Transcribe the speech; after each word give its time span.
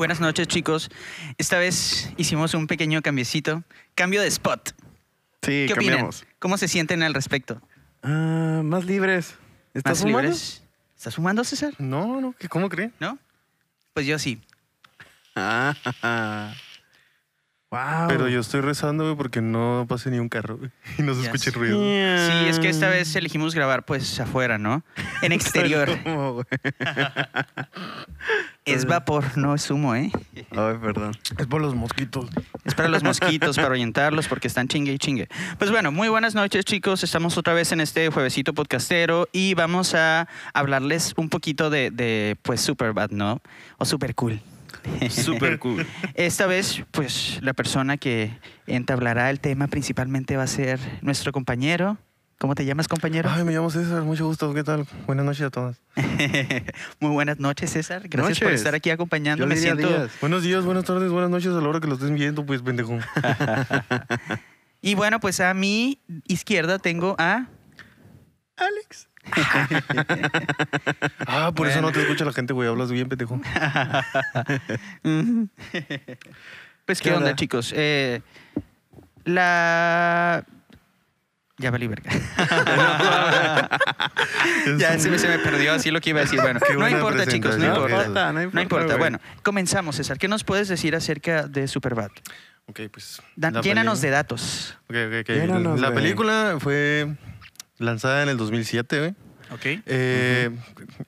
Buenas 0.00 0.18
noches, 0.18 0.48
chicos. 0.48 0.88
Esta 1.36 1.58
vez 1.58 2.10
hicimos 2.16 2.54
un 2.54 2.66
pequeño 2.66 3.02
cambiecito. 3.02 3.64
Cambio 3.94 4.22
de 4.22 4.28
spot. 4.28 4.70
Sí, 5.42 5.66
¿Qué 5.66 5.74
opinan? 5.74 5.74
cambiamos. 5.88 6.24
¿Cómo 6.38 6.56
se 6.56 6.68
sienten 6.68 7.02
al 7.02 7.12
respecto? 7.12 7.60
Ah, 8.02 8.62
más 8.64 8.86
libres. 8.86 9.34
¿Estás 9.74 9.90
¿Más 9.90 9.98
fumando? 10.00 10.22
libres? 10.22 10.62
¿Estás 10.96 11.14
fumando, 11.16 11.44
César? 11.44 11.74
No, 11.76 12.18
no, 12.22 12.32
¿qué- 12.32 12.48
¿cómo 12.48 12.70
cree? 12.70 12.92
¿No? 12.98 13.18
Pues 13.92 14.06
yo 14.06 14.18
sí. 14.18 14.40
Ah, 15.36 15.74
wow. 17.70 18.08
Pero 18.08 18.28
yo 18.28 18.40
estoy 18.40 18.60
rezando, 18.60 19.04
güey, 19.04 19.16
porque 19.16 19.40
no 19.40 19.86
pase 19.88 20.10
ni 20.10 20.18
un 20.18 20.28
carro, 20.28 20.58
güey, 20.58 20.70
y 20.98 21.02
no 21.02 21.14
se 21.14 21.22
Ya 21.22 21.26
escuche 21.26 21.50
ruido. 21.50 21.78
Sí, 21.78 22.48
es 22.48 22.58
que 22.58 22.68
esta 22.68 22.88
vez 22.88 23.14
elegimos 23.16 23.54
grabar 23.54 23.84
pues 23.84 24.20
afuera, 24.20 24.58
¿no? 24.58 24.82
En 25.22 25.32
exterior. 25.32 25.88
¿Cómo, 26.04 26.32
güey? 26.34 26.46
Es 28.66 28.84
vapor, 28.84 29.36
no 29.36 29.54
es 29.54 29.68
humo, 29.70 29.94
¿eh? 29.96 30.12
Ay, 30.34 30.76
perdón. 30.80 31.12
Es 31.38 31.46
por 31.46 31.60
los 31.60 31.74
mosquitos. 31.74 32.26
Es 32.64 32.74
para 32.74 32.88
los 32.88 33.02
mosquitos, 33.02 33.56
para 33.56 33.70
orientarlos, 33.70 34.28
porque 34.28 34.46
están 34.46 34.68
chingue 34.68 34.92
y 34.92 34.98
chingue. 34.98 35.28
Pues 35.58 35.70
bueno, 35.70 35.90
muy 35.90 36.08
buenas 36.08 36.34
noches, 36.34 36.64
chicos. 36.66 37.02
Estamos 37.02 37.36
otra 37.38 37.54
vez 37.54 37.72
en 37.72 37.80
este 37.80 38.10
juevesito 38.10 38.52
podcastero 38.52 39.28
y 39.32 39.54
vamos 39.54 39.94
a 39.94 40.28
hablarles 40.52 41.14
un 41.16 41.30
poquito 41.30 41.70
de, 41.70 41.90
de 41.90 42.36
pues, 42.42 42.60
Superbad, 42.60 43.10
¿no? 43.10 43.40
O 43.78 43.84
Super 43.84 44.14
Cool. 44.14 44.40
Súper 45.10 45.58
cool. 45.58 45.86
Esta 46.14 46.46
vez, 46.46 46.84
pues, 46.90 47.38
la 47.42 47.52
persona 47.52 47.96
que 47.96 48.32
entablará 48.66 49.30
el 49.30 49.40
tema 49.40 49.68
principalmente 49.68 50.36
va 50.36 50.44
a 50.44 50.48
ser 50.48 50.78
nuestro 51.02 51.32
compañero. 51.32 51.98
¿Cómo 52.38 52.54
te 52.54 52.64
llamas, 52.64 52.88
compañero? 52.88 53.28
Ay, 53.30 53.44
me 53.44 53.52
llamo 53.52 53.70
César, 53.70 54.02
mucho 54.02 54.26
gusto, 54.26 54.54
¿qué 54.54 54.64
tal? 54.64 54.86
Buenas 55.06 55.26
noches 55.26 55.42
a 55.42 55.50
todas. 55.50 55.82
Muy 57.00 57.10
buenas 57.10 57.38
noches, 57.38 57.70
César. 57.70 58.08
Gracias 58.08 58.40
por 58.40 58.52
estar 58.52 58.74
aquí 58.74 58.88
acompañándome. 58.88 59.56
Siento... 59.56 59.86
días. 59.86 60.10
Buenos 60.22 60.42
días, 60.42 60.64
buenas 60.64 60.84
tardes, 60.84 61.10
buenas 61.10 61.28
noches 61.28 61.52
a 61.52 61.60
la 61.60 61.68
hora 61.68 61.80
que 61.80 61.86
lo 61.86 61.94
estén 61.94 62.14
viendo, 62.14 62.46
pues, 62.46 62.62
pendejo. 62.62 62.98
Y 64.82 64.94
bueno, 64.94 65.20
pues 65.20 65.40
a 65.40 65.52
mi 65.52 66.00
izquierda 66.26 66.78
tengo 66.78 67.14
a... 67.18 67.48
Alex. 68.56 69.09
Ah, 71.26 71.52
por 71.54 71.66
eso 71.68 71.80
no 71.80 71.92
te 71.92 72.00
escucha 72.02 72.24
la 72.24 72.32
gente, 72.32 72.52
güey, 72.52 72.68
hablas 72.68 72.90
bien, 72.90 73.08
pendejo. 73.08 73.40
Pues, 76.86 77.00
¿qué, 77.00 77.10
¿Qué 77.10 77.14
onda, 77.14 77.26
onda? 77.30 77.36
chicos? 77.36 77.72
Eh, 77.76 78.20
la... 79.24 80.44
Ya 81.58 81.70
valí 81.70 81.86
verga. 81.88 82.10
ya 84.78 84.98
se 84.98 85.10
me, 85.10 85.18
se 85.18 85.28
me 85.28 85.38
perdió 85.40 85.74
así 85.74 85.90
lo 85.90 86.00
que 86.00 86.08
iba 86.10 86.20
a 86.20 86.22
decir. 86.22 86.40
Bueno, 86.40 86.58
Qué 86.66 86.72
no 86.74 86.88
importa, 86.88 87.26
chicos, 87.26 87.58
no 87.58 87.66
importa. 87.66 87.96
importa, 88.06 88.32
no 88.32 88.40
importa, 88.42 88.54
No 88.56 88.62
importa. 88.62 88.96
Bueno, 88.96 89.20
comenzamos, 89.42 89.96
César. 89.96 90.16
¿Qué 90.18 90.26
nos 90.26 90.42
puedes 90.42 90.68
decir 90.68 90.96
acerca 90.96 91.46
de 91.46 91.68
Superbad? 91.68 92.08
Ok, 92.66 92.80
pues. 92.90 93.20
Da- 93.36 93.60
llénanos 93.60 94.00
de 94.00 94.08
datos. 94.08 94.74
Ok, 94.88 94.96
ok, 95.08 95.14
ok. 95.20 95.28
Llénanos, 95.28 95.78
La 95.80 95.92
película 95.92 96.56
fue 96.60 97.14
lanzada 97.80 98.22
en 98.22 98.28
el 98.28 98.36
2007, 98.36 98.98
güey. 98.98 99.10
Ok. 99.52 99.82
Eh, 99.86 100.50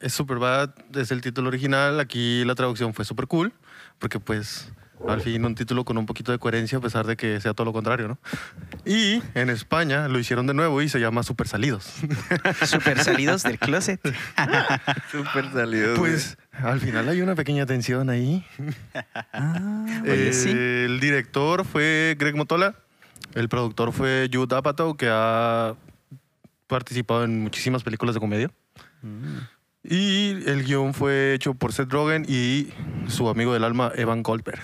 Es 0.00 0.12
Superbad, 0.14 0.70
es 0.96 1.12
el 1.12 1.20
título 1.20 1.46
original. 1.48 2.00
Aquí 2.00 2.44
la 2.44 2.54
traducción 2.56 2.92
fue 2.92 3.04
super 3.04 3.28
cool, 3.28 3.52
porque 4.00 4.18
pues 4.18 4.72
al 5.08 5.20
fin 5.20 5.44
un 5.44 5.54
título 5.56 5.84
con 5.84 5.98
un 5.98 6.06
poquito 6.06 6.30
de 6.32 6.38
coherencia, 6.38 6.78
a 6.78 6.80
pesar 6.80 7.06
de 7.06 7.16
que 7.16 7.40
sea 7.40 7.54
todo 7.54 7.64
lo 7.64 7.72
contrario, 7.72 8.06
¿no? 8.08 8.18
Y 8.84 9.20
en 9.34 9.50
España 9.50 10.06
lo 10.08 10.18
hicieron 10.18 10.46
de 10.46 10.54
nuevo 10.54 10.80
y 10.82 10.88
se 10.88 10.98
llama 11.00 11.22
Super 11.24 11.46
Salidos. 11.48 11.92
Super 12.64 12.98
salidos 13.02 13.42
del 13.42 13.58
closet. 13.58 14.00
Súper 15.10 15.50
salido. 15.52 15.94
Pues 15.96 16.36
al 16.52 16.80
final 16.80 17.08
hay 17.08 17.20
una 17.20 17.34
pequeña 17.34 17.66
tensión 17.66 18.10
ahí. 18.10 18.44
Oye, 20.04 20.28
Eh, 20.28 20.32
sí. 20.32 20.50
El 20.50 21.00
director 21.00 21.64
fue 21.64 22.16
Greg 22.18 22.36
Motola. 22.36 22.74
El 23.34 23.48
productor 23.48 23.92
fue 23.92 24.28
Jude 24.32 24.54
Apatow, 24.56 24.96
que 24.96 25.08
ha 25.10 25.74
participado 26.72 27.24
en 27.24 27.42
muchísimas 27.42 27.82
películas 27.82 28.14
de 28.14 28.20
comedia. 28.20 28.50
Y 29.84 30.30
el 30.48 30.64
guion 30.64 30.94
fue 30.94 31.34
hecho 31.34 31.52
por 31.52 31.72
Seth 31.72 31.92
Rogen 31.92 32.24
y 32.26 32.72
su 33.08 33.28
amigo 33.28 33.52
del 33.52 33.64
alma, 33.64 33.92
Evan 33.94 34.22
Goldberg. 34.22 34.62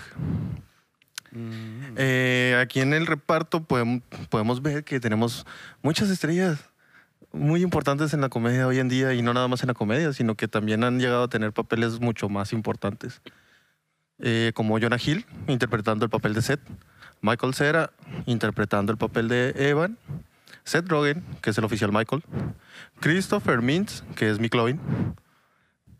Eh, 1.96 2.58
aquí 2.60 2.80
en 2.80 2.94
el 2.94 3.06
reparto 3.06 3.62
podemos, 3.62 4.00
podemos 4.30 4.62
ver 4.62 4.84
que 4.84 5.00
tenemos 5.00 5.44
muchas 5.82 6.08
estrellas 6.08 6.70
muy 7.30 7.62
importantes 7.62 8.14
en 8.14 8.22
la 8.22 8.30
comedia 8.30 8.66
hoy 8.66 8.78
en 8.78 8.88
día 8.88 9.12
y 9.12 9.20
no 9.20 9.34
nada 9.34 9.48
más 9.48 9.62
en 9.62 9.68
la 9.68 9.74
comedia, 9.74 10.14
sino 10.14 10.34
que 10.34 10.48
también 10.48 10.82
han 10.84 10.98
llegado 10.98 11.24
a 11.24 11.28
tener 11.28 11.52
papeles 11.52 12.00
mucho 12.00 12.30
más 12.30 12.54
importantes. 12.54 13.20
Eh, 14.20 14.52
como 14.54 14.80
Jonah 14.80 14.98
Hill, 15.04 15.26
interpretando 15.46 16.06
el 16.06 16.10
papel 16.10 16.32
de 16.32 16.40
Seth, 16.40 16.60
Michael 17.20 17.54
Cera, 17.54 17.90
interpretando 18.24 18.92
el 18.92 18.98
papel 18.98 19.28
de 19.28 19.52
Evan, 19.56 19.98
Seth 20.68 20.86
Rogen, 20.86 21.24
que 21.40 21.48
es 21.48 21.56
el 21.56 21.64
oficial 21.64 21.92
Michael, 21.92 22.22
Christopher 23.00 23.62
Mintz, 23.62 24.04
que 24.14 24.28
es 24.28 24.38
McLovin, 24.38 24.78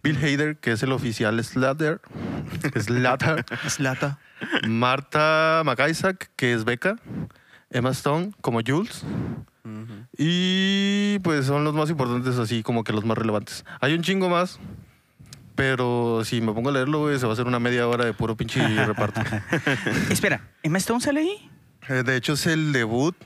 Bill 0.02 0.18
Hader, 0.18 0.58
que 0.58 0.72
es 0.72 0.82
el 0.82 0.92
oficial 0.92 1.42
Slater, 1.42 2.02
Slater, 2.78 3.46
Slata. 3.66 4.18
Marta 4.68 5.62
McIsaac, 5.64 6.30
que 6.36 6.52
es 6.52 6.66
Becca, 6.66 6.96
Emma 7.70 7.90
Stone 7.90 8.32
como 8.42 8.60
Jules, 8.64 9.04
y 10.18 11.18
pues 11.20 11.46
son 11.46 11.64
los 11.64 11.72
más 11.72 11.88
importantes, 11.88 12.36
así 12.36 12.62
como 12.62 12.84
que 12.84 12.92
los 12.92 13.06
más 13.06 13.16
relevantes. 13.16 13.64
Hay 13.80 13.94
un 13.94 14.02
chingo 14.02 14.28
más, 14.28 14.60
pero 15.54 16.24
si 16.26 16.42
me 16.42 16.52
pongo 16.52 16.68
a 16.68 16.72
leerlo, 16.72 17.00
güey, 17.00 17.18
se 17.18 17.24
va 17.24 17.32
a 17.32 17.34
hacer 17.34 17.46
una 17.46 17.58
media 17.58 17.88
hora 17.88 18.04
de 18.04 18.12
puro 18.12 18.36
pinche 18.36 18.84
reparto. 18.84 19.22
Espera, 20.10 20.42
¿Emma 20.62 20.76
Stone 20.76 21.00
sale 21.00 21.20
ahí? 21.20 21.50
Eh, 21.88 22.02
de 22.02 22.16
hecho, 22.16 22.34
es 22.34 22.46
el 22.46 22.72
debut 22.72 23.16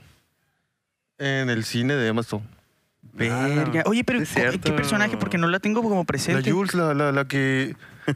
en 1.22 1.50
el 1.50 1.64
cine 1.64 1.94
de 1.94 2.08
Emma 2.08 2.20
Stone. 2.22 2.44
Verga. 3.14 3.82
Oye, 3.86 4.04
pero 4.04 4.20
es 4.20 4.28
¿qué 4.32 4.40
cierto. 4.40 4.74
personaje? 4.74 5.16
Porque 5.16 5.36
no 5.38 5.46
la 5.48 5.58
tengo 5.60 5.82
como 5.82 5.98
La 5.98 6.04
presente. 6.04 6.50
Jules, 6.50 6.74
la, 6.74 6.94
la, 6.94 7.12
la 7.12 7.26
que. 7.26 7.76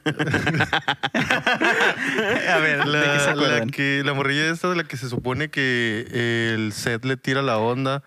A 2.48 2.58
ver, 2.58 2.86
La, 2.86 3.00
¿de 3.00 3.06
qué 3.12 3.18
se 3.20 3.26
la 3.26 3.32
acuerdan? 3.32 3.70
que 3.70 4.02
la 4.04 4.14
morrilla 4.14 4.50
esta 4.50 4.68
de 4.70 4.76
la 4.76 4.84
que 4.84 4.96
se 4.96 5.08
supone 5.08 5.48
que 5.48 6.52
el 6.54 6.72
set 6.72 7.04
le 7.04 7.16
tira 7.16 7.42
la 7.42 7.58
onda 7.58 8.02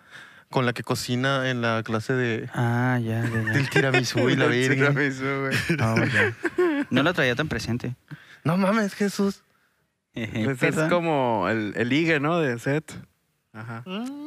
con 0.49 0.65
la 0.65 0.73
que 0.73 0.83
cocina 0.83 1.49
en 1.49 1.61
la 1.61 1.83
clase 1.83 2.13
de 2.13 2.49
Ah, 2.53 2.99
ya, 3.01 3.21
ya, 3.23 3.29
ya. 3.29 3.39
del 3.53 3.69
tiramisú 3.69 4.29
y 4.29 4.35
la 4.35 4.47
virgen. 4.47 4.77
Tiramisú, 4.79 5.23
güey. 5.41 5.55
Oh, 5.81 5.95
ya. 6.05 6.33
No 6.89 7.03
la 7.03 7.13
traía 7.13 7.35
tan 7.35 7.47
presente. 7.47 7.95
No 8.43 8.57
mames, 8.57 8.95
Jesús. 8.95 9.43
Pues 10.13 10.27
es 10.49 10.57
Perdón. 10.57 10.89
como 10.89 11.47
el, 11.49 11.73
el 11.75 11.87
ligue, 11.89 12.19
¿no? 12.19 12.39
De 12.39 12.57
Seth. 12.57 12.93
Ajá. 13.53 13.83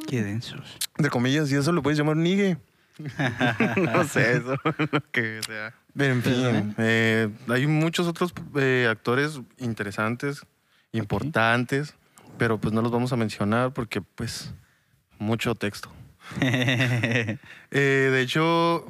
Qué 0.07 0.23
densos. 0.23 0.77
De 0.97 1.09
comillas, 1.09 1.51
y 1.51 1.55
eso 1.55 1.71
lo 1.71 1.81
puedes 1.81 1.97
llamar 1.97 2.17
nigue. 2.17 2.57
no 3.77 4.03
sé, 4.03 4.37
eso. 4.37 4.55
lo 4.91 5.11
que 5.11 5.41
sea. 5.45 5.73
En 5.97 6.23
fin, 6.23 6.75
eh, 6.77 7.29
hay 7.47 7.67
muchos 7.67 8.07
otros 8.07 8.33
eh, 8.55 8.87
actores 8.89 9.39
interesantes, 9.59 10.45
importantes, 10.91 11.95
pero 12.37 12.57
pues 12.59 12.73
no 12.73 12.81
los 12.81 12.91
vamos 12.91 13.13
a 13.13 13.15
mencionar 13.15 13.73
porque 13.73 14.01
pues 14.01 14.53
mucho 15.19 15.55
texto. 15.55 15.91
Eh, 17.75 18.09
de 18.11 18.21
hecho, 18.21 18.85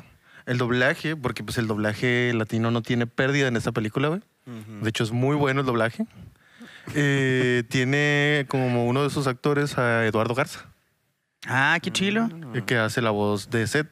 el 0.46 0.58
doblaje, 0.58 1.16
porque 1.16 1.42
pues 1.44 1.58
el 1.58 1.68
doblaje 1.68 2.34
latino 2.34 2.70
no 2.70 2.82
tiene 2.82 3.08
pérdida 3.08 3.48
en 3.48 3.56
esta 3.56 3.72
película, 3.72 4.10
güey. 4.10 4.22
De 4.46 4.90
hecho, 4.90 5.06
es 5.06 5.12
muy 5.12 5.38
bueno 5.38 5.62
el 5.62 5.66
doblaje. 5.66 6.06
Eh, 6.96 7.64
tiene 7.70 8.46
como 8.50 8.86
uno 8.88 9.04
de 9.04 9.10
sus 9.10 9.28
actores 9.28 9.78
a 9.78 10.06
Eduardo 10.06 10.36
Garza, 10.36 10.66
ah, 11.48 11.78
qué 11.82 11.92
chilo. 11.92 12.30
eh, 12.54 12.64
que 12.66 12.78
hace 12.78 13.02
la 13.02 13.12
voz 13.12 13.50
de 13.50 13.66
Seth, 13.68 13.88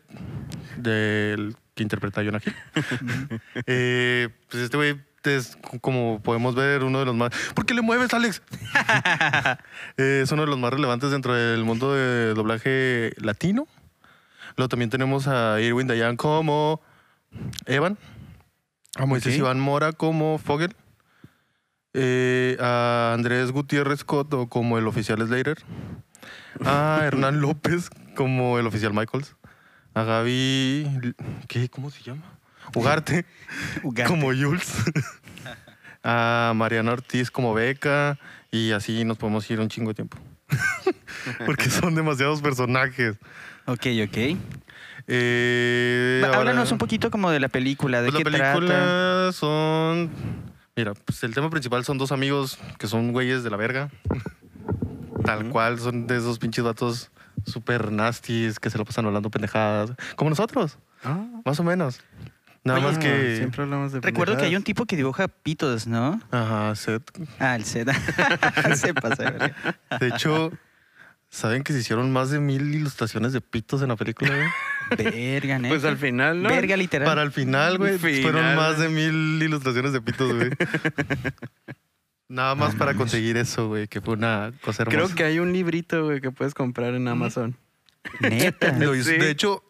del 0.78 1.56
que 1.74 1.84
interpreta 1.84 2.22
a 2.22 2.24
Jonah 2.26 2.42
Hill. 2.46 2.56
Eh, 3.66 4.30
pues 4.50 4.64
este 4.64 4.78
güey 4.78 5.02
es, 5.24 5.58
como 5.82 6.20
podemos 6.22 6.56
ver, 6.56 6.84
uno 6.84 7.00
de 7.00 7.06
los 7.06 7.16
más... 7.16 7.32
¿Por 7.54 7.66
qué 7.66 7.74
le 7.74 7.82
mueves, 7.82 8.14
Alex? 8.14 8.42
Eh, 9.98 10.22
es 10.24 10.32
uno 10.32 10.42
de 10.44 10.48
los 10.48 10.58
más 10.60 10.72
relevantes 10.74 11.12
dentro 11.12 11.34
del 11.34 11.64
mundo 11.64 11.94
de 11.94 12.34
doblaje 12.34 13.14
latino. 13.18 13.68
Luego 14.58 14.68
también 14.70 14.90
tenemos 14.90 15.28
a 15.28 15.62
Irwin 15.62 15.88
Dayan 15.88 16.18
como 16.18 16.82
Evan, 17.66 17.98
a 18.98 19.06
Moisés 19.06 19.34
Ok. 19.34 19.40
Iván 19.40 19.60
Mora 19.60 19.94
como 19.94 20.38
Fogel, 20.40 20.76
eh, 21.94 22.58
a 22.60 23.12
Andrés 23.14 23.52
Gutiérrez 23.52 24.00
Scott 24.00 24.48
como 24.50 24.78
el 24.78 24.88
oficial 24.88 25.20
Slater, 25.26 25.58
a 26.66 27.02
Hernán 27.04 27.42
López 27.42 27.90
como 28.16 28.60
el 28.60 28.68
oficial 28.68 28.94
Michaels, 28.94 29.36
a 29.94 30.04
Gaby, 30.04 31.14
¿qué? 31.48 31.70
¿Cómo 31.70 31.90
se 31.92 32.02
llama? 32.04 32.24
Ugarte 32.76 33.26
Ugarte. 33.84 34.10
como 34.10 34.28
Jules, 34.28 34.74
a 36.04 36.54
Mariana 36.56 36.94
Ortiz 36.94 37.30
como 37.32 37.54
Beca 37.54 38.18
y 38.52 38.72
así 38.72 39.04
nos 39.06 39.18
podemos 39.18 39.50
ir 39.50 39.60
un 39.60 39.68
chingo 39.70 39.90
de 39.90 39.96
tiempo. 39.96 40.18
Porque 41.46 41.70
son 41.70 41.96
demasiados 41.96 42.42
personajes. 42.42 43.16
Ok, 43.66 43.86
ok. 44.04 44.38
Eh, 45.08 46.22
ahora- 46.26 46.38
Háblanos 46.40 46.72
un 46.72 46.78
poquito 46.78 47.10
como 47.12 47.32
de 47.32 47.40
la 47.40 47.48
película, 47.48 48.02
de 48.02 48.12
Pues 48.12 48.24
qué 48.24 48.30
la 48.30 48.54
película 48.54 48.68
trata. 48.68 49.32
son. 49.32 50.12
Mira, 50.82 50.96
pues 50.96 51.24
el 51.24 51.36
tema 51.36 51.48
principal 51.52 51.86
son 51.86 52.00
dos 52.00 52.12
amigos 52.12 52.58
que 52.80 52.88
son 52.88 53.12
güeyes 53.12 53.44
de 53.44 53.52
la 53.52 53.58
verga. 53.58 53.92
Tal 55.24 55.48
cual, 55.50 55.78
son 55.78 56.08
de 56.08 56.18
esos 56.18 56.40
pinches 56.40 56.66
datos 56.66 57.12
súper 57.46 57.92
nasties 57.92 58.60
que 58.60 58.72
se 58.72 58.80
lo 58.80 58.86
pasan 58.86 59.06
hablando 59.06 59.30
pendejadas. 59.30 59.92
Como 60.16 60.32
nosotros, 60.32 60.80
Ah, 61.04 61.24
más 61.46 61.60
o 61.60 61.64
menos. 61.64 62.02
Nada 62.64 62.80
Oye, 62.80 62.88
más 62.88 62.98
que. 62.98 63.38
Siempre 63.38 63.62
hablamos 63.62 63.92
de 63.92 64.02
Recuerdo 64.02 64.38
que 64.38 64.46
hay 64.46 64.56
un 64.56 64.64
tipo 64.64 64.88
que 64.88 64.96
dibuja 64.96 65.28
pitos, 65.28 65.86
¿no? 65.86 66.20
Ajá, 66.32 66.74
Seth. 66.74 67.12
Ah, 67.38 67.56
el 67.56 67.64
Z. 67.64 67.94
Se 68.76 68.96
pasa. 68.96 69.54
De 70.00 70.08
hecho, 70.08 70.52
¿saben 71.32 71.64
que 71.64 71.74
se 71.74 71.80
hicieron 71.80 72.12
más 72.12 72.30
de 72.30 72.40
mil 72.40 72.76
ilustraciones 72.76 73.34
de 73.34 73.42
pitos 73.42 73.82
en 73.82 73.88
la 73.88 73.96
película, 73.96 74.32
güey? 74.36 74.48
Verga, 75.12 75.58
neta. 75.58 75.74
Pues 75.74 75.84
al 75.86 75.98
final, 75.98 76.44
¿no? 76.44 76.50
Verga, 76.50 76.78
literal. 76.78 77.08
Para 77.08 77.24
el 77.24 77.32
final, 77.32 77.78
güey, 77.80 77.98
Final, 77.98 78.22
fueron 78.22 78.56
más 78.56 78.78
de 78.78 78.90
mil 78.90 79.42
ilustraciones 79.42 79.94
de 79.94 80.02
pitos, 80.02 80.32
güey. 80.34 80.52
Nada 82.30 82.56
más 82.56 82.74
No 82.74 82.80
para 82.80 82.94
conseguir 82.94 83.36
eso, 83.38 83.68
güey, 83.68 83.88
que 83.88 84.00
fue 84.00 84.14
una 84.14 84.54
cosa 84.62 84.84
hermosa. 84.84 84.98
Creo 85.06 85.16
que 85.16 85.24
hay 85.26 85.40
un 85.40 85.52
librito, 85.52 86.06
güey, 86.06 86.22
que 86.22 86.32
puedes 86.32 86.54
comprar 86.54 86.94
en 86.94 87.08
Amazon. 87.10 87.58
Neta. 88.22 88.72
Lo 88.80 88.96
hizo- 88.96 89.10
Sí. 89.12 89.18
De 89.18 89.30
hecho, 89.32 89.64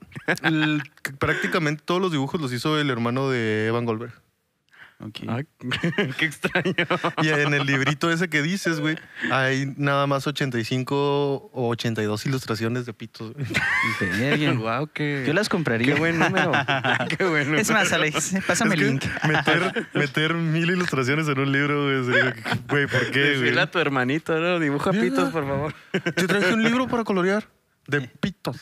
el- 0.44 0.84
prácticamente 1.18 1.82
todos 1.84 2.00
los 2.02 2.12
dibujos 2.12 2.40
los 2.40 2.54
hizo 2.54 2.80
el 2.80 2.90
hermano 2.92 3.30
de 3.32 3.68
Evan 3.68 3.86
Goldberg. 3.86 4.14
Ah, 5.28 5.42
qué 6.18 6.26
extraño. 6.26 6.74
Y 7.22 7.30
en 7.30 7.54
el 7.54 7.66
librito 7.66 8.12
ese 8.12 8.30
que 8.30 8.42
dices, 8.42 8.80
güey, 8.80 8.98
hay 9.32 9.74
nada 9.78 10.08
más 10.08 10.28
85 10.28 11.50
o 11.54 11.68
82 11.70 12.26
ilustraciones 12.26 12.86
de 12.86 12.94
pitos. 12.94 13.34
güey. 13.34 14.56
Wow, 14.56 14.90
qué, 14.94 15.24
Yo 15.26 15.34
las 15.34 15.50
compraría. 15.50 15.94
qué 15.94 16.00
buen 16.00 16.20
número. 16.20 16.52
qué 17.18 17.26
bueno. 17.26 17.58
Es 17.58 17.72
más, 17.72 17.92
Alex, 17.94 18.36
pásame 18.46 18.76
Es 18.76 18.82
el 18.82 18.88
link. 18.88 19.06
Meter, 19.28 19.88
meter 19.94 20.34
mil 20.34 20.70
ilustraciones 20.70 21.28
en 21.28 21.40
un 21.40 21.52
libro, 21.52 21.84
güey, 21.86 22.34
güey, 22.70 22.88
¿por 22.88 23.12
qué, 23.12 23.38
güey? 23.38 23.58
A 23.58 23.70
tu 23.70 23.80
hermanito, 23.80 24.40
¿no? 24.40 24.60
Dibuja 24.60 24.92
Mira. 24.92 25.04
pitos, 25.04 25.30
por 25.30 25.48
favor. 25.48 25.74
Te 25.92 26.28
traje 26.28 26.54
un 26.54 26.64
libro 26.64 26.88
para 26.88 27.04
colorear 27.04 27.48
de 27.88 28.02
pitos. 28.02 28.58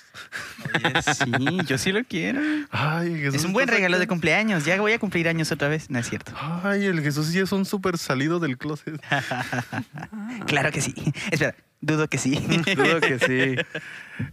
Oye, 0.76 1.02
sí, 1.02 1.60
yo 1.68 1.78
sí 1.78 1.92
lo 1.92 2.04
quiero. 2.04 2.42
Ay, 2.72 3.16
Jesús 3.16 3.36
Es 3.36 3.46
un 3.46 3.54
buen 3.54 3.68
regalo 3.68 4.00
de 4.00 4.08
cumpleaños. 4.08 4.66
Ya 4.66 4.80
voy 4.80 4.94
a 4.94 5.00
cumplir 5.00 5.28
años 5.28 5.52
otra 5.52 5.68
vez. 5.68 5.90
No 5.90 6.00
es 6.00 6.10
cierto. 6.10 6.34
Ay, 6.64 6.86
el 6.86 7.02
Jesús 7.02 7.28
sí 7.28 7.40
es 7.40 7.52
un 7.52 7.66
súper 7.66 7.98
salido 7.98 8.40
del 8.40 8.58
closet. 8.58 9.02
Claro 10.48 10.72
que 10.72 10.82
sí. 10.82 10.94
Espera, 11.32 11.56
dudo 11.82 12.08
que 12.08 12.18
sí. 12.18 12.36
Dudo 12.76 13.00
que 13.02 13.20
sí. 13.20 13.56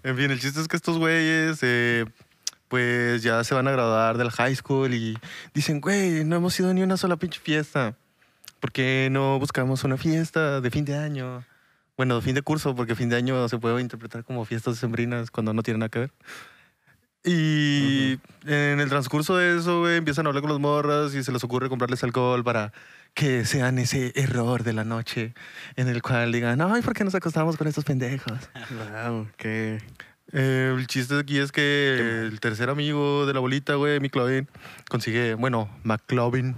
En 0.03 0.17
fin, 0.17 0.31
el 0.31 0.41
chiste 0.41 0.61
es 0.61 0.69
que 0.69 0.77
estos 0.77 0.99
güeyes, 0.99 1.59
eh, 1.63 2.05
pues 2.69 3.23
ya 3.23 3.43
se 3.45 3.55
van 3.55 3.69
a 3.69 3.71
graduar 3.71 4.19
del 4.19 4.31
high 4.31 4.55
school 4.55 4.95
y 4.95 5.19
dicen, 5.55 5.81
güey, 5.81 6.25
no 6.25 6.37
hemos 6.37 6.59
ido 6.59 6.73
ni 6.73 6.83
una 6.83 6.97
sola 6.97 7.17
pinche 7.17 7.41
fiesta. 7.41 7.97
¿Por 8.61 8.73
qué 8.73 9.09
no 9.11 9.39
buscamos 9.39 9.85
una 9.85 9.97
fiesta 9.97 10.61
de 10.61 10.71
fin 10.71 10.85
de 10.85 10.97
año? 10.97 11.45
Bueno, 11.97 12.21
fin 12.21 12.35
de 12.35 12.43
curso, 12.43 12.75
porque 12.75 12.95
fin 12.95 13.09
de 13.09 13.17
año 13.17 13.49
se 13.49 13.59
puede 13.59 13.81
interpretar 13.81 14.25
como 14.25 14.45
fiestas 14.45 14.77
sembrinas 14.79 15.31
cuando 15.31 15.55
no 15.55 15.63
tienen 15.63 15.81
nada 15.81 15.89
que 15.89 15.99
ver. 16.01 16.13
Y 17.25 18.21
en 18.45 18.79
el 18.79 18.89
transcurso 18.89 19.37
de 19.37 19.59
eso, 19.59 19.81
güey, 19.81 19.97
empiezan 19.97 20.27
a 20.27 20.29
hablar 20.29 20.43
con 20.43 20.51
los 20.51 20.61
morras 20.61 21.13
y 21.15 21.25
se 21.25 21.33
les 21.33 21.43
ocurre 21.43 21.69
comprarles 21.69 22.05
alcohol 22.05 22.45
para 22.45 22.73
que 23.15 23.45
sean 23.45 23.79
ese 23.79 24.13
error 24.15 24.63
de 24.63 24.73
la 24.73 24.85
noche 24.85 25.35
en 25.75 25.89
el 25.89 26.03
cual 26.03 26.31
digan, 26.31 26.61
ay, 26.61 26.83
¿por 26.83 26.95
qué 26.95 27.03
nos 27.03 27.17
acostamos 27.17 27.57
con 27.57 27.67
estos 27.67 27.85
pendejos? 27.85 28.39
Wow, 28.71 29.27
qué. 29.37 29.81
Eh, 30.33 30.73
el 30.77 30.87
chiste 30.87 31.19
aquí 31.19 31.39
es 31.39 31.51
que 31.51 32.27
el 32.27 32.39
tercer 32.39 32.69
amigo 32.71 33.27
de 33.27 33.35
la 33.35 33.41
bolita, 33.41 33.75
güey, 33.75 33.99
McLovin, 33.99 34.49
consigue, 34.89 35.35
bueno, 35.35 35.69
McLovin, 35.83 36.55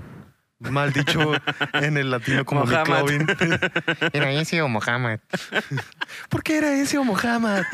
mal 0.61 0.93
dicho 0.93 1.33
en 1.73 1.97
el 1.97 2.11
latino 2.11 2.45
como. 2.45 2.65
McLovin. 2.65 3.27
¿Era 4.13 4.33
ese 4.33 4.63
o 4.63 4.69
Mohammed? 4.69 5.21
¿Por 6.29 6.43
qué 6.43 6.59
era 6.59 6.73
ese 6.75 6.99
o 6.99 7.05
Mohammed? 7.05 7.65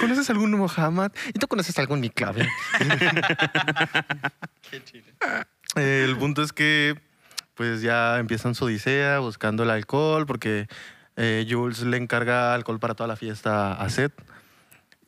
¿Conoces 0.00 0.30
algún 0.30 0.52
Mohammed? 0.52 1.10
¿Y 1.28 1.38
tú 1.38 1.48
conoces 1.48 1.78
algún 1.78 2.00
McLovin? 2.00 2.48
Eh, 5.74 6.04
el 6.06 6.18
punto 6.18 6.42
es 6.42 6.52
que 6.52 7.00
pues 7.54 7.80
ya 7.80 8.18
empiezan 8.18 8.54
su 8.54 8.66
odisea 8.66 9.20
buscando 9.20 9.62
el 9.62 9.70
alcohol 9.70 10.26
porque 10.26 10.66
eh, 11.16 11.46
Jules 11.48 11.80
le 11.80 11.96
encarga 11.96 12.52
alcohol 12.52 12.78
para 12.78 12.94
toda 12.94 13.06
la 13.06 13.16
fiesta 13.16 13.72
a 13.72 13.88
Seth. 13.88 14.12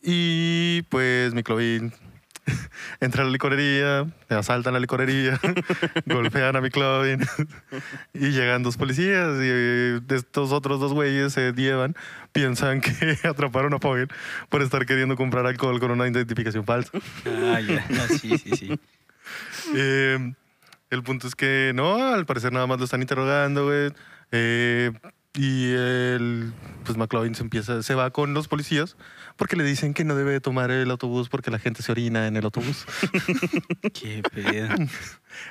Y 0.03 0.83
pues 0.89 1.35
Miklovin 1.35 1.93
entra 3.01 3.23
a 3.23 3.27
la 3.27 3.33
licorería, 3.33 4.07
le 4.29 4.37
asaltan 4.37 4.75
la 4.75 4.81
licorería, 4.81 5.41
golpean 6.07 6.57
a 6.57 6.61
Miklovin 6.61 7.21
y 8.15 8.31
llegan 8.31 8.63
dos 8.63 8.77
policías 8.77 9.37
y 9.37 9.49
eh, 9.49 10.01
estos 10.11 10.53
otros 10.53 10.81
dos 10.81 10.93
güeyes 10.93 11.33
se 11.33 11.53
llevan, 11.53 11.95
piensan 12.33 12.81
que 12.81 13.19
atraparon 13.25 13.75
a 13.75 13.79
Paul 13.79 14.09
por 14.49 14.63
estar 14.63 14.85
queriendo 14.87 15.17
comprar 15.17 15.47
alcohol 15.47 15.81
con 15.81 15.91
una 15.91 16.07
identificación 16.07 16.65
falsa. 16.65 16.91
Ah, 17.27 17.61
ya. 17.61 17.85
No, 17.89 18.07
sí, 18.09 18.39
sí, 18.39 18.57
sí. 18.57 18.79
Eh, 19.75 20.35
el 20.91 21.03
punto 21.03 21.27
es 21.27 21.35
que 21.35 21.73
no, 21.75 22.13
al 22.15 22.27
parecer 22.27 22.53
nada 22.53 22.67
más 22.67 22.79
lo 22.79 22.85
están 22.85 23.01
interrogando, 23.01 23.67
güey. 23.67 23.91
Eh, 24.33 24.93
y 25.37 25.73
el, 25.73 26.53
pues 26.85 26.97
McLovin 26.97 27.35
se 27.35 27.43
empieza, 27.43 27.83
se 27.83 27.95
va 27.97 28.11
con 28.11 28.35
los 28.35 28.47
policías 28.47 28.97
porque 29.37 29.57
le 29.57 29.65
dicen 29.65 29.93
que 29.93 30.05
no 30.05 30.15
debe 30.15 30.41
tomar 30.41 30.71
el 30.71 30.89
autobús 30.91 31.29
porque 31.29 31.51
la 31.51 31.59
gente 31.59 31.83
se 31.83 31.91
orina 31.91 32.29
en 32.29 32.37
el 32.37 32.45
autobús. 32.45 32.87
Qué 33.95 34.23
pedo. 34.33 34.69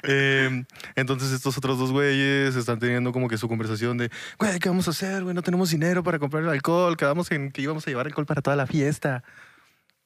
Eh, 0.03 0.63
entonces 0.95 1.33
estos 1.33 1.57
otros 1.57 1.77
dos 1.77 1.91
güeyes 1.91 2.55
están 2.55 2.79
teniendo 2.79 3.11
como 3.11 3.27
que 3.27 3.37
su 3.37 3.49
conversación 3.49 3.97
de, 3.97 4.09
güey, 4.39 4.57
¿qué 4.59 4.69
vamos 4.69 4.87
a 4.87 4.91
hacer? 4.91 5.23
Güey, 5.23 5.35
no 5.35 5.41
tenemos 5.41 5.71
dinero 5.71 6.01
para 6.01 6.17
comprar 6.17 6.43
el 6.43 6.49
alcohol, 6.49 6.95
quedamos 6.95 7.29
en 7.31 7.51
que 7.51 7.61
íbamos 7.61 7.85
a 7.85 7.91
llevar 7.91 8.05
alcohol 8.05 8.25
para 8.25 8.41
toda 8.41 8.55
la 8.55 8.67
fiesta. 8.67 9.23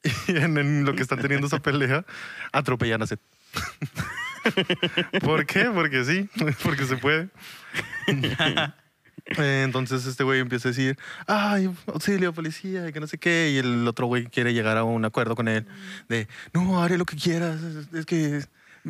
Y 0.27 0.37
en, 0.37 0.57
en 0.57 0.85
lo 0.85 0.95
que 0.95 1.01
están 1.01 1.19
teniendo 1.19 1.47
esa 1.47 1.59
pelea, 1.59 2.05
atropellan 2.51 3.01
a 3.01 3.07
Seth. 3.07 3.19
¿Por 5.21 5.45
qué? 5.45 5.65
Porque 5.73 6.05
sí, 6.05 6.29
porque 6.63 6.85
se 6.85 6.97
puede. 6.97 7.29
Eh, 9.37 9.63
Entonces 9.65 10.05
este 10.05 10.23
güey 10.23 10.39
empieza 10.39 10.69
a 10.69 10.71
decir, 10.71 10.97
ay, 11.27 11.69
auxilio, 11.87 12.33
policía, 12.33 12.87
y 12.87 12.93
que 12.93 12.99
no 12.99 13.07
sé 13.07 13.17
qué. 13.17 13.51
Y 13.53 13.57
el 13.57 13.87
otro 13.87 14.07
güey 14.07 14.25
quiere 14.27 14.53
llegar 14.53 14.77
a 14.77 14.83
un 14.83 15.03
acuerdo 15.05 15.35
con 15.35 15.47
él 15.47 15.65
de, 16.07 16.27
no, 16.53 16.81
haré 16.81 16.97
lo 16.97 17.05
que 17.05 17.17
quieras, 17.17 17.61
es, 17.61 17.93
es 17.93 18.05
que 18.05 18.41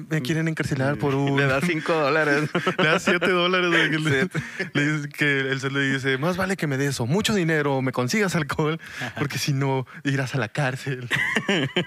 me 0.10 0.22
quieren 0.22 0.48
encarcelar 0.48 0.98
por 0.98 1.16
un... 1.16 1.38
Le 1.38 1.48
da 1.48 1.60
cinco 1.62 1.94
dólares. 1.94 2.50
Le 2.78 2.86
da 2.86 3.00
7 3.00 3.28
dólares. 3.30 3.70
le, 3.72 4.30
le 4.74 4.94
dice 4.94 5.10
que 5.10 5.40
él 5.40 5.60
se 5.60 5.70
le 5.70 5.82
dice, 5.92 6.18
más 6.18 6.38
vale 6.38 6.56
que 6.56 6.68
me 6.68 6.78
des 6.78 7.00
o 7.00 7.06
mucho 7.06 7.34
dinero 7.34 7.76
o 7.76 7.82
me 7.82 7.92
consigas 7.92 8.36
alcohol, 8.36 8.80
porque 9.18 9.38
si 9.38 9.54
no, 9.54 9.86
irás 10.04 10.36
a 10.36 10.38
la 10.38 10.50
cárcel. 10.50 11.10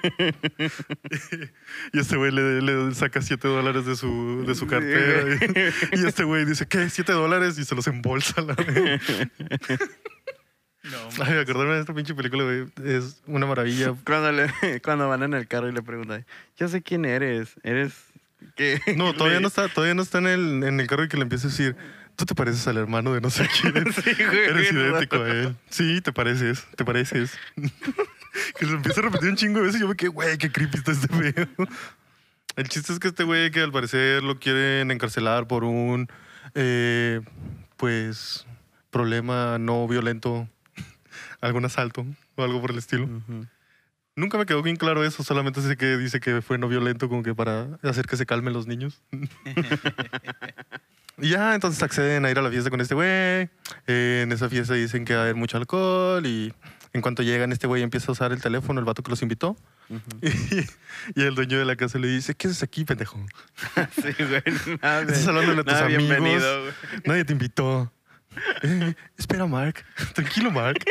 y 1.93 1.99
este 1.99 2.17
güey 2.17 2.33
le, 2.33 2.61
le 2.61 2.95
saca 2.95 3.23
7 3.23 3.47
dólares 3.49 3.87
de 3.87 3.97
su, 3.97 4.45
de 4.47 4.55
su 4.55 4.67
cartera. 4.67 5.39
Y, 5.93 6.01
y 6.01 6.07
este 6.07 6.25
güey 6.25 6.45
dice, 6.45 6.67
¿qué? 6.67 6.89
7 6.91 7.13
dólares 7.13 7.59
y 7.59 7.65
se 7.65 7.75
los 7.75 7.87
embolsa. 7.87 8.43
La 8.43 8.57
Ay, 11.21 11.39
acordarme 11.39 11.75
de 11.75 11.81
esta 11.81 11.95
pinche 11.95 12.15
película, 12.15 12.45
güey, 12.45 12.67
es 12.85 13.23
una 13.27 13.47
maravilla. 13.47 13.95
Cuando, 14.05 14.33
le, 14.33 14.81
cuando 14.83 15.09
van 15.09 15.23
en 15.23 15.35
el 15.35 15.47
carro 15.47 15.69
y 15.69 15.73
le 15.73 15.83
preguntan, 15.83 16.25
yo 16.59 16.69
sé 16.69 16.83
quién 16.83 17.05
eres. 17.05 17.55
¿Eres 17.63 17.93
qué? 18.57 18.81
No, 18.97 19.13
todavía 19.15 19.41
no 19.41 19.49
está, 19.49 19.69
todavía 19.69 19.95
no 19.95 20.03
está 20.03 20.19
en 20.19 20.27
el, 20.27 20.65
en 20.65 20.81
el 20.81 20.87
carro 20.87 21.05
y 21.05 21.09
que 21.09 21.17
le 21.17 21.25
empieza 21.25 21.49
a 21.49 21.51
decir, 21.51 21.77
tú 22.17 22.25
te 22.25 22.35
pareces 22.35 22.67
al 22.67 22.79
hermano 22.79 23.13
de 23.13 23.21
no 23.21 23.31
sé 23.31 23.47
quién. 23.61 23.93
Sí, 23.93 24.13
güey, 24.25 24.39
Eres 24.39 24.73
idéntico 24.73 25.17
a 25.17 25.29
él. 25.29 25.57
Sí, 25.69 26.01
te 26.01 26.13
pareces, 26.13 26.67
te 26.77 26.85
pareces. 26.85 27.39
que 28.59 28.67
se 28.67 28.73
empieza 28.73 29.01
a 29.01 29.05
repetir 29.05 29.29
un 29.29 29.37
chingo 29.37 29.61
de 29.61 29.67
veces 29.67 29.81
y 29.81 29.83
yo 29.83 29.89
me 29.89 29.97
quedé, 29.97 30.09
güey, 30.09 30.39
qué 30.39 30.51
creepy 30.51 30.79
está 30.79 30.93
este 30.93 31.09
feo. 31.09 31.69
El 32.57 32.69
chiste 32.69 32.93
es 32.93 32.99
que 32.99 33.09
este 33.09 33.25
güey 33.25 33.51
que 33.51 33.61
al 33.61 33.73
parecer 33.73 34.23
lo 34.23 34.39
quieren 34.39 34.91
encarcelar 34.91 35.47
por 35.47 35.65
un, 35.65 36.09
eh, 36.55 37.21
pues, 37.77 38.47
problema 38.91 39.59
no 39.59 39.87
violento, 39.87 40.49
algún 41.41 41.65
asalto 41.65 42.05
o 42.37 42.43
algo 42.43 42.61
por 42.61 42.71
el 42.73 42.79
estilo. 42.79 43.09
Nunca 44.17 44.39
me 44.39 44.47
quedó 44.47 44.63
bien 44.63 44.77
claro 44.77 45.05
eso, 45.05 45.23
solamente 45.23 45.63
sé 45.63 45.77
que 45.77 45.97
dice 45.97 46.21
que 46.21 46.43
fue 46.43 46.59
no 46.59 46.69
violento 46.69 47.09
como 47.09 47.23
que 47.23 47.35
para 47.35 47.79
hacer 47.83 48.07
que 48.07 48.17
se 48.17 48.27
calmen 48.27 48.53
los 48.53 48.67
niños. 48.67 49.01
y 51.19 51.29
ya, 51.31 51.55
entonces 51.55 51.83
acceden 51.83 52.25
a 52.25 52.31
ir 52.31 52.39
a 52.39 52.43
la 52.43 52.51
fiesta 52.51 52.71
con 52.71 52.81
este 52.81 52.95
güey. 52.95 53.49
Eh, 53.87 54.23
en 54.25 54.33
esa 54.33 54.49
fiesta 54.49 54.75
dicen 54.75 55.05
que 55.05 55.15
va 55.15 55.21
a 55.21 55.23
haber 55.25 55.37
mucho 55.37 55.57
alcohol 55.57 56.25
y 56.27 56.53
en 56.93 57.03
cuanto 57.03 57.23
llegan 57.23 57.53
este 57.53 57.67
güey 57.67 57.83
empieza 57.83 58.09
a 58.09 58.13
usar 58.13 58.33
el 58.33 58.41
teléfono, 58.43 58.81
el 58.81 58.87
vato 58.87 59.03
que 59.03 59.11
los 59.11 59.23
invitó. 59.23 59.57
Y, 60.23 61.21
y 61.21 61.25
el 61.25 61.35
dueño 61.35 61.59
de 61.59 61.65
la 61.65 61.77
casa 61.77 61.99
le 61.99 62.09
dice, 62.09 62.35
¿qué 62.35 62.49
haces 62.49 62.63
aquí, 62.63 62.85
pendejo? 62.85 63.19
Sí, 63.95 64.15
güey. 64.25 64.79
Nada 64.83 65.05
de- 65.05 65.13
Estás 65.13 65.29
hablando 65.29 65.61
a 65.61 65.65
tus 65.65 65.75
amigos. 65.75 66.09
bienvenido, 66.09 66.61
güey. 66.63 66.73
Nadie 67.07 67.25
te 67.25 67.33
invitó. 67.33 67.93
"Eh, 68.63 68.95
espera, 69.17 69.47
Mark. 69.47 69.85
Tranquilo, 70.15 70.51
Mark. 70.51 70.85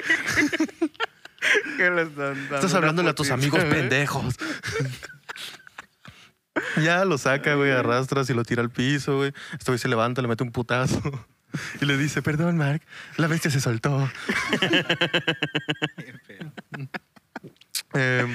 ¿Qué 1.78 1.90
le 1.90 2.02
están 2.04 2.16
dando 2.16 2.56
Estás 2.56 2.74
hablándole 2.74 3.10
a 3.10 3.16
tus 3.16 3.32
amigos 3.32 3.64
pendejos. 3.64 4.36
Ya 6.82 7.06
lo 7.06 7.18
saca, 7.18 7.56
güey, 7.56 7.72
arrastras 7.72 8.30
y 8.30 8.34
lo 8.34 8.44
tira 8.44 8.62
al 8.62 8.70
piso, 8.70 9.16
güey. 9.18 9.32
Este 9.54 9.72
güey 9.72 9.80
se 9.80 9.88
levanta, 9.88 10.22
le 10.22 10.28
mete 10.28 10.44
un 10.44 10.52
putazo. 10.52 11.02
Y 11.82 11.86
le 11.86 11.98
dice, 11.98 12.22
perdón, 12.22 12.58
Mark, 12.58 12.84
la 13.18 13.26
bestia 13.26 13.50
se 13.50 13.60
soltó. 13.60 14.08
Eh, 17.96 18.28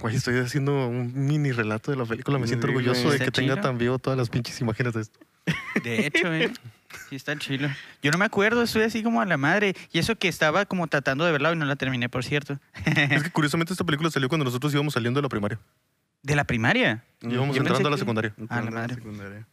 güey, 0.00 0.16
estoy 0.16 0.38
haciendo 0.38 0.88
un 0.88 1.12
mini 1.26 1.52
relato 1.52 1.90
de 1.90 1.98
la 1.98 2.06
película. 2.06 2.38
Me 2.38 2.46
siento 2.46 2.66
orgulloso 2.66 3.10
de 3.10 3.18
que 3.18 3.30
tenga 3.30 3.60
tan 3.60 3.76
vivo 3.76 3.98
todas 3.98 4.18
las 4.18 4.30
pinches 4.30 4.58
imágenes 4.62 4.94
de 4.94 5.00
esto. 5.02 5.20
De 5.82 6.06
hecho, 6.06 6.32
¿eh? 6.32 6.52
Sí, 7.08 7.16
está 7.16 7.36
chilo. 7.38 7.68
Yo 8.02 8.10
no 8.10 8.18
me 8.18 8.24
acuerdo, 8.24 8.62
estoy 8.62 8.82
así 8.82 9.02
como 9.02 9.20
a 9.20 9.26
la 9.26 9.36
madre. 9.36 9.74
Y 9.92 9.98
eso 9.98 10.16
que 10.16 10.28
estaba 10.28 10.64
como 10.66 10.86
tratando 10.88 11.24
de 11.24 11.32
verla 11.32 11.52
y 11.52 11.56
no 11.56 11.64
la 11.64 11.76
terminé, 11.76 12.08
por 12.08 12.24
cierto. 12.24 12.58
Es 12.84 13.22
que 13.22 13.30
curiosamente 13.32 13.72
esta 13.72 13.84
película 13.84 14.10
salió 14.10 14.28
cuando 14.28 14.44
nosotros 14.44 14.72
íbamos 14.72 14.94
saliendo 14.94 15.18
de 15.18 15.22
la 15.22 15.28
primaria. 15.28 15.58
¿De 16.22 16.34
la 16.36 16.44
primaria? 16.44 17.04
Íbamos 17.20 17.54
Yo 17.56 17.62
entrando 17.62 17.88
a 17.88 17.90
la 17.90 17.96
que- 17.96 18.00
secundaria. 18.00 18.34
Ah, 18.48 18.60
la 18.62 18.70
madre. 18.70 18.94
Secundaria. 18.94 19.46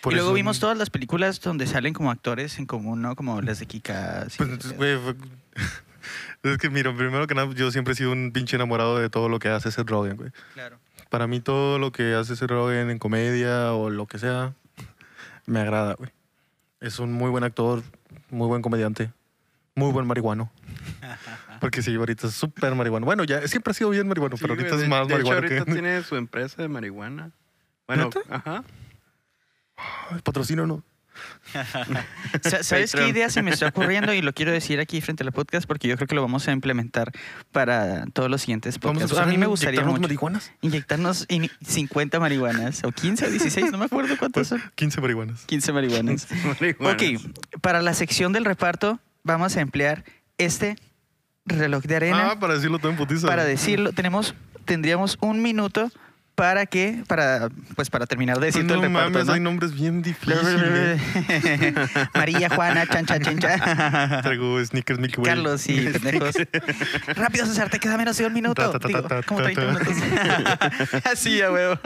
Por 0.00 0.12
y 0.12 0.16
luego 0.16 0.30
eso- 0.30 0.34
vimos 0.34 0.58
todas 0.60 0.76
las 0.76 0.90
películas 0.90 1.40
donde 1.40 1.66
salen 1.66 1.94
como 1.94 2.10
actores 2.10 2.58
en 2.58 2.66
común, 2.66 3.02
¿no? 3.02 3.14
Como 3.16 3.40
las 3.42 3.58
de 3.60 3.66
Kika. 3.66 4.22
Pues, 4.24 4.40
entonces, 4.40 4.76
güey, 4.76 4.96
fue- 4.98 5.14
es 6.52 6.58
que, 6.58 6.70
mira, 6.70 6.94
primero 6.96 7.26
que 7.26 7.34
nada, 7.34 7.52
yo 7.54 7.70
siempre 7.70 7.92
he 7.92 7.96
sido 7.96 8.12
un 8.12 8.30
pinche 8.32 8.56
enamorado 8.56 8.98
de 8.98 9.08
todo 9.10 9.28
lo 9.28 9.38
que 9.38 9.48
hace 9.48 9.70
Seth 9.70 9.88
Rogen, 9.88 10.16
güey. 10.16 10.30
Claro. 10.54 10.78
Para 11.08 11.26
mí 11.26 11.40
todo 11.40 11.78
lo 11.78 11.92
que 11.92 12.14
hace 12.14 12.34
Seth 12.36 12.50
Rogen 12.50 12.90
en 12.90 12.98
comedia 12.98 13.72
o 13.72 13.90
lo 13.90 14.06
que 14.06 14.18
sea, 14.18 14.54
me 15.46 15.60
agrada, 15.60 15.94
güey. 15.94 16.10
Es 16.86 17.00
un 17.00 17.12
muy 17.12 17.30
buen 17.30 17.42
actor, 17.42 17.82
muy 18.30 18.46
buen 18.46 18.62
comediante, 18.62 19.10
muy 19.74 19.90
buen 19.90 20.06
marihuano. 20.06 20.52
Porque 21.60 21.82
sí, 21.82 21.92
ahorita 21.96 22.28
es 22.28 22.34
súper 22.34 22.74
marihuano. 22.76 23.04
Bueno, 23.06 23.24
ya 23.24 23.46
siempre 23.48 23.72
ha 23.72 23.74
sido 23.74 23.90
bien 23.90 24.06
marihuano, 24.06 24.36
Sí, 24.36 24.42
pero 24.42 24.54
ahorita 24.54 24.76
es 24.76 24.88
más 24.88 25.08
de 25.08 25.14
hecho, 25.14 25.24
marihuano 25.24 25.48
que... 25.48 25.54
ahorita 25.58 25.72
tiene 25.72 26.02
su 26.04 26.14
empresa 26.14 26.62
de 26.62 26.68
marihuana. 26.68 27.32
Bueno, 27.88 28.04
¿Neta? 28.04 28.20
ajá. 28.30 28.64
Ay, 29.76 30.20
Patrocino, 30.22 30.64
¿no? 30.64 30.76
Sa- 30.76 30.82
¿Sabes 32.62 32.92
qué 32.92 33.08
idea 33.08 33.30
se 33.30 33.42
me 33.42 33.50
está 33.50 33.68
ocurriendo? 33.68 34.12
Y 34.12 34.22
lo 34.22 34.32
quiero 34.32 34.52
decir 34.52 34.80
aquí 34.80 35.00
frente 35.00 35.22
al 35.22 35.32
podcast 35.32 35.66
porque 35.66 35.88
yo 35.88 35.96
creo 35.96 36.06
que 36.08 36.14
lo 36.14 36.22
vamos 36.22 36.46
a 36.48 36.52
implementar 36.52 37.12
para 37.52 38.06
todos 38.12 38.30
los 38.30 38.40
siguientes 38.42 38.78
podcasts. 38.78 39.16
a 39.16 39.26
mí 39.26 39.38
me 39.38 39.46
gustaría 39.46 39.80
inyectarnos 39.80 40.00
mucho 40.00 40.08
marihuanas. 40.08 40.52
inyectarnos 40.60 41.26
in- 41.28 41.50
50 41.66 42.20
marihuanas 42.20 42.82
o 42.84 42.92
15 42.92 43.26
o 43.26 43.30
16, 43.30 43.72
no 43.72 43.78
me 43.78 43.86
acuerdo 43.86 44.16
cuántas 44.18 44.48
son. 44.48 44.62
15 44.74 45.00
marihuanas. 45.00 45.44
15 45.46 45.72
marihuanas. 45.72 46.26
Marihuana. 46.60 46.92
Ok, 46.94 47.60
para 47.60 47.82
la 47.82 47.94
sección 47.94 48.32
del 48.32 48.44
reparto 48.44 48.98
vamos 49.22 49.56
a 49.56 49.60
emplear 49.60 50.04
este 50.38 50.76
reloj 51.44 51.82
de 51.84 51.96
arena. 51.96 52.30
Ah, 52.32 52.40
para 52.40 52.54
decirlo 52.54 52.78
todo 52.78 52.90
en 52.90 52.96
putiza. 52.96 53.26
para 53.26 53.44
decirlo, 53.44 53.92
tenemos, 53.92 54.34
tendríamos 54.64 55.16
un 55.20 55.42
minuto 55.42 55.90
para 56.36 56.66
que, 56.66 57.02
para, 57.08 57.48
pues 57.74 57.90
para 57.90 58.06
terminar 58.06 58.38
de 58.38 58.46
decirte 58.46 58.68
no 58.68 58.74
el 58.74 58.82
reparto. 58.82 59.10
mames, 59.10 59.26
¿no? 59.26 59.32
hay 59.32 59.40
nombres 59.40 59.72
bien 59.74 60.02
difíciles. 60.02 60.44
María, 62.14 62.50
Juana, 62.50 62.86
Chancha, 62.86 63.18
Chencha. 63.18 64.20
Traigo 64.22 64.62
sneakers 64.64 65.00
Mickey 65.00 65.16
Way. 65.16 65.24
Carlos 65.24 65.66
y 65.68 65.80
pendejos. 65.88 66.36
Rápido, 67.16 67.46
César, 67.46 67.70
te 67.70 67.80
queda 67.80 67.96
menos 67.96 68.16
de 68.18 68.26
un 68.26 68.34
minuto. 68.34 68.70
Ta, 68.70 68.78
ta, 68.78 68.78
ta, 68.78 68.86
Digo, 68.88 69.22
como 69.26 69.42
30 69.42 69.60
ta. 69.60 69.66
minutos. 69.66 71.02
Así, 71.04 71.40
a 71.40 71.50
huevo. 71.50 71.80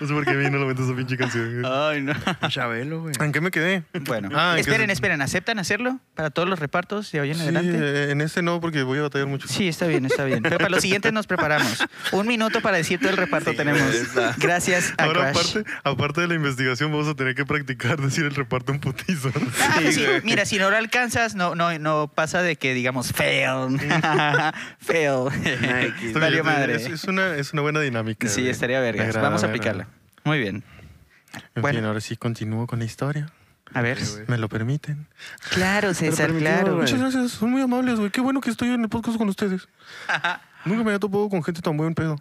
No 0.00 0.06
sé 0.06 0.14
por 0.14 0.24
qué 0.24 0.34
vino 0.36 0.58
la 0.58 0.64
mente 0.66 0.82
esa 0.82 0.94
pinche 0.96 1.16
canción. 1.16 1.60
güey. 1.60 1.72
Ay, 1.72 2.00
no. 2.02 2.14
Chabelo, 2.48 3.02
güey. 3.02 3.14
¿En 3.20 3.30
qué 3.32 3.40
me 3.40 3.50
quedé? 3.50 3.84
Bueno, 4.00 4.30
Ah, 4.34 4.50
¿en 4.50 4.54
qué 4.56 4.60
esperen, 4.62 4.86
se- 4.86 4.92
esperen. 4.94 5.20
¿Aceptan 5.22 5.58
hacerlo 5.58 6.00
para 6.14 6.30
todos 6.30 6.48
los 6.48 6.58
repartos 6.58 7.12
de 7.12 7.20
hoy 7.20 7.30
en 7.30 7.36
Sí, 7.36 7.42
adelante? 7.42 7.76
eh, 7.78 8.10
en 8.10 8.20
ese 8.22 8.42
no, 8.42 8.60
porque 8.60 8.82
voy 8.82 8.98
a 8.98 9.02
batallar 9.02 9.26
mucho. 9.28 9.46
Sí, 9.48 9.68
está 9.68 9.86
bien, 9.86 10.06
está 10.06 10.24
bien. 10.24 10.42
Pero 10.42 10.56
para 10.58 10.70
los 10.70 10.80
siguientes 10.82 11.12
nos 11.12 11.26
preparamos. 11.26 11.84
Un 12.12 12.26
minuto 12.26 12.60
para 12.62 12.78
decir 12.78 12.98
todo 12.98 13.10
el 13.10 13.16
reparto 13.16 13.50
Sí, 13.50 13.56
tenemos. 13.56 13.82
está. 13.94 14.34
Gracias 14.38 14.92
a 14.98 15.04
Ahora, 15.04 15.32
Crash. 15.32 15.56
aparte, 15.58 15.70
aparte 15.84 16.20
de 16.22 16.28
la 16.28 16.34
investigación, 16.34 16.90
vamos 16.90 17.08
a 17.08 17.14
tener 17.14 17.34
que 17.34 17.44
practicar 17.44 18.00
decir 18.00 18.24
el 18.24 18.34
reparto 18.34 18.72
en 18.72 18.80
putizo. 18.80 19.30
Ah, 19.60 19.76
pues 19.82 19.94
sí. 19.94 20.06
Mira, 20.24 20.44
si 20.46 20.58
no 20.58 20.70
lo 20.70 20.76
alcanzas, 20.76 21.34
no, 21.34 21.54
no, 21.54 21.78
no 21.78 22.10
pasa 22.12 22.42
de 22.42 22.56
que 22.56 22.72
digamos 22.74 23.12
fail. 23.12 23.78
fail. 24.80 25.28
Valió 26.14 26.44
madre. 26.44 26.76
Es, 26.76 26.86
es 26.86 27.04
una, 27.04 27.36
es 27.36 27.52
una 27.52 27.62
buena 27.62 27.80
dinámica. 27.80 28.26
Sí, 28.28 28.40
güey. 28.40 28.50
estaría 28.50 28.80
Agrada, 29.04 29.22
Vamos 29.28 29.42
a 29.44 29.46
aplicarla. 29.46 29.82
agrada. 29.84 29.98
Muy 30.24 30.38
bien. 30.38 30.64
En 31.54 31.62
Bueno. 31.62 31.78
fin, 31.78 31.86
ahora 31.86 32.00
sí 32.00 32.16
continúo 32.16 32.66
con 32.66 32.78
la 32.78 32.84
historia. 32.84 33.30
A 33.74 33.82
ver. 33.82 34.00
Sí. 34.04 34.20
¿Me 34.28 34.38
lo 34.38 34.48
permiten? 34.48 35.06
Claro, 35.50 35.92
César, 35.92 36.32
claro. 36.32 36.74
güey. 36.76 36.82
Muchas 36.82 37.00
gracias, 37.00 37.32
son 37.32 37.50
muy 37.50 37.60
amables, 37.62 37.98
güey. 37.98 38.10
Qué 38.10 38.20
bueno 38.20 38.40
que 38.40 38.50
estoy 38.50 38.68
en 38.70 38.82
el 38.82 38.88
podcast 38.88 39.18
con 39.18 39.28
ustedes. 39.28 39.68
Nunca 40.64 40.82
me 40.82 40.90
había 40.90 40.98
topado 40.98 41.28
con 41.28 41.42
gente 41.42 41.60
tan 41.62 41.76
buen 41.76 41.94
pedo. 41.94 42.16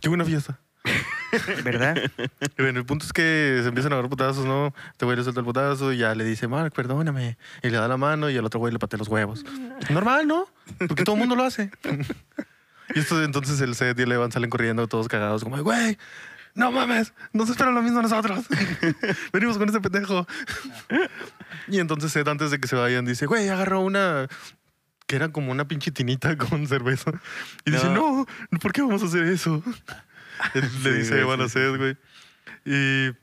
Qué 0.00 0.08
buena 0.08 0.24
fiesta. 0.24 0.58
¿Verdad? 1.64 1.96
Bueno, 2.56 2.80
el 2.80 2.86
punto 2.86 3.04
es 3.04 3.12
que 3.12 3.58
se 3.62 3.68
empiezan 3.68 3.92
a 3.92 3.96
agarrar 3.96 4.08
putazos, 4.10 4.44
¿no? 4.46 4.74
Este 4.90 5.04
güey 5.04 5.16
le 5.16 5.22
suelta 5.22 5.40
el 5.40 5.46
putazo 5.46 5.92
y 5.92 5.98
ya 5.98 6.14
le 6.14 6.24
dice, 6.24 6.48
Mark, 6.48 6.72
perdóname. 6.72 7.36
Y 7.62 7.68
le 7.70 7.76
da 7.76 7.86
la 7.86 7.96
mano 7.96 8.30
y 8.30 8.36
al 8.36 8.44
otro 8.44 8.58
güey 8.58 8.72
le 8.72 8.78
patea 8.78 8.98
los 8.98 9.08
huevos. 9.08 9.44
Normal, 9.90 10.26
¿no? 10.26 10.46
Porque 10.88 11.04
todo 11.04 11.14
el 11.14 11.20
mundo 11.20 11.36
lo 11.36 11.44
hace. 11.44 11.70
y 12.94 13.24
entonces 13.24 13.60
el 13.60 13.74
Seth 13.74 13.98
y 13.98 14.02
el 14.02 14.12
Evan 14.12 14.32
salen 14.32 14.50
corriendo 14.50 14.86
todos 14.88 15.08
cagados, 15.08 15.44
como, 15.44 15.56
güey, 15.62 15.98
no 16.54 16.72
mames, 16.72 17.12
nos 17.32 17.48
esperan 17.50 17.74
lo 17.74 17.82
mismo 17.82 18.00
a 18.00 18.02
nosotros. 18.02 18.46
Venimos 19.32 19.58
con 19.58 19.68
ese 19.68 19.80
pendejo. 19.80 20.26
y 21.68 21.78
entonces 21.78 22.12
Seth, 22.12 22.28
antes 22.28 22.50
de 22.50 22.58
que 22.60 22.68
se 22.68 22.76
vayan, 22.76 23.04
dice, 23.04 23.26
güey, 23.26 23.48
agarró 23.48 23.80
una 23.80 24.26
que 25.06 25.16
era 25.16 25.30
como 25.30 25.52
una 25.52 25.66
pinche 25.66 25.90
tinita 25.90 26.36
con 26.36 26.66
cerveza. 26.66 27.12
Y 27.64 27.70
dice, 27.70 27.88
no, 27.88 28.26
¿por 28.60 28.72
qué 28.72 28.82
vamos 28.82 29.02
a 29.02 29.06
hacer 29.06 29.22
eso? 29.24 29.62
Él 30.54 30.68
le 30.82 30.92
Sí, 30.92 30.98
dice 30.98 31.20
Evan 31.20 31.40
a 31.40 31.48
Seth, 31.48 31.76
güey. 31.76 31.96
Y 32.66 33.14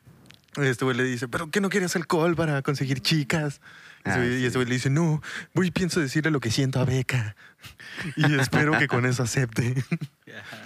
este 0.64 0.84
güey 0.86 0.98
le 0.98 1.04
dice, 1.04 1.28
¿pero 1.28 1.52
qué 1.52 1.62
no 1.62 1.70
quieres 1.70 1.96
alcohol 1.96 2.36
para 2.36 2.62
conseguir 2.64 3.02
chicas? 3.02 3.62
Y 4.04 4.10
ese 4.10 4.20
Ah, 4.20 4.24
güey- 4.24 4.40
y 4.40 4.50
sí. 4.50 4.56
güey 4.56 4.66
le 4.68 4.74
dice, 4.76 4.90
no, 4.90 5.22
voy 5.54 5.70
pienso 5.70 6.00
decirle 6.00 6.32
lo 6.32 6.40
que 6.40 6.50
siento 6.50 6.80
a 6.80 6.86
Beca. 6.86 7.36
Y 8.16 8.40
espero 8.40 8.78
que 8.78 8.88
con 8.88 9.06
eso 9.06 9.24
acepte. 9.24 9.76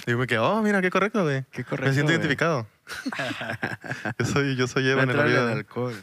Y 0.08 0.12
yo 0.12 0.18
me 0.18 0.28
quedo, 0.28 0.44
oh, 0.50 0.62
mira, 0.62 0.82
qué 0.82 0.90
correcto, 0.90 1.24
güey. 1.24 1.46
Qué 1.52 1.60
Me 1.60 1.66
correcto, 1.66 1.94
siento 1.94 2.12
güey. 2.12 2.16
identificado. 2.16 2.68
yo 4.20 4.26
soy, 4.26 4.56
yo 4.56 4.68
soy 4.68 4.84
Va 4.84 4.90
a 4.90 4.94
Evan 4.94 5.10
en 5.12 5.18
la 5.18 5.24
vida. 5.24 5.52
alcohol. 5.52 5.94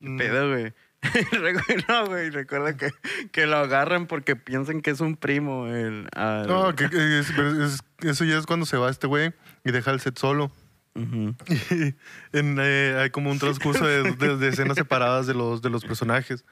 Mm. 0.00 0.16
Pedo, 0.18 0.50
güey. 0.50 0.72
No, 1.88 2.06
güey, 2.06 2.30
recuerda 2.30 2.76
que, 2.76 2.90
que 3.30 3.46
lo 3.46 3.56
agarran 3.58 4.06
porque 4.06 4.34
piensan 4.34 4.80
que 4.82 4.90
es 4.90 5.00
un 5.00 5.16
primo. 5.16 5.66
El, 5.68 6.08
al- 6.16 6.46
No, 6.46 6.74
que, 6.74 6.88
que 6.90 7.18
es- 7.20 7.30
es- 7.30 7.82
eso 8.00 8.24
ya 8.24 8.38
es 8.38 8.46
cuando 8.46 8.66
se 8.66 8.76
va 8.76 8.90
este 8.90 9.06
güey 9.06 9.32
y 9.64 9.70
deja 9.70 9.90
el 9.92 10.00
set 10.00 10.18
solo. 10.18 10.50
Ujú. 10.94 11.34
Y 11.70 11.94
en, 12.32 12.56
eh, 12.58 12.96
hay 12.98 13.10
como 13.10 13.30
un 13.30 13.38
transcurso 13.38 13.86
de, 13.86 14.12
de- 14.12 14.36
de 14.36 14.48
escenas 14.48 14.76
separadas 14.76 15.26
de 15.26 15.34
los, 15.34 15.60
de 15.62 15.70
los 15.70 15.84
personajes. 15.84 16.44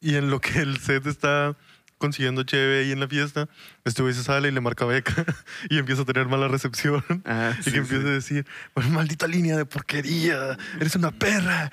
Y 0.00 0.16
en 0.16 0.30
lo 0.30 0.40
que 0.40 0.58
el 0.60 0.78
set 0.78 1.06
está 1.06 1.54
consiguiendo 1.98 2.42
cheve 2.44 2.80
ahí 2.80 2.92
en 2.92 3.00
la 3.00 3.08
fiesta, 3.08 3.48
este 3.84 4.02
güey 4.02 4.14
se 4.14 4.22
sale 4.22 4.48
y 4.48 4.52
le 4.52 4.60
marca 4.60 4.84
beca 4.86 5.24
y 5.68 5.78
empieza 5.78 6.02
a 6.02 6.04
tener 6.04 6.26
mala 6.28 6.48
recepción. 6.48 7.04
Ah, 7.24 7.54
y 7.60 7.62
sí, 7.64 7.72
que 7.72 7.78
empieza 7.78 8.02
sí. 8.04 8.08
a 8.08 8.12
decir, 8.12 8.46
"Pues, 8.74 8.88
maldita 8.88 9.26
línea 9.26 9.56
de 9.56 9.66
porquería, 9.66 10.56
eres 10.80 10.94
una 10.96 11.10
perra, 11.10 11.70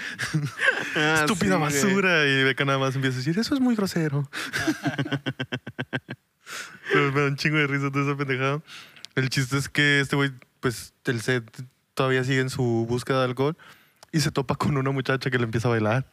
Ah, 0.95 1.17
estúpida 1.21 1.55
sí, 1.55 1.59
güey. 1.59 1.93
basura. 1.93 2.25
Y 2.27 2.43
Beca 2.43 2.65
nada 2.65 2.79
más 2.79 2.95
empieza 2.95 3.15
a 3.15 3.19
decir, 3.19 3.37
eso 3.39 3.53
es 3.55 3.61
muy 3.61 3.75
grosero. 3.75 4.29
Pero 6.91 7.11
me 7.11 7.21
da 7.21 7.27
un 7.27 7.35
chingo 7.35 7.57
de 7.57 7.67
risa 7.67 7.89
de 7.89 8.01
esa 8.01 8.15
pendejada. 8.17 8.61
El 9.15 9.29
chiste 9.29 9.57
es 9.57 9.69
que 9.69 9.99
este 9.99 10.15
güey, 10.15 10.31
pues 10.59 10.93
el 11.05 11.21
set 11.21 11.43
todavía 11.93 12.23
sigue 12.23 12.39
en 12.41 12.49
su 12.49 12.85
búsqueda 12.87 13.19
de 13.19 13.25
alcohol 13.25 13.57
y 14.11 14.19
se 14.19 14.31
topa 14.31 14.55
con 14.55 14.77
una 14.77 14.91
muchacha 14.91 15.29
que 15.29 15.37
le 15.37 15.43
empieza 15.45 15.67
a 15.67 15.71
bailar. 15.71 16.05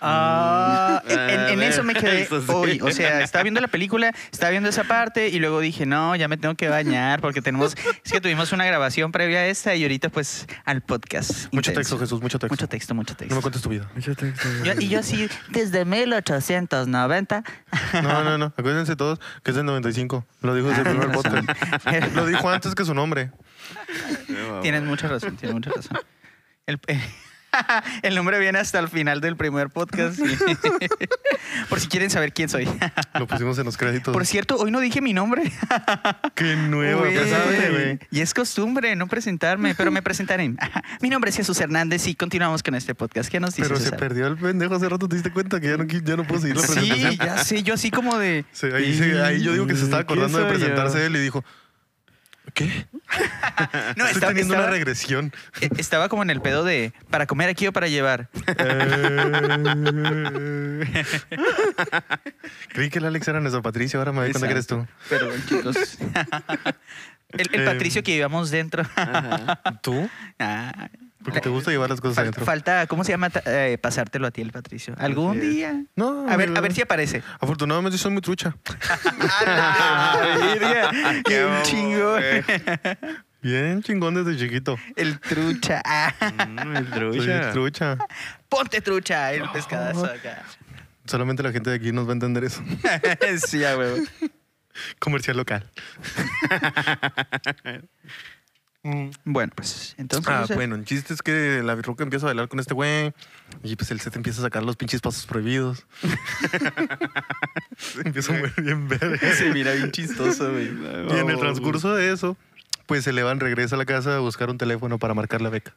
Ah, 0.00 1.02
en, 1.08 1.60
Ah, 1.60 1.64
eso 1.66 1.82
me 1.82 1.94
quedé 1.94 2.22
eso 2.22 2.40
sí. 2.40 2.46
hoy. 2.52 2.80
O 2.82 2.90
sea, 2.90 3.20
estaba 3.22 3.42
viendo 3.42 3.60
la 3.60 3.68
película, 3.68 4.12
estaba 4.32 4.50
viendo 4.50 4.68
esa 4.68 4.84
parte 4.84 5.28
y 5.28 5.38
luego 5.38 5.60
dije, 5.60 5.86
no, 5.86 6.16
ya 6.16 6.26
me 6.28 6.36
tengo 6.36 6.54
que 6.54 6.68
bañar 6.68 7.20
porque 7.20 7.42
tenemos. 7.42 7.76
Es 8.04 8.12
que 8.12 8.20
tuvimos 8.20 8.52
una 8.52 8.64
grabación 8.64 9.12
previa 9.12 9.40
a 9.40 9.46
esta 9.46 9.74
y 9.74 9.82
ahorita, 9.82 10.08
pues, 10.08 10.46
al 10.64 10.80
podcast. 10.80 11.52
Mucho 11.52 11.70
intenso. 11.70 11.80
texto, 11.80 11.98
Jesús, 11.98 12.20
mucho 12.22 12.38
texto. 12.38 12.52
Mucho 12.52 12.68
texto, 12.68 12.94
mucho 12.94 13.12
No 13.12 13.16
texto. 13.18 13.34
me 13.36 13.40
cuentes 13.42 13.62
tu 13.62 13.68
vida. 13.68 13.90
Mucho 13.94 14.14
texto. 14.14 14.48
Yo- 14.64 14.72
y 14.78 14.88
yo 14.88 15.00
así, 15.00 15.28
desde 15.48 15.84
1890. 15.84 17.44
No, 18.02 18.24
no, 18.24 18.38
no. 18.38 18.46
Acuérdense 18.56 18.96
todos 18.96 19.18
que 19.42 19.50
es 19.50 19.56
del 19.56 19.66
95. 19.66 20.26
Lo 20.42 20.54
dijo 20.54 20.68
desde 20.68 20.82
el 20.82 20.88
Ah, 20.88 20.90
primer 20.90 21.10
tienes 21.10 21.46
podcast. 21.46 21.84
razón. 21.84 22.14
Lo 22.16 22.26
dijo 22.26 22.50
antes 22.50 22.74
que 22.74 22.84
su 22.84 22.94
nombre. 22.94 23.30
Tienes 24.62 24.82
mucha 24.82 25.08
razón, 25.08 25.36
tienes 25.36 25.54
mucha 25.54 25.70
razón. 25.70 25.98
El, 26.66 26.80
el 28.02 28.14
nombre 28.14 28.38
viene 28.38 28.58
hasta 28.58 28.78
el 28.78 28.88
final 28.88 29.20
del 29.20 29.36
primer 29.36 29.70
podcast. 29.70 30.18
Por 31.68 31.80
si 31.80 31.88
quieren 31.88 32.10
saber 32.10 32.32
quién 32.32 32.48
soy. 32.48 32.68
Lo 33.18 33.26
pusimos 33.26 33.58
en 33.58 33.64
los 33.66 33.76
créditos. 33.76 34.12
Por 34.12 34.26
cierto, 34.26 34.56
hoy 34.56 34.70
no 34.70 34.80
dije 34.80 35.00
mi 35.00 35.12
nombre. 35.12 35.50
Qué 36.34 36.56
nuevo. 36.56 37.04
Y 38.10 38.20
es 38.20 38.34
costumbre 38.34 38.94
no 38.96 39.06
presentarme, 39.06 39.74
pero 39.74 39.90
me 39.90 40.02
presentaré. 40.02 40.54
Mi 41.00 41.10
nombre 41.10 41.30
es 41.30 41.36
Jesús 41.36 41.60
Hernández 41.60 42.06
y 42.06 42.14
continuamos 42.14 42.62
con 42.62 42.74
este 42.74 42.94
podcast. 42.94 43.30
¿Qué 43.30 43.40
nos 43.40 43.54
dices, 43.54 43.68
Pero 43.68 43.80
se 43.80 43.92
perdió 43.92 44.26
el 44.26 44.36
pendejo 44.36 44.74
hace 44.74 44.88
rato. 44.88 45.08
¿Te 45.08 45.16
diste 45.16 45.30
cuenta 45.32 45.60
que 45.60 45.68
ya 45.68 45.76
no, 45.76 45.84
ya 45.84 46.16
no 46.16 46.26
puedo 46.26 46.40
seguir 46.40 46.56
la 46.56 46.62
presentación? 46.62 47.10
Sí, 47.12 47.18
ya 47.18 47.38
sé, 47.38 47.62
yo 47.62 47.74
así 47.74 47.90
como 47.90 48.18
de... 48.18 48.44
Sí, 48.52 48.66
ahí, 48.66 48.96
se- 48.96 49.20
ahí 49.22 49.42
yo 49.42 49.52
digo 49.52 49.66
que 49.66 49.74
se 49.76 49.84
estaba 49.84 50.02
acordando 50.02 50.38
de 50.38 50.44
¿Quién 50.44 50.58
soy 50.58 50.58
presentarse 50.68 50.98
yo? 50.98 51.04
él 51.04 51.16
y 51.16 51.18
dijo, 51.20 51.44
¿Qué? 52.54 52.86
No, 53.96 54.06
Estoy 54.06 54.12
estaba, 54.12 54.28
teniendo 54.28 54.54
estaba- 54.54 54.62
una 54.68 54.70
regresión. 54.70 55.32
eh, 55.60 55.68
estaba 55.76 56.08
como 56.08 56.22
en 56.22 56.30
el 56.30 56.40
pedo 56.40 56.64
de 56.64 56.92
para 57.10 57.26
comer 57.26 57.48
aquí 57.50 57.66
o 57.66 57.72
para 57.72 57.88
llevar. 57.88 58.28
Creí 62.68 62.90
que 62.90 62.98
el 62.98 63.04
Alex 63.06 63.28
era 63.28 63.40
nuestro 63.40 63.62
Patricio, 63.62 63.98
ahora 63.98 64.12
me 64.12 64.20
doy 64.22 64.30
cuenta 64.32 64.46
que 64.46 64.52
eres 64.52 64.66
tú. 64.66 64.86
Pero 65.08 65.28
chicos. 65.48 65.76
el, 67.30 67.48
el 67.52 67.60
Eh, 67.60 67.64
Patricio 67.64 68.02
que 68.02 68.12
llevamos 68.14 68.50
dentro. 68.50 68.82
Ajá. 68.96 69.60
¿Tú? 69.82 70.08
Ah, 70.38 70.88
Porque 71.22 71.40
te 71.40 71.48
gusta 71.50 71.70
llevar 71.70 71.90
las 71.90 72.00
cosas 72.00 72.16
fal- 72.16 72.22
adentro. 72.22 72.44
falta, 72.44 72.86
¿cómo 72.86 73.04
se 73.04 73.12
llama? 73.12 73.28
Ta- 73.30 73.42
eh, 73.44 73.76
pasártelo 73.78 74.26
a 74.26 74.30
ti, 74.30 74.40
el 74.40 74.52
Patricio. 74.52 74.94
¿Algún 74.98 75.36
Así 75.38 75.46
es. 75.46 75.50
día? 75.54 75.84
No, 75.96 76.28
A 76.28 76.36
ver, 76.36 76.56
a 76.56 76.60
ver 76.60 76.72
si 76.72 76.80
aparece. 76.82 77.22
Afortunadamente 77.40 77.98
soy 77.98 78.10
muy 78.12 78.22
trucha. 78.22 78.56
Qué 81.26 81.44
güey. 81.44 82.44
Bien 83.42 83.82
chingón 83.82 84.14
desde 84.14 84.38
chiquito. 84.38 84.78
El 84.96 85.18
trucha. 85.20 85.82
Ah, 85.84 86.14
Mm, 86.48 86.76
el 86.76 86.88
Soy 86.88 86.98
trucha. 86.98 87.52
trucha. 87.52 87.98
Ponte 88.48 88.80
trucha, 88.80 89.32
el 89.32 89.48
pescadazo 89.50 90.04
acá. 90.06 90.42
Solamente 91.06 91.42
la 91.42 91.52
gente 91.52 91.70
de 91.70 91.76
aquí 91.76 91.92
nos 91.92 92.06
va 92.06 92.10
a 92.10 92.12
entender 92.14 92.44
eso. 92.44 92.62
sí, 93.46 93.64
a 93.64 93.76
huevo. 93.76 93.96
Comercial 94.98 95.36
local. 95.36 95.68
Mm. 98.82 99.10
Bueno, 99.24 99.52
pues 99.54 99.94
entonces. 99.98 100.32
Ah, 100.32 100.42
o 100.42 100.46
sea, 100.46 100.56
bueno, 100.56 100.74
el 100.74 100.84
chiste 100.84 101.12
es 101.12 101.22
que 101.22 101.62
la 101.62 101.74
birruca 101.74 102.02
empieza 102.02 102.26
a 102.26 102.28
bailar 102.28 102.48
con 102.48 102.60
este 102.60 102.72
güey 102.72 103.12
y 103.62 103.76
pues 103.76 103.90
él 103.90 104.00
se 104.00 104.10
te 104.10 104.16
empieza 104.16 104.40
a 104.40 104.44
sacar 104.44 104.62
los 104.62 104.76
pinches 104.76 105.02
pasos 105.02 105.26
prohibidos. 105.26 105.86
empieza 108.04 108.32
a 108.32 108.36
mover 108.36 108.62
bien 108.62 108.88
verde. 108.88 109.18
Se 109.34 109.52
mira 109.52 109.72
bien 109.72 109.90
chistoso, 109.90 110.50
güey. 110.50 110.70
Y 111.10 111.18
en 111.18 111.28
el 111.28 111.38
transcurso 111.38 111.94
de 111.94 112.12
eso, 112.12 112.38
pues 112.86 113.04
se 113.04 113.10
Elevan 113.10 113.38
regresa 113.38 113.74
a 113.74 113.78
la 113.78 113.84
casa 113.84 114.16
a 114.16 114.20
buscar 114.20 114.48
un 114.48 114.56
teléfono 114.56 114.98
para 114.98 115.12
marcar 115.12 115.42
la 115.42 115.50
beca. 115.50 115.74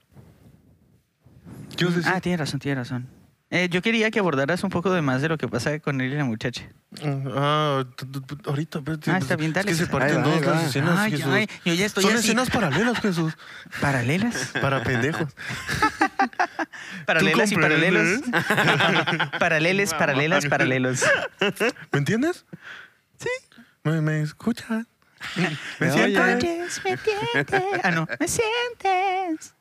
¿Qué 1.76 1.84
ibas 1.84 1.96
a 1.96 1.98
decir? 1.98 2.12
Ah, 2.16 2.22
tiene 2.22 2.38
razón, 2.38 2.60
tiene 2.60 2.76
razón. 2.76 3.08
Eh, 3.56 3.70
yo 3.70 3.84
quería 3.84 4.10
que 4.10 4.18
abordaras 4.18 4.64
un 4.64 4.72
poco 4.72 4.92
de 4.92 5.04
más 5.04 5.22
de 5.22 5.30
lo 5.30 5.38
que 5.38 5.48
pasa 5.48 5.78
con 5.78 6.02
él 6.02 6.12
y 6.12 6.16
la 6.16 6.24
muchacha. 6.26 6.64
Ah, 7.36 7.84
t- 7.96 8.06
t- 8.08 8.50
ahorita. 8.50 8.80
espérate, 8.80 9.12
Ah, 9.12 9.20
está 9.20 9.36
bien, 9.36 9.52
es 9.52 9.54
dale. 9.56 9.68
que 9.72 9.76
se 9.76 9.86
parten 9.86 10.24
dos 10.24 10.42
las 10.44 10.64
escenas, 10.70 10.98
Ay, 10.98 11.12
Jesús. 11.12 11.28
ay, 11.32 11.48
yo 11.64 11.74
ya 11.76 11.86
estoy 11.86 12.04
Son 12.04 12.14
así. 12.14 12.26
escenas 12.30 12.50
paralelas, 12.50 13.00
Jesús. 13.00 13.38
¿Paralelas? 13.80 14.54
Para 14.60 14.82
pendejos. 14.84 15.30
Paralelas 17.06 17.52
y 17.52 17.56
paralelos. 17.56 18.22
Paraleles, 19.40 19.94
paralelas, 19.94 20.46
paralelos. 20.48 21.04
¿Me 21.92 22.00
entiendes? 22.00 22.46
Sí. 23.20 23.30
¿Me, 23.84 24.02
me 24.02 24.22
escuchas? 24.22 24.86
¿Me 25.36 25.50
Me 25.80 25.92
sientes? 25.92 26.44
Oyes, 26.44 26.82
me 26.84 26.90
entiendes. 26.92 27.82
Ah, 27.84 27.92
no. 27.92 28.08
Me 28.20 28.28
sientes. 28.28 29.54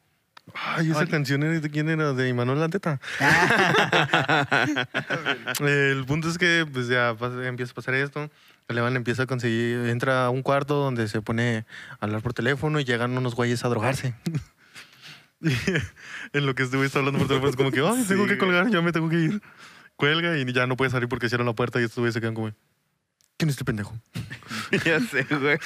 Ay, 0.54 0.90
esa 0.90 1.06
canción 1.06 1.42
era 1.42 1.58
de 1.60 1.70
quién 1.70 1.88
era, 1.88 2.12
de 2.12 2.28
Imanol 2.28 2.60
Lanteta. 2.60 3.00
El 5.60 6.04
punto 6.06 6.28
es 6.28 6.38
que 6.38 6.66
pues 6.70 6.88
ya 6.88 7.14
pasa- 7.18 7.46
empieza 7.46 7.72
a 7.72 7.74
pasar 7.74 7.94
esto. 7.94 8.30
Elevan 8.68 8.96
empieza 8.96 9.24
a 9.24 9.26
conseguir, 9.26 9.86
entra 9.88 10.26
a 10.26 10.30
un 10.30 10.42
cuarto 10.42 10.74
donde 10.76 11.08
se 11.08 11.20
pone 11.20 11.64
a 12.00 12.04
hablar 12.04 12.22
por 12.22 12.32
teléfono 12.32 12.80
y 12.80 12.84
llegan 12.84 13.16
unos 13.16 13.34
güeyes 13.34 13.64
a 13.64 13.68
drogarse. 13.68 14.14
Y 15.44 15.50
en 16.38 16.46
lo 16.46 16.54
que 16.54 16.62
güey 16.66 16.84
está 16.84 17.00
hablando 17.00 17.18
por 17.18 17.26
teléfono 17.26 17.50
es 17.50 17.56
como 17.56 17.72
que, 17.72 17.80
ay, 17.80 18.04
tengo 18.06 18.22
Sí, 18.24 18.28
que 18.30 18.38
colgar, 18.38 18.70
ya 18.70 18.80
me 18.80 18.92
tengo 18.92 19.08
que 19.08 19.16
ir. 19.16 19.42
Cuelga 19.96 20.38
y 20.38 20.52
ya 20.52 20.68
no 20.68 20.76
puede 20.76 20.92
salir 20.92 21.08
porque 21.08 21.28
cierran 21.28 21.48
la 21.48 21.52
puerta 21.52 21.80
y 21.80 21.84
estos 21.84 21.98
güeyes 21.98 22.14
se 22.14 22.20
quedan 22.20 22.34
como, 22.34 22.52
¿quién 23.38 23.48
es 23.48 23.54
este 23.54 23.64
pendejo? 23.64 23.98
ya 24.84 25.00
sé, 25.00 25.24
güey. 25.24 25.58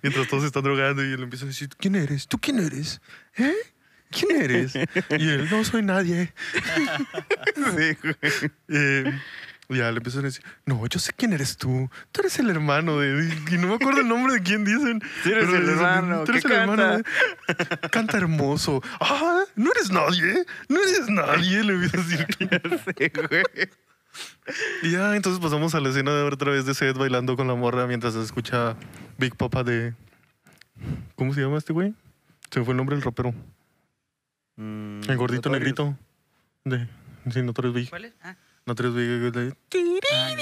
Mientras 0.00 0.28
todos 0.28 0.44
se 0.44 0.46
están 0.46 0.62
drogando 0.62 1.04
y 1.04 1.12
él 1.12 1.24
empieza 1.24 1.44
a 1.44 1.48
decir, 1.48 1.70
¿quién 1.76 1.96
eres? 1.96 2.28
¿Tú 2.28 2.38
quién 2.38 2.60
eres? 2.60 3.00
¿Eh? 3.36 3.52
¿Quién 4.18 4.40
eres? 4.42 4.74
Y 4.74 5.28
él, 5.28 5.48
no 5.50 5.64
soy 5.64 5.82
nadie. 5.82 6.32
Sí, 7.54 7.96
güey. 8.02 8.16
Eh, 8.68 9.20
ya 9.68 9.90
le 9.90 9.96
empiezan 9.98 10.22
a 10.22 10.24
decir, 10.24 10.44
no, 10.66 10.86
yo 10.86 10.98
sé 10.98 11.12
quién 11.16 11.32
eres 11.32 11.56
tú. 11.56 11.88
Tú 12.12 12.20
eres 12.20 12.38
el 12.38 12.50
hermano 12.50 12.98
de... 12.98 13.32
Y 13.50 13.56
no 13.58 13.68
me 13.68 13.74
acuerdo 13.74 14.00
el 14.00 14.08
nombre 14.08 14.34
de 14.34 14.42
quién 14.42 14.64
dicen. 14.64 15.00
Sí 15.22 15.30
eres 15.32 15.46
pero 15.46 15.56
el 15.58 15.68
hermano, 15.70 16.24
Tú 16.24 16.32
eres 16.32 16.44
el 16.44 16.52
hermano. 16.52 16.82
canta". 16.82 17.82
de- 17.82 17.88
Canta 17.90 18.16
hermoso. 18.18 18.82
Ah, 19.00 19.44
no 19.56 19.70
eres 19.72 19.90
nadie. 19.90 20.44
No 20.68 20.80
eres 20.82 21.08
nadie. 21.08 21.62
Le 21.64 21.72
empieza 21.74 21.98
a 21.98 22.02
decir. 22.02 22.26
Sí, 22.98 23.10
güey. 23.28 23.68
Y 24.82 24.90
ya, 24.92 25.16
entonces 25.16 25.40
pasamos 25.40 25.74
a 25.74 25.80
la 25.80 25.88
escena 25.88 26.12
de 26.14 26.22
otra 26.22 26.52
vez 26.52 26.66
de 26.66 26.74
Seth 26.74 26.96
bailando 26.98 27.34
con 27.36 27.48
la 27.48 27.54
morra 27.54 27.86
mientras 27.86 28.14
se 28.14 28.22
escucha 28.22 28.76
Big 29.18 29.34
Papa 29.36 29.64
de... 29.64 29.94
¿Cómo 31.16 31.32
se 31.34 31.40
llama 31.40 31.56
este 31.58 31.72
güey? 31.72 31.94
Se 32.50 32.58
me 32.60 32.64
fue 32.66 32.72
el 32.72 32.76
nombre 32.76 32.94
del 32.96 33.04
rapero. 33.04 33.34
Mm, 34.56 35.00
El 35.08 35.16
gordito 35.16 35.50
negrito. 35.50 35.96
De... 36.64 36.86
Sí, 37.32 37.42
Notorious 37.42 37.74
Big. 37.74 37.90
¿Cuál 37.90 38.04
es? 38.06 38.12
Ah. 38.22 38.36
Notorious 38.66 38.94
Big. 38.96 39.32
de- 39.32 39.54
Ah. 40.12 40.34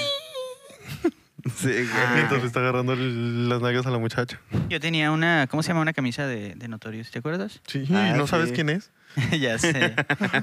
Sí, 1.57 1.67
güey. 1.67 1.87
Ah. 1.91 2.27
Le 2.31 2.45
está 2.45 2.61
agarrando 2.61 2.93
el- 2.93 3.49
las 3.49 3.61
nalgas 3.61 3.85
a 3.85 3.89
la 3.91 3.97
muchacha. 3.97 4.39
Yo 4.69 4.79
tenía 4.79 5.11
una, 5.11 5.47
¿cómo 5.47 5.61
se 5.61 5.69
llama? 5.69 5.81
Una 5.81 5.91
camisa 5.91 6.25
de, 6.25 6.55
de 6.55 6.67
Notorious, 6.69 7.11
¿te 7.11 7.19
acuerdas? 7.19 7.59
Sí, 7.67 7.83
Ah, 7.93 8.13
¿no 8.15 8.27
sabes 8.27 8.53
quién 8.53 8.69
es? 8.69 8.91
ya 9.39 9.57
sé. 9.59 9.93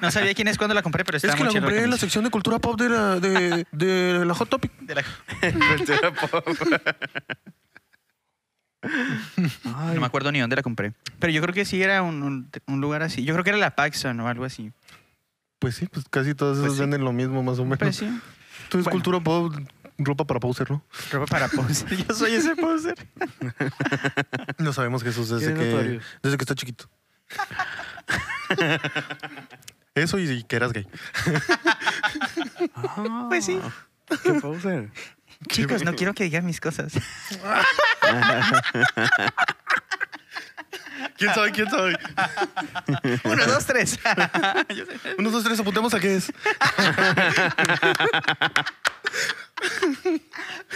No 0.02 0.11
sabía 0.11 0.35
quién 0.35 0.48
es 0.48 0.59
cuando 0.59 0.74
la 0.74 0.83
compré, 0.83 1.04
pero 1.04 1.16
estaba 1.16 1.33
es 1.35 1.38
que 1.38 1.44
muy 1.44 1.54
la 1.54 1.61
compré 1.61 1.83
en 1.85 1.90
la 1.90 1.96
sección 1.96 2.22
de 2.24 2.30
cultura 2.30 2.59
pop 2.59 2.78
de 2.78 2.88
la, 2.90 3.18
de, 3.18 3.66
de 3.72 4.24
la 4.26 4.35
Hot 4.35 4.48
Topic. 4.50 4.72
De 4.80 4.94
la- 4.96 5.04
Cultura 5.76 6.12
pop. 6.12 6.44
Ay, 8.83 9.95
No 9.95 10.01
me 10.01 10.07
acuerdo 10.07 10.33
ni 10.33 10.40
dónde 10.40 10.57
la 10.57 10.62
compré. 10.62 10.93
Pero 11.19 11.33
yo 11.33 11.40
creo 11.43 11.55
que 11.55 11.64
sí 11.64 11.83
era 11.83 12.03
un, 12.03 12.23
un- 12.23 12.51
un 12.66 12.81
lugar 12.81 13.03
así. 13.03 13.25
Yo 13.25 13.35
creo 13.35 13.45
que 13.45 13.51
era 13.51 13.59
la 13.59 13.75
Paxson 13.77 14.19
o 14.21 14.29
algo 14.29 14.45
así. 14.45 14.73
Pues 15.59 15.77
sí, 15.77 15.87
pues 15.87 16.07
casi 16.11 16.35
todas 16.35 16.57
esas 16.57 16.69
Pues 16.69 16.77
sí. 16.77 16.81
venden 16.81 17.05
lo 17.05 17.12
mismo, 17.12 17.43
más 17.43 17.59
o 17.59 17.64
menos. 17.64 17.79
Pues 17.79 17.97
sí. 17.97 18.07
Entonces, 18.07 18.85
Bueno. 18.85 18.90
cultura 18.93 19.21
pop, 19.21 19.55
ropa 19.99 20.25
para 20.27 20.40
poser, 20.40 20.71
¿no? 20.71 20.83
Ropa 21.12 21.27
para 21.27 21.49
poser. 21.49 21.95
Yo 22.09 22.14
soy 22.14 22.33
ese 22.35 22.57
poser. 22.57 22.95
No 24.59 24.73
sabemos 24.73 25.03
Jesús 25.03 25.29
desde 25.29 25.53
¿Quién 25.55 25.66
es 25.66 25.75
que, 25.75 26.01
desde 26.23 26.37
que 26.38 26.43
está 26.45 26.55
chiquito. 26.55 26.88
Eso 29.95 30.19
y, 30.19 30.31
y 30.31 30.43
que 30.45 30.57
eras 30.57 30.73
gay. 30.73 30.87
Ah, 32.75 33.27
Pues 33.29 33.45
sí. 33.45 33.59
¿Qué 34.23 34.35
poser? 34.35 34.90
Chicos, 35.48 35.83
no 35.85 35.94
quiero 35.94 36.14
que 36.14 36.24
digan 36.24 36.44
mis 36.44 36.61
cosas. 36.61 36.92
¿Quién 41.16 41.35
sabe? 41.35 41.53
¿Quién 41.53 41.68
sabe? 41.70 41.98
Uno, 43.24 43.46
dos, 43.46 43.64
tres. 43.66 43.98
Uno, 45.18 45.31
dos, 45.31 45.44
tres, 45.44 45.61
apuntemos 45.61 45.92
a 45.94 46.00
qué 46.00 46.16
es. 46.16 46.33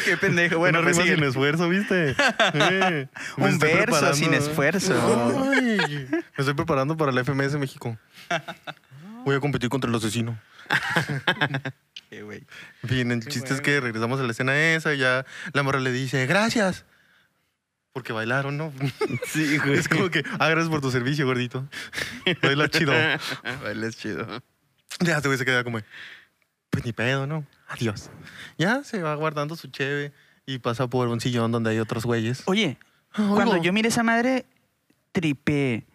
Qué 0.04 0.16
pendejo. 0.16 0.58
Bueno, 0.58 0.82
pues 0.82 0.96
rima 0.96 1.14
sin 1.14 1.24
esfuerzo, 1.24 1.68
¿viste? 1.68 2.16
Eh, 2.54 3.08
Un 3.36 3.58
verso 3.58 4.14
sin 4.14 4.34
esfuerzo. 4.34 5.50
Ay, 5.52 6.08
me 6.10 6.22
estoy 6.36 6.54
preparando 6.54 6.96
para 6.96 7.12
la 7.12 7.22
FMS 7.24 7.56
México. 7.56 7.96
Voy 9.24 9.36
a 9.36 9.40
competir 9.40 9.68
contra 9.70 9.88
el 9.88 9.96
asesino. 9.96 10.38
Qué 12.10 12.22
güey. 12.22 12.46
En 12.82 12.88
fin, 12.88 13.10
el 13.10 13.20
Qué 13.24 13.30
chiste 13.30 13.54
es 13.54 13.60
que 13.60 13.80
regresamos 13.80 14.20
a 14.20 14.22
la 14.22 14.32
escena 14.32 14.56
esa 14.74 14.94
y 14.94 14.98
ya 14.98 15.24
la 15.52 15.62
morra 15.62 15.80
le 15.80 15.92
dice, 15.92 16.26
gracias. 16.26 16.84
Porque 17.92 18.12
bailaron, 18.12 18.56
¿no? 18.56 18.72
Sí, 19.26 19.58
güey. 19.64 19.78
Es 19.78 19.88
como 19.88 20.10
que, 20.10 20.22
ah, 20.38 20.48
gracias 20.48 20.68
por 20.68 20.80
tu 20.80 20.90
servicio, 20.90 21.26
gordito. 21.26 21.66
Baila 22.42 22.68
chido. 22.68 22.92
Bailes 23.62 23.96
chido. 23.96 24.26
Ya, 25.00 25.16
este 25.16 25.28
güey 25.28 25.38
se 25.38 25.44
queda 25.44 25.64
como, 25.64 25.78
pues 26.70 26.84
ni 26.84 26.92
pedo, 26.92 27.26
¿no? 27.26 27.46
Adiós. 27.68 28.10
Ya 28.58 28.84
se 28.84 29.00
va 29.02 29.14
guardando 29.14 29.56
su 29.56 29.68
cheve 29.68 30.12
y 30.46 30.58
pasa 30.58 30.88
por 30.88 31.08
un 31.08 31.20
sillón 31.20 31.50
donde 31.52 31.70
hay 31.70 31.78
otros 31.78 32.04
güeyes. 32.04 32.42
Oye, 32.46 32.78
Ah, 33.14 33.30
cuando 33.32 33.56
yo 33.62 33.72
miré 33.72 33.88
esa 33.88 34.02
madre, 34.02 34.44
tripé. 35.12 35.86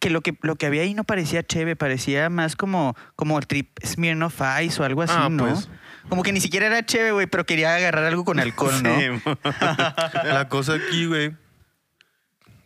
Que 0.00 0.08
lo 0.10 0.22
que, 0.22 0.36
lo 0.42 0.56
que 0.56 0.66
había 0.66 0.82
ahí 0.82 0.94
no 0.94 1.04
parecía 1.04 1.42
cheve, 1.46 1.76
parecía 1.76 2.30
más 2.30 2.56
como, 2.56 2.96
como 3.16 3.38
el 3.38 3.46
trip 3.46 3.78
Smirnoff 3.84 4.40
Ice 4.62 4.80
o 4.80 4.84
algo 4.84 5.02
así, 5.02 5.14
Ah, 5.16 5.28
¿no? 5.30 5.44
pues. 5.46 5.68
Como 6.08 6.22
que 6.22 6.32
ni 6.32 6.40
siquiera 6.40 6.66
era 6.66 6.84
cheve, 6.84 7.12
güey, 7.12 7.26
pero 7.26 7.44
quería 7.46 7.74
agarrar 7.76 8.04
algo 8.04 8.24
con 8.24 8.38
alcohol, 8.40 8.74
¿no? 8.82 8.94
Sí, 8.98 9.06
La 10.24 10.48
cosa 10.48 10.74
aquí, 10.74 11.06
güey, 11.06 11.34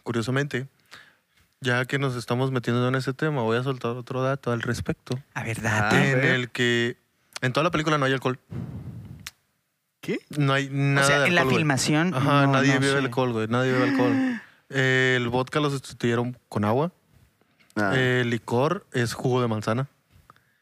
curiosamente, 0.03 0.69
ya 1.61 1.85
que 1.85 1.99
nos 1.99 2.17
estamos 2.17 2.51
metiendo 2.51 2.87
en 2.89 2.95
ese 2.95 3.13
tema, 3.13 3.43
voy 3.43 3.57
a 3.59 3.63
soltar 3.63 3.93
otro 3.93 4.23
dato 4.23 4.53
al 4.53 4.63
respecto. 4.63 5.19
A 5.35 5.43
ver, 5.45 5.59
Ah, 5.65 5.91
date. 5.91 6.13
en 6.13 6.25
el 6.25 6.51
que 6.51 6.97
en 7.43 7.53
toda 7.53 7.65
la 7.65 7.71
película 7.71 7.99
no 7.99 8.07
hay 8.07 8.13
alcohol. 8.13 8.39
¿Qué? 10.01 10.19
No 10.37 10.53
hay 10.53 10.69
nada 10.71 11.07
o 11.07 11.09
sea, 11.09 11.19
de 11.21 11.29
en 11.29 11.35
la 11.35 11.43
alcohol, 11.43 11.57
filmación. 11.59 12.15
Ajá, 12.15 12.47
no- 12.47 12.53
nadie 12.53 12.75
no 12.75 12.81
bebe 12.81 12.93
sé. 12.93 12.99
alcohol, 12.99 13.33
güey. 13.33 13.49
Nadie 13.49 13.73
bebe 13.73 13.91
alcohol. 13.91 14.41
el 14.71 15.29
vodka 15.29 15.61
lo 15.61 15.71
sustituyeron 15.71 16.39
con 16.49 16.65
agua. 16.65 16.93
Ah, 17.81 17.95
El 17.99 18.31
licor 18.31 18.87
es 18.93 19.13
jugo 19.15 19.41
de 19.43 19.49
manzana. 19.49 19.89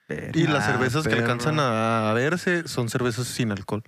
Pero- 0.07 0.39
Y 0.39 0.47
las 0.47 0.65
Ah, 0.65 0.73
cervezas 0.73 1.07
que 1.09 1.15
alcanzan 1.15 1.59
a, 1.59 2.11
a 2.11 2.15
verse 2.15 2.69
son 2.69 2.89
cervezas 2.89 3.27
sin 3.27 3.51
alcohol. 3.51 3.83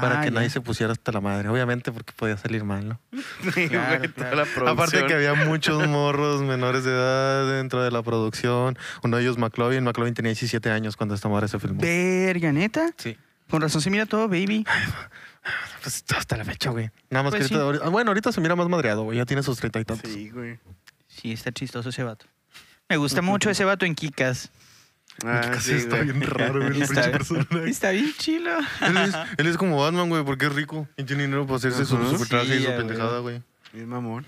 para 0.00 0.20
Ah, 0.20 0.22
que 0.22 0.28
ya. 0.30 0.34
nadie 0.36 0.48
se 0.48 0.62
pusiera 0.62 0.90
hasta 0.92 1.12
la 1.12 1.20
madre. 1.20 1.50
Obviamente 1.50 1.92
porque 1.92 2.14
podía 2.16 2.38
salir 2.38 2.64
mal, 2.64 2.88
¿no? 2.88 3.00
Sí, 3.54 3.68
Claro, 3.68 3.98
güey, 3.98 4.10
claro. 4.10 4.44
toda 4.54 4.64
la 4.64 4.70
Aparte 4.70 5.04
que 5.06 5.12
había 5.12 5.34
muchos 5.46 5.86
morros 5.86 6.40
menores 6.40 6.84
de 6.84 6.92
edad 6.92 7.58
dentro 7.58 7.82
de 7.82 7.90
la 7.90 8.02
producción. 8.02 8.78
Uno 9.02 9.18
de 9.18 9.22
ellos, 9.22 9.36
McLovin. 9.36 9.84
McLovin 9.84 10.14
tenía 10.14 10.30
17 10.30 10.70
años 10.70 10.96
cuando 10.96 11.14
esta 11.14 11.28
madre 11.28 11.46
se 11.48 11.58
filmó. 11.58 11.78
Verga, 11.82 12.52
neta. 12.52 12.90
Sí. 12.96 13.18
Con 13.50 13.60
razón 13.60 13.82
se 13.82 13.90
mira 13.90 14.06
todo, 14.06 14.28
baby. 14.28 14.64
Pues 15.82 16.04
hasta 16.16 16.38
la 16.38 16.44
fecha, 16.46 16.70
güey. 16.70 16.90
Nada 17.10 17.24
más 17.24 17.32
Pues 17.32 17.48
que 17.48 17.54
ahorita, 17.54 17.62
ahorita- 17.82 17.88
bueno, 17.90 18.10
ahorita 18.12 18.32
se 18.32 18.40
mira 18.40 18.56
más 18.56 18.68
madreado, 18.70 19.02
güey. 19.02 19.18
Ya 19.18 19.26
tiene 19.26 19.42
sus 19.42 19.58
treinta 19.58 19.78
y 19.78 19.84
tantos. 19.84 20.10
Sí, 20.10 20.30
güey. 20.30 20.58
Sí, 21.22 21.30
está 21.32 21.52
chistoso 21.52 21.90
ese 21.90 22.02
vato. 22.02 22.26
Me 22.88 22.96
gusta 22.96 23.22
mucho 23.22 23.48
ese 23.48 23.64
vato 23.64 23.86
en 23.86 23.94
Kikas. 23.94 24.50
Ah, 25.24 25.52
sí, 25.60 25.72
está 25.74 25.98
güey. 26.02 26.10
bien 26.10 26.22
raro, 26.22 26.54
güey. 26.60 26.76
el 26.76 26.82
Está, 26.82 27.10
personaje. 27.12 27.68
está 27.70 27.90
bien 27.90 28.12
chilo. 28.18 28.50
Él 28.80 28.96
es, 28.96 29.14
él 29.38 29.46
es 29.46 29.56
como 29.56 29.78
Batman, 29.80 30.08
güey, 30.08 30.24
porque 30.24 30.46
es 30.46 30.52
rico 30.54 30.88
y 30.96 31.04
tiene 31.04 31.22
dinero 31.24 31.46
para 31.46 31.56
hacerse 31.58 31.84
su 31.84 31.96
super 32.08 32.26
traje 32.26 32.56
Sí, 32.58 32.62
y 32.62 32.66
su 32.66 32.72
pendejada, 32.76 33.20
güey. 33.20 33.40
Bien 33.72 33.88
mamón. 33.88 34.26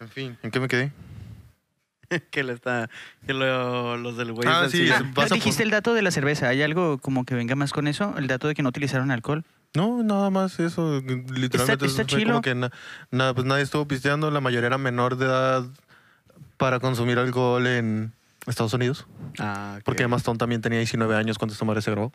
En 0.00 0.08
fin, 0.08 0.38
¿en 0.42 0.50
qué 0.50 0.60
me 0.60 0.68
quedé? 0.68 0.92
que 2.30 2.42
le 2.42 2.54
está. 2.54 2.88
Que 3.26 3.34
lo- 3.34 3.96
los 3.98 4.16
del 4.16 4.32
güey. 4.32 4.48
Ah, 4.48 4.66
sí, 4.70 4.88
Ah, 4.90 5.00
no 5.00 5.34
dijiste 5.34 5.58
por- 5.58 5.62
el 5.66 5.70
dato 5.70 5.92
de 5.94 6.00
la 6.02 6.10
cerveza. 6.10 6.48
¿Hay 6.48 6.62
algo 6.62 6.98
como 6.98 7.24
que 7.26 7.34
venga 7.34 7.54
más 7.54 7.72
con 7.72 7.86
eso? 7.86 8.14
El 8.16 8.28
dato 8.28 8.48
de 8.48 8.54
que 8.54 8.62
no 8.62 8.70
utilizaron 8.70 9.10
alcohol. 9.10 9.44
No, 9.74 10.02
nada 10.02 10.30
más 10.30 10.58
eso. 10.60 11.02
Literalmente 11.02 11.84
está 11.84 11.86
eso 11.86 11.96
fue 11.96 12.06
chilo. 12.06 12.30
como 12.30 12.42
que 12.42 12.54
na- 12.54 12.70
na- 13.10 13.34
pues 13.34 13.46
nadie 13.46 13.62
estuvo 13.62 13.86
pisteando. 13.86 14.30
La 14.30 14.40
mayoría 14.40 14.68
era 14.68 14.78
menor 14.78 15.16
de 15.16 15.26
edad 15.26 15.66
para 16.56 16.80
consumir 16.80 17.18
alcohol 17.18 17.66
en 17.66 18.12
Estados 18.46 18.72
Unidos. 18.74 19.06
Ah, 19.38 19.74
ok. 19.78 19.84
Porque 19.84 20.02
Emma 20.04 20.16
Stone 20.16 20.38
también 20.38 20.60
tenía 20.60 20.78
19 20.78 21.14
años 21.16 21.38
cuando 21.38 21.52
esta 21.52 21.64
madre 21.64 21.82
se 21.82 21.90
grabó. 21.90 22.12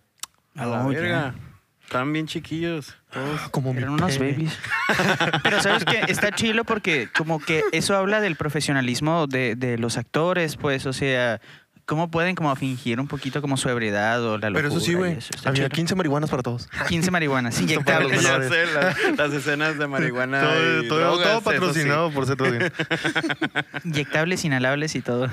A 0.55 0.65
la 0.65 0.85
Oh, 0.85 0.89
verga. 0.89 1.35
Están 1.83 2.13
bien 2.13 2.27
chiquillos. 2.27 2.95
Todos. 3.11 3.49
Como 3.49 3.73
mi 3.73 3.79
Eran 3.79 3.91
unos 3.93 4.17
babies. 4.17 4.57
Pero 5.43 5.61
sabes 5.61 5.83
que 5.85 5.99
está 6.07 6.31
chilo 6.31 6.63
porque 6.63 7.09
como 7.15 7.39
que 7.39 7.61
eso 7.71 7.95
habla 7.95 8.21
del 8.21 8.35
profesionalismo 8.35 9.27
de, 9.27 9.55
de 9.55 9.77
los 9.77 9.97
actores, 9.97 10.55
pues, 10.55 10.85
o 10.85 10.93
sea, 10.93 11.41
cómo 11.85 12.09
pueden 12.09 12.35
como 12.35 12.55
fingir 12.55 12.99
un 12.99 13.07
poquito 13.07 13.41
como 13.41 13.57
su 13.57 13.67
ebriedad 13.69 14.23
o 14.23 14.37
la 14.37 14.49
locura. 14.49 14.53
Pero 14.53 14.67
eso 14.69 14.79
sí, 14.79 14.93
güey. 14.93 15.17
Había 15.45 15.65
chido. 15.65 15.69
15 15.69 15.95
marihuanas 15.95 16.29
para 16.29 16.43
todos. 16.43 16.67
15 16.87 17.11
marihuanas 17.11 17.59
inyectables. 17.61 18.21
Ya 18.23 18.41
sé, 18.41 18.65
las, 18.73 19.17
las 19.17 19.33
escenas 19.33 19.77
de 19.77 19.87
marihuana. 19.87 20.41
todo, 20.41 20.83
y 20.83 20.87
todo- 20.87 20.99
drogas, 20.99 21.23
todo 21.23 21.31
eso 21.33 21.39
sí. 21.39 21.59
patrocinado 21.59 22.11
por 22.11 22.37
Rogen. 22.37 22.71
Inyectables, 23.83 24.45
inhalables 24.45 24.95
y 24.95 25.01
todo. 25.01 25.29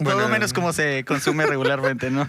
Bueno, 0.00 0.18
todo 0.20 0.28
menos 0.28 0.52
como 0.52 0.72
se 0.72 1.04
consume 1.04 1.46
regularmente, 1.46 2.10
¿no? 2.10 2.28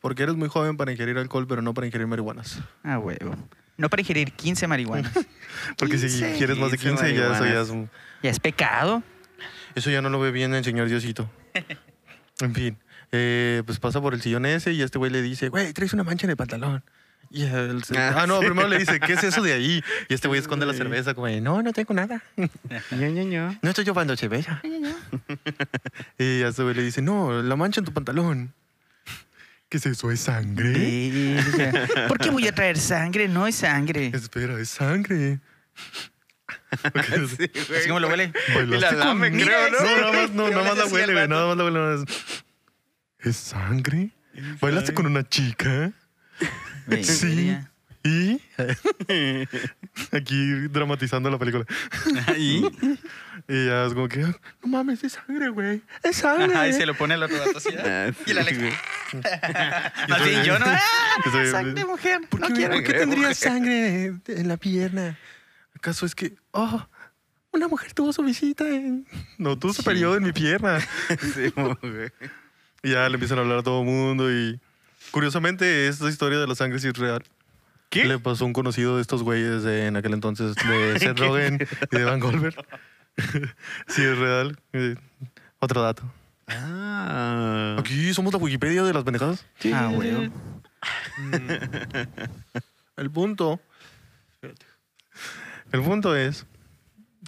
Porque 0.00 0.24
eres 0.24 0.34
muy 0.34 0.48
joven 0.48 0.76
para 0.76 0.92
ingerir 0.92 1.16
alcohol, 1.16 1.46
pero 1.48 1.62
no 1.62 1.72
para 1.74 1.86
ingerir 1.86 2.06
marihuanas. 2.06 2.58
Ah, 2.82 2.98
huevo. 2.98 3.36
No 3.76 3.88
para 3.88 4.02
ingerir 4.02 4.32
15 4.32 4.66
marihuanas. 4.66 5.12
Porque 5.78 5.96
si 5.98 6.06
15, 6.08 6.34
quieres 6.36 6.58
más 6.58 6.70
de 6.70 6.78
15 6.78 7.04
15, 7.06 7.14
ya 7.14 7.22
eso 7.24 7.32
ya 7.32 7.40
marihuanas. 7.40 7.66
es 7.68 7.70
un... 7.72 7.90
Ya 8.22 8.30
es 8.30 8.40
pecado. 8.40 9.02
Eso 9.74 9.90
ya 9.90 10.00
no 10.02 10.08
lo 10.10 10.20
ve 10.20 10.30
bien 10.30 10.54
el 10.54 10.64
señor 10.64 10.88
Diosito. 10.88 11.30
En 12.40 12.52
fin, 12.52 12.76
eh, 13.12 13.62
pues 13.64 13.78
pasa 13.78 14.00
por 14.00 14.12
el 14.12 14.20
sillón 14.20 14.44
ese 14.44 14.72
y 14.72 14.82
este 14.82 14.98
güey 14.98 15.08
le 15.08 15.22
dice, 15.22 15.50
güey, 15.50 15.72
traes 15.72 15.92
una 15.92 16.02
mancha 16.02 16.26
en 16.26 16.30
el 16.32 16.36
pantalón. 16.36 16.82
Y 17.30 17.42
se- 17.42 17.96
Ah, 17.96 18.22
ah, 18.22 18.26
no, 18.26 18.40
sí. 18.40 18.46
primero 18.46 18.66
le 18.66 18.76
dice, 18.76 18.98
¿qué 18.98 19.12
es 19.12 19.22
eso 19.22 19.40
de 19.40 19.52
ahí? 19.52 19.84
Y 20.08 20.14
este 20.14 20.26
güey 20.26 20.40
esconde 20.40 20.66
la 20.66 20.72
Sí. 20.72 20.78
cerveza 20.78 21.14
como, 21.14 21.28
de, 21.28 21.40
no, 21.40 21.62
no 21.62 21.72
tengo 21.72 21.94
nada. 21.94 22.20
Ño, 22.36 23.08
Ño, 23.10 23.22
Ño. 23.22 23.56
No 23.62 23.68
estoy 23.70 23.84
llevando 23.84 24.16
cerveza. 24.16 24.60
y 26.18 26.42
a 26.42 26.48
este 26.48 26.62
güey 26.64 26.74
le 26.74 26.82
dice, 26.82 27.02
no, 27.02 27.40
la 27.40 27.54
mancha 27.54 27.80
en 27.80 27.84
tu 27.84 27.92
pantalón. 27.92 28.52
¿Qué 29.68 29.76
es 29.78 29.86
eso? 29.86 30.10
¿Es 30.10 30.20
sangre? 30.20 31.40
Verga. 31.56 32.08
¿Por 32.08 32.18
qué 32.18 32.30
voy 32.30 32.48
a 32.48 32.52
traer 32.54 32.78
sangre? 32.78 33.28
No 33.28 33.46
es 33.46 33.54
sangre. 33.54 34.10
Espera, 34.12 34.58
es 34.60 34.70
sangre. 34.70 35.38
Sí, 37.28 37.50
güey. 37.68 37.78
Así 37.78 37.88
como 37.88 38.00
lo 38.00 38.08
huele. 38.08 38.32
¿no? 38.54 38.62
No, 38.66 38.80
nada 38.80 39.14
más, 39.14 40.30
no, 40.30 40.48
nada 40.50 40.62
más 40.64 40.78
la 40.78 40.86
huele, 40.86 41.12
güey. 41.12 41.28
Nada 41.28 41.46
más 41.46 41.56
la 41.56 41.64
huele. 41.64 41.78
nada 41.78 41.96
más. 41.98 42.04
¿Es 43.20 43.36
sangre? 43.36 44.10
¿Bailaste 44.60 44.92
con 44.94 45.06
una 45.06 45.22
chica? 45.28 45.92
Sí. 47.02 47.56
¿Y? 48.06 48.38
Aquí 50.12 50.68
dramatizando 50.68 51.30
la 51.30 51.38
película. 51.38 51.64
¿Y? 52.36 52.64
Y 53.48 53.66
ya 53.66 53.86
es 53.86 53.94
como 53.94 54.08
que, 54.08 54.20
no 54.20 54.34
mames, 54.66 55.02
es 55.04 55.12
sangre, 55.14 55.48
güey. 55.48 55.80
Es 56.02 56.16
sangre. 56.16 56.54
Ajá, 56.54 56.68
y 56.68 56.72
se 56.74 56.84
lo 56.86 56.94
pone 56.94 57.14
el 57.14 57.22
otro 57.22 57.38
vato 57.38 57.56
así. 57.58 57.70
¿eh? 57.72 57.80
Ah, 57.82 58.12
Y 58.26 58.32
la 58.34 58.44
sí, 58.44 58.48
Alexa. 58.50 58.60
güey. 59.12 59.22
Más 60.08 60.24
bien 60.24 60.44
yo, 60.44 60.58
¿no? 60.58 60.66
¡Ah! 60.68 60.80
Yo 61.24 61.30
soy- 61.32 61.50
Sangre, 61.50 61.84
mujer. 61.84 62.20
¿Por 62.28 62.40
No 62.40 62.48
qué, 62.48 62.54
quiero. 62.54 62.74
por 62.74 62.82
qué 62.82 62.88
Creo, 62.88 63.00
tendría 63.00 63.22
güey. 63.24 63.34
sangre 63.34 64.12
en 64.26 64.48
la 64.48 64.56
pierna? 64.56 65.16
¿Acaso 65.84 66.06
es 66.06 66.14
que, 66.14 66.34
oh, 66.52 66.82
una 67.52 67.68
mujer 67.68 67.92
tuvo 67.92 68.10
su 68.14 68.22
visita 68.22 68.66
en... 68.66 69.06
No, 69.36 69.58
tuvo 69.58 69.74
su 69.74 69.82
Sí. 69.82 69.86
periodo 69.86 70.16
en 70.16 70.22
mi 70.22 70.32
pierna. 70.32 70.78
Sí, 71.34 71.52
güey. 71.54 72.10
Y 72.82 72.92
ya 72.92 73.06
le 73.10 73.16
empiezan 73.16 73.36
a 73.36 73.42
hablar 73.42 73.58
a 73.58 73.62
todo 73.62 73.80
el 73.82 73.86
mundo 73.86 74.32
y... 74.32 74.58
Curiosamente, 75.10 75.86
esta 75.86 76.08
historia 76.08 76.38
de 76.38 76.46
la 76.46 76.54
sangre 76.54 76.78
sí 76.78 76.88
es 76.88 76.96
real. 76.96 77.22
¿Qué? 77.90 78.06
Le 78.06 78.18
pasó 78.18 78.44
a 78.44 78.46
un 78.46 78.54
conocido 78.54 78.96
de 78.96 79.02
estos 79.02 79.22
güeyes 79.22 79.62
de, 79.62 79.88
en 79.88 79.96
aquel 79.98 80.14
entonces, 80.14 80.54
de 80.54 80.98
Seth 81.00 81.18
Rogen 81.18 81.58
y 81.92 81.96
de 81.98 82.04
Van 82.04 82.18
Goldberg. 82.18 82.56
sí, 83.88 84.02
es 84.02 84.16
real. 84.16 84.58
Eh, 84.72 84.96
Otro 85.58 85.82
dato. 85.82 86.02
Ah. 86.48 87.76
Aquí 87.78 88.14
somos 88.14 88.32
la 88.32 88.38
Wikipedia 88.38 88.84
de 88.84 88.94
las 88.94 89.04
pendejadas. 89.04 89.44
Ah, 89.70 89.90
huevo. 89.94 90.32
El 92.96 93.10
punto. 93.10 93.60
El 95.74 95.82
punto 95.82 96.14
es 96.14 96.46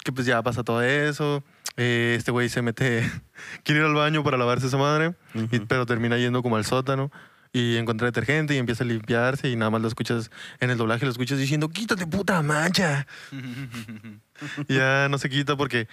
que 0.04 0.12
pues 0.12 0.26
ya 0.26 0.40
pasa 0.42 0.62
todo 0.62 0.80
eso. 0.82 1.42
eh, 1.76 2.14
este 2.16 2.30
güey 2.30 2.48
se 2.48 2.62
mete. 2.62 3.02
Quiere 3.64 3.80
ir 3.80 3.87
al 3.87 3.94
baño 3.94 4.22
para 4.22 4.37
lavarse 4.37 4.68
esa 4.68 4.76
madre. 4.78 5.14
y- 5.50 5.59
pero 5.61 5.85
termina 5.85 6.16
yendo 6.16 6.42
como 6.42 6.56
al 6.56 6.64
sótano. 6.64 7.11
Y 7.52 7.76
encuentra 7.76 8.06
detergente 8.06 8.54
y 8.54 8.59
empieza 8.59 8.85
a 8.85 8.87
limpiarse. 8.87 9.48
Y 9.48 9.56
nada 9.56 9.70
más 9.70 9.80
lo 9.80 9.88
escuchas 9.88 10.30
en 10.61 10.70
el 10.70 10.76
doblaje, 10.78 11.06
lo 11.06 11.11
escuchas 11.11 11.38
diciendo: 11.38 11.68
Quítate, 11.70 12.06
puta 12.06 12.40
mancha. 12.42 13.06
Y 14.68 14.74
ya 14.74 15.09
no 15.09 15.16
se 15.18 15.30
quita 15.30 15.56
porque 15.56 15.88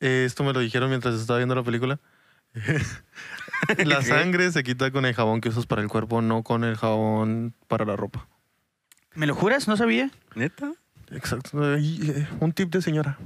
eh, 0.00 0.22
esto 0.24 0.44
me 0.44 0.52
lo 0.52 0.60
dijeron 0.60 0.88
mientras 0.88 1.16
estaba 1.16 1.38
viendo 1.40 1.54
la 1.56 1.64
película. 1.64 1.98
la 3.84 4.02
sangre 4.02 4.50
se 4.52 4.62
quita 4.62 4.90
con 4.92 5.04
el 5.04 5.14
jabón 5.14 5.40
que 5.40 5.48
usas 5.50 5.66
para 5.66 5.82
el 5.82 5.88
cuerpo, 5.88 6.22
no 6.22 6.42
con 6.42 6.64
el 6.64 6.76
jabón 6.76 7.54
para 7.68 7.84
la 7.84 7.96
ropa. 7.96 8.28
¿Me 9.14 9.26
lo 9.26 9.34
juras? 9.34 9.66
¿No 9.68 9.76
sabía? 9.76 10.10
¿Neta? 10.34 10.72
Exacto. 11.10 11.76
Eh, 11.76 12.26
un 12.40 12.52
tip 12.52 12.70
de 12.72 12.82
señora. 12.82 13.16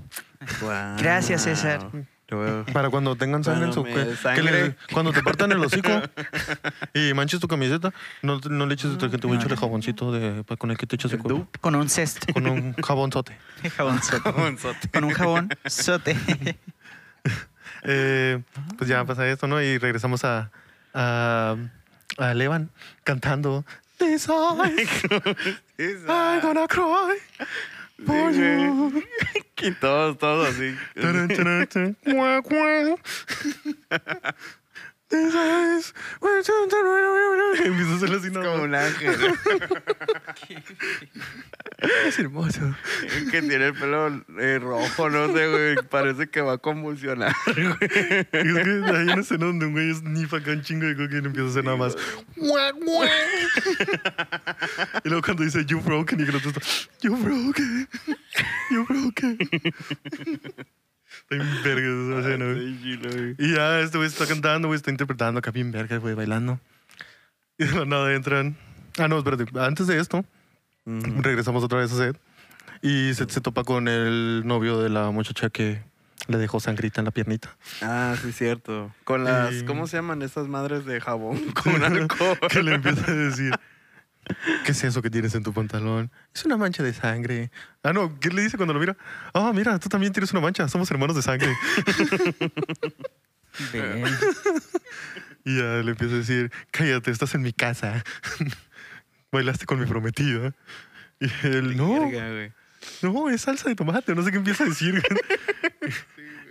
Gracias, 0.99 1.43
César. 1.43 1.89
Para 2.73 2.91
cuando 2.91 3.17
tengan 3.17 3.43
sangre 3.43 3.67
en 3.67 3.73
su 3.73 3.83
que- 3.83 4.17
le- 4.43 4.77
cuando 4.93 5.13
te 5.13 5.21
partan 5.21 5.51
el 5.51 5.59
hocico 5.65 5.91
y 6.95 7.13
manches 7.13 7.41
tu 7.41 7.49
camiseta, 7.49 7.93
no, 8.23 8.39
no 8.49 8.67
le 8.67 8.75
eches 8.75 8.93
detergente, 8.93 9.27
voy 9.27 9.37
a 9.37 9.41
echarle 9.41 9.57
jaboncito 9.57 10.13
de, 10.13 10.45
con 10.57 10.71
el 10.71 10.77
que 10.77 10.87
te 10.87 10.95
echas 10.95 11.13
el 11.13 11.21
dupe. 11.23 11.59
Con 11.59 11.75
un 11.75 11.89
cest. 11.89 12.31
Con 12.33 12.47
un 12.47 12.73
jabonzote. 12.85 13.37
jabón 13.77 14.01
sote. 14.01 14.21
Jabonzote. 14.31 14.89
Con 14.91 15.05
un 15.05 15.11
jabón 15.13 15.49
sote. 15.67 16.17
Eh, 17.83 18.43
pues 18.77 18.91
ya 18.91 19.05
pasa 19.07 19.27
esto, 19.27 19.47
¿no? 19.47 19.61
Y 19.63 19.79
regresamos 19.79 20.23
a, 20.25 20.51
a, 20.93 21.57
a 22.19 22.35
Levan 22.35 22.71
cantando 23.05 23.65
This 23.99 24.29
eyes, 25.81 26.05
I'm 26.09 26.41
gonna 26.41 26.69
cry 26.69 27.19
for 28.07 28.31
you. 28.31 29.03
Y 29.63 29.73
todos, 29.73 30.17
todos 30.17 30.49
así. 30.49 30.75
This 35.11 35.35
eyes, 35.35 35.93
Empieza 37.65 37.93
a 37.93 37.97
hacerle 37.97 38.17
así 38.17 38.31
nada 38.31 38.53
Como 38.53 38.63
un 38.63 38.75
ángel. 38.77 39.17
Es 42.07 42.19
hermoso. 42.19 42.77
que 43.31 43.41
tiene 43.41 43.67
el 43.67 43.75
pelo 43.75 44.23
eh, 44.39 44.59
rojo, 44.61 45.09
no 45.09 45.35
sé, 45.35 45.49
güey. 45.49 45.77
Parece 45.89 46.29
que 46.29 46.43
va 46.43 46.53
a 46.55 46.59
convulsionar. 46.59 47.35
Es 47.47 47.55
que 47.55 48.27
hay 48.33 48.49
una 49.09 49.15
escena 49.21 49.47
donde 49.47 49.67
un 49.67 49.73
güey 49.73 49.93
snifa 49.95 50.37
acá 50.37 50.53
un 50.53 50.63
chingo 50.63 50.87
de 50.87 50.95
coca 50.95 51.15
y 51.15 51.19
empieza 51.19 51.47
a 51.47 51.51
hacer 51.51 51.65
nada 51.65 51.77
más. 51.77 51.97
Y 55.05 55.09
luego 55.09 55.23
cuando 55.25 55.43
dice 55.43 55.65
you 55.65 55.81
broken 55.81 56.21
y 56.21 56.25
que 56.25 56.31
el 56.31 56.37
otro 56.37 56.51
está 56.51 56.61
you 57.03 57.17
broken, 57.17 57.89
you 58.71 58.85
broken. 58.87 59.39
Está 61.31 61.45
bien 61.45 61.63
verga 61.63 62.19
esa 62.19 62.29
escena, 62.29 62.45
güey. 62.47 62.59
Sí, 62.75 62.79
chilo, 62.83 63.11
güey. 63.13 63.35
Y 63.39 63.55
ya 63.55 63.81
este 63.81 63.99
güey 63.99 64.09
está 64.09 64.27
cantando, 64.27 64.67
güey, 64.69 64.77
está 64.77 64.91
interpretando 64.91 65.39
acá 65.39 65.53
bien 65.53 65.71
verga, 65.71 65.99
güey, 65.99 66.15
bailando. 66.15 66.59
Y 67.57 67.67
de 67.67 67.79
la 67.79 67.85
nada 67.85 68.13
entran. 68.15 68.57
Ah, 68.99 69.07
no, 69.07 69.19
espérate. 69.19 69.45
Antes 69.61 69.87
de 69.87 70.01
esto, 70.01 70.25
regresamos 70.87 71.63
otra 71.63 71.79
vez 71.79 71.93
a 71.93 71.97
Seth. 71.97 72.17
Y 72.83 73.15
se, 73.15 73.29
se 73.29 73.41
topa 73.41 73.63
con 73.63 73.87
el 73.87 74.43
novio 74.45 74.81
de 74.83 74.89
la 74.89 75.11
muchacha 75.11 75.51
que 75.51 75.83
le 76.27 76.39
dejó 76.39 76.59
sangrita 76.59 77.01
en 77.01 77.05
la 77.05 77.11
piernita. 77.13 77.55
Ah, 77.83 78.17
sí, 78.21 78.33
cierto. 78.33 78.93
Con 79.05 79.23
las, 79.25 79.53
Y- 79.53 79.65
¿cómo 79.67 79.87
se 79.87 79.99
llaman 79.99 80.23
estas 80.23 80.49
madres 80.49 80.85
de 80.85 81.01
jabón? 81.01 81.39
Con 81.63 81.85
alcohol. 81.85 82.39
que 82.51 82.63
le 82.63 82.75
empieza 82.75 83.09
a 83.09 83.15
decir, 83.15 83.53
¿Qué 84.65 84.73
es 84.73 84.85
eso 84.85 85.03
que 85.03 85.11
tienes 85.11 85.35
en 85.35 85.43
tu 85.43 85.53
pantalón? 85.53 86.11
Es 86.35 86.45
una 86.45 86.57
mancha 86.57 86.83
de 86.83 86.93
sangre. 86.93 87.51
Ah, 87.83 87.93
no, 87.93 88.19
¿qué 88.21 88.29
le 88.31 88.43
dice 88.43 88.57
cuando 88.57 88.75
lo 88.75 88.81
mira? 88.81 88.97
Ah, 89.35 89.51
mira, 89.55 89.79
tú 89.79 89.89
también 89.89 90.13
tienes 90.13 90.31
una 90.33 90.41
mancha. 90.41 90.69
Somos 90.69 90.91
hermanos 90.91 91.17
de 91.17 91.23
sangre. 91.23 91.53
Y 95.45 95.57
ya 95.57 95.83
le 95.83 95.91
empieza 95.93 96.15
a 96.15 96.19
decir, 96.19 96.53
cállate, 96.71 97.11
estás 97.11 97.35
en 97.35 97.43
mi 97.43 97.53
casa. 97.53 98.05
Bailaste 99.33 99.65
con 99.67 99.81
mi 99.81 99.87
prometida. 99.87 100.53
Y 101.19 101.31
él, 101.47 101.77
no, 101.77 102.11
no, 103.03 103.31
es 103.31 103.43
salsa 103.43 103.69
de 103.69 103.75
tomate. 103.75 104.15
No 104.15 104.23
sé 104.23 104.31
qué 104.31 104.37
empieza 104.39 104.65
a 104.65 104.69
decir. 104.69 105.03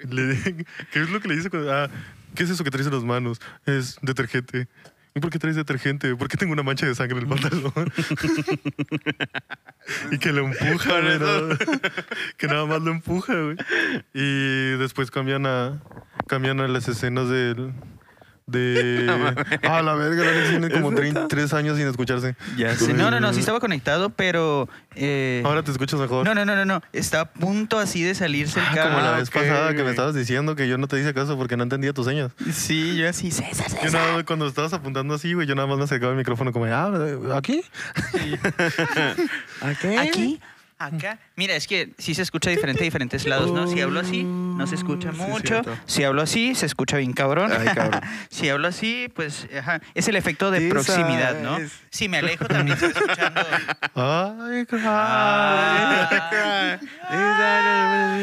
Le- 0.10 0.66
¿Qué 0.92 1.02
es 1.02 1.10
lo 1.10 1.20
que 1.22 1.28
le 1.28 1.36
dice? 1.36 1.50
cuando- 1.50 1.72
ah, 1.74 1.90
¿qué 2.36 2.44
es 2.44 2.50
eso 2.50 2.64
que 2.64 2.72
traes 2.72 2.88
en 2.88 2.94
las 2.94 3.04
manos? 3.04 3.40
Es 3.66 3.98
detergente. 4.02 4.68
¿Y 5.16 5.20
por 5.20 5.32
qué 5.32 5.40
traes 5.40 5.56
detergente? 5.56 6.16
¿Por 6.16 6.28
qué 6.28 6.38
tengo 6.38 6.54
una 6.54 6.64
mancha 6.64 6.86
de 6.86 6.94
sangre 6.94 7.18
en 7.18 7.24
el 7.24 7.30
pantalón? 7.30 7.74
y 10.12 10.18
que 10.20 10.32
lo 10.32 10.46
empuja, 10.46 11.02
güey, 11.02 11.58
que 12.38 12.48
nada 12.48 12.66
más 12.66 12.82
lo 12.82 12.92
empuja, 12.92 13.34
güey. 13.34 13.58
Y 14.14 14.78
después 14.78 15.10
cambian 15.10 15.46
a, 15.46 15.82
cambian 16.28 16.60
a 16.60 16.68
las 16.68 16.88
escenas 16.88 17.30
del... 17.30 17.74
De... 18.50 19.06
Ah, 19.64 19.82
la 19.82 19.94
verga, 19.96 20.24
Alex 20.30 20.50
tiene 20.50 20.70
como 20.70 20.92
33 20.94 21.54
años 21.54 21.78
sin 21.78 21.88
escucharse. 21.88 22.36
Ya 22.58 22.76
sé. 22.76 22.94
No, 22.94 23.12
no, 23.12 23.20
no, 23.20 23.34
sí 23.34 23.40
estaba 23.42 23.60
conectado, 23.60 24.10
pero. 24.10 24.68
eh, 24.96 25.42
Ahora 25.46 25.64
te 25.64 25.72
escuchas 25.72 26.00
mejor. 26.00 26.26
no, 26.26 26.34
no, 26.36 26.46
no, 26.46 26.56
no, 26.56 26.66
no. 26.66 26.82
Está 26.94 27.22
a 27.22 27.26
punto 27.32 27.78
así 27.80 28.04
de 28.04 28.16
salirse 28.16 28.60
el 28.60 28.66
Ah, 28.66 28.72
cable. 28.76 28.92
como 28.96 29.04
la 29.04 29.12
vez 29.18 29.30
pasada 29.30 29.74
que 29.76 29.84
me 29.84 29.90
estabas 29.92 30.16
diciendo 30.16 30.56
que 30.56 30.68
yo 30.68 30.78
no 30.78 30.88
te 30.88 31.00
hice 31.00 31.14
caso 31.14 31.38
porque 31.38 31.56
no 31.58 31.64
entendía 31.64 31.94
tus 31.94 32.06
señas. 32.08 32.32
Sí, 32.52 32.98
yo 32.98 33.10
así, 33.10 33.32
César, 33.32 33.68
Yo 33.70 33.78
César. 33.82 33.92
nada 34.02 34.14
más 34.16 34.24
cuando 34.24 34.48
estabas 34.48 34.74
apuntando 34.74 35.14
así, 35.14 35.34
güey, 35.34 35.48
yo 35.48 35.56
nada 35.56 35.68
más 35.68 35.78
me 35.78 35.84
acercaba 35.84 36.12
el 36.12 36.18
micrófono 36.18 36.52
como, 36.52 36.66
ah, 36.66 36.90
¿aquí? 37.36 37.62
Aquí, 40.00 40.40
acá. 40.80 41.20
Mira, 41.36 41.56
es 41.56 41.68
que 41.68 41.94
sí 41.98 42.16
se 42.16 42.22
escucha 42.22 42.50
diferente 42.50 42.84
a 42.84 42.86
diferentes 42.86 43.26
lados, 43.28 43.52
¿no? 43.52 43.68
Si 43.68 43.80
hablo 43.82 44.00
así, 44.00 44.24
no 44.24 44.66
se 44.66 44.76
escucha 44.76 45.12
mucho. 45.12 45.62
si 45.86 46.04
hablo 46.04 46.22
así, 46.22 46.56
se 46.56 46.66
escucha 46.66 46.98
bien 46.98 47.14
cabrón. 47.14 47.52
Ay, 47.52 47.68
cabrón. 47.76 48.02
si 48.30 48.50
hablo 48.50 48.68
así, 48.70 49.08
pues 49.14 49.48
ajá, 49.58 49.82
es 49.94 50.08
el 50.08 50.16
efecto 50.16 50.50
de 50.52 50.70
proximidad, 50.70 51.40
¿no? 51.42 51.52
sabes. 51.56 51.72
Si 51.90 52.08
me 52.08 52.18
alejo 52.18 52.46
también 52.46 52.78
se 52.78 52.88
está 52.88 53.00
escuchando. 53.00 53.42
Ay, 53.96 54.66
Ah. 54.82 56.80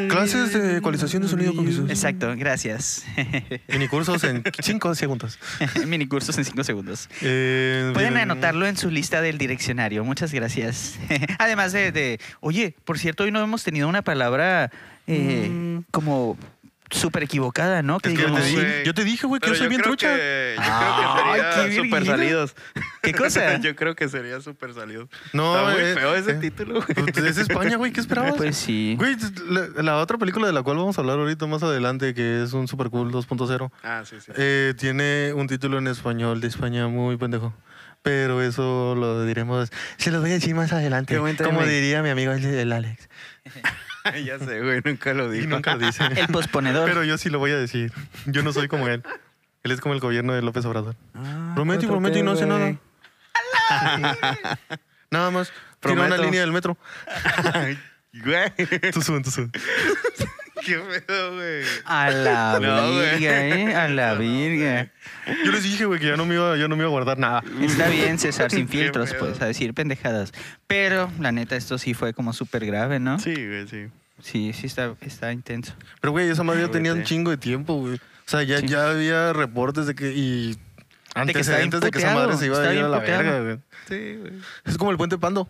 Clases 0.08 0.52
de 0.52 0.76
ecualización 0.78 1.22
de 1.22 1.28
sonido 1.28 1.54
con 1.54 1.66
Jesús. 1.66 1.90
Exacto, 1.90 2.32
gracias. 2.36 3.04
Minicursos 3.68 4.22
en 4.24 4.42
5 4.60 4.94
segundos. 4.94 5.38
Mini 5.86 6.06
cursos 6.06 6.36
en 6.38 6.44
5 6.44 6.64
segundos. 6.64 7.08
Eh, 7.22 7.90
Pueden 7.94 8.14
bien. 8.14 8.22
anotarlo 8.30 8.66
en 8.66 8.76
su 8.76 8.90
lista 8.90 9.20
del 9.20 9.38
diccionario. 9.38 10.04
Muchas 10.04 10.32
gracias. 10.32 10.98
Además 11.38 11.72
de, 11.72 11.90
de- 11.92 12.20
oye, 12.40 12.74
por 12.84 12.98
cierto, 12.98 13.24
hoy 13.24 13.32
no 13.32 13.42
hemos 13.42 13.64
tenido 13.64 13.88
una 13.88 14.02
palabra 14.02 14.70
eh, 15.08 15.48
Mm. 15.50 15.84
como 15.90 16.36
súper 16.90 17.24
equivocada, 17.24 17.82
¿no? 17.82 17.98
Que 18.00 18.10
Es 18.10 18.14
que 18.18 18.22
yo, 18.22 18.34
te 18.34 18.42
Sí, 18.42 18.48
di- 18.50 18.54
güey. 18.62 18.84
yo 18.84 18.94
te 18.94 19.04
dije, 19.04 19.26
güey, 19.26 19.40
que 19.40 19.48
yo 19.48 19.54
soy 19.54 19.68
bien 19.68 19.80
creo 19.80 19.96
trucha. 19.96 20.14
que- 20.14 20.54
yo 20.56 20.62
Ay, 20.62 21.22
creo 21.22 21.34
qué 21.34 21.40
que 21.42 21.52
sería 21.62 21.76
super 21.82 22.00
virguina. 22.02 22.16
salidos. 22.16 22.56
¿Qué 23.02 23.12
cosa? 23.14 23.56
yo 23.60 23.76
creo 23.76 23.94
que 23.96 24.08
sería 24.08 24.40
super 24.40 24.72
salidos. 24.74 25.08
No, 25.32 25.56
Está 25.58 25.70
muy 25.72 25.82
eh, 25.82 25.94
feo 25.94 26.14
ese 26.14 26.30
eh, 26.32 26.34
título, 26.34 26.74
güey. 26.82 27.12
Pues 27.12 27.24
es 27.26 27.38
España, 27.38 27.76
güey, 27.76 27.92
¿qué 27.92 28.00
esperabas? 28.00 28.34
Pues 28.36 28.56
sí. 28.56 28.94
Güey, 28.98 29.16
la, 29.48 29.82
la 29.82 29.96
otra 29.98 30.16
película 30.18 30.46
de 30.46 30.52
la 30.52 30.62
cual 30.62 30.76
vamos 30.76 30.96
a 30.98 31.00
hablar 31.00 31.18
ahorita 31.18 31.46
más 31.46 31.62
adelante, 31.62 32.14
que 32.14 32.42
es 32.42 32.52
un 32.52 32.68
Super 32.68 32.90
Cool 32.90 33.10
2.0, 33.12 33.70
Ah, 33.82 34.02
sí, 34.08 34.16
sí. 34.24 34.32
eh, 34.36 34.74
tiene 34.78 35.32
un 35.34 35.46
título 35.48 35.78
en 35.78 35.88
español 35.88 36.40
de 36.40 36.48
España 36.48 36.86
muy 36.88 37.16
pendejo. 37.16 37.52
Pero 38.02 38.40
eso 38.40 38.94
lo 38.96 39.24
diremos, 39.24 39.68
se 39.96 40.12
los 40.12 40.20
voy 40.20 40.30
a 40.30 40.34
decir 40.34 40.54
más 40.54 40.72
adelante. 40.72 41.16
Como 41.42 41.64
diría 41.64 42.02
mi 42.02 42.10
amigo 42.10 42.30
el, 42.32 42.44
el 42.44 42.72
Alex. 42.72 43.08
ya 44.24 44.38
sé, 44.38 44.60
güey, 44.60 44.80
nunca 44.84 45.12
lo 45.14 45.32
Y 45.34 45.38
dijo. 45.38 45.50
nunca 45.50 45.74
lo 45.76 45.86
dice. 45.86 46.04
El 46.16 46.28
posponedor. 46.28 46.88
Pero 46.88 47.04
yo 47.04 47.18
sí 47.18 47.28
lo 47.30 47.38
voy 47.38 47.50
a 47.52 47.56
decir. 47.56 47.92
Yo 48.26 48.42
no 48.42 48.52
soy 48.52 48.68
como 48.68 48.88
él. 48.88 49.02
Él 49.62 49.72
es 49.72 49.80
como 49.80 49.94
el 49.94 50.00
gobierno 50.00 50.32
de 50.32 50.42
López 50.42 50.64
Obrador. 50.64 50.94
Ah, 51.14 51.52
Prometo 51.54 51.84
y 51.84 51.88
¿cuánto 51.88 52.00
prometo 52.00 52.18
y 52.18 52.22
no 52.22 52.32
hace 52.32 52.46
nada. 52.46 52.76
Nada 55.10 55.30
más. 55.30 55.52
Tiene 55.80 56.00
una 56.00 56.06
Prometo. 56.08 56.22
línea 56.24 56.40
del 56.40 56.52
metro. 56.52 56.76
Güey, 58.24 58.50
Tú 58.92 59.02
sube, 59.02 59.20
tú 59.22 59.30
sube. 59.30 59.50
Qué 60.66 60.78
pedo, 61.06 61.34
güey. 61.34 61.62
A 61.84 62.10
la 62.10 62.58
No, 62.62 62.92
güey. 62.92 63.10
virga, 63.18 63.46
¿eh? 63.46 63.74
A 63.74 63.88
la 63.88 64.14
virga. 64.18 64.90
Yo 65.44 65.52
les 65.52 65.62
dije, 65.62 65.84
güey, 65.86 66.00
que 66.00 66.06
ya 66.08 66.16
no 66.16 66.26
me 66.26 66.34
iba, 66.34 66.56
yo 66.56 66.68
no 66.68 66.76
me 66.76 66.82
iba 66.82 66.88
a 66.88 66.90
guardar 66.90 67.18
nada. 67.18 67.42
Está 67.60 67.88
bien, 67.88 68.18
César, 68.18 68.50
sin 68.50 68.68
filtros, 68.70 69.14
pues, 69.18 69.40
a 69.40 69.46
decir 69.46 69.72
pendejadas. 69.74 70.32
Pero, 70.66 71.10
la 71.20 71.32
neta, 71.32 71.56
esto 71.56 71.78
sí 71.78 71.94
fue 71.94 72.12
como 72.12 72.32
súper 72.32 72.66
grave, 72.66 72.98
¿no? 73.00 73.18
Sí, 73.18 73.34
güey, 73.34 73.66
sí. 73.68 73.86
Sí, 74.22 74.52
sí 74.52 74.66
está, 74.66 74.94
está 75.00 75.32
intenso. 75.32 75.74
Pero, 76.00 76.12
güey, 76.12 76.28
esa 76.28 76.42
madre 76.42 76.60
ya 76.62 76.66
Güey, 76.68 76.72
tenía 76.72 76.92
un 76.94 77.04
chingo 77.04 77.30
de 77.30 77.36
tiempo, 77.36 77.74
güey. 77.74 77.94
O 77.96 78.00
sea, 78.28 78.42
ya, 78.42 78.58
Sí. 78.60 78.66
ya 78.68 78.90
había 78.90 79.32
reportes 79.32 79.86
de 79.86 79.94
que. 79.94 80.12
Y 80.12 80.58
antecedentes 81.14 81.80
de 81.80 81.90
que 81.90 81.98
esa 81.98 82.14
madre 82.14 82.36
se 82.36 82.46
iba 82.46 82.58
a 82.60 82.74
ir 82.74 82.80
a 82.82 82.88
la 82.88 82.98
verga, 82.98 83.40
güey. 83.40 83.58
Sí, 83.88 84.16
güey. 84.20 84.32
Es 84.64 84.76
como 84.78 84.90
el 84.90 84.96
puente 84.96 85.18
Pando. 85.18 85.48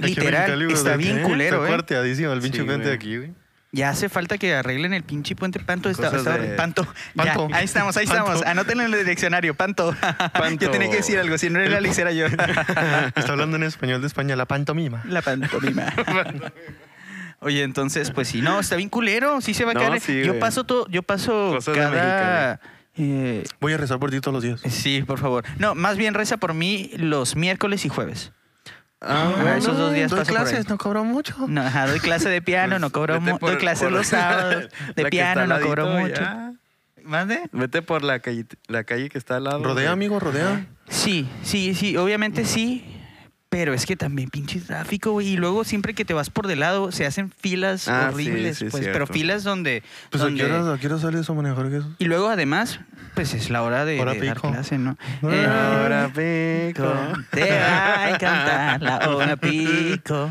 Literal, 0.00 0.64
güey, 0.64 0.72
está 0.76 0.96
bien 0.96 1.22
culero, 1.22 1.56
Está 1.56 1.66
¿eh? 1.66 1.68
cuarteadísimo 1.68 2.32
el 2.32 2.40
pinche 2.40 2.62
puente 2.64 2.88
de 2.88 2.96
güey. 2.96 2.96
aquí, 2.96 3.16
güey. 3.16 3.32
Ya 3.70 3.90
hace 3.90 4.08
falta 4.08 4.38
que 4.38 4.54
arreglen 4.54 4.94
el 4.94 5.02
pinche 5.02 5.36
puente 5.36 5.60
Panto. 5.60 5.90
Está, 5.90 6.08
está- 6.16 6.38
de- 6.38 6.54
Panto. 6.54 6.86
Panto. 7.14 7.48
Ya, 7.50 7.56
ahí 7.58 7.64
estamos, 7.66 7.96
ahí 7.98 8.06
Panto. 8.06 8.22
estamos. 8.32 8.46
Anótenlo 8.46 8.84
en 8.84 8.94
el 8.94 9.04
diccionario. 9.04 9.54
Panto. 9.54 9.94
Panto. 10.32 10.64
Yo 10.64 10.70
tenía 10.70 10.88
que 10.90 10.96
decir 10.96 11.18
algo. 11.18 11.36
Si 11.36 11.50
no 11.50 11.60
era 11.60 11.76
Alex, 11.76 11.98
era 11.98 12.10
yo. 12.12 12.26
Está 13.14 13.32
hablando 13.32 13.56
en 13.56 13.64
español 13.64 14.00
de 14.00 14.06
España, 14.06 14.36
la 14.36 14.46
pantomima. 14.46 15.02
La 15.06 15.20
pantomima. 15.20 15.92
Oye, 17.40 17.62
entonces, 17.62 18.10
pues 18.10 18.28
sí, 18.28 18.42
no, 18.42 18.58
está 18.58 18.74
bien 18.76 18.88
culero. 18.88 19.40
Sí 19.40 19.54
se 19.54 19.64
va 19.64 19.70
a 19.70 19.74
No, 19.74 19.80
caer. 19.80 20.00
sí, 20.00 20.22
yo 20.24 20.38
paso 20.40 20.64
todo, 20.64 20.88
yo 20.88 21.02
paso 21.04 21.52
Cosas 21.54 21.76
cada. 21.76 22.60
eh, 22.96 23.44
Voy 23.60 23.74
a 23.74 23.76
rezar 23.76 23.98
por 24.00 24.10
ti 24.10 24.20
todos 24.20 24.34
los 24.34 24.42
días. 24.42 24.60
sí, 24.74 25.02
por 25.06 25.18
favor. 25.20 25.44
No, 25.58 25.74
más 25.76 25.96
bien 25.96 26.14
reza 26.14 26.36
por 26.38 26.52
mí 26.54 26.90
los 26.96 27.36
miércoles 27.36 27.84
y 27.84 27.88
jueves. 27.90 28.32
Ah, 29.00 29.54
esos 29.56 29.76
dos 29.78 29.92
días 29.94 30.10
Doy 30.10 30.18
paso 30.20 30.32
por 30.32 30.38
ahí. 30.40 30.44
clases, 30.46 30.68
no 30.68 30.76
cobro 30.78 31.04
mucho. 31.04 31.34
No, 31.48 31.60
ajá, 31.62 31.86
doy 31.86 32.00
clase 32.00 32.28
de 32.28 32.42
piano, 32.42 32.78
no 32.78 32.90
cobro 32.90 33.14
Vete 33.20 33.32
mu- 33.32 33.38
por- 33.38 33.50
doy 33.50 33.58
clases 33.58 33.84
por- 33.84 33.92
los 33.92 34.06
sábados 34.08 34.68
de 34.96 35.04
piano, 35.06 35.46
no 35.46 35.60
cobro 35.60 35.86
mucho. 35.88 36.14
ya. 36.20 36.52
¿Mande? 37.04 37.48
Vete 37.52 37.80
por 37.80 38.02
la 38.02 38.18
calle, 38.20 38.44
la 38.66 38.84
calle 38.84 39.08
que 39.08 39.16
está 39.18 39.36
al 39.36 39.44
lado. 39.44 39.62
Rodea, 39.64 39.92
amigo, 39.92 40.18
rodea. 40.20 40.66
Sí, 40.88 41.28
sí, 41.42 41.74
sí, 41.74 41.96
obviamente 41.96 42.44
sí. 42.44 42.84
Pero 43.50 43.72
es 43.72 43.86
que 43.86 43.96
también 43.96 44.28
pinche 44.28 44.60
tráfico, 44.60 45.12
güey. 45.12 45.28
Y 45.28 45.36
luego 45.38 45.64
siempre 45.64 45.94
que 45.94 46.04
te 46.04 46.12
vas 46.12 46.28
por 46.28 46.46
de 46.48 46.56
lado 46.56 46.92
se 46.92 47.06
hacen 47.06 47.30
filas 47.30 47.88
Ah, 47.88 48.10
horribles, 48.12 48.58
sí, 48.58 48.66
pues. 48.70 48.86
Pero 48.88 49.06
filas 49.06 49.42
donde. 49.42 49.82
Pues 50.10 50.20
¿a 50.20 50.26
donde- 50.26 50.44
qué 50.44 50.52
hora, 50.52 50.74
a 50.74 50.76
qué 50.78 50.86
hora 50.86 50.98
sale 50.98 51.18
eso 51.20 51.34
manejar 51.34 51.70
que 51.70 51.78
eso? 51.78 51.88
Y 51.98 52.04
luego 52.04 52.28
además, 52.28 52.80
pues 53.18 53.34
es 53.34 53.50
la 53.50 53.62
hora 53.62 53.84
de, 53.84 54.00
Hora 54.00 54.14
de 54.14 54.24
dar 54.26 54.36
pico. 54.36 54.50
clase, 54.52 54.78
¿no? 54.78 54.96
Eh, 55.22 55.44
Ahora 55.46 56.08
pico. 56.08 56.94
Te 57.30 57.50
va 57.50 58.04
a 58.04 58.10
encantar 58.10 58.80
la 58.82 59.08
hora 59.10 59.36
pico. 59.40 60.30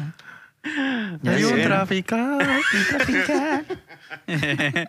Ya 1.21 1.31
Hay 1.33 1.43
un 1.43 1.61
traficante. 1.63 2.45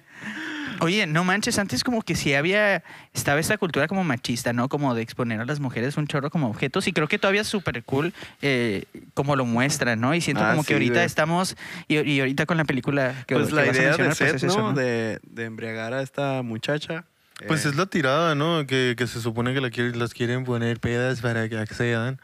Oye, 0.81 1.07
no 1.09 1.25
manches, 1.25 1.59
antes 1.59 1.83
como 1.83 2.03
que 2.03 2.15
sí 2.15 2.35
había, 2.35 2.85
estaba 3.13 3.41
esta 3.41 3.59
cultura 3.59 3.89
como 3.89 4.05
machista, 4.05 4.53
¿no? 4.53 4.69
Como 4.69 4.95
de 4.95 5.03
exponer 5.03 5.41
a 5.41 5.45
las 5.45 5.59
mujeres 5.59 5.97
un 5.97 6.07
chorro 6.07 6.31
como 6.31 6.49
objetos 6.49 6.87
y 6.87 6.93
creo 6.93 7.09
que 7.09 7.19
todavía 7.19 7.41
es 7.41 7.49
súper 7.49 7.83
cool 7.83 8.13
eh, 8.43 8.85
como 9.15 9.35
lo 9.35 9.45
muestran, 9.45 10.01
¿no? 10.01 10.15
Y 10.15 10.21
siento 10.21 10.45
Ah, 10.45 10.51
como 10.51 10.63
que 10.63 10.69
sí, 10.69 10.73
ahorita 10.75 10.95
güey. 10.95 11.05
estamos, 11.07 11.57
y, 11.89 11.99
y 11.99 12.21
ahorita 12.21 12.47
con 12.47 12.59
la 12.59 12.65
película 12.65 13.25
que, 13.27 13.35
Pues 13.35 13.49
que 13.49 13.55
la 13.57 13.63
vas 13.63 13.71
a 13.71 13.73
idea 13.73 13.83
de 13.97 14.03
mencionar, 14.05 14.17
pues 14.17 14.19
Seth, 14.19 14.37
es 14.37 14.43
eso, 14.45 14.59
¿no? 14.61 14.69
¿no? 14.73 14.79
De, 14.79 15.19
de 15.25 15.45
embriagar 15.47 15.95
a 15.95 16.03
esta 16.03 16.43
muchacha. 16.45 17.05
Pues 17.47 17.65
eh, 17.65 17.69
es 17.71 17.77
la 17.77 17.87
tirada, 17.87 18.35
¿no? 18.35 18.67
Que, 18.67 18.95
que 18.99 19.07
se 19.07 19.21
supone 19.21 19.55
que 19.55 19.61
la 19.61 19.71
quiere- 19.71 19.97
las 19.97 20.13
quieren 20.15 20.45
poner 20.45 20.81
pedas 20.81 21.21
para 21.21 21.49
que 21.49 21.57
accedan 21.59 22.21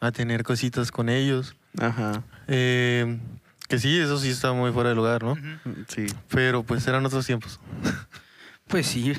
a 0.00 0.10
tener 0.12 0.42
cositas 0.42 0.90
con 0.90 1.08
ellos. 1.08 1.54
Ajá. 1.78 2.22
Eh, 2.48 3.18
que 3.68 3.78
sí, 3.78 3.98
eso 3.98 4.18
sí 4.18 4.28
está 4.30 4.52
muy 4.52 4.72
fuera 4.72 4.90
de 4.90 4.94
lugar, 4.96 5.22
¿no? 5.22 5.36
Sí. 5.88 6.06
Pero 6.28 6.62
pues 6.62 6.86
eran 6.86 7.04
otros 7.06 7.26
tiempos. 7.26 7.60
Pues 8.68 8.86
sí. 8.88 9.12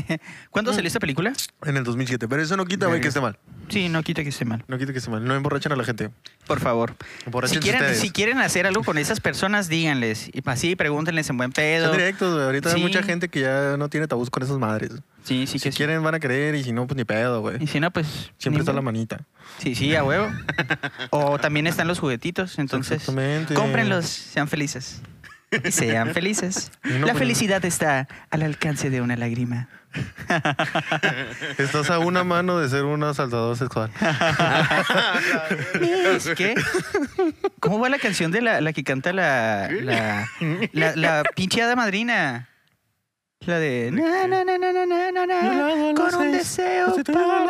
¿Cuándo 0.50 0.72
salió 0.72 0.86
esta 0.86 1.00
película? 1.00 1.32
En 1.64 1.76
el 1.76 1.82
2007. 1.82 2.28
Pero 2.28 2.40
eso 2.42 2.56
no 2.56 2.64
quita, 2.66 2.86
güey, 2.86 3.00
que 3.00 3.08
esté 3.08 3.20
mal. 3.20 3.36
Sí, 3.68 3.88
no 3.88 4.02
quita 4.04 4.22
que 4.22 4.28
esté 4.28 4.44
mal. 4.44 4.64
No 4.68 4.78
quita 4.78 4.92
que 4.92 4.98
esté 4.98 5.10
mal. 5.10 5.24
No 5.24 5.34
emborrachen 5.34 5.72
a 5.72 5.76
la 5.76 5.82
gente. 5.82 6.10
Por 6.46 6.60
favor. 6.60 6.94
Si 7.46 7.58
quieren, 7.58 7.80
ustedes. 7.80 7.98
si 8.00 8.10
quieren 8.10 8.38
hacer 8.38 8.66
algo 8.66 8.84
con 8.84 8.98
esas 8.98 9.18
personas, 9.20 9.68
díganles. 9.68 10.28
Y 10.32 10.42
así, 10.44 10.76
pregúntenles 10.76 11.28
en 11.30 11.36
buen 11.36 11.50
pedo. 11.50 11.86
Sean 11.86 11.96
directos, 11.98 12.32
güey. 12.32 12.44
Ahorita 12.44 12.70
Sí. 12.70 12.76
hay 12.76 12.82
mucha 12.82 13.02
gente 13.02 13.28
que 13.28 13.40
ya 13.40 13.76
no 13.76 13.88
tiene 13.88 14.06
tabús 14.06 14.30
con 14.30 14.44
esas 14.44 14.58
madres. 14.58 14.92
Sí, 15.24 15.46
sí 15.48 15.58
si 15.58 15.64
que 15.64 15.72
sí. 15.72 15.76
quieren 15.78 16.02
van 16.04 16.14
a 16.14 16.20
creer 16.20 16.54
y 16.54 16.62
si 16.62 16.72
no, 16.72 16.86
pues 16.86 16.96
ni 16.96 17.04
pedo, 17.04 17.40
güey. 17.40 17.62
Y 17.62 17.66
si 17.66 17.80
no, 17.80 17.90
pues. 17.90 18.06
Siempre 18.38 18.58
ni 18.58 18.60
está 18.60 18.72
la 18.72 18.82
manita. 18.82 19.24
Sí, 19.58 19.74
sí, 19.74 19.96
a 19.96 20.04
huevo. 20.04 20.30
o 21.10 21.38
también 21.38 21.66
están 21.66 21.88
los 21.88 21.98
juguetitos, 21.98 22.58
entonces. 22.60 23.00
Exactamente. 23.00 23.54
Cómprenlos, 23.54 24.06
sean 24.06 24.46
felices. 24.46 25.00
sean 25.70 26.12
felices. 26.14 26.70
No 26.84 27.06
La 27.06 27.12
ponen- 27.12 27.18
felicidad 27.18 27.64
está 27.64 28.08
al 28.30 28.42
alcance 28.42 28.90
de 28.90 29.00
una 29.00 29.16
lágrima. 29.16 29.68
Estás 31.58 31.90
a 31.90 31.98
una 31.98 32.24
mano 32.24 32.58
de 32.58 32.68
ser 32.70 32.84
un 32.84 33.04
asaltador 33.04 33.56
sexual. 33.58 33.90
¿Qué? 36.36 36.54
¿Cómo 37.60 37.78
va 37.78 37.88
la 37.88 37.98
canción 37.98 38.30
de 38.32 38.40
la, 38.40 38.60
la 38.60 38.72
que 38.72 38.84
canta 38.84 39.12
la, 39.12 39.68
la, 39.70 40.26
la, 40.72 40.96
la 40.96 41.22
pinche 41.34 41.62
hada 41.62 41.76
madrina? 41.76 42.48
La 43.40 43.58
de... 43.58 43.90
Na, 43.92 44.26
na, 44.28 44.44
na, 44.44 44.56
na, 44.56 44.72
na, 44.72 44.86
na, 44.86 45.10
na, 45.10 45.26
na, 45.26 45.94
con 45.94 46.14
un 46.14 46.30
deseo 46.32 46.94
para... 47.04 47.46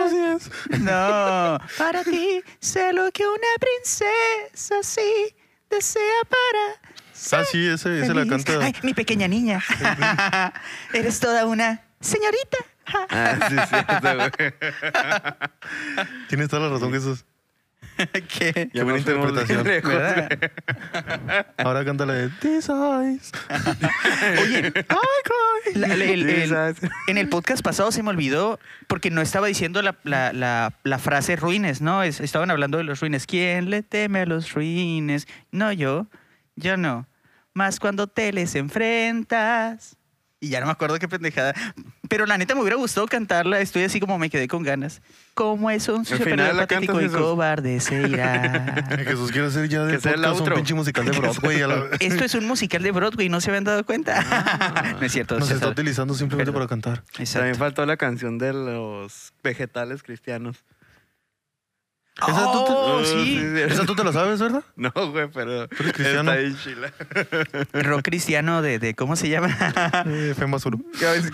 No, 0.78 1.58
para 1.76 2.02
ti 2.02 2.42
sé 2.60 2.94
lo 2.94 3.12
que 3.12 3.24
una 3.26 3.46
princesa 3.60 4.76
sí 4.82 5.36
desea 5.68 6.02
para 6.30 6.91
Ah, 7.32 7.44
sí, 7.44 7.66
ese, 7.66 8.00
ese 8.00 8.14
la 8.14 8.26
canta. 8.26 8.58
Ay, 8.60 8.74
mi 8.82 8.94
pequeña 8.94 9.28
niña. 9.28 9.62
Eres 10.92 11.20
toda 11.20 11.46
una 11.46 11.82
señorita. 12.00 12.58
Ah, 13.10 13.48
sí, 13.48 13.54
güey. 14.02 14.52
Tienes 16.28 16.48
toda 16.48 16.62
la 16.66 16.74
razón, 16.74 16.92
Jesús. 16.92 17.24
¿Qué? 18.38 18.70
Ya 18.72 18.84
buena 18.84 18.98
interpretación. 18.98 19.66
Ahora 21.58 21.84
canta 21.84 22.06
la 22.06 22.14
de 22.14 22.28
These 22.40 22.72
eyes. 22.72 23.32
Oye, 24.40 24.68
I 24.68 24.72
cry. 24.72 25.74
la- 25.78 25.88
la- 25.88 26.04
el- 26.04 26.28
el- 26.28 26.48
¿sabes? 26.48 26.76
en 27.06 27.18
el 27.18 27.28
podcast 27.28 27.62
pasado 27.62 27.92
se 27.92 28.02
me 28.02 28.10
olvidó 28.10 28.58
porque 28.86 29.10
no 29.10 29.20
estaba 29.20 29.46
diciendo 29.46 29.82
la, 29.82 29.96
la- 30.04 30.32
la- 30.32 30.72
la 30.84 30.98
frase 30.98 31.36
ruines, 31.36 31.80
¿no? 31.82 32.02
Es- 32.02 32.20
estaban 32.20 32.50
hablando 32.50 32.78
de 32.78 32.84
los 32.84 33.00
ruines. 33.00 33.26
¿Quién 33.26 33.68
le 33.70 33.82
teme 33.82 34.20
a 34.20 34.26
los 34.26 34.52
ruines? 34.54 35.28
No 35.50 35.70
yo, 35.72 36.06
yo 36.56 36.76
no. 36.76 37.06
Más 37.54 37.78
cuando 37.80 38.06
te 38.06 38.32
les 38.32 38.54
enfrentas. 38.54 39.96
Y 40.40 40.48
ya 40.48 40.58
no 40.58 40.66
me 40.66 40.72
acuerdo 40.72 40.98
qué 40.98 41.06
pendejada. 41.06 41.54
Pero 42.08 42.26
la 42.26 42.36
neta 42.36 42.56
me 42.56 42.62
hubiera 42.62 42.76
gustado 42.76 43.06
cantarla. 43.06 43.60
Estoy 43.60 43.84
así 43.84 44.00
como 44.00 44.18
me 44.18 44.28
quedé 44.28 44.48
con 44.48 44.64
ganas. 44.64 45.00
Como 45.34 45.70
es 45.70 45.88
un 45.88 46.04
sucio 46.04 46.24
patético 46.36 47.00
y 47.00 47.08
cobarde 47.08 47.78
se 47.78 48.08
irá. 48.08 48.84
Jesús 49.06 49.30
quiere 49.30 49.46
hacer 49.46 49.68
ya 49.68 49.84
de 49.84 49.94
Que 49.94 50.00
sea 50.00 50.12
el 50.14 50.20
podcast 50.22 50.48
un 50.48 50.54
pinche 50.54 50.74
musical 50.74 51.04
de 51.04 51.12
Broadway. 51.16 51.58
la- 51.60 51.86
Esto 52.00 52.24
es 52.24 52.34
un 52.34 52.46
musical 52.46 52.82
de 52.82 52.90
Broadway, 52.90 53.28
no 53.28 53.40
se 53.40 53.50
habían 53.50 53.62
dado 53.62 53.86
cuenta. 53.86 54.94
no 55.00 55.06
es 55.06 55.12
cierto. 55.12 55.38
Nos 55.38 55.48
está 55.50 55.68
utilizando 55.68 56.12
simplemente 56.14 56.50
Perdón. 56.50 56.66
para 56.66 56.68
cantar. 56.68 57.04
Exacto. 57.20 57.38
También 57.38 57.54
faltó 57.54 57.86
la 57.86 57.96
canción 57.96 58.38
de 58.38 58.52
los 58.52 59.32
vegetales 59.44 60.02
cristianos. 60.02 60.64
Esa 62.16 62.52
tú 62.52 62.64
te- 62.64 62.72
Oh, 62.74 63.04
sí. 63.04 63.24
sí, 63.24 63.38
sí. 63.40 63.60
Esa 63.62 63.84
tú 63.86 63.94
te 63.94 64.04
la 64.04 64.12
sabes, 64.12 64.38
¿verdad? 64.40 64.62
No, 64.76 64.90
güey, 65.10 65.28
pero 65.32 65.66
¿Tú 65.68 65.76
eres 65.80 65.92
cristiano? 65.94 66.32
está 66.32 66.42
ahí 66.42 66.56
chila. 66.62 66.92
Rock 67.82 68.02
cristiano 68.02 68.60
de, 68.62 68.78
de 68.78 68.94
¿cómo 68.94 69.16
se 69.16 69.28
llama? 69.28 69.48
Eh, 70.06 70.34
Fema 70.38 70.58
Zulu. 70.58 70.84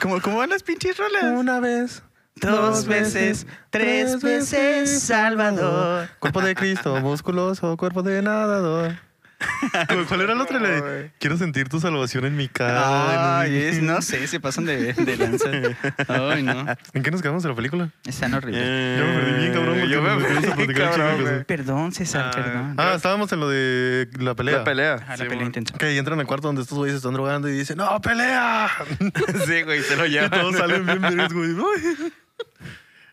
¿Cómo, 0.01 0.21
¿Cómo 0.21 0.38
van 0.38 0.51
las 0.51 0.62
pinches 0.62 0.97
rolas? 0.97 1.25
Una 1.37 1.61
vez. 1.61 2.03
Dos 2.37 2.87
veces, 2.87 3.49
tres 3.71 4.23
veces, 4.23 5.03
Salvador. 5.03 6.09
Cuerpo 6.21 6.41
de 6.41 6.55
Cristo, 6.55 6.95
musculoso, 7.01 7.77
cuerpo 7.77 8.05
de 8.05 8.23
nadador. 8.23 8.95
¿Cuál 10.09 10.20
era 10.22 10.33
el 10.33 10.40
otro? 10.40 10.59
La 10.59 10.68
de, 10.68 11.11
Quiero 11.20 11.37
sentir 11.37 11.68
tu 11.68 11.79
salvación 11.79 12.24
en 12.24 12.37
mi 12.37 12.48
cara. 12.48 13.40
Ay, 13.40 13.57
es- 13.57 13.81
no 13.83 14.03
sé, 14.03 14.27
se 14.27 14.40
pasan 14.40 14.64
de, 14.64 14.92
de 14.92 15.16
lanza. 15.16 15.48
Ay, 16.09 16.42
no. 16.42 16.66
¿En 16.92 17.03
qué 17.03 17.11
nos 17.11 17.22
quedamos 17.22 17.44
en 17.44 17.51
la 17.51 17.57
película? 17.57 17.90
Están 18.05 18.35
horribles. 18.35 18.61
Eh, 18.64 18.96
Yo 18.98 19.07
me 19.07 19.20
perdí 19.20 19.38
bien, 19.40 19.53
cabrón, 19.53 19.88
Yo 19.88 20.03
me 20.03 20.57
perdí, 20.57 20.74
cabrón. 20.74 21.44
Perdón, 21.46 21.92
César, 21.92 22.27
Ah. 22.27 22.31
perdón. 22.35 22.74
Ah, 22.79 22.92
estábamos 22.96 23.33
en 23.33 23.40
lo 23.40 23.48
de 23.48 24.09
la 24.18 24.35
pelea. 24.35 24.59
La 24.59 24.64
pelea. 24.64 24.94
Ajá, 24.94 25.16
la 25.16 25.24
Sí, 25.24 25.24
pelea 25.29 25.44
intensa. 25.46 25.79
Que 25.79 25.96
entran 25.96 26.18
al 26.18 26.27
cuarto 26.27 26.48
donde 26.48 26.62
estos 26.62 26.77
güeyes 26.77 26.94
se 26.94 26.96
están 26.98 27.12
drogando 27.14 27.48
y 27.48 27.53
dicen, 27.53 27.77
¡No, 27.79 28.01
pelea! 28.01 28.68
Sí, 29.46 29.62
güey, 29.62 29.83
se 29.83 29.96
lo 29.96 30.07
Y 30.07 30.11
llevan. 30.11 30.31
todos 30.31 30.57
salen 30.57 30.85
bien 30.85 31.01
verdes, 31.01 31.33
güey. 31.33 31.55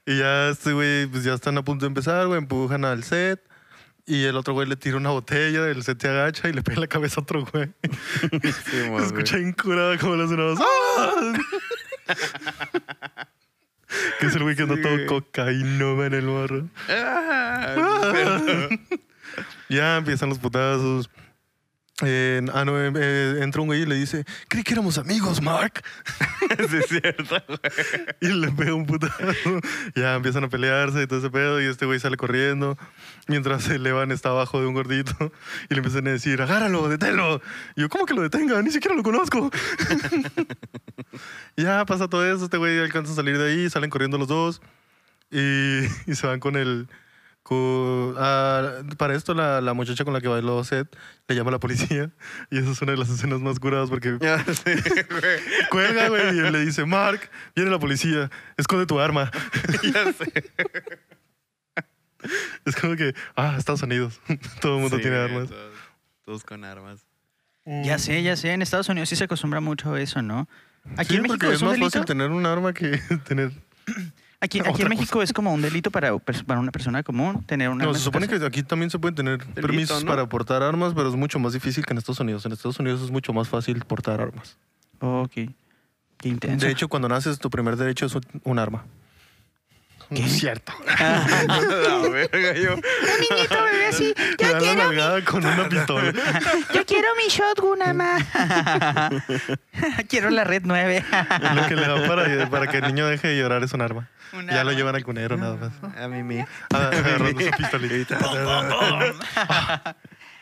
Y 0.07 0.19
ya 0.19 0.49
este 0.49 0.71
güey, 0.73 1.07
pues 1.07 1.23
ya 1.23 1.33
están 1.33 1.57
a 1.57 1.63
punto 1.63 1.85
de 1.85 1.87
empezar, 1.87 2.27
güey, 2.27 2.37
empujan 2.37 2.85
al 2.85 3.03
set. 3.03 3.39
Y 4.07 4.23
el 4.25 4.35
otro 4.37 4.53
güey 4.53 4.67
le 4.67 4.75
tira 4.75 4.97
una 4.97 5.09
botella, 5.09 5.67
el 5.67 5.81
set 5.83 5.99
se 6.01 6.07
agacha 6.09 6.47
y 6.47 6.53
le 6.53 6.61
pega 6.61 6.75
en 6.75 6.81
la 6.81 6.87
cabeza 6.87 7.19
a 7.19 7.23
otro 7.23 7.43
güey. 7.45 7.71
Sí, 8.41 8.51
Se 8.71 8.97
escucha 9.05 9.39
incurada 9.39 9.97
como 9.97 10.15
las 10.15 10.29
sonadas. 10.29 10.59
que 14.19 14.25
es 14.27 14.35
el 14.35 14.43
güey 14.43 14.55
que 14.55 14.63
anda 14.63 14.75
Sí, 14.75 14.81
todo 14.83 15.05
cocaíno 15.07 16.03
en 16.05 16.13
el 16.13 16.25
morro. 16.25 16.67
Ah, 16.89 18.69
Ya 19.69 19.97
empiezan 19.97 20.29
los 20.29 20.37
putazos. 20.39 21.09
Eh, 22.03 22.41
ah, 22.53 22.65
no, 22.65 22.77
eh, 22.77 22.91
eh, 22.93 23.39
entra 23.41 23.61
un 23.61 23.67
güey 23.67 23.83
y 23.83 23.85
le 23.85 23.95
dice, 23.95 24.25
creí 24.49 24.63
que 24.63 24.73
éramos 24.73 24.97
amigos, 24.97 25.41
Mark. 25.41 25.81
sí, 26.69 26.77
es 26.77 26.87
cierto, 26.87 27.41
güey. 27.47 27.59
Y 28.19 28.27
le 28.27 28.51
pega 28.51 28.73
un 28.73 28.85
putazo. 28.85 29.15
Ya 29.95 30.15
empiezan 30.15 30.43
a 30.43 30.49
pelearse 30.49 31.03
y 31.03 31.07
todo 31.07 31.19
ese 31.19 31.29
pedo. 31.29 31.61
Y 31.61 31.65
este 31.65 31.85
güey 31.85 31.99
sale 31.99 32.17
corriendo. 32.17 32.77
Mientras 33.27 33.69
el 33.69 33.87
Evan 33.87 34.11
está 34.11 34.29
abajo 34.29 34.59
de 34.59 34.67
un 34.67 34.73
gordito. 34.73 35.31
Y 35.69 35.73
le 35.73 35.77
empiezan 35.77 36.05
a 36.07 36.11
decir, 36.11 36.41
agárralo, 36.41 36.89
deténlo. 36.89 37.41
Y 37.77 37.81
yo, 37.81 37.89
¿cómo 37.89 38.05
que 38.05 38.13
lo 38.13 38.23
detenga? 38.23 38.61
Ni 38.61 38.71
siquiera 38.71 38.95
lo 38.95 39.03
conozco. 39.03 39.49
ya 41.55 41.85
pasa 41.85 42.09
todo 42.09 42.25
eso. 42.29 42.45
Este 42.45 42.57
güey 42.57 42.77
alcanza 42.79 43.13
a 43.13 43.15
salir 43.15 43.37
de 43.37 43.47
ahí. 43.47 43.69
Salen 43.69 43.89
corriendo 43.89 44.17
los 44.17 44.27
dos. 44.27 44.61
Y, 45.31 45.85
y 46.07 46.15
se 46.15 46.27
van 46.27 46.41
con 46.41 46.57
el... 46.57 46.89
ah, 48.17 48.81
para 48.97 49.15
esto, 49.15 49.33
la, 49.33 49.61
la 49.61 49.73
muchacha 49.73 50.03
con 50.03 50.13
la 50.13 50.21
que 50.21 50.27
bailó 50.27 50.63
Seth 50.63 50.95
le 51.27 51.35
llama 51.35 51.49
a 51.49 51.53
la 51.53 51.59
policía. 51.59 52.09
Y 52.51 52.57
esa 52.57 52.71
es 52.71 52.81
una 52.81 52.93
de 52.93 52.97
las 52.97 53.09
escenas 53.09 53.39
más 53.41 53.59
curadas 53.59 53.89
porque 53.89 54.17
Ya, 54.21 54.43
sí, 54.45 54.71
güey. 55.09 55.67
cuelga, 55.69 56.09
güey, 56.09 56.37
y 56.39 56.51
le 56.51 56.59
dice, 56.65 56.85
Mark, 56.85 57.29
viene 57.55 57.69
la 57.71 57.79
policía, 57.79 58.29
esconde 58.57 58.85
tu 58.85 58.99
arma. 58.99 59.31
Ya 59.83 60.11
sé. 60.13 60.31
Es 62.65 62.75
como 62.75 62.95
que, 62.95 63.13
ah, 63.35 63.55
Estados 63.57 63.83
Unidos, 63.83 64.19
todo 64.59 64.75
el 64.77 64.81
mundo 64.81 64.95
Sí, 64.97 65.03
tiene 65.03 65.17
armas. 65.17 65.49
Todos, 65.49 65.73
todos 66.25 66.43
con 66.43 66.63
armas. 66.63 67.05
Ya 67.83 67.99
sé, 67.99 68.21
ya 68.23 68.35
sé. 68.35 68.51
En 68.51 68.61
Estados 68.61 68.89
Unidos 68.89 69.09
sí 69.09 69.15
se 69.15 69.25
acostumbra 69.25 69.59
mucho 69.59 69.93
a 69.93 70.01
eso, 70.01 70.21
¿no? 70.21 70.47
Aquí 70.97 71.09
Sí, 71.09 71.15
en 71.17 71.21
México 71.23 71.37
porque 71.39 71.47
es 71.47 71.53
es 71.55 71.61
un 71.61 71.67
más 71.67 71.73
delito. 71.73 71.91
fácil 71.91 72.05
tener 72.05 72.31
un 72.31 72.45
arma 72.45 72.73
que 72.73 72.97
tener... 73.27 73.51
Aquí, 74.45 74.59
aquí 74.59 74.83
en 74.83 74.89
México 74.89 75.21
es 75.23 75.33
como 75.33 75.51
un 75.53 75.61
delito 75.61 75.89
para, 75.89 76.15
para 76.17 76.59
una 76.59 76.71
persona 76.71 77.01
común 77.01 77.43
tener 77.45 77.69
una 77.69 77.85
No, 77.85 77.93
se 77.93 77.99
supone 77.99 78.27
que 78.27 78.35
aquí 78.45 78.61
también 78.61 78.91
se 78.91 78.99
pueden 78.99 79.15
tener 79.15 79.39
Delito, 79.39 79.61
permisos 79.61 80.03
¿no? 80.03 80.11
para 80.11 80.29
portar 80.29 80.61
armas, 80.61 80.93
pero 80.95 81.09
es 81.09 81.15
mucho 81.15 81.39
más 81.39 81.53
difícil 81.53 81.83
que 81.85 81.93
en 81.93 81.97
Estados 81.97 82.19
Unidos. 82.19 82.45
En 82.45 82.51
Estados 82.51 82.79
Unidos 82.79 83.01
es 83.01 83.11
mucho 83.11 83.33
más 83.33 83.49
fácil 83.49 83.83
portar 83.85 84.21
armas. 84.21 84.57
Ok. 84.99 85.31
Qué 86.17 86.29
intenso. 86.29 86.65
De 86.65 86.71
hecho, 86.71 86.87
cuando 86.87 87.09
naces, 87.09 87.39
tu 87.39 87.49
primer 87.49 87.75
derecho 87.75 88.05
es 88.05 88.15
un, 88.15 88.23
un 88.43 88.59
arma. 88.59 88.85
No 90.09 90.19
es 90.25 90.31
cierto. 90.39 90.73
La 90.87 92.09
verga, 92.09 92.53
yo. 92.53 92.75
niñito 92.75 93.63
bebé 93.63 93.85
así. 93.87 94.13
Dan 94.37 94.63
la 94.63 94.75
nalgada 94.75 95.23
con 95.25 95.45
una 95.45 95.67
pistola. 95.69 96.11
Yo 96.73 96.85
quiero 96.85 97.07
mi 97.17 97.27
shotgun, 97.29 97.79
mamá. 97.79 98.17
quiero 100.09 100.29
la 100.29 100.43
red 100.43 100.61
9. 100.65 101.05
Lo 101.55 101.67
que 101.67 101.75
le 101.75 101.87
dan 101.87 102.07
para, 102.07 102.49
para 102.49 102.67
que 102.67 102.77
el 102.77 102.83
niño 102.87 103.07
deje 103.07 103.29
de 103.29 103.37
llorar 103.37 103.63
es 103.63 103.73
un 103.73 103.81
arma. 103.81 104.09
Un 104.33 104.47
ya 104.47 104.63
lo 104.63 104.71
llevan 104.73 104.95
al 104.95 105.03
cunero 105.03 105.37
nada 105.37 105.55
más. 105.55 105.71
A 105.97 106.07
mí 106.07 106.21
me. 106.23 106.45
Ah, 106.73 106.89
Agarrando 106.91 107.41
su 107.41 107.51
pistolita. 107.51 108.17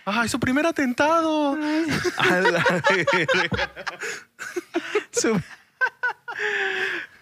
¡Ay, 0.06 0.28
su 0.28 0.40
primer 0.40 0.66
atentado! 0.66 1.54
A 2.18 2.30
la 2.32 2.42
verga. 2.42 2.64
Su- 5.12 5.40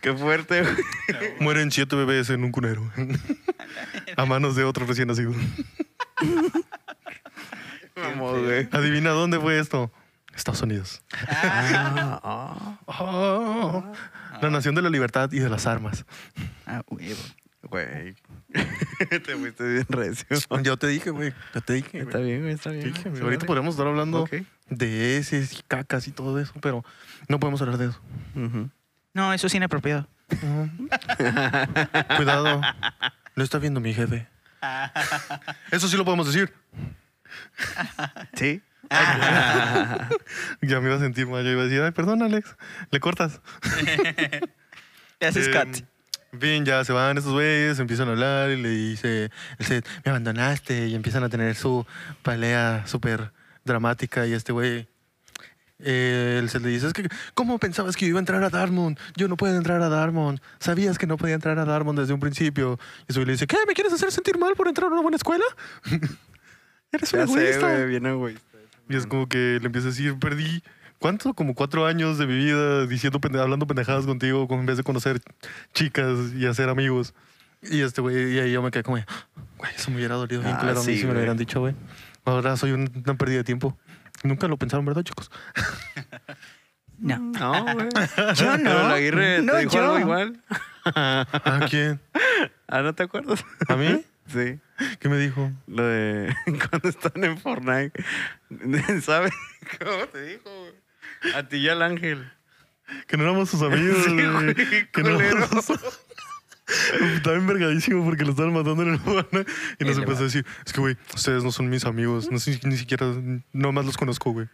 Qué 0.01 0.13
fuerte, 0.13 0.61
güey. 0.63 0.75
Mueren 1.39 1.71
siete 1.71 1.95
bebés 1.95 2.29
en 2.29 2.43
un 2.43 2.51
cunero. 2.51 2.91
A 4.17 4.25
manos 4.25 4.55
de 4.55 4.63
otro 4.63 4.85
recién 4.85 5.07
nacido. 5.07 5.33
Vamos, 7.95 8.39
güey. 8.43 8.67
Adivina 8.71 9.11
dónde 9.11 9.39
fue 9.39 9.59
esto. 9.59 9.91
Estados 10.35 10.61
Unidos. 10.61 11.01
Ah, 11.29 12.77
Oh, 12.87 13.83
la 14.41 14.49
nación 14.49 14.75
de 14.75 14.81
la 14.81 14.89
libertad 14.89 15.31
y 15.31 15.39
de 15.39 15.49
las 15.49 15.67
armas. 15.67 16.05
Ah, 16.65 16.81
huevo. 16.87 17.19
Güey. 17.63 18.15
Te 19.09 19.35
fuiste 19.37 19.63
bien 19.63 19.85
recio. 19.89 20.25
Yo 20.63 20.77
te 20.77 20.87
dije, 20.87 21.11
güey. 21.11 21.33
Ya 21.53 21.61
te 21.61 21.73
dije. 21.73 21.99
Está 21.99 22.17
bien, 22.17 22.41
güey, 22.41 22.53
está 22.53 22.71
bien. 22.71 22.91
dije, 22.91 23.03
güey. 23.09 23.17
Sí, 23.17 23.23
Ahorita 23.23 23.45
podríamos 23.45 23.75
estar 23.75 23.87
hablando 23.87 24.27
de 24.69 25.17
heces 25.17 25.53
y 25.53 25.61
cacas 25.67 26.07
y 26.07 26.11
todo 26.11 26.39
eso, 26.39 26.53
pero 26.61 26.83
no 27.27 27.39
podemos 27.39 27.61
hablar 27.61 27.77
de 27.77 27.87
eso. 27.89 28.01
Ujú. 28.35 28.69
No, 29.13 29.33
eso 29.33 29.47
es 29.47 29.55
inapropiado. 29.55 30.07
Cuidado. 32.17 32.61
Lo 33.35 33.43
está 33.43 33.57
viendo 33.59 33.79
mi 33.79 33.93
jefe. 33.93 34.27
Eso 35.71 35.87
sí 35.87 35.97
lo 35.97 36.05
podemos 36.05 36.27
decir. 36.27 36.53
¿Sí? 38.33 38.61
Ya 40.61 40.79
me 40.81 40.87
iba 40.87 40.95
a 40.95 40.99
sentir 40.99 41.27
mal. 41.27 41.43
Yo 41.43 41.51
iba 41.51 41.61
a 41.61 41.65
decir, 41.65 41.81
ay, 41.81 41.91
perdón, 41.91 42.21
Alex. 42.23 42.55
Le 42.91 42.99
cortas. 42.99 43.39
Te 45.19 45.27
haces 45.27 45.47
Eh, 45.47 45.51
cut. 45.51 45.85
Bien, 46.33 46.65
ya 46.65 46.83
se 46.85 46.93
van 46.93 47.17
estos 47.17 47.33
güeyes, 47.33 47.79
empiezan 47.79 48.07
a 48.07 48.11
hablar 48.11 48.51
y 48.51 48.61
le 48.61 48.69
dice, 48.69 49.29
el 49.59 49.65
set, 49.65 49.85
me 50.05 50.11
abandonaste 50.11 50.87
y 50.87 50.95
empiezan 50.95 51.23
a 51.23 51.29
tener 51.29 51.55
su 51.55 51.85
pelea 52.23 52.83
súper 52.85 53.31
dramática 53.65 54.25
y 54.27 54.33
este 54.33 54.53
güey 54.53 54.87
eh, 55.83 56.37
él 56.39 56.49
se 56.49 56.59
le 56.59 56.69
dice, 56.69 56.87
es 56.87 56.93
que, 56.93 57.07
¿cómo 57.33 57.57
pensabas 57.59 57.95
que 57.95 58.05
yo 58.05 58.09
iba 58.09 58.19
a 58.19 58.21
entrar 58.21 58.43
a 58.43 58.49
Dartmouth? 58.49 58.97
Yo 59.15 59.27
no 59.27 59.37
puedo 59.37 59.55
entrar 59.55 59.81
a 59.81 59.89
Dartmouth. 59.89 60.39
Sabías 60.59 60.97
que 60.97 61.07
no 61.07 61.17
podía 61.17 61.35
entrar 61.35 61.57
a 61.59 61.65
Dartmouth 61.65 61.95
desde 61.97 62.13
un 62.13 62.19
principio. 62.19 62.79
Y 63.07 63.13
Zoe 63.13 63.25
le 63.25 63.33
dice, 63.33 63.47
¿qué? 63.47 63.57
¿Me 63.67 63.73
quieres 63.73 63.93
hacer 63.93 64.11
sentir 64.11 64.37
mal 64.37 64.53
por 64.55 64.67
entrar 64.67 64.89
a 64.89 64.93
una 64.93 65.01
buena 65.01 65.17
escuela? 65.17 65.43
Eres 66.91 67.13
un 67.13 67.19
egoísta. 67.21 67.73
güey, 67.73 67.87
bien 67.87 68.05
egoísta. 68.05 68.57
Y 68.89 68.95
es 68.95 69.07
como 69.07 69.27
que 69.27 69.57
le 69.61 69.65
empieza 69.67 69.87
a 69.87 69.91
decir, 69.91 70.17
perdí, 70.19 70.61
¿cuánto? 70.99 71.33
Como 71.33 71.55
cuatro 71.55 71.85
años 71.85 72.17
de 72.17 72.27
mi 72.27 72.35
vida 72.35 72.85
diciendo, 72.87 73.19
hablando 73.39 73.65
pendejadas 73.67 74.05
contigo 74.05 74.47
en 74.49 74.65
vez 74.65 74.77
de 74.77 74.83
conocer 74.83 75.21
chicas 75.73 76.17
y 76.35 76.45
hacer 76.45 76.67
amigos. 76.69 77.13
Y 77.63 77.81
este 77.81 78.01
güey, 78.01 78.33
y 78.35 78.39
ahí 78.39 78.51
yo 78.51 78.61
me 78.61 78.71
quedé 78.71 78.83
como, 78.83 78.97
güey, 79.57 79.71
eso 79.75 79.91
me 79.91 79.97
hubiera 79.97 80.15
dolido 80.15 80.41
bien 80.41 80.55
Ah, 80.55 80.59
claro 80.59 80.81
a 80.81 80.83
mí 80.83 80.93
sí, 80.93 80.99
si 80.99 81.05
me 81.05 81.13
lo 81.13 81.19
hubieran 81.19 81.37
dicho, 81.37 81.59
güey. 81.61 81.75
Ahora 82.25 82.57
soy 82.57 82.71
un- 82.71 82.91
una 83.05 83.15
pérdida 83.15 83.37
de 83.37 83.43
tiempo. 83.43 83.77
Nunca 84.23 84.47
lo 84.47 84.57
pensaron, 84.57 84.85
¿verdad, 84.85 85.03
chicos? 85.03 85.31
No. 86.97 87.17
No, 87.17 87.63
güey. 87.73 87.89
Yo 88.35 88.57
no. 88.57 88.63
Pero 88.63 88.87
la 88.87 88.93
Aguirre 88.93 89.41
No, 89.41 89.53
te 89.53 89.59
dijo 89.61 89.71
yo. 89.73 89.81
algo 89.83 89.99
igual. 89.99 90.39
¿A 90.85 91.65
quién? 91.67 91.99
Ah, 92.67 92.81
¿no 92.83 92.93
te 92.93 93.01
acuerdas? 93.03 93.43
¿A 93.67 93.75
mí? 93.75 94.05
Sí. 94.27 94.59
¿Qué 94.99 95.09
me 95.09 95.17
dijo? 95.17 95.51
Lo 95.65 95.83
de 95.83 96.31
cuando 96.69 96.89
están 96.89 97.23
en 97.23 97.39
Fortnite. 97.39 98.03
¿Sabes 99.01 99.33
cómo 99.79 100.05
te 100.11 100.21
dijo, 100.25 100.43
güey? 100.43 101.33
A 101.33 101.47
ti 101.47 101.57
y 101.57 101.69
al 101.69 101.81
ángel. 101.81 102.31
Que 103.07 103.17
no 103.17 103.23
éramos 103.23 103.49
sus 103.49 103.63
amigos, 103.63 104.03
Sí, 104.05 104.11
güey. 104.13 104.53
Que 104.91 105.01
no 105.01 105.19
éramos 105.19 105.65
sus- 105.65 106.01
Estaba 107.15 107.35
envergadísimo 107.37 108.03
porque 108.03 108.23
lo 108.23 108.31
estaban 108.31 108.53
matando 108.53 108.83
en 108.83 108.89
el 108.93 108.97
Juana 108.99 109.45
y 109.79 109.85
nos 109.85 109.97
empezó 109.97 110.21
a 110.21 110.23
decir, 110.23 110.45
es 110.65 110.73
que, 110.73 110.81
güey, 110.81 110.97
ustedes 111.13 111.43
no 111.43 111.51
son 111.51 111.69
mis 111.69 111.85
amigos, 111.85 112.31
no 112.31 112.39
sé, 112.39 112.59
ni 112.63 112.77
siquiera, 112.77 113.07
no 113.53 113.71
más 113.71 113.85
los 113.85 113.97
conozco, 113.97 114.31
güey. 114.31 114.47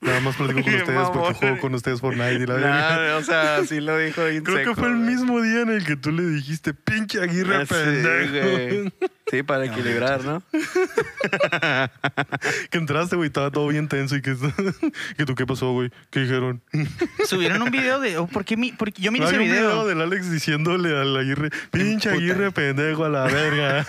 Nada 0.00 0.20
más 0.20 0.34
platico 0.36 0.62
con 0.62 0.74
ustedes 0.74 1.10
porque 1.10 1.34
juego 1.34 1.58
con 1.58 1.74
ustedes 1.74 2.00
Fortnite 2.00 2.34
y 2.34 2.46
la. 2.46 2.58
Nah, 2.58 3.16
o 3.16 3.22
sea, 3.22 3.64
sí 3.64 3.80
lo 3.80 3.96
dijo 3.98 4.22
Creo 4.42 4.64
que 4.64 4.74
fue 4.74 4.88
el 4.88 4.96
mismo 4.96 5.40
día 5.40 5.60
en 5.60 5.70
el 5.70 5.84
que 5.84 5.96
tú 5.96 6.10
le 6.10 6.24
dijiste, 6.24 6.74
pinche 6.74 7.20
Aguirre 7.20 7.56
Ah, 7.56 7.64
pendejo. 7.64 8.90
Sí, 9.32 9.42
para 9.42 9.64
equilibrar, 9.64 10.22
¿no? 10.24 10.42
que 12.70 12.76
entraste, 12.76 13.16
güey, 13.16 13.28
estaba 13.28 13.50
todo 13.50 13.66
bien 13.68 13.88
tenso 13.88 14.14
y 14.14 14.20
que, 14.20 14.36
que 15.16 15.24
tú, 15.24 15.34
¿qué 15.34 15.46
pasó, 15.46 15.72
güey? 15.72 15.90
¿Qué 16.10 16.20
dijeron? 16.20 16.60
Subieron 17.26 17.62
un 17.62 17.70
video 17.70 17.98
de. 17.98 18.18
oh, 18.18 18.26
¿Por 18.26 18.44
qué 18.44 18.58
mi- 18.58 18.72
porque 18.72 19.00
yo 19.00 19.10
miré 19.10 19.24
Hay 19.24 19.30
ese 19.30 19.38
un 19.38 19.44
video 19.46 19.68
video. 19.70 19.86
del 19.86 20.02
Alex 20.02 20.30
diciéndole 20.30 20.94
al 21.00 21.16
Aguirre, 21.16 21.48
pinche 21.70 22.10
Puta. 22.10 22.20
Aguirre 22.22 22.52
pendejo 22.52 23.06
a 23.06 23.08
la 23.08 23.24
verga. 23.24 23.86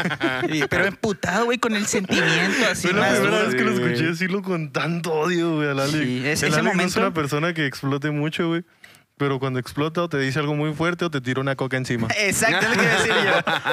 Sí, 0.50 0.64
Pero 0.70 0.86
emputado, 0.86 1.44
güey, 1.44 1.58
con 1.58 1.76
el 1.76 1.88
sentimiento 1.88 2.66
así. 2.72 2.88
Fue 2.88 2.94
la 2.94 3.02
más 3.02 3.20
primera 3.20 3.36
duro. 3.40 3.46
vez 3.50 3.56
que 3.56 3.64
lo 3.66 3.72
Sí, 3.72 3.76
escuché 3.82 3.96
güey. 4.00 4.12
decirlo 4.12 4.42
con 4.44 4.72
tanto 4.72 5.12
odio, 5.12 5.56
güey, 5.58 5.68
al 5.70 5.80
Alex. 5.82 5.98
Sí, 5.98 6.22
es- 6.26 6.26
el 6.26 6.32
ese 6.32 6.46
Alex 6.46 6.64
no 6.64 6.70
es 6.70 6.76
momento- 6.78 7.00
una 7.02 7.14
persona 7.14 7.54
que 7.54 7.66
explote 7.66 8.12
mucho, 8.12 8.48
güey. 8.48 8.64
Pero 9.18 9.40
cuando 9.40 9.60
explota 9.60 10.02
o 10.02 10.10
te 10.10 10.18
dice 10.18 10.40
algo 10.40 10.56
muy 10.56 10.74
fuerte 10.74 11.06
o 11.06 11.12
te 11.12 11.22
tira 11.22 11.40
una 11.40 11.56
coca 11.56 11.78
encima. 11.78 12.08
Exacto, 12.18 12.66
es 12.66 12.70
lo 12.70 12.76
que 12.76 12.84
iba 12.84 12.94
a 12.94 12.98
decir 12.98 13.14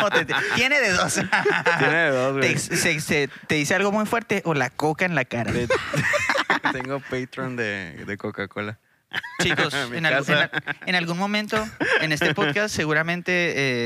yo. 0.00 0.06
O 0.06 0.10
te- 0.10 0.24
te- 0.26 0.34
tiene 0.54 0.80
de 0.80 0.92
dos. 0.92 1.14
Tiene 1.78 1.96
de 1.96 2.10
dos, 2.10 2.32
güey. 2.36 2.52
Te, 2.54 2.58
se- 2.58 3.00
se- 3.00 3.28
te 3.46 3.54
dice 3.54 3.74
algo 3.74 3.90
muy 3.90 4.04
fuerte 4.06 4.42
o 4.44 4.54
la 4.54 4.70
coca 4.70 5.04
en 5.06 5.14
la 5.14 5.24
cara. 5.24 5.52
Tengo 6.72 7.00
Patreon 7.00 7.56
de, 7.56 8.04
de 8.06 8.16
Coca-Cola. 8.16 8.78
Chicos, 9.42 9.74
en, 9.92 10.06
al- 10.06 10.12
casa. 10.12 10.32
en 10.32 10.38
al- 10.38 10.76
en 10.86 10.94
algún 10.94 11.18
momento 11.18 11.66
en 12.00 12.12
este 12.12 12.34
podcast 12.34 12.74
seguramente 12.74 13.32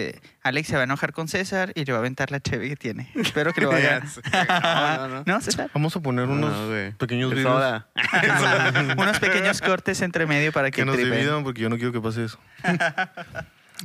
eh, 0.09 0.21
Alex 0.43 0.69
se 0.69 0.75
va 0.75 0.81
a 0.83 0.85
enojar 0.85 1.13
con 1.13 1.29
César 1.29 1.73
y 1.75 1.85
le 1.85 1.93
va 1.93 1.99
a 1.99 2.01
aventar 2.01 2.31
la 2.31 2.41
cheve 2.41 2.69
que 2.69 2.77
tiene. 2.77 3.11
Espero 3.15 3.53
que 3.53 3.61
lo 3.63 3.71
haga. 3.73 4.01
Ya 4.03 4.07
sé. 4.07 4.21
No, 4.49 5.09
no, 5.09 5.09
no. 5.09 5.23
¿No, 5.27 5.41
César? 5.41 5.71
Vamos 5.73 5.97
a 5.97 6.01
poner 6.01 6.27
unos 6.27 6.51
No, 6.53 6.97
pequeños 6.99 7.31
De 7.31 7.37
videos 7.37 7.53
soda. 7.53 7.89
Unos 8.99 9.19
pequeños 9.19 9.61
cortes 9.61 10.01
entre 10.03 10.27
medio 10.27 10.53
para 10.53 10.71
que, 10.71 10.77
que 10.83 10.85
nos 10.85 10.97
tripen. 10.97 11.15
dividan 11.15 11.45
porque 11.45 11.63
yo 11.63 11.69
no 11.71 11.77
quiero 11.77 11.93
que 11.93 12.01
pase 12.01 12.25
eso. 12.25 12.39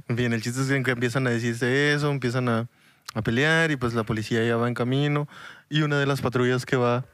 en 0.08 0.18
fin, 0.18 0.34
el 0.34 0.42
chiste 0.42 0.62
es 0.62 0.68
que 0.84 0.92
empiezan 0.92 1.28
a 1.28 1.30
decirse 1.30 1.94
eso, 1.94 2.10
empiezan 2.12 2.50
a, 2.50 2.68
a 3.14 3.22
pelear 3.22 3.72
y 3.72 3.76
pues 3.76 3.94
la 3.94 4.04
policía 4.04 4.44
ya 4.46 4.56
va 4.58 4.68
en 4.68 4.74
camino 4.74 5.28
y 5.70 5.82
una 5.82 5.98
de 6.00 6.06
las 6.06 6.22
patrullas 6.22 6.66
que 6.66 6.76
va 6.76 7.06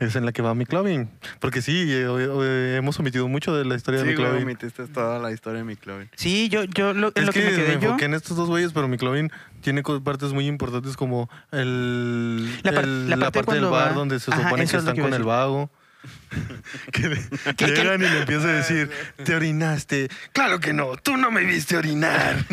es 0.00 0.16
en 0.16 0.26
la 0.26 0.32
que 0.32 0.42
va 0.42 0.54
McLovin. 0.54 1.08
Porque 1.38 1.62
sí, 1.62 1.86
eh, 1.92 2.06
eh, 2.08 2.74
hemos 2.78 2.98
omitido 2.98 3.28
mucho 3.28 3.54
de 3.54 3.64
la 3.64 3.76
historia 3.76 4.02
de 4.02 4.08
Sí, 4.10 4.14
güey, 4.14 4.26
McLovin. 4.26 4.44
omitiste 4.48 4.86
toda 4.88 5.18
la 5.20 5.30
historia 5.30 5.58
de 5.58 5.64
mi 5.64 5.76
club. 5.76 6.08
Sí, 6.16 6.48
yo, 6.48 6.64
yo 6.64 6.92
lo, 6.92 7.08
en 7.08 7.12
Es 7.14 7.26
lo 7.26 7.32
que, 7.32 7.40
que 7.40 7.44
me 7.46 7.50
me, 7.52 7.56
quedé 7.58 7.72
yo. 7.80 7.86
enfoqué 7.88 8.04
en 8.06 8.14
estos 8.14 8.36
dos 8.36 8.48
güeyes, 8.48 8.72
pero 8.72 8.88
McLovin 8.88 9.30
tiene 9.60 9.82
partes 10.04 10.32
muy 10.32 10.46
importantes 10.46 10.96
como 10.96 11.30
el, 11.52 12.46
La 12.62 12.72
par- 12.72 12.84
el- 12.84 13.10
la 13.10 13.16
la 13.16 13.30
parte 13.30 13.54
del 13.54 13.64
bar 13.66 13.90
va- 13.90 13.92
donde 13.92 14.18
se 14.18 14.32
Ajá, 14.32 14.42
supone 14.44 14.66
que 14.66 14.76
están 14.76 14.94
que 14.94 15.02
con 15.02 15.14
el 15.14 15.22
vago. 15.24 15.70
que 16.92 17.08
le- 17.08 17.16
Que- 17.56 17.66
que- 17.66 17.66
llegan 17.76 18.00
y 18.00 18.08
le 18.08 18.20
empieza 18.22 18.48
a 18.48 18.52
decir, 18.54 18.90
te 19.24 19.36
orinaste. 19.36 20.08
Claro 20.32 20.58
que 20.58 20.72
no, 20.72 20.96
tú 20.96 21.16
no 21.16 21.30
me 21.30 21.44
viste 21.44 21.76
orinar. 21.76 22.44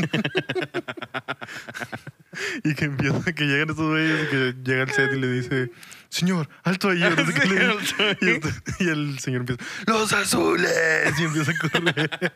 y 2.63 2.75
que 2.75 2.85
empieza, 2.85 3.33
que 3.33 3.45
llegan 3.45 3.69
estos 3.71 3.87
güeyes 3.89 4.19
y 4.23 4.27
que 4.29 4.55
llega 4.63 4.83
al 4.83 4.91
set 4.91 5.11
y 5.13 5.19
le 5.19 5.27
dice, 5.31 5.71
señor, 6.09 6.49
alto 6.63 6.89
ahí. 6.89 6.99
no 6.99 7.15
sé 7.25 7.31
Sí, 7.41 7.49
le- 7.49 7.65
alto 7.65 8.49
y, 8.79 8.83
y 8.83 8.87
el 8.89 9.19
señor 9.19 9.41
empieza, 9.41 9.63
los 9.87 10.13
azules. 10.13 11.13
Y 11.19 11.23
empieza 11.23 11.51
a 11.51 11.69
correr. 11.69 12.09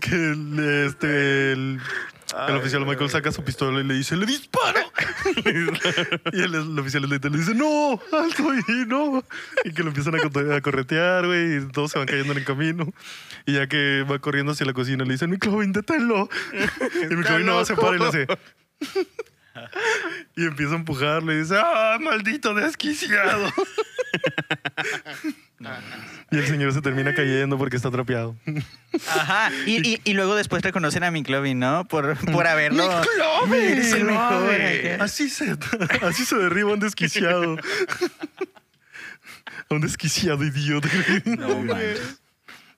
Que 0.00 0.14
el, 0.14 0.86
este, 0.88 1.52
el, 1.52 1.80
el 2.48 2.56
oficial 2.56 2.86
Michael 2.86 3.10
saca 3.10 3.30
su 3.32 3.42
pistola 3.44 3.80
y 3.80 3.84
le 3.84 3.94
dice, 3.94 4.16
¡le 4.16 4.26
disparo! 4.26 4.80
y 6.32 6.40
el, 6.40 6.54
el 6.54 6.78
oficial 6.78 7.08
le 7.08 7.18
dice, 7.18 7.54
¡no! 7.54 8.00
¡Alto 8.12 8.50
ahí, 8.50 8.84
no! 8.86 9.24
Y 9.64 9.72
que 9.72 9.82
lo 9.82 9.88
empiezan 9.88 10.14
a, 10.16 10.56
a 10.56 10.60
corretear, 10.60 11.26
güey, 11.26 11.56
y 11.58 11.68
todos 11.72 11.92
se 11.92 11.98
van 11.98 12.06
cayendo 12.08 12.32
en 12.32 12.38
el 12.38 12.44
camino. 12.44 12.92
Y 13.46 13.54
ya 13.54 13.66
que 13.66 14.04
va 14.10 14.18
corriendo 14.18 14.52
hacia 14.52 14.66
la 14.66 14.72
cocina, 14.72 15.04
le 15.04 15.12
dicen, 15.12 15.30
mi 15.30 15.38
Clovin, 15.38 15.72
deténlo. 15.72 16.28
y 17.10 17.14
mi 17.14 17.22
Clovin 17.24 17.46
no 17.46 17.64
se 17.64 17.74
para 17.76 17.96
y 17.96 17.98
le 17.98 18.06
hace... 18.06 18.26
Y 20.36 20.44
empieza 20.44 20.72
a 20.72 20.76
empujarlo 20.76 21.32
y 21.32 21.38
dice, 21.38 21.56
¡ah, 21.58 21.98
maldito 22.00 22.54
desquiciado! 22.54 23.52
y 26.30 26.38
el 26.38 26.46
señor 26.46 26.72
se 26.72 26.80
termina 26.80 27.14
cayendo 27.14 27.58
porque 27.58 27.76
está 27.76 27.88
atropeado. 27.88 28.34
Ajá. 29.08 29.50
Y, 29.66 29.86
y, 29.86 30.00
y 30.04 30.14
luego 30.14 30.34
después 30.34 30.62
reconocen 30.62 31.04
a 31.04 31.10
McLovin, 31.10 31.58
¿no? 31.58 31.84
Por, 31.86 32.16
por 32.32 32.46
haberlo. 32.46 32.86
¡McLovin! 32.88 33.62
Eres 33.62 33.92
el 33.92 34.04
mejor. 34.04 34.54
Así 35.00 35.28
se, 35.28 35.56
así 36.02 36.24
se 36.24 36.36
derriba 36.36 36.72
un 36.72 36.80
desquiciado. 36.80 37.58
A 39.68 39.74
un 39.74 39.80
desquiciado 39.82 40.42
idiota. 40.44 40.88
No 41.26 41.58
manches. 41.60 42.21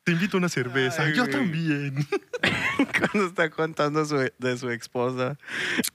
Te 0.04 0.12
invito 0.12 0.36
a 0.36 0.38
una 0.38 0.48
cerveza. 0.50 1.02
Ay, 1.02 1.14
Yo 1.14 1.22
güey. 1.24 1.32
también. 1.34 2.06
Cuando 3.10 3.28
está 3.28 3.48
contando 3.50 4.04
su- 4.04 4.30
de 4.38 4.58
su 4.58 4.68
esposa. 4.70 5.38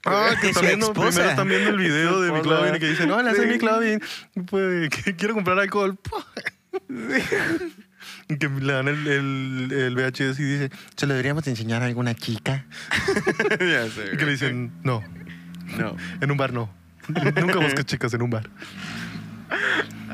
Ah, 0.06 0.32
que 0.42 0.52
también, 0.52 0.80
no, 0.80 0.88
esposa. 0.88 1.10
primero 1.10 1.30
están 1.30 1.48
viendo 1.48 1.70
el 1.70 1.78
video 1.78 2.22
de 2.22 2.32
mi. 2.32 2.42
Clavin 2.42 2.76
y 2.76 2.80
que 2.80 2.88
dice, 2.90 3.06
no, 3.06 3.22
la 3.22 3.32
hace 3.32 3.44
Sí. 3.44 3.48
mi 3.50 3.58
Clavin. 3.60 4.02
Pues, 4.48 4.90
quiero 5.18 5.34
comprar 5.36 5.60
alcohol. 5.60 5.98
Y 8.30 8.38
que 8.38 8.48
le 8.48 8.74
dan 8.74 8.88
el, 8.88 9.08
el, 9.08 9.72
el 9.72 9.96
VHS 9.96 10.40
y 10.40 10.44
dice, 10.44 10.70
¿se 10.96 11.06
lo 11.08 11.14
deberíamos 11.14 11.46
enseñar 11.48 11.82
a 11.82 11.86
alguna 11.86 12.14
chica? 12.16 12.66
ya 13.60 13.90
sé. 13.90 14.12
Y 14.14 14.18
que 14.18 14.26
le 14.26 14.32
dicen, 14.32 14.72
no, 14.84 15.04
No. 15.78 15.98
en 16.22 16.32
un 16.32 16.38
bar 16.38 16.54
no. 16.54 16.72
Nunca 17.08 17.58
busques 17.60 17.86
chicas 17.86 18.14
en 18.14 18.22
un 18.22 18.30
bar. 18.30 18.50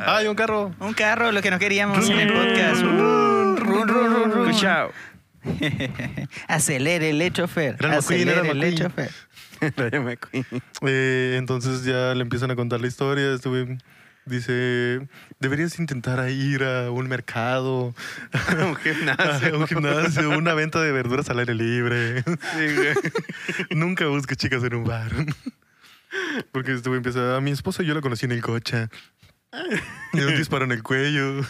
¡Ay, 0.05 0.27
un 0.27 0.35
carro! 0.35 0.73
Un 0.79 0.93
carro, 0.93 1.31
lo 1.31 1.41
que 1.41 1.51
no 1.51 1.59
queríamos 1.59 2.09
en 2.09 2.19
el 2.19 2.33
podcast. 2.33 2.81
Run, 3.65 3.87
run, 3.87 4.13
run, 4.31 4.31
el 7.21 7.33
chofer. 7.33 7.75
Era 7.79 7.89
el 7.89 7.95
McQueen, 7.97 8.29
era 8.29 8.41
el 8.41 8.47
Acelere 8.49 8.49
el 8.51 8.55
McQueen. 8.55 8.77
chofer. 8.77 9.11
McQueen. 10.01 10.45
Eh, 10.87 11.35
entonces 11.37 11.83
ya 11.83 12.13
le 12.13 12.21
empiezan 12.21 12.51
a 12.51 12.55
contar 12.55 12.81
la 12.81 12.87
historia. 12.87 13.33
Este 13.33 13.49
güey 13.49 13.77
dice, 14.25 15.07
deberías 15.39 15.77
intentar 15.79 16.27
ir 16.29 16.63
a 16.63 16.89
un 16.91 17.07
mercado, 17.07 17.93
Un 18.51 18.59
a 18.59 18.75
gimnasio. 18.75 19.59
un 19.59 19.67
gimnasio, 19.67 20.29
una 20.31 20.53
venta 20.55 20.81
de 20.81 20.91
verduras 20.91 21.29
al 21.29 21.39
aire 21.39 21.53
libre. 21.53 22.23
Sí, 22.23 22.75
güey. 22.75 22.93
Nunca 23.71 24.07
busques 24.07 24.37
chicas 24.37 24.63
en 24.63 24.75
un 24.75 24.83
bar. 24.83 25.11
Porque 26.51 26.73
este 26.73 26.89
güey 26.89 26.97
empieza, 26.97 27.35
a 27.37 27.41
mi 27.41 27.51
esposa 27.51 27.83
yo 27.83 27.93
la 27.93 28.01
conocí 28.01 28.25
en 28.25 28.31
el 28.31 28.41
coche. 28.41 28.87
Le 30.13 30.21
dio 30.21 30.27
un 30.29 30.37
disparo 30.37 30.65
en 30.65 30.71
el 30.71 30.83
cuello. 30.83 31.41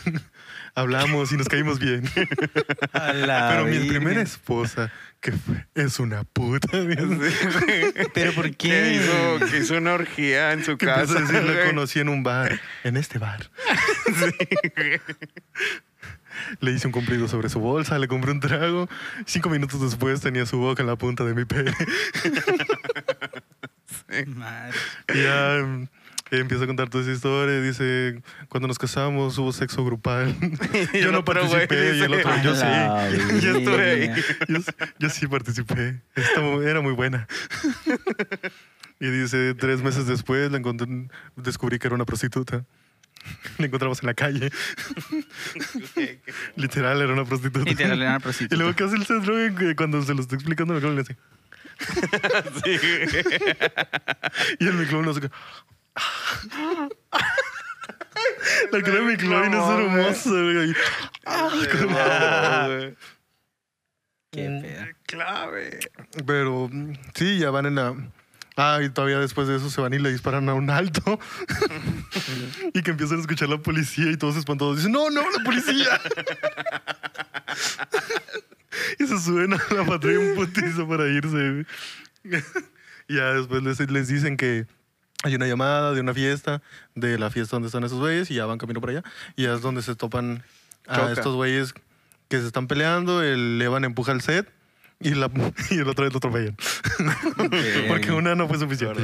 Hablamos 0.75 1.31
y 1.31 1.37
nos 1.37 1.47
caímos 1.47 1.79
bien. 1.79 2.03
A 2.93 3.13
la 3.13 3.49
Pero 3.49 3.65
mi 3.65 3.79
primera 3.87 4.21
esposa, 4.21 4.91
que 5.21 5.31
fue, 5.31 5.65
es 5.73 5.99
una 5.99 6.23
puta. 6.25 6.67
¿Pero 8.13 8.33
por 8.33 8.45
Que 8.51 8.55
qué? 8.57 8.93
hizo, 8.95 9.39
que 9.51 9.57
hizo 9.59 9.77
una 9.77 9.93
orgía 9.93 10.51
en 10.51 10.65
su 10.65 10.77
Que 10.77 10.85
casa. 10.85 11.21
decir, 11.21 11.43
la 11.43 11.65
conocí 11.67 11.99
en 12.01 12.09
un 12.09 12.23
bar, 12.23 12.59
en 12.83 12.97
este 12.97 13.19
bar. 13.19 13.49
Le 16.59 16.71
hice 16.71 16.87
un 16.87 16.91
cumplido 16.91 17.29
sobre 17.29 17.47
su 17.47 17.59
bolsa, 17.61 17.97
le 17.97 18.09
compré 18.09 18.31
un 18.31 18.41
trago. 18.41 18.89
Cinco 19.25 19.49
minutos 19.49 19.81
después 19.81 20.19
tenía 20.19 20.45
su 20.45 20.57
boca 20.59 20.83
en 20.83 20.87
la 20.87 20.97
punta 20.97 21.23
de 21.23 21.33
mi 21.33 21.45
pene. 21.45 21.71
Madre. 24.27 24.77
Y 25.13 25.23
ya 25.23 25.87
empieza 26.31 26.63
a 26.63 26.67
contar 26.67 26.89
toda 26.89 27.03
esa 27.03 27.13
historia. 27.13 27.61
Dice, 27.61 28.21
cuando 28.49 28.67
nos 28.67 28.77
casamos 28.79 29.37
hubo 29.37 29.51
sexo 29.53 29.83
grupal. 29.85 30.35
Y 30.93 30.99
yo 30.99 31.11
no 31.11 31.23
güey 31.23 31.39
participé 31.39 31.95
y 31.97 32.01
el 32.01 32.13
otro, 32.13 32.31
yo 32.43 32.55
sí. 32.55 32.65
Yo 33.41 33.57
estuve 33.57 33.91
ahí. 33.91 34.11
Yo, 34.47 34.59
yo 34.99 35.09
sí 35.09 35.27
participé. 35.27 36.01
Estaba- 36.15 36.63
era 36.63 36.81
muy 36.81 36.93
buena. 36.93 37.27
Y 38.97 39.09
dice, 39.09 39.53
tres 39.55 39.83
meses 39.83 40.07
después 40.07 40.49
la 40.51 40.57
encontré, 40.57 40.87
descubrí 41.35 41.79
que 41.79 41.87
era 41.87 41.95
una 41.95 42.05
prostituta. 42.05 42.63
La 43.57 43.65
encontramos 43.65 44.01
en 44.01 44.07
la 44.07 44.13
calle. 44.13 44.49
Literal, 46.55 47.01
era 47.01 47.11
una 47.11 47.25
prostituta. 47.25 47.65
Literal, 47.69 48.01
era 48.01 48.11
una 48.11 48.19
Y 48.19 48.21
prostituta. 48.21 48.55
luego, 48.55 48.73
¿qué 48.73 48.83
hace 48.85 48.95
el? 48.95 49.55
Que 49.55 49.75
Cuando 49.75 50.01
se 50.01 50.13
lo 50.13 50.21
está 50.21 50.35
explicando, 50.35 50.73
el 50.77 50.81
McLovin 50.81 50.95
le 50.95 51.01
hace. 51.01 51.17
Y 54.59 54.67
el 54.67 54.73
McLovin 54.75 55.09
hace. 55.11 55.29
La 58.71 58.81
cara 58.81 58.99
de 58.99 59.01
McLovin 59.01 59.53
es 59.53 59.69
hermosa, 59.69 60.29
güey. 60.29 60.73
Qué 64.31 64.61
pedo. 64.61 64.87
Clave. 65.05 65.79
Pero 66.25 66.69
mm, 66.71 66.93
sí, 67.13 67.39
ya 67.39 67.51
van 67.51 67.67
en 67.67 67.75
la. 67.75 67.95
Ah, 68.57 68.79
y 68.83 68.89
todavía 68.89 69.19
después 69.19 69.47
de 69.47 69.57
eso 69.57 69.69
se 69.69 69.81
van 69.81 69.93
y 69.93 69.99
le 69.99 70.11
disparan 70.11 70.47
a 70.49 70.53
un 70.53 70.69
alto. 70.69 71.19
y 72.73 72.81
que 72.81 72.91
empiezan 72.91 73.17
a 73.17 73.21
escuchar 73.21 73.49
la 73.49 73.57
policía 73.57 74.11
y 74.11 74.17
todos 74.17 74.35
espantados 74.37 74.77
dicen: 74.77 74.91
¡No, 74.91 75.09
no, 75.09 75.21
la 75.29 75.43
policía! 75.43 76.01
y 78.99 79.07
se 79.07 79.19
suben 79.19 79.53
a 79.53 79.61
la 79.73 79.85
patrulla 79.85 80.19
un 80.19 80.35
putizo 80.35 80.87
para 80.87 81.07
irse. 81.07 81.65
y 83.07 83.15
ya 83.15 83.33
después 83.33 83.63
les, 83.63 83.79
les 83.91 84.07
dicen 84.07 84.37
que 84.37 84.67
hay 85.25 85.33
una 85.33 85.47
llamada 85.47 85.93
de 85.93 86.01
una 86.01 86.13
fiesta, 86.13 86.61
de 86.93 87.17
la 87.17 87.31
fiesta 87.31 87.55
donde 87.55 87.67
están 87.67 87.83
esos 87.83 87.97
güeyes, 87.97 88.29
y 88.29 88.35
ya 88.35 88.45
van 88.45 88.59
camino 88.59 88.79
para 88.79 88.99
allá. 88.99 89.03
Y 89.35 89.43
ya 89.43 89.55
es 89.55 89.61
donde 89.61 89.81
se 89.81 89.95
topan 89.95 90.43
a 90.87 90.97
Choca. 90.97 91.11
estos 91.13 91.35
güeyes 91.35 91.73
que 92.27 92.39
se 92.39 92.45
están 92.45 92.67
peleando. 92.67 93.23
El 93.23 93.59
Evan 93.59 93.85
empuja 93.85 94.11
el 94.11 94.21
set. 94.21 94.47
Y, 94.99 95.13
la, 95.13 95.29
y 95.71 95.79
el 95.79 95.89
otro 95.89 96.05
vez 96.05 96.13
lo 96.13 96.19
atropellan. 96.19 96.55
Porque 97.87 98.11
una 98.11 98.35
no 98.35 98.47
fue 98.47 98.59
suficiente. 98.59 99.01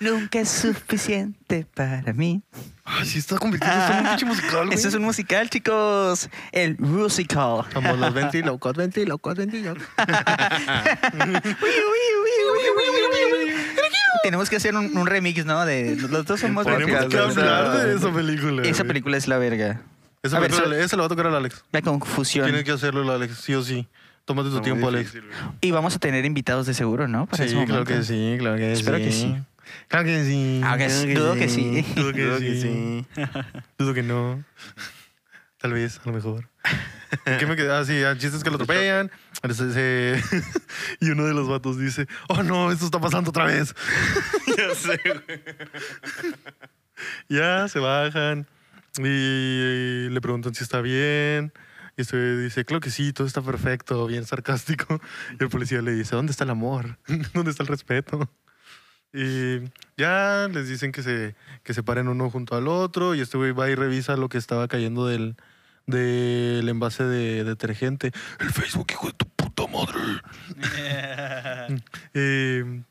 Nunca 0.00 0.40
es 0.40 0.50
suficiente 0.50 1.66
para 1.72 2.12
mí. 2.12 2.42
Ay, 2.84 3.06
sí, 3.06 3.20
está 3.20 3.38
convirtiendo 3.38 3.78
esto 3.78 3.92
en 3.92 3.98
un 4.00 4.08
pinche 4.08 4.26
musical, 4.26 4.66
güey. 4.66 4.78
Eso 4.78 4.88
es 4.88 4.94
un 4.94 5.02
musical, 5.02 5.48
chicos. 5.48 6.28
El 6.52 6.76
musical. 6.78 7.64
Somos 7.72 7.98
los 7.98 8.12
ventilocos, 8.12 8.76
ventilocos, 8.76 9.34
ventilocos. 9.36 9.82
Tenemos 14.22 14.50
que 14.50 14.56
hacer 14.56 14.74
un, 14.74 14.96
un 14.96 15.06
remix, 15.06 15.44
¿no? 15.44 15.64
De 15.64 15.96
los 15.96 16.24
dos 16.26 16.40
somos 16.40 16.66
Tenemos 16.66 17.06
que 17.06 17.18
hablar 17.18 17.86
de 17.86 17.94
esa 17.94 18.12
película. 18.12 18.62
Esa 18.62 18.82
güey. 18.82 18.88
película 18.88 19.16
es 19.16 19.28
la 19.28 19.38
verga. 19.38 19.80
Esa, 20.22 20.36
A 20.36 20.40
ver, 20.40 20.50
película, 20.50 20.76
so- 20.76 20.82
esa 20.82 20.96
la 20.96 21.02
va 21.02 21.06
a 21.06 21.08
tocar 21.08 21.26
al 21.28 21.34
Alex. 21.36 21.64
La 21.72 21.80
confusión. 21.82 22.44
Tiene 22.46 22.62
que 22.64 22.72
hacerlo 22.72 23.02
el 23.02 23.10
Alex, 23.10 23.36
sí 23.36 23.54
o 23.54 23.62
sí. 23.62 23.86
Tómate 24.26 24.50
tu 24.50 24.60
tiempo, 24.60 24.88
Alex. 24.88 25.14
Y 25.60 25.70
vamos 25.70 25.96
a 25.96 25.98
tener 25.98 26.24
invitados 26.24 26.66
de 26.66 26.74
seguro, 26.74 27.08
¿no? 27.08 27.26
Para 27.26 27.44
Sí, 27.44 27.50
claro 27.54 27.66
momento. 27.68 27.84
que 27.84 28.02
sí, 28.04 28.36
claro 28.38 28.56
que 28.58 28.72
Espero 28.72 28.98
sí. 28.98 29.04
que 29.04 29.12
sí. 29.12 29.36
Claro 29.88 30.04
que 30.04 30.24
sí. 30.24 30.60
Ah, 30.64 30.76
que 30.76 30.86
claro 30.86 31.00
sí, 31.00 31.14
dudo 31.14 31.34
que 31.34 31.48
sí. 31.48 31.86
Dudo 31.96 32.12
que 32.12 32.22
Creo 32.22 32.38
sí. 32.38 32.44
que 32.44 32.60
sí. 32.60 33.06
Dudo 33.78 33.94
que 33.94 34.02
no. 34.02 34.44
Tal 35.58 35.72
vez, 35.72 36.00
a 36.04 36.08
lo 36.08 36.12
mejor. 36.12 36.48
¿En 37.24 37.38
¿Qué 37.38 37.46
me 37.46 37.56
quedé? 37.56 37.72
Ah, 37.72 37.84
sí, 37.84 37.96
el 37.96 38.18
chiste 38.18 38.36
es 38.36 38.44
que 38.44 38.50
lo 38.50 38.56
atropellan. 38.56 39.10
Y 41.00 41.10
uno 41.10 41.26
de 41.26 41.34
los 41.34 41.48
vatos 41.48 41.78
dice, 41.78 42.06
oh 42.28 42.42
no, 42.42 42.70
esto 42.70 42.84
está 42.84 43.00
pasando 43.00 43.30
otra 43.30 43.46
vez. 43.46 43.74
Ya 44.56 44.74
sé, 44.74 45.00
güey. 45.04 45.42
Ya, 47.28 47.68
se 47.68 47.78
bajan 47.78 48.46
y 48.98 50.08
le 50.10 50.20
preguntan 50.20 50.54
si 50.54 50.62
está 50.62 50.80
bien. 50.80 51.52
Y 51.96 52.02
este 52.02 52.36
dice, 52.38 52.64
claro 52.64 52.80
que 52.80 52.90
sí, 52.90 53.12
todo 53.12 53.26
está 53.26 53.40
perfecto, 53.40 54.06
bien 54.06 54.26
sarcástico. 54.26 55.00
Y 55.38 55.42
el 55.42 55.48
policía 55.48 55.80
le 55.80 55.92
dice, 55.92 56.16
¿dónde 56.16 56.32
está 56.32 56.44
el 56.44 56.50
amor? 56.50 56.98
¿Dónde 57.32 57.50
está 57.50 57.62
el 57.62 57.68
respeto? 57.68 58.30
Y 59.12 59.60
ya 59.96 60.48
les 60.52 60.68
dicen 60.68 60.92
que 60.92 61.02
se, 61.02 61.34
que 61.62 61.74
se 61.74 61.82
paren 61.82 62.08
uno 62.08 62.30
junto 62.30 62.56
al 62.56 62.68
otro 62.68 63.14
y 63.14 63.20
este 63.20 63.38
güey 63.38 63.52
va 63.52 63.70
y 63.70 63.74
revisa 63.74 64.16
lo 64.16 64.28
que 64.28 64.38
estaba 64.38 64.68
cayendo 64.68 65.06
del, 65.06 65.36
del 65.90 66.68
envase 66.68 67.04
de 67.04 67.44
detergente. 67.44 68.12
El 68.38 68.50
Facebook, 68.50 68.86
hijo 68.92 69.06
de 69.08 69.12
tu 69.14 69.26
puta 69.28 69.66
madre. 69.66 70.00
Eh, 72.14 72.82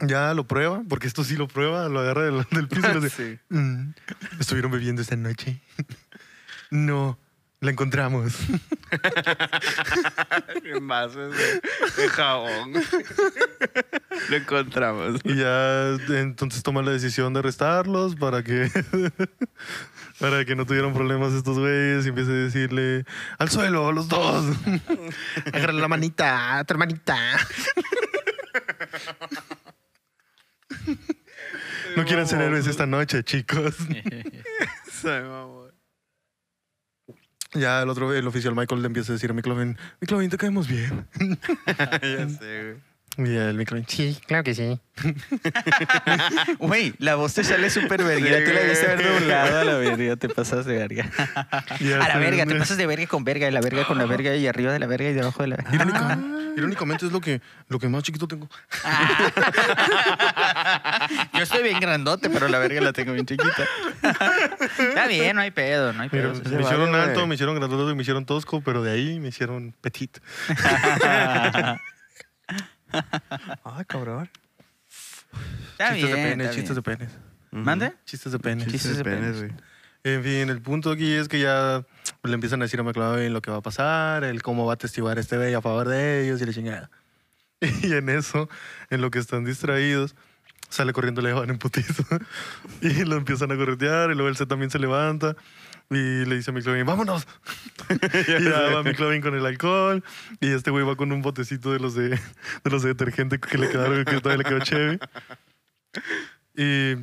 ya 0.00 0.34
lo 0.34 0.44
prueba, 0.46 0.82
porque 0.88 1.06
esto 1.06 1.24
sí 1.24 1.36
lo 1.36 1.48
prueba, 1.48 1.88
lo 1.88 2.00
agarra 2.00 2.24
del, 2.24 2.44
del 2.50 2.68
piso 2.68 2.90
y 2.98 3.00
dice, 3.00 3.40
Sí. 3.50 3.54
"Mm, 3.56 3.92
¿estuvieron 4.40 4.70
bebiendo 4.70 5.00
esta 5.02 5.16
noche? 5.16 5.60
no, 6.70 7.18
la 7.60 7.70
encontramos. 7.70 8.34
Envases 10.64 11.32
de, 11.32 12.02
de 12.02 12.08
jabón. 12.10 12.72
Lo 14.28 14.36
encontramos. 14.36 15.20
Y 15.24 15.36
ya 15.36 15.96
entonces 16.10 16.62
toma 16.62 16.82
la 16.82 16.90
decisión 16.90 17.32
de 17.32 17.38
arrestarlos 17.40 18.16
para 18.16 18.42
que 18.42 18.70
para 20.24 20.42
que 20.46 20.56
no 20.56 20.64
tuvieran 20.64 20.94
problemas 20.94 21.34
estos 21.34 21.58
güeyes 21.58 22.06
y 22.06 22.08
empiece 22.08 22.30
a 22.30 22.34
decirle 22.34 23.04
al 23.36 23.50
suelo, 23.50 23.92
los 23.92 24.08
dos. 24.08 24.56
Agárrale 25.52 25.82
la 25.82 25.88
manita, 25.88 26.60
a 26.60 26.64
tu 26.64 26.72
hermanita. 26.72 27.18
No 31.94 32.06
quieren 32.06 32.26
ser 32.26 32.40
héroes 32.40 32.66
esta 32.66 32.86
noche, 32.86 33.22
chicos. 33.22 33.76
Ya 37.56 37.82
el 37.82 37.88
otro, 37.88 38.12
el 38.12 38.26
oficial 38.26 38.52
Michael 38.56 38.80
le 38.82 38.86
empieza 38.88 39.12
a 39.12 39.14
decir 39.14 39.30
a 39.30 39.32
McLovin, 39.32 39.78
McLovin, 40.00 40.28
te 40.28 40.36
caemos 40.36 40.66
bien. 40.66 41.06
ya 41.68 42.28
sé, 42.28 42.62
güey. 42.62 42.93
Y 43.16 43.36
el 43.36 43.54
McLovin, 43.54 43.86
sí, 43.88 44.18
claro 44.26 44.42
que 44.42 44.54
sí. 44.56 44.80
Güey, 46.58 46.94
la 46.98 47.14
voz 47.14 47.34
te 47.34 47.44
sale 47.44 47.70
súper 47.70 48.02
verga. 48.02 48.38
Sí, 48.38 48.44
Tú 48.44 48.52
la 48.52 48.60
debiste 48.60 48.90
haber 48.90 49.20
doblado 49.20 49.58
a 49.60 49.64
la 49.64 49.74
verga. 49.74 50.16
Te 50.16 50.28
pasas 50.28 50.66
de 50.66 50.76
verga. 50.78 51.08
A 51.48 52.08
la 52.08 52.18
verga, 52.18 52.44
te 52.46 52.54
pasas 52.56 52.76
de 52.76 52.86
verga 52.86 53.06
con 53.06 53.22
verga. 53.24 53.48
Y 53.48 53.52
la 53.52 53.60
verga 53.60 53.84
con 53.86 53.98
la 53.98 54.06
verga. 54.06 54.34
Y 54.34 54.46
arriba 54.48 54.72
de 54.72 54.78
la 54.80 54.86
verga 54.86 55.10
y 55.10 55.12
debajo 55.12 55.42
de 55.42 55.48
la 55.48 55.56
verga. 55.56 55.72
Irónico- 55.72 56.54
irónicamente 56.56 57.06
es 57.06 57.12
lo 57.12 57.20
que, 57.20 57.40
lo 57.68 57.78
que 57.78 57.88
más 57.88 58.02
chiquito 58.02 58.26
tengo. 58.28 58.48
Yo 61.34 61.42
estoy 61.42 61.62
bien 61.62 61.78
grandote, 61.80 62.30
pero 62.30 62.48
la 62.48 62.58
verga 62.58 62.80
la 62.80 62.92
tengo 62.92 63.12
bien 63.12 63.26
chiquita. 63.26 63.64
Está 64.78 65.06
bien, 65.08 65.36
no 65.36 65.42
hay 65.42 65.50
pedo, 65.50 65.92
no 65.92 66.02
hay 66.02 66.08
Mira, 66.12 66.32
pedo. 66.32 66.42
me 66.44 66.50
vale, 66.50 66.62
hicieron 66.64 66.94
alto, 66.94 67.26
me 67.26 67.34
hicieron 67.34 67.54
grandote 67.56 67.92
y 67.92 67.94
me 67.94 68.02
hicieron 68.02 68.24
tosco, 68.26 68.60
pero 68.60 68.82
de 68.82 68.92
ahí 68.92 69.18
me 69.20 69.28
hicieron 69.28 69.74
petit. 69.80 70.18
Ay, 73.64 73.84
cabrón. 73.86 74.30
Está 75.72 75.94
chistes 75.94 76.10
de 76.10 76.14
bien, 76.16 76.28
penes, 76.30 76.46
está 76.46 76.56
chistes 76.60 76.76
de 76.76 76.82
bien. 76.82 76.98
penes. 76.98 77.18
¿Mande? 77.50 77.92
Chistes 78.04 78.32
de 78.32 78.38
penes. 78.38 78.68
Chistes 78.68 78.96
de 78.98 79.04
penes. 79.04 79.38
güey. 79.38 79.52
En 80.04 80.22
fin, 80.22 80.50
el 80.50 80.60
punto 80.60 80.90
aquí 80.90 81.12
es 81.12 81.28
que 81.28 81.40
ya 81.40 81.84
le 82.22 82.34
empiezan 82.34 82.60
a 82.60 82.66
decir 82.66 82.78
a 82.80 82.82
McLovin 82.82 83.32
lo 83.32 83.40
que 83.40 83.50
va 83.50 83.58
a 83.58 83.62
pasar, 83.62 84.22
el 84.24 84.42
cómo 84.42 84.66
va 84.66 84.74
a 84.74 84.76
testiguar 84.76 85.18
este 85.18 85.36
güey 85.36 85.54
a 85.54 85.62
favor 85.62 85.88
de 85.88 86.24
ellos 86.24 86.42
y 86.42 86.46
la 86.46 86.52
chingada. 86.52 86.90
Y 87.82 87.92
en 87.94 88.08
eso, 88.10 88.48
en 88.90 89.00
lo 89.00 89.10
que 89.10 89.18
están 89.18 89.44
distraídos, 89.44 90.14
sale 90.68 90.92
corriendo 90.92 91.22
Levan 91.22 91.48
en 91.50 91.58
putizo. 91.58 92.04
Y 92.82 93.04
lo 93.04 93.16
empiezan 93.16 93.50
a 93.52 93.56
corretear 93.56 94.10
y 94.10 94.14
luego 94.14 94.28
el 94.28 94.36
C 94.36 94.44
también 94.46 94.70
se 94.70 94.78
levanta 94.78 95.36
y 95.90 96.24
le 96.24 96.36
dice 96.36 96.50
a 96.50 96.54
McLovin, 96.54 96.86
vámonos. 96.86 97.26
y 98.38 98.44
ya 98.44 98.60
va 98.74 98.82
McLovin 98.82 99.20
con 99.20 99.34
el 99.34 99.44
alcohol 99.44 100.02
y 100.40 100.52
este 100.52 100.70
güey 100.70 100.84
va 100.84 100.96
con 100.96 101.12
un 101.12 101.22
botecito 101.22 101.72
de 101.72 101.78
los 101.78 101.94
de, 101.94 102.10
de 102.10 102.70
los 102.70 102.82
de 102.82 102.88
detergente 102.88 103.38
que 103.38 103.58
le 103.58 103.68
quedaron, 103.68 104.04
que 104.04 104.20
todavía 104.20 104.42
le 104.42 104.48
quedó 104.48 104.60
chévere. 104.60 104.98
Y 106.56 106.96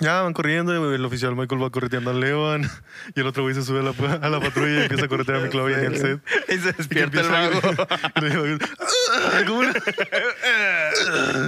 ya 0.00 0.22
van 0.22 0.32
corriendo, 0.32 0.72
y 0.92 0.94
el 0.94 1.04
oficial 1.04 1.36
Michael 1.36 1.62
va 1.62 1.70
correteando 1.70 2.10
a 2.10 2.14
Levan 2.14 2.68
y 3.14 3.20
el 3.20 3.26
otro 3.26 3.42
güey 3.44 3.54
se 3.54 3.62
sube 3.62 3.78
a 3.80 3.82
la, 3.82 4.14
a 4.16 4.28
la 4.28 4.40
patrulla 4.40 4.80
y 4.80 4.82
empieza 4.82 5.04
a 5.04 5.08
corretear 5.08 5.38
a 5.38 5.40
McLovin 5.44 5.76
y 5.80 5.84
el 5.86 5.96
set. 5.96 6.20
Y 6.48 6.58
se 6.58 6.68
Y 6.70 6.72
despierta 6.72 7.20
el 7.20 7.26
empieza- 7.26 7.50
vago. 7.60 7.86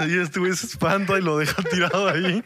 y 0.08 0.12
Y 0.12 0.18
este 0.20 0.40
güey 0.40 0.52
se 0.54 0.66
espanta 0.66 1.18
y 1.18 1.22
lo 1.22 1.38
deja 1.38 1.62
tirado 1.64 2.08
ahí. 2.08 2.42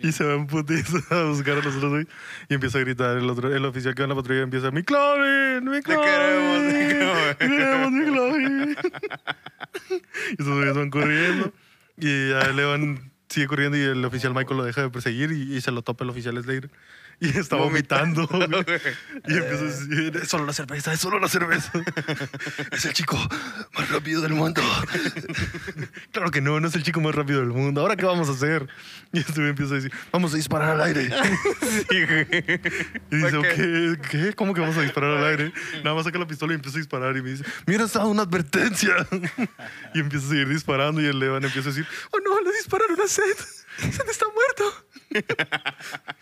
Y 0.00 0.12
se 0.12 0.24
va 0.24 0.34
en 0.34 0.46
putiza 0.46 0.98
a 1.10 1.24
buscar 1.24 1.54
a 1.54 1.62
los 1.62 1.74
otros 1.76 1.90
güey. 1.90 2.06
Y 2.48 2.54
empieza 2.54 2.78
a 2.78 2.80
gritar 2.82 3.16
el 3.16 3.28
otro, 3.28 3.54
el 3.54 3.64
oficial 3.64 3.94
que 3.94 4.02
va 4.02 4.04
en 4.04 4.10
la 4.10 4.16
patrulla 4.16 4.42
empieza, 4.42 4.70
¡McLovin! 4.70 5.64
¡McLovin! 5.64 6.04
queremos, 6.04 6.72
te 6.72 6.88
queremos". 6.88 7.36
¡Te 7.38 7.46
queremos, 7.48 7.90
McLovin! 7.92 8.76
Y 10.30 10.42
esos 10.42 10.54
güeyes 10.54 10.74
van 10.74 10.90
corriendo. 10.90 11.52
Y 11.98 12.30
ya 12.30 12.48
Levan 12.52 13.11
sigue 13.32 13.46
corriendo 13.46 13.76
y 13.76 13.80
el 13.80 14.04
oficial 14.04 14.34
Michael 14.34 14.58
lo 14.58 14.64
deja 14.64 14.82
de 14.82 14.90
perseguir 14.90 15.32
y, 15.32 15.60
se 15.60 15.72
lo 15.72 15.82
topa 15.82 16.04
el 16.04 16.10
oficial 16.10 16.40
Slater. 16.42 16.70
Y 17.22 17.38
está 17.38 17.54
vomitando. 17.54 18.26
güey. 18.26 18.50
y 19.28 19.34
empieza 19.34 19.62
a 19.62 19.66
decir, 19.66 20.20
es 20.20 20.28
solo 20.28 20.44
la 20.44 20.52
cerveza, 20.52 20.92
es 20.92 20.98
solo 20.98 21.20
la 21.20 21.28
cerveza. 21.28 21.70
es 22.72 22.84
el 22.84 22.92
chico 22.94 23.16
más 23.78 23.88
rápido 23.90 24.20
del 24.22 24.32
mundo. 24.32 24.60
claro 26.10 26.32
que 26.32 26.40
no, 26.40 26.58
no 26.58 26.66
es 26.66 26.74
el 26.74 26.82
chico 26.82 27.00
más 27.00 27.14
rápido 27.14 27.38
del 27.38 27.50
mundo. 27.50 27.80
¿Ahora 27.80 27.94
qué 27.94 28.04
vamos 28.06 28.28
a 28.28 28.32
hacer? 28.32 28.66
Y 29.12 29.20
este 29.20 29.34
güey 29.34 29.50
empieza 29.50 29.74
a 29.74 29.76
decir, 29.76 29.92
vamos 30.10 30.34
a 30.34 30.36
disparar 30.36 30.70
al 30.70 30.80
aire. 30.82 31.10
y 33.10 33.16
dice, 33.16 33.36
Ok. 33.36 33.46
¿qué? 33.54 33.96
¿qué? 34.10 34.32
¿Cómo 34.34 34.52
que 34.52 34.60
vamos 34.60 34.76
a 34.76 34.82
disparar 34.82 35.16
al 35.18 35.24
aire? 35.24 35.52
Nada 35.84 35.94
más 35.94 36.04
saca 36.04 36.18
la 36.18 36.26
pistola 36.26 36.54
y 36.54 36.56
empieza 36.56 36.78
a 36.78 36.80
disparar 36.80 37.16
y 37.16 37.22
me 37.22 37.30
dice, 37.30 37.44
mira, 37.66 37.84
está 37.84 38.04
una 38.04 38.22
advertencia. 38.22 38.96
y 39.94 40.00
empieza 40.00 40.26
a 40.26 40.30
seguir 40.30 40.48
disparando 40.48 41.00
y 41.00 41.06
el 41.06 41.20
Levan 41.20 41.44
empieza 41.44 41.68
a 41.68 41.72
decir, 41.72 41.86
oh 42.10 42.18
no, 42.18 42.40
le 42.40 42.50
dispararon 42.56 43.00
a 43.00 43.06
Seth. 43.06 43.38
Seth 43.92 44.08
está 44.08 44.26
muerto. 44.26 44.86
Ay, 45.12 45.22
no, 45.22 46.12
con 46.12 46.20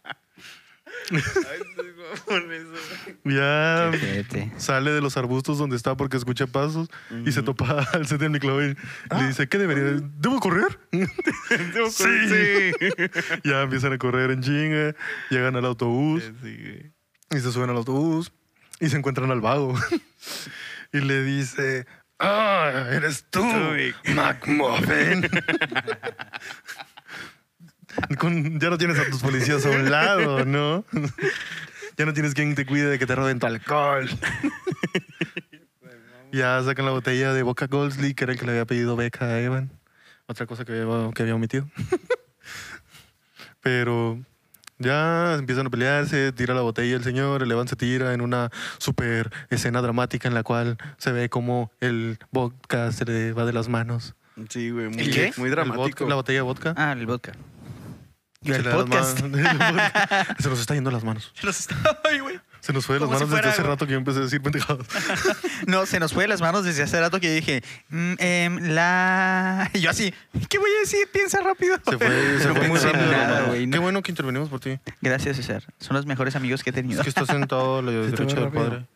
eso. 0.00 0.99
Ya 3.24 3.92
sale 4.56 4.90
de 4.90 5.00
los 5.00 5.16
arbustos 5.16 5.58
donde 5.58 5.76
está 5.76 5.96
porque 5.96 6.16
escucha 6.16 6.46
pasos 6.46 6.88
y 7.24 7.32
se 7.32 7.42
topa 7.42 7.86
al 7.92 8.06
set 8.06 8.20
de 8.20 8.28
McLovin. 8.28 8.76
Le 9.18 9.26
dice, 9.26 9.48
¿qué 9.48 9.58
debería? 9.58 10.00
¿Debo 10.18 10.40
correr? 10.40 10.78
sí. 11.90 12.72
ya 13.44 13.62
empiezan 13.62 13.92
a 13.92 13.98
correr 13.98 14.30
en 14.30 14.42
chinga, 14.42 14.94
llegan 15.30 15.56
al 15.56 15.64
autobús 15.64 16.30
Sí, 16.42 16.92
y 17.30 17.38
se 17.38 17.52
suben 17.52 17.70
al 17.70 17.76
autobús 17.76 18.32
y 18.80 18.88
se 18.88 18.96
encuentran 18.96 19.30
al 19.30 19.40
vago. 19.40 19.74
y 20.92 21.00
le 21.00 21.22
dice, 21.22 21.86
¡Ah, 22.18 22.88
eres 22.90 23.24
tú. 23.30 23.42
McMuffin! 24.14 25.28
Con- 28.18 28.58
ya 28.60 28.70
no 28.70 28.78
tienes 28.78 28.98
a 28.98 29.04
tus 29.10 29.20
policías 29.22 29.64
a 29.66 29.70
un 29.70 29.90
lado, 29.90 30.44
¿no? 30.44 30.84
ya 31.96 32.06
no 32.06 32.12
tienes 32.12 32.34
quien 32.34 32.54
te 32.54 32.64
cuide 32.66 32.86
de 32.86 32.98
que 32.98 33.06
te 33.06 33.14
roben 33.14 33.38
tu 33.38 33.46
alcohol. 33.46 34.08
ya 36.32 36.62
sacan 36.62 36.84
la 36.84 36.92
botella 36.92 37.32
de 37.32 37.42
Boca 37.42 37.66
Goldsley, 37.66 38.14
que 38.14 38.24
era 38.24 38.32
el 38.32 38.38
que 38.38 38.46
le 38.46 38.52
había 38.52 38.64
pedido 38.66 38.96
beca 38.96 39.24
a 39.26 39.40
Evan. 39.40 39.70
Otra 40.26 40.46
cosa 40.46 40.64
que 40.64 40.72
había, 40.80 41.10
que 41.12 41.22
había 41.22 41.34
omitido. 41.34 41.68
Pero 43.60 44.18
ya 44.78 45.34
empiezan 45.34 45.66
a 45.66 45.70
pelearse, 45.70 46.32
tira 46.32 46.54
la 46.54 46.62
botella 46.62 46.96
el 46.96 47.02
señor, 47.04 47.42
el 47.42 47.50
Evan 47.50 47.68
se 47.68 47.76
tira 47.76 48.14
en 48.14 48.20
una 48.20 48.50
super 48.78 49.30
escena 49.50 49.82
dramática 49.82 50.28
en 50.28 50.34
la 50.34 50.42
cual 50.42 50.78
se 50.98 51.12
ve 51.12 51.28
como 51.28 51.70
el 51.80 52.18
vodka 52.30 52.92
se 52.92 53.04
le 53.04 53.32
va 53.32 53.44
de 53.44 53.52
las 53.52 53.68
manos. 53.68 54.14
Sí, 54.48 54.70
güey. 54.70 54.88
Muy, 54.88 55.00
¿El 55.02 55.10
qué? 55.12 55.32
muy 55.36 55.48
El 55.48 55.54
dramático. 55.54 55.82
vodka- 56.04 56.08
la 56.08 56.14
botella 56.14 56.38
de 56.38 56.42
vodka. 56.42 56.74
Ah, 56.76 56.92
el 56.92 57.04
vodka. 57.06 57.32
Se 58.42 58.56
el 58.56 58.64
podcast. 58.64 59.18
se 60.38 60.48
nos 60.48 60.60
está 60.60 60.74
yendo 60.74 60.90
las 60.90 61.04
manos. 61.04 61.30
Se 61.38 61.46
nos 61.46 61.60
está- 61.60 61.76
Ay, 62.04 62.20
güey. 62.20 62.40
Se 62.60 62.72
nos 62.72 62.84
fue 62.86 62.96
de 62.96 63.00
las 63.00 63.08
si 63.08 63.14
manos 63.24 63.30
desde 63.30 63.48
hace 63.50 63.62
rato 63.62 63.86
que 63.86 63.92
yo 63.92 63.98
empecé 63.98 64.18
a 64.18 64.22
decir 64.22 64.40
pendejadas. 64.42 64.86
No, 65.66 65.84
se 65.86 66.00
nos 66.00 66.12
fue 66.14 66.24
de 66.24 66.28
las 66.28 66.40
manos 66.40 66.64
desde 66.64 66.82
hace 66.82 66.98
rato 67.00 67.20
que 67.20 67.30
dije, 67.34 67.62
mm, 67.90 68.12
em, 68.18 68.56
la... 68.74 69.70
Y 69.74 69.80
yo 69.80 69.90
así, 69.90 70.12
¿qué 70.48 70.58
voy 70.58 70.70
a 70.76 70.80
decir? 70.80 71.06
Piensa 71.12 71.40
rápido. 71.42 71.76
Se 71.86 71.98
fue, 71.98 72.38
se 72.38 72.48
No 72.48 72.54
fue 72.54 72.68
muy 72.68 72.78
rápido. 72.78 73.12
nada. 73.12 73.52
Qué 73.52 73.66
No. 73.66 73.80
bueno 73.82 74.02
que 74.02 74.10
intervenimos 74.12 74.48
por 74.48 74.60
ti. 74.60 74.78
Gracias, 75.02 75.36
César. 75.36 75.62
Son 75.78 75.96
los 75.96 76.06
mejores 76.06 76.34
amigos 76.36 76.62
que 76.64 76.70
he 76.70 76.72
tenido. 76.72 77.00
Es 77.00 77.04
que 77.04 77.10
está 77.10 77.26
sentado 77.26 77.82
la 77.82 77.92
derecha 77.92 78.40
del 78.40 78.50
padre. 78.50 78.86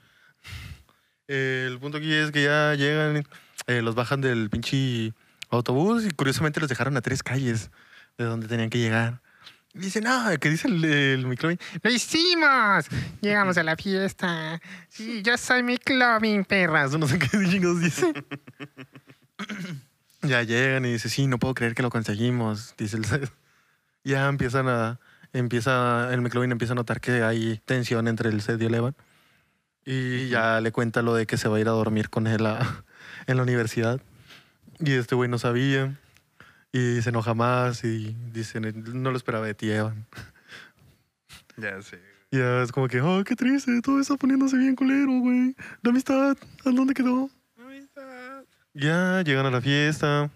Eh, 1.28 1.66
el 1.70 1.78
punto 1.78 1.98
aquí 1.98 2.12
es 2.12 2.30
que 2.30 2.42
ya 2.44 2.74
llegan, 2.74 3.24
eh, 3.66 3.82
los 3.82 3.94
bajan 3.94 4.20
del 4.20 4.50
pinche 4.50 5.12
autobús 5.50 6.04
y 6.04 6.10
curiosamente 6.10 6.60
los 6.60 6.68
dejaron 6.68 6.96
a 6.96 7.00
tres 7.02 7.22
calles 7.22 7.70
de 8.18 8.24
donde 8.24 8.46
tenían 8.48 8.68
que 8.70 8.78
llegar. 8.78 9.20
Y 9.74 9.80
dicen, 9.80 10.04
no, 10.04 10.24
que 10.40 10.50
dice 10.50 10.68
el, 10.68 10.84
el 10.84 11.26
McLovin, 11.26 11.58
¡Lo 11.82 11.90
hicimos! 11.90 12.86
Llegamos 13.20 13.58
a 13.58 13.64
la 13.64 13.76
fiesta. 13.76 14.60
Sí, 14.88 15.20
yo 15.22 15.36
soy 15.36 15.62
mi 15.64 15.78
clubbing, 15.78 16.44
perras. 16.44 16.96
No 16.96 17.08
sé 17.08 17.18
qué 17.18 17.26
chingados 17.28 17.80
dice. 17.80 18.12
ya 20.22 20.42
llegan 20.42 20.84
y 20.84 20.92
dice, 20.92 21.08
sí, 21.08 21.26
no 21.26 21.38
puedo 21.38 21.54
creer 21.54 21.74
que 21.74 21.82
lo 21.82 21.90
conseguimos, 21.90 22.74
dice 22.78 22.98
el. 22.98 23.04
Ya 24.06 24.28
empiezan 24.28 24.68
a, 24.68 25.00
empieza, 25.32 26.12
el 26.12 26.20
McLovin 26.20 26.52
empieza 26.52 26.74
a 26.74 26.76
notar 26.76 27.00
que 27.00 27.22
hay 27.22 27.58
tensión 27.64 28.06
entre 28.06 28.28
el 28.28 28.42
y 28.46 28.64
el 28.64 28.74
Evan. 28.74 28.94
Y 29.86 30.28
ya 30.28 30.60
le 30.60 30.72
cuenta 30.72 31.00
lo 31.00 31.14
de 31.14 31.26
que 31.26 31.38
se 31.38 31.48
va 31.48 31.56
a 31.56 31.60
ir 31.60 31.68
a 31.68 31.72
dormir 31.72 32.10
con 32.10 32.26
él 32.26 32.44
a- 32.44 32.84
en 33.26 33.38
la 33.38 33.42
universidad. 33.42 34.02
Y 34.78 34.92
este 34.92 35.14
güey 35.14 35.30
no 35.30 35.38
sabía. 35.38 35.98
Y 36.74 37.00
se 37.02 37.10
enoja 37.10 37.34
más 37.34 37.84
y 37.84 38.16
dice, 38.32 38.60
no 38.60 39.12
lo 39.12 39.16
esperaba 39.16 39.46
de 39.46 39.54
ti, 39.54 39.70
Evan. 39.70 40.06
Ya 41.56 41.80
sé. 41.80 42.00
Y 42.32 42.38
ya 42.38 42.62
es 42.64 42.72
como 42.72 42.88
que, 42.88 43.00
oh, 43.00 43.22
qué 43.22 43.36
triste, 43.36 43.80
todo 43.80 44.00
está 44.00 44.16
poniéndose 44.16 44.56
bien 44.56 44.74
culero, 44.74 45.20
güey. 45.20 45.54
La 45.82 45.90
amistad, 45.90 46.36
¿a 46.64 46.70
dónde 46.70 46.94
quedó? 46.94 47.30
Ya 48.72 49.22
llegan 49.22 49.46
a 49.46 49.52
la 49.52 49.60
fiesta 49.60 50.32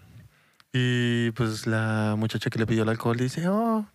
y 0.71 1.31
pues 1.31 1.67
la 1.67 2.15
muchacha 2.17 2.49
que 2.49 2.57
le 2.57 2.65
pidió 2.65 2.83
el 2.83 2.89
alcohol 2.89 3.17
dice, 3.17 3.49
oh, 3.49 3.85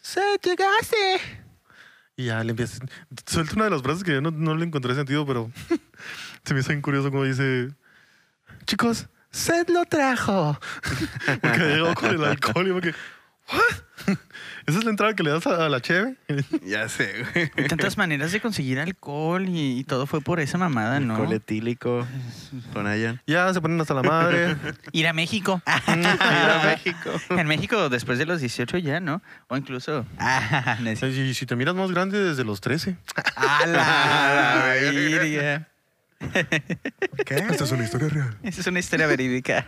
Seth, 0.00 0.44
llegaste. 0.44 0.96
Y 2.14 2.26
ya 2.26 2.44
le 2.44 2.50
empieza, 2.50 2.86
suelta 3.26 3.54
una 3.56 3.64
de 3.64 3.70
las 3.70 3.82
frases 3.82 4.04
que 4.04 4.12
yo 4.12 4.20
no, 4.20 4.30
no 4.30 4.54
le 4.54 4.64
encontré 4.64 4.94
sentido, 4.94 5.26
pero 5.26 5.50
se 6.44 6.54
me 6.54 6.60
hizo 6.60 6.68
bien 6.68 6.82
curioso 6.82 7.10
como 7.10 7.24
dice, 7.24 7.70
chicos, 8.64 9.08
Seth 9.30 9.70
lo 9.70 9.84
trajo. 9.84 10.58
Porque 11.40 11.58
llegó 11.74 11.94
con 11.94 12.10
el 12.10 12.24
alcohol 12.24 12.68
y 12.76 12.80
quedé, 12.80 12.94
¿what? 13.52 14.16
¿Esa 14.66 14.78
es 14.78 14.84
la 14.84 14.90
entrada 14.90 15.14
que 15.14 15.22
le 15.22 15.30
das 15.30 15.46
a, 15.46 15.66
a 15.66 15.68
la 15.68 15.80
cheve? 15.80 16.16
Ya 16.64 16.88
sé, 16.88 17.24
güey. 17.32 17.50
Hay 17.56 17.66
tantas 17.68 17.96
maneras 17.96 18.30
de 18.32 18.40
conseguir 18.40 18.78
alcohol 18.78 19.48
y, 19.48 19.78
y 19.78 19.84
todo 19.84 20.06
fue 20.06 20.20
por 20.20 20.38
esa 20.40 20.58
mamada, 20.58 21.00
¿no? 21.00 21.14
Alcohol 21.14 21.32
etílico 21.32 22.06
con 22.72 22.86
Ayan. 22.86 23.20
ya 23.26 23.52
se 23.52 23.60
ponen 23.60 23.80
hasta 23.80 23.94
la 23.94 24.02
madre. 24.02 24.56
Ir 24.92 25.06
a 25.08 25.12
México. 25.12 25.60
Ir 25.66 26.06
a 26.06 26.62
México. 26.64 27.10
en 27.30 27.46
México 27.46 27.88
después 27.88 28.18
de 28.18 28.26
los 28.26 28.40
18 28.40 28.78
ya, 28.78 29.00
¿no? 29.00 29.22
O 29.48 29.56
incluso... 29.56 30.06
Ah, 30.18 30.76
no 30.80 30.90
es- 30.90 31.02
Y 31.02 31.34
si 31.34 31.46
te 31.46 31.56
miras 31.56 31.74
más 31.74 31.90
grande 31.90 32.18
desde 32.22 32.44
los 32.44 32.60
13. 32.60 32.96
¡A 33.36 33.66
la 33.66 34.90
virga! 34.90 35.68
¿Qué? 37.26 37.34
Esta 37.34 37.64
es 37.64 37.72
una 37.72 37.84
historia 37.84 38.08
real. 38.08 38.38
Esa 38.42 38.60
es 38.60 38.66
una 38.66 38.78
historia 38.78 39.06
verídica. 39.06 39.66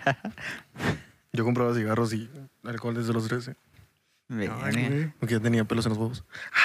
Yo 1.32 1.44
compraba 1.44 1.74
cigarros 1.74 2.12
y 2.12 2.28
alcohol 2.64 2.94
desde 2.94 3.12
los 3.12 3.26
13. 3.26 3.54
Porque 5.20 5.34
ya 5.34 5.40
tenía 5.40 5.64
pelos 5.64 5.84
en 5.86 5.90
los 5.90 5.98
huevos. 5.98 6.24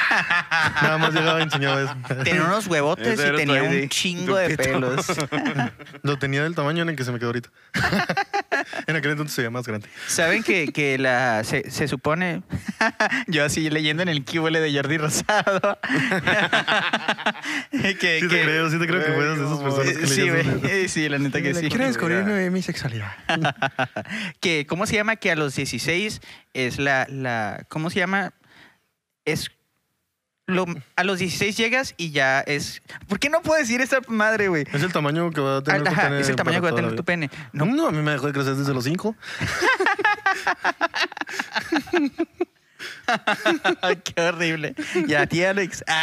Nada 0.81 0.97
más 0.97 1.13
llegaba 1.13 1.39
y 1.39 1.43
enseñaba 1.43 1.81
eso. 1.81 1.95
Tenía 2.23 2.43
unos 2.43 2.67
huevotes 2.67 3.07
Ese 3.07 3.21
y 3.21 3.25
era 3.25 3.31
tu 3.31 3.37
tenía 3.37 3.63
un 3.63 3.89
chingo 3.89 4.35
de 4.37 4.55
pelos. 4.57 5.05
Lo 6.03 6.17
tenía 6.17 6.43
del 6.43 6.55
tamaño 6.55 6.83
en 6.83 6.89
el 6.89 6.95
que 6.95 7.03
se 7.03 7.11
me 7.11 7.19
quedó 7.19 7.29
ahorita. 7.29 7.49
en 8.87 8.95
aquel 8.95 9.11
entonces 9.11 9.35
se 9.35 9.41
veía 9.41 9.51
más 9.51 9.67
grande. 9.67 9.87
¿Saben 10.07 10.43
que, 10.43 10.71
que 10.71 10.97
la 10.97 11.43
se, 11.43 11.69
se 11.69 11.87
supone? 11.87 12.43
Yo 13.27 13.43
así 13.43 13.69
leyendo 13.69 14.03
en 14.03 14.09
el 14.09 14.23
cubole 14.23 14.59
de 14.59 14.73
Jordi 14.73 14.97
Rosado. 14.97 15.77
que, 17.71 18.19
Sí 18.21 18.27
te 18.27 18.27
que- 18.27 18.43
creo, 18.43 18.69
sí 18.69 18.79
te 18.79 18.87
creo 18.87 19.03
que 19.05 19.11
fueras 19.11 19.37
de 19.37 19.45
esas 19.45 19.59
personas 19.59 19.97
que 19.97 20.07
sí, 20.07 20.29
güey. 20.29 20.45
Eh, 20.63 20.87
sí, 20.89 21.09
la 21.09 21.17
neta 21.19 21.41
que 21.41 21.53
sí. 21.53 21.67
Quiero 21.69 21.85
descubrir 21.85 22.23
mi 22.51 22.61
sexualidad. 22.61 23.11
que, 24.39 24.65
¿Cómo 24.67 24.85
se 24.85 24.95
llama? 24.95 25.15
Que 25.17 25.31
a 25.31 25.35
los 25.35 25.55
16 25.55 26.21
es 26.53 26.79
la, 26.79 27.05
la 27.09 27.56
¿cómo 27.67 27.89
se 27.89 27.99
llama? 27.99 28.33
Es 29.25 29.51
lo, 30.47 30.65
a 30.95 31.03
los 31.03 31.19
16 31.19 31.57
llegas 31.57 31.93
y 31.97 32.11
ya 32.11 32.39
es... 32.39 32.81
¿Por 33.07 33.19
qué 33.19 33.29
no 33.29 33.41
puedo 33.41 33.59
decir 33.59 33.81
esa 33.81 33.99
madre, 34.07 34.47
güey? 34.47 34.63
Es 34.71 34.81
el 34.81 34.93
tamaño 34.93 35.29
que 35.31 35.41
va 35.41 35.57
a 35.57 35.63
tener 35.63 35.83
tu 35.83 35.93
pene 35.93 36.19
es 36.19 36.29
el 36.29 36.35
tamaño 36.37 36.61
que 36.61 36.65
va 36.65 36.71
a 36.71 36.75
tener 36.75 36.95
tu 36.95 37.03
pene. 37.03 37.29
No, 37.51 37.65
No, 37.65 37.87
a 37.87 37.91
mí 37.91 38.01
me 38.01 38.11
dejó 38.11 38.27
de 38.27 38.33
crecer 38.33 38.55
desde 38.55 38.73
los 38.73 38.85
5. 38.85 39.15
qué 44.03 44.21
horrible. 44.21 44.75
Y 45.07 45.13
a 45.13 45.25
ti, 45.27 45.43
Alex. 45.43 45.83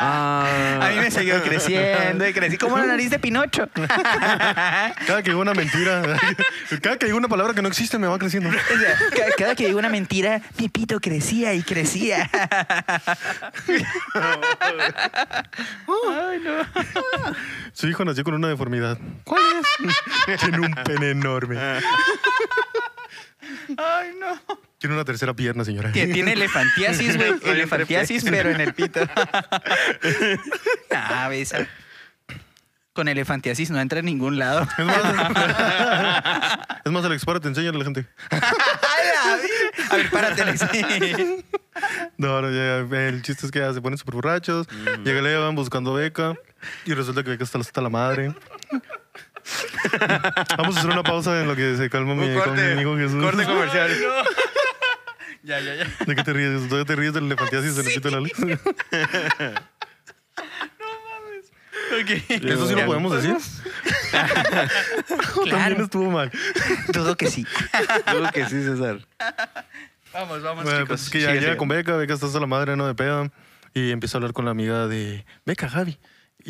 Ah, 0.00 0.78
A 0.82 0.88
mí 0.90 0.96
me 1.00 1.10
siguió 1.10 1.42
creciendo 1.42 2.26
y 2.26 2.32
crecí 2.32 2.56
como 2.58 2.78
la 2.78 2.86
nariz 2.86 3.10
de 3.10 3.18
Pinocho. 3.18 3.68
Cada 3.74 5.22
que 5.22 5.30
digo 5.30 5.40
una 5.40 5.54
mentira, 5.54 6.02
cada 6.82 6.96
que 6.98 7.06
digo 7.06 7.18
una 7.18 7.28
palabra 7.28 7.54
que 7.54 7.62
no 7.62 7.68
existe, 7.68 7.98
me 7.98 8.06
va 8.06 8.18
creciendo. 8.18 8.50
Cada 9.36 9.54
que 9.54 9.66
digo 9.66 9.78
una 9.78 9.88
mentira, 9.88 10.40
mi 10.58 10.68
pito 10.68 11.00
crecía 11.00 11.54
y 11.54 11.62
crecía. 11.62 12.28
Ay, 15.86 16.40
no. 16.44 16.66
Su 17.72 17.88
hijo 17.88 18.04
nació 18.04 18.24
con 18.24 18.34
una 18.34 18.48
deformidad. 18.48 18.98
¿Cuál 19.24 19.42
es? 20.26 20.40
Tiene 20.40 20.60
un 20.60 20.74
pene 20.84 21.10
enorme. 21.10 21.56
Ay, 23.76 24.10
no. 24.18 24.40
Tiene 24.78 24.94
una 24.94 25.04
tercera 25.04 25.34
pierna, 25.34 25.64
señora. 25.64 25.90
Tie- 25.92 26.12
Tiene 26.12 26.32
elefantiasis, 26.34 27.16
güey. 27.16 27.34
Elefantiasis, 27.44 28.24
pero 28.24 28.50
en 28.50 28.60
el 28.60 28.74
pito. 28.74 29.00
Ah, 30.90 31.28
ves. 31.28 31.54
Con 32.92 33.06
elefantiasis 33.08 33.70
no 33.70 33.80
entra 33.80 34.00
en 34.00 34.06
ningún 34.06 34.38
lado. 34.38 34.66
Es 34.76 34.84
más, 34.84 34.96
es 36.84 36.92
más 36.92 37.04
Alex, 37.04 37.24
párate, 37.24 37.46
enséñale 37.48 37.76
a 37.76 37.78
la 37.78 37.84
gente. 37.84 38.06
¡A 39.90 39.96
ver, 39.96 40.10
párate, 40.10 40.42
Alex. 40.42 40.64
No, 42.16 42.42
no, 42.42 42.50
ya, 42.50 42.78
el 43.08 43.22
chiste 43.22 43.46
es 43.46 43.52
que 43.52 43.60
ya 43.60 43.72
se 43.72 43.80
ponen 43.80 43.98
súper 43.98 44.16
borrachos. 44.16 44.66
Llega 45.04 45.20
Levan 45.22 45.54
buscando 45.54 45.94
beca. 45.94 46.34
Y 46.86 46.94
resulta 46.94 47.22
que 47.22 47.30
beca 47.30 47.44
está 47.44 47.58
hasta 47.58 47.80
la 47.80 47.88
madre. 47.88 48.34
Vamos 50.58 50.76
a 50.76 50.80
hacer 50.80 50.90
una 50.90 51.02
pausa 51.02 51.40
en 51.40 51.48
lo 51.48 51.56
que 51.56 51.76
se 51.76 51.88
calma 51.90 52.14
mi, 52.14 52.26
Un 52.28 52.34
con 52.34 52.34
mi 52.34 52.40
corte, 52.58 52.72
amigo 52.72 52.96
Jesús. 52.96 53.22
corte 53.22 53.44
comercial. 53.44 53.90
ya, 55.42 55.60
ya, 55.60 55.74
ya. 55.76 55.86
¿De 56.06 56.14
qué 56.16 56.22
te 56.24 56.32
ríes? 56.32 56.68
¿Todavía 56.68 56.84
te 56.84 56.96
ríes 56.96 57.12
del 57.14 57.24
elefantiasis 57.26 57.72
y 57.72 57.74
se 57.76 57.82
nos 57.84 57.92
quita 57.92 58.10
la 58.10 58.20
luz? 58.20 58.32
¿Eso 62.28 62.68
sí 62.68 62.74
lo 62.74 62.86
podemos 62.86 63.12
decir? 63.22 63.36
También 64.12 64.68
Claro. 65.44 65.84
estuvo 65.84 66.10
mal. 66.10 66.30
Dudo 66.92 67.16
que 67.16 67.28
sí. 67.30 67.46
Dudo 68.12 68.30
que 68.32 68.44
sí, 68.46 68.62
César. 68.62 69.00
Vamos, 70.12 70.42
vamos, 70.42 70.64
Bueno, 70.64 70.80
chicos. 70.80 70.88
pues 70.88 71.02
es 71.04 71.10
que 71.10 71.20
ya 71.20 71.32
llega 71.34 71.56
con 71.56 71.68
Beca, 71.68 71.96
Beca 71.96 72.14
está 72.14 72.26
hasta 72.26 72.40
la 72.40 72.46
madre, 72.46 72.76
¿no? 72.76 72.86
De 72.86 72.94
pedo. 72.94 73.30
Y 73.74 73.90
empieza 73.90 74.16
a 74.16 74.18
hablar 74.18 74.32
con 74.32 74.44
la 74.44 74.50
amiga 74.50 74.86
de 74.88 75.24
Beca, 75.46 75.68
Javi. 75.68 75.98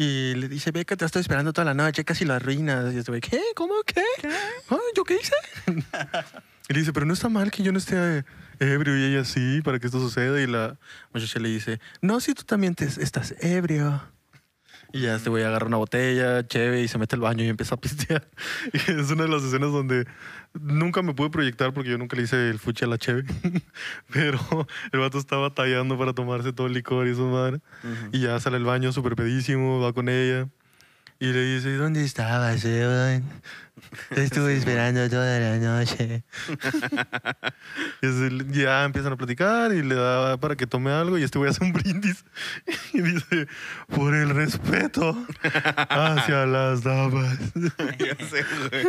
Y 0.01 0.37
le 0.37 0.49
dice, 0.49 0.71
Beca, 0.71 0.95
te 0.95 1.05
estoy 1.05 1.23
esperando 1.23 1.53
toda 1.53 1.65
la 1.65 1.75
noche, 1.75 2.05
casi 2.05 2.25
la 2.25 2.37
arruinas. 2.37 2.95
Y 2.95 2.99
este 2.99 3.11
güey, 3.11 3.21
¿qué? 3.21 3.43
¿Cómo? 3.57 3.75
¿Qué? 3.85 4.05
Ah, 4.71 4.79
¿Yo 4.95 5.03
qué 5.03 5.17
hice? 5.17 5.35
y 6.69 6.73
le 6.73 6.79
dice, 6.79 6.93
pero 6.93 7.05
no 7.05 7.15
está 7.15 7.29
mal 7.29 7.51
que 7.51 7.65
yo 7.65 7.73
no 7.73 7.79
esté 7.79 8.19
eh, 8.19 8.25
ebrio 8.61 8.97
y 8.97 9.03
ella 9.03 9.25
sí, 9.25 9.61
para 9.65 9.81
que 9.81 9.87
esto 9.87 9.99
suceda. 9.99 10.41
Y 10.41 10.47
la 10.47 10.79
muchacha 11.13 11.41
le 11.41 11.49
dice, 11.49 11.81
no, 12.01 12.21
si 12.21 12.33
tú 12.35 12.45
también 12.45 12.77
te 12.77 12.85
estás 12.85 13.35
ebrio. 13.41 14.01
Y 14.93 15.01
ya 15.01 15.17
este 15.17 15.31
güey 15.31 15.43
agarra 15.43 15.67
una 15.67 15.79
botella, 15.79 16.47
cheve, 16.47 16.81
y 16.81 16.87
se 16.87 16.99
mete 16.99 17.17
al 17.17 17.23
baño 17.23 17.43
y 17.43 17.49
empieza 17.49 17.75
a 17.75 17.81
pistear. 17.81 18.29
Y 18.73 18.77
es 18.77 19.11
una 19.11 19.25
de 19.25 19.31
las 19.31 19.43
escenas 19.43 19.73
donde 19.73 20.07
nunca 20.55 21.03
me 21.03 21.15
pude 21.15 21.31
proyectar 21.31 21.73
porque 21.73 21.91
yo 21.91 21.99
nunca 21.99 22.17
le 22.17 22.23
hice 22.23 22.51
el 22.51 22.59
fuchi 22.59 22.85
a 22.85 22.89
la 22.89 22.99
cheve. 22.99 23.25
Pero 24.13 24.39
el 24.93 25.01
vato 25.01 25.19
estaba 25.19 25.55
tallando 25.55 25.99
para 25.99 26.13
tomarse 26.13 26.53
todo 26.53 26.67
el 26.67 26.75
licor 26.75 27.07
y 27.07 27.15
su 27.15 27.27
madre. 27.27 27.61
Y 28.13 28.21
ya 28.21 28.39
sale 28.41 28.57
al 28.57 28.65
baño 28.65 28.93
súper 28.93 29.17
pedísimo, 29.17 29.81
va 29.81 29.93
con 29.93 30.09
ella. 30.09 30.49
Y 31.21 31.33
le 31.33 31.43
dice, 31.43 31.75
¿dónde 31.75 32.05
estabas, 32.05 32.65
Evan? 32.65 33.25
Te 34.15 34.23
estuve 34.23 34.57
esperando 34.57 35.09
toda 35.09 35.39
la 35.39 35.57
noche. 35.59 36.25
Y 38.01 38.63
ya 38.63 38.85
empiezan 38.85 39.13
a 39.13 39.17
platicar 39.17 39.73
y 39.73 39.83
le 39.83 39.95
da 39.97 40.37
para 40.37 40.55
que 40.57 40.67
tome 40.67 40.91
algo 40.91 41.19
y 41.19 41.25
este 41.25 41.39
güey 41.39 41.51
hace 41.51 41.65
un 41.65 41.73
brindis 41.73 42.25
y 42.93 43.01
dice, 43.01 43.49
por 43.89 44.15
el 44.15 44.31
respeto 44.31 45.17
hacia 45.43 46.47
las 46.47 46.83
damas. 46.85 47.39
Ya 47.99 48.17
sé, 48.27 48.45
güey. 48.71 48.87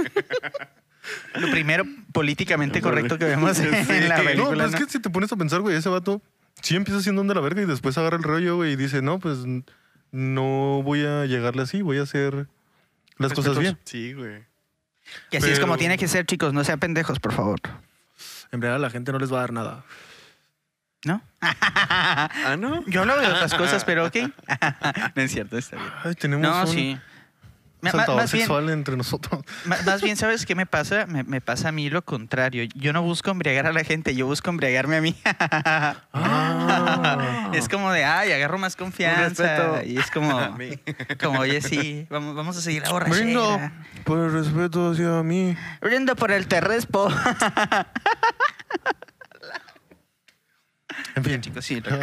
Lo 1.35 1.49
primero 1.51 1.85
políticamente 2.11 2.81
correcto 2.81 3.17
que 3.17 3.25
vemos 3.25 3.59
en 3.59 4.09
la 4.09 4.17
no, 4.17 4.23
película. 4.23 4.55
pues 4.65 4.73
es 4.73 4.79
¿no? 4.79 4.85
que 4.85 4.91
si 4.91 4.99
te 4.99 5.09
pones 5.09 5.31
a 5.31 5.35
pensar, 5.37 5.61
güey, 5.61 5.75
ese 5.75 5.89
vato 5.89 6.21
sí 6.61 6.75
empieza 6.75 7.01
siendo 7.01 7.21
un 7.21 7.27
de 7.27 7.35
la 7.35 7.41
verga 7.41 7.61
y 7.61 7.65
después 7.65 7.97
agarra 7.97 8.17
el 8.17 8.23
rollo, 8.23 8.55
güey, 8.57 8.73
y 8.73 8.75
dice, 8.75 9.01
no, 9.01 9.19
pues 9.19 9.39
no 10.11 10.81
voy 10.83 11.05
a 11.05 11.25
llegarle 11.25 11.61
así, 11.63 11.81
voy 11.81 11.99
a 11.99 12.03
hacer 12.03 12.47
las 13.17 13.33
cosas 13.33 13.57
bien. 13.59 13.77
Sí, 13.83 14.13
güey. 14.13 14.43
Y 15.31 15.37
así 15.37 15.49
es 15.49 15.59
como 15.59 15.77
tiene 15.77 15.97
que 15.97 16.07
ser, 16.07 16.25
chicos. 16.25 16.53
No 16.53 16.63
sean 16.63 16.79
pendejos, 16.79 17.19
por 17.19 17.33
favor. 17.33 17.59
En 18.51 18.61
realidad 18.61 18.75
a 18.75 18.79
la 18.79 18.89
gente 18.89 19.11
no 19.11 19.19
les 19.19 19.31
va 19.31 19.37
a 19.37 19.41
dar 19.41 19.53
nada. 19.53 19.85
¿No? 21.05 21.21
Ah, 21.81 22.55
¿no? 22.59 22.85
Yo 22.87 23.01
hablo 23.01 23.17
de 23.19 23.27
otras 23.27 23.53
cosas, 23.53 23.85
pero 23.85 24.05
ok. 24.05 24.15
no 25.15 25.21
es 25.21 25.31
cierto, 25.31 25.57
está 25.57 25.77
bien. 25.77 25.89
Ay, 26.03 26.15
tenemos 26.15 26.47
No, 26.47 26.61
un 26.61 26.67
sí. 26.67 26.97
Más 27.81 27.93
bien, 27.93 28.27
sexual 28.27 28.69
entre 28.69 28.97
nosotros. 28.97 29.41
más 29.65 30.01
bien, 30.01 30.17
¿sabes 30.17 30.45
qué 30.45 30.53
me 30.55 30.65
pasa? 30.65 31.05
Me, 31.05 31.23
me 31.23 31.39
pasa 31.41 31.69
a 31.69 31.71
mí 31.71 31.89
lo 31.89 32.03
contrario. 32.03 32.63
Yo 32.75 32.91
no 32.93 33.01
busco 33.01 33.31
embriagar 33.31 33.67
a 33.67 33.73
la 33.73 33.83
gente, 33.83 34.15
yo 34.15 34.25
busco 34.25 34.49
embriagarme 34.49 34.97
a 34.97 35.01
mí. 35.01 35.15
Ah. 36.13 37.49
Es 37.53 37.67
como 37.67 37.91
de, 37.91 38.03
ay, 38.05 38.31
agarro 38.31 38.57
más 38.57 38.75
confianza. 38.75 39.83
Y 39.83 39.97
es 39.97 40.11
como, 40.11 40.39
como, 41.21 41.39
oye, 41.39 41.61
sí, 41.61 42.05
vamos, 42.09 42.35
vamos 42.35 42.57
a 42.57 42.61
seguir 42.61 42.83
la 42.83 42.91
borrachera. 42.91 43.23
Brindo 43.23 43.59
por 44.03 44.19
el 44.19 44.31
respeto 44.31 44.91
hacia 44.91 45.23
mí. 45.23 45.57
Brindo 45.81 46.15
por 46.15 46.31
el 46.31 46.47
terrespo. 46.47 47.09
En 51.15 51.23
fin, 51.23 51.41
Chicos, 51.41 51.65
sí. 51.65 51.81
lo- 51.81 51.97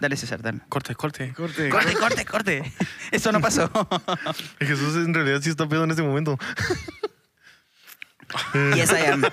Dale, 0.00 0.16
César, 0.16 0.42
dale. 0.42 0.60
corte, 0.68 0.94
corte. 0.94 1.32
Corte. 1.32 1.68
Corte, 1.68 1.94
corte, 1.94 2.24
corte. 2.24 2.72
Esto 3.10 3.32
no 3.32 3.40
pasó. 3.40 3.70
Jesús 4.60 4.96
en 4.96 5.12
realidad 5.12 5.40
sí 5.42 5.50
está 5.50 5.68
pedo 5.68 5.84
en 5.84 5.90
este 5.90 6.02
momento. 6.02 6.38
yes, 8.74 8.92
I 8.92 9.10
am. 9.10 9.24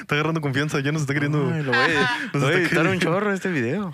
Está 0.00 0.14
agarrando 0.14 0.40
confianza, 0.40 0.80
ya 0.80 0.92
nos 0.92 1.02
está 1.02 1.14
queriendo. 1.14 1.50
Ay, 1.52 1.62
lo 1.62 1.72
voy 1.72 1.94
Nos 2.34 2.42
voy 2.42 2.86
a 2.86 2.90
un 2.90 3.00
chorro 3.00 3.32
este 3.32 3.50
video. 3.50 3.90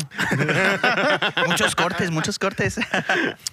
Muchos 1.47 1.77
cortes, 1.77 2.11
muchos 2.11 2.39
cortes. 2.39 2.81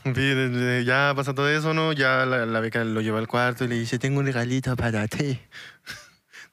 En 0.04 0.16
fin, 0.16 0.86
ya 0.86 1.14
pasa 1.16 1.36
todo 1.36 1.50
eso, 1.50 1.74
¿no? 1.74 1.94
Ya 1.94 2.26
la, 2.26 2.46
la 2.46 2.60
beca 2.60 2.84
lo 2.84 3.02
lleva 3.02 3.20
al 3.20 3.28
cuarto 3.28 3.66
y 3.66 3.68
le 3.68 3.76
dice, 3.76 4.00
tengo 4.00 4.20
un 4.20 4.26
regalito 4.26 4.76
para 4.76 5.08
ti. 5.08 5.40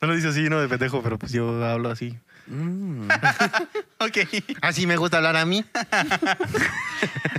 No 0.01 0.09
lo 0.09 0.14
dice 0.14 0.28
así, 0.28 0.51
¿no? 0.51 0.61
De 0.61 0.68
pendejo, 0.68 1.03
pero 1.03 1.18
pues 1.18 1.32
yo 1.32 1.64
hablo 1.64 1.91
así. 1.91 2.18
Mm. 2.47 3.09
ok. 3.99 4.16
Así 4.62 4.86
me 4.86 4.97
gusta 4.97 5.16
hablar 5.18 5.36
a 5.36 5.44
mí. 5.47 5.64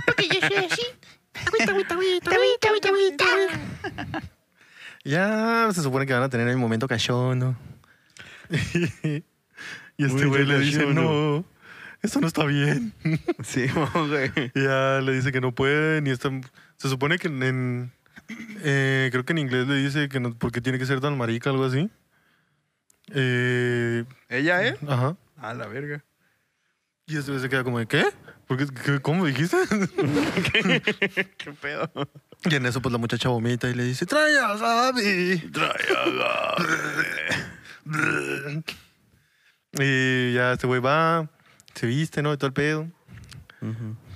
Porque 0.06 0.28
yo 0.28 0.40
soy 0.46 0.56
así. 0.70 0.82
Agüita, 1.46 1.70
agüita, 1.72 1.94
agüita, 1.94 2.30
agüita, 2.30 2.68
agüita, 2.88 3.24
agüita. 3.24 4.22
Ya 5.04 5.68
se 5.72 5.82
supone 5.82 6.06
que 6.06 6.12
van 6.12 6.22
a 6.24 6.28
tener 6.28 6.48
el 6.48 6.56
momento 6.56 6.86
cachondo. 6.88 7.56
y 8.50 10.04
este 10.04 10.26
güey 10.26 10.44
le 10.44 10.58
dice, 10.60 10.86
no, 10.86 11.44
esto 12.02 12.20
no 12.20 12.26
está 12.26 12.44
bien. 12.44 12.92
Sí, 13.44 13.66
güey. 13.68 14.32
Ya 14.54 15.00
le 15.00 15.12
dice 15.12 15.32
que 15.32 15.40
no 15.40 15.54
pueden 15.54 16.06
y 16.06 16.10
está... 16.10 16.30
Se 16.76 16.88
supone 16.88 17.18
que 17.18 17.28
en... 17.28 17.42
en- 17.42 17.92
eh, 18.62 19.08
creo 19.10 19.24
que 19.24 19.32
en 19.32 19.38
inglés 19.38 19.66
le 19.68 19.76
dice 19.76 20.08
que 20.10 20.20
no, 20.20 20.34
porque 20.34 20.60
tiene 20.60 20.78
que 20.78 20.84
ser 20.84 21.00
tan 21.00 21.16
marica, 21.16 21.48
algo 21.50 21.64
así. 21.64 21.88
Eh, 23.14 24.04
¿Ella, 24.28 24.66
eh? 24.66 24.76
ajá. 24.86 25.16
A 25.36 25.54
la 25.54 25.66
verga. 25.66 26.04
Y 27.06 27.16
este 27.16 27.30
güey 27.30 27.42
se 27.42 27.48
queda 27.48 27.64
como 27.64 27.78
de, 27.78 27.86
¿qué? 27.86 28.04
¿Por 28.46 28.56
qué? 28.58 28.66
¿Qué- 28.84 29.00
¿Cómo 29.00 29.24
dijiste? 29.26 29.56
¿Qué 31.38 31.52
pedo? 31.60 31.90
y 32.44 32.54
en 32.54 32.66
eso 32.66 32.80
pues 32.82 32.92
la 32.92 32.98
muchacha 32.98 33.28
vomita 33.30 33.68
y 33.68 33.74
le 33.74 33.84
dice, 33.84 34.06
trae 34.06 34.38
a 34.38 34.54
Gaby. 34.56 35.50
y 39.78 40.32
ya 40.34 40.52
este 40.52 40.66
güey 40.66 40.80
va, 40.80 41.28
se 41.74 41.86
viste, 41.86 42.22
¿no? 42.22 42.32
Y 42.32 42.36
todo 42.36 42.46
el 42.48 42.52
pedo. 42.52 42.88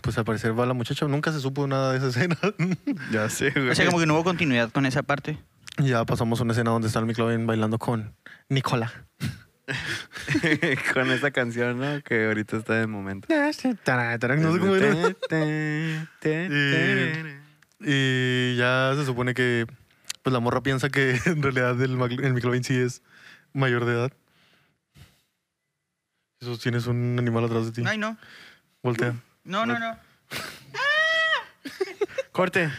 Pues 0.03 0.19
al 0.19 0.25
parecer 0.25 0.59
va 0.59 0.67
la 0.67 0.73
muchacha. 0.75 1.07
Nunca 1.07 1.33
se 1.33 1.41
supo 1.41 1.67
nada 1.67 1.93
de 1.93 1.99
esa 1.99 2.09
escena. 2.09 2.37
Ya 3.11 3.29
sé, 3.29 3.51
güey. 3.51 3.71
O 3.71 3.75
sea, 3.75 3.87
como 3.87 3.99
que 4.01 4.07
no 4.07 4.15
hubo 4.15 4.25
continuidad 4.25 4.71
con 4.71 4.87
esa 4.87 5.03
parte. 5.03 5.39
Y 5.79 5.89
ya 5.89 6.05
pasamos 6.05 6.41
a 6.41 6.43
una 6.43 6.53
escena 6.53 6.71
donde 6.71 6.89
está 6.89 6.99
el 7.01 7.07
McLovin 7.07 7.47
bailando 7.47 7.79
con 7.79 8.15
Nicola. 8.49 8.93
Con 10.93 11.11
esa 11.11 11.31
canción, 11.31 11.79
¿no? 11.79 12.03
Que 12.03 12.27
ahorita 12.27 12.57
está 12.57 12.75
de 12.75 12.87
momento. 12.87 13.29
No 14.43 14.53
sé 14.53 14.59
cómo 14.59 14.75
era. 14.75 14.93
Y 17.85 18.57
ya 18.57 18.93
se 18.95 19.05
supone 19.05 19.35
que 19.35 19.67
pues 20.23 20.33
la 20.33 20.39
morra 20.41 20.63
piensa 20.63 20.89
que 20.89 21.19
en 21.27 21.43
realidad 21.43 21.81
el, 21.81 22.01
el 22.01 22.33
McLovin 22.35 22.65
sí 22.65 22.77
es 22.77 23.03
mayor 23.53 23.85
de 23.85 23.93
edad. 23.93 24.13
Eso 26.41 26.57
tienes 26.59 26.87
un 26.87 27.17
animal 27.19 27.45
atrás 27.45 27.67
de 27.67 27.73
ti. 27.73 27.83
Ay, 27.87 27.99
no. 27.99 28.17
Voltea. 28.83 29.15
No, 29.45 29.65
no, 29.67 29.79
no. 29.79 29.97
Corte. 32.33 32.71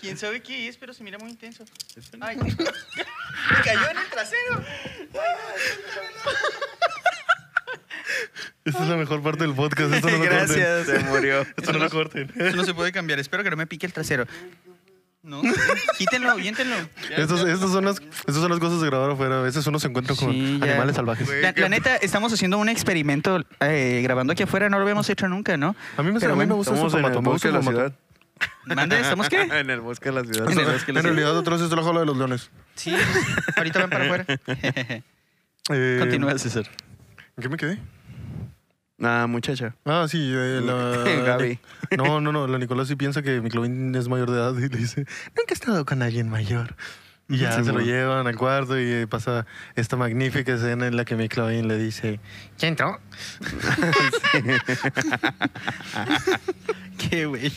¿Quién 0.00 0.16
sabe 0.16 0.40
qué 0.42 0.68
es? 0.68 0.76
Pero 0.78 0.94
se 0.94 1.04
mira 1.04 1.18
muy 1.18 1.30
intenso. 1.30 1.64
Ay, 2.20 2.36
me 2.36 2.48
cayó 3.64 3.90
en 3.90 3.98
el 3.98 4.08
trasero. 4.10 4.64
Esta 8.64 8.82
es 8.82 8.88
la 8.88 8.96
mejor 8.96 9.22
parte 9.22 9.44
del 9.44 9.54
podcast. 9.54 9.92
Esto 9.92 10.08
no 10.08 10.16
lo 10.16 10.24
corten. 10.24 10.38
Gracias. 10.38 10.86
Se 10.86 10.98
murió. 11.00 11.42
Esto 11.42 11.72
no 11.72 11.78
lo 11.78 11.90
corten. 11.90 12.32
Eso 12.34 12.56
no 12.56 12.64
se 12.64 12.72
puede 12.74 12.92
cambiar. 12.92 13.18
Espero 13.18 13.44
que 13.44 13.50
no 13.50 13.56
me 13.56 13.66
pique 13.66 13.84
el 13.86 13.92
trasero. 13.92 14.26
No, 15.26 15.42
quítenlo, 15.98 16.30
aviéntenlo. 16.30 16.76
Estos, 17.16 17.40
estas, 17.44 17.70
son 17.72 17.84
las, 17.84 18.00
estas 18.00 18.36
son 18.36 18.48
las 18.48 18.60
cosas 18.60 18.80
de 18.80 18.86
grabar 18.86 19.10
afuera. 19.10 19.40
A 19.40 19.42
veces 19.42 19.66
uno 19.66 19.80
se 19.80 19.88
encuentra 19.88 20.14
con 20.14 20.30
Sí, 20.30 20.60
animales 20.62 20.94
salvajes. 20.94 21.28
La, 21.42 21.52
la 21.56 21.68
neta, 21.68 21.96
estamos 21.96 22.32
haciendo 22.32 22.58
un 22.58 22.68
experimento 22.68 23.40
eh, 23.58 24.00
grabando 24.04 24.32
aquí 24.32 24.44
afuera. 24.44 24.68
No 24.68 24.76
lo 24.76 24.82
habíamos 24.82 25.10
hecho 25.10 25.26
nunca, 25.28 25.56
¿no? 25.56 25.74
A 25.96 26.02
mí 26.04 26.12
me, 26.12 26.20
Pero 26.20 26.34
a 26.34 26.36
mí 26.36 26.46
me 26.46 26.54
gusta 26.54 26.74
Estamos 26.74 26.94
este 26.94 27.06
en 27.06 27.12
el 27.12 27.20
bosque 27.22 27.48
de 27.48 27.54
la 27.54 27.62
ciudad. 27.62 27.92
¿Mande? 28.66 29.00
¿Estamos 29.00 29.28
qué? 29.28 29.42
En 29.52 29.70
el 29.70 29.80
bosque 29.80 30.10
de 30.10 30.14
la 30.14 30.24
ciudad. 30.24 30.50
En 30.50 30.58
el 30.58 30.66
En, 30.66 30.72
bosque 30.72 30.86
de 30.86 30.92
la 30.92 31.00
ciudad. 31.00 31.14
realidad, 31.16 31.36
otra 31.36 31.56
vez 31.56 31.64
es 31.64 31.70
la 31.72 31.82
jaula 31.82 32.00
de 32.00 32.06
los 32.06 32.16
leones. 32.16 32.50
Sí, 32.76 32.94
ahorita 33.56 33.80
van 33.80 33.90
para 33.90 34.04
afuera. 34.04 34.26
Eh, 35.68 35.96
Continúa, 35.98 36.38
César. 36.38 36.70
¿En 37.36 37.42
qué 37.42 37.48
me 37.48 37.56
quedé? 37.56 37.80
Nada, 38.98 39.26
muchacha. 39.26 39.74
Ah, 39.84 40.06
sí, 40.08 40.32
eh, 40.34 40.60
la... 40.64 41.04
Gaby. 41.24 41.58
No, 41.96 42.20
no, 42.20 42.32
no, 42.32 42.46
la 42.46 42.58
Nicolás 42.58 42.88
sí 42.88 42.96
piensa 42.96 43.22
que 43.22 43.40
McLovin 43.40 43.94
es 43.94 44.08
mayor 44.08 44.30
de 44.30 44.36
edad 44.38 44.54
y 44.56 44.68
le 44.68 44.78
dice, 44.78 45.00
nunca 45.36 45.50
he 45.50 45.54
estado 45.54 45.84
con 45.84 46.02
alguien 46.02 46.28
mayor. 46.28 46.74
Y 47.28 47.38
ya 47.38 47.52
Sí, 47.52 47.64
se 47.64 47.72
lo 47.72 47.80
llevan 47.80 48.26
al 48.26 48.36
cuarto 48.36 48.78
y 48.78 49.04
pasa 49.06 49.46
esta 49.74 49.96
magnífica 49.96 50.54
escena 50.54 50.86
en 50.86 50.96
la 50.96 51.04
que 51.04 51.16
Mick 51.16 51.36
Lovin 51.36 51.66
le 51.66 51.76
dice, 51.76 52.20
¿Quién 52.58 52.70
entró? 52.72 53.00
Qué 56.98 57.26
güey. 57.26 57.52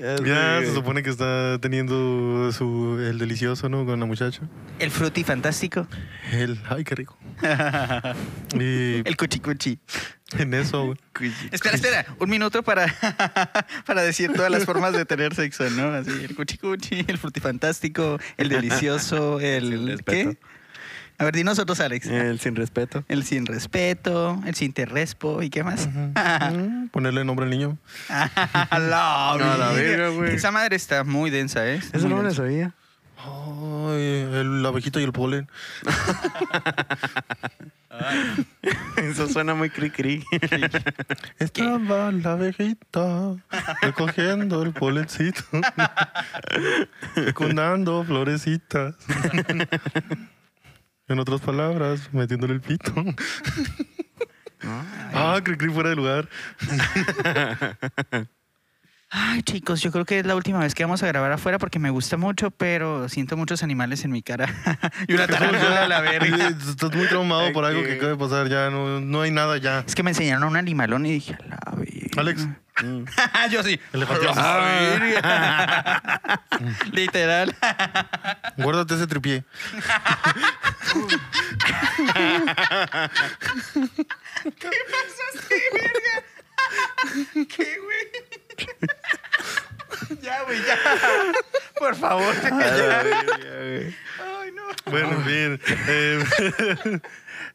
Ya 0.00 0.60
se 0.60 0.74
supone 0.74 1.02
que 1.02 1.10
está 1.10 1.58
teniendo 1.60 2.50
su, 2.52 2.98
el 3.00 3.18
delicioso, 3.18 3.68
¿no? 3.68 3.84
Con 3.84 4.00
la 4.00 4.06
muchacha. 4.06 4.42
El 4.78 4.90
fruti 4.90 5.24
fantástico. 5.24 5.86
Él, 6.32 6.60
ay, 6.68 6.84
qué 6.84 6.94
rico. 6.94 7.18
y 8.54 9.06
El 9.06 9.16
cuchicuchi. 9.16 9.78
en 10.38 10.54
eso, 10.54 10.86
güey, 10.86 11.32
Espera, 11.52 11.74
espera, 11.74 12.06
un 12.18 12.30
minuto 12.30 12.62
para, 12.62 12.86
para 13.86 14.02
decir 14.02 14.32
todas 14.32 14.50
las 14.50 14.64
formas 14.64 14.92
de 14.92 15.04
tener 15.04 15.34
sexo, 15.34 15.68
¿no? 15.70 15.92
Así, 15.92 16.10
el 16.10 16.34
cuchicuchi, 16.34 17.04
el 17.06 17.18
frutifantástico, 17.18 18.18
el 18.36 18.48
delicioso, 18.48 19.38
Sin 19.38 19.46
el... 19.48 19.86
respeto. 19.86 20.30
¿Qué? 20.30 20.38
A 21.20 21.24
ver, 21.24 21.34
dinos 21.34 21.58
otros, 21.58 21.78
Alex. 21.80 22.06
El 22.06 22.40
sin 22.40 22.56
respeto. 22.56 23.04
El 23.08 23.24
sin 23.24 23.44
respeto, 23.44 24.40
el 24.46 24.54
sin 24.54 24.72
terrespo, 24.72 25.42
¿y 25.42 25.50
qué 25.50 25.62
más? 25.62 25.86
Mm, 26.50 26.88
ponerle 26.88 27.24
nombre 27.24 27.44
al 27.44 27.50
niño. 27.50 27.76
la, 28.08 29.36
No, 29.38 29.56
la 29.58 29.72
verga, 29.72 30.08
güey. 30.08 30.34
Esa 30.34 30.50
madre 30.50 30.76
está 30.76 31.04
muy 31.04 31.30
densa, 31.30 31.68
¿eh? 31.68 31.76
Eso 31.76 32.08
Muy 32.08 32.10
no 32.10 32.16
me 32.16 32.22
lo 32.24 32.34
sabía. 32.34 32.74
Ay, 33.18 34.26
el, 34.32 34.62
la 34.62 34.70
abejita 34.70 34.98
y 35.00 35.04
el 35.04 35.12
polen. 35.12 35.48
Eso 38.96 39.28
suena 39.28 39.54
muy 39.54 39.68
cri 39.68 39.90
cri. 39.90 40.24
Estaba 41.38 42.10
la 42.10 42.32
abejita 42.32 43.36
recogiendo 43.82 44.62
el 44.62 44.72
polencito, 44.72 45.42
fecundando 47.14 48.02
florecitas. 48.04 48.94
En 51.10 51.18
otras 51.18 51.40
palabras, 51.40 52.08
metiéndole 52.12 52.54
el 52.54 52.60
pito. 52.60 52.92
Ah, 54.62 55.40
cri 55.42 55.56
cri 55.56 55.70
fuera 55.70 55.88
de 55.88 55.96
lugar. 55.96 56.28
Ay, 59.08 59.42
chicos, 59.42 59.80
yo 59.80 59.90
creo 59.90 60.04
que 60.04 60.18
es 60.18 60.26
la 60.26 60.36
última 60.36 60.58
vez 60.58 60.74
que 60.74 60.84
vamos 60.84 61.02
a 61.02 61.06
grabar 61.06 61.32
afuera 61.32 61.58
porque 61.58 61.78
me 61.78 61.88
gusta 61.88 62.18
mucho, 62.18 62.50
pero 62.50 63.08
siento 63.08 63.38
muchos 63.38 63.62
animales 63.62 64.04
en 64.04 64.12
mi 64.12 64.22
cara. 64.22 64.54
y 65.08 65.14
una 65.14 65.26
tarántula 65.26 65.84
a 65.84 65.88
la 65.88 66.00
verga. 66.02 66.48
Estás 66.68 66.94
muy 66.94 67.06
traumado 67.08 67.50
por 67.52 67.64
algo 67.64 67.82
que 67.82 67.94
acaba 67.94 68.12
de 68.12 68.18
pasar. 68.18 68.48
Ya 68.48 68.68
no, 68.68 69.00
no 69.00 69.22
hay 69.22 69.30
nada 69.30 69.56
ya. 69.56 69.82
Es 69.86 69.94
que 69.94 70.02
me 70.02 70.10
enseñaron 70.10 70.44
un 70.44 70.56
animalón 70.56 71.06
y 71.06 71.12
dije, 71.12 71.34
a 71.34 71.46
la 71.46 71.76
verga. 71.76 72.20
Alex, 72.20 72.46
Mm. 72.82 73.04
yo 73.50 73.62
sí. 73.62 73.78
elefantiasis. 73.92 74.42
Literal. 76.92 77.54
Guárdate 78.56 78.94
ese 78.94 79.06
tripié. 79.06 79.44
¿Qué, 87.48 87.78
güey? 87.78 87.98
ya, 90.22 90.42
güey, 90.44 90.58
ya. 90.64 90.76
Por 91.78 91.94
favor. 91.96 92.34
A 92.44 92.50
la 92.50 93.02
verga, 93.02 93.26
güey. 93.46 93.96
Ay, 94.20 94.52
no. 94.52 94.62
Bueno, 94.90 95.10
en 95.12 95.24
fin. 95.24 95.60
eh, 95.88 96.24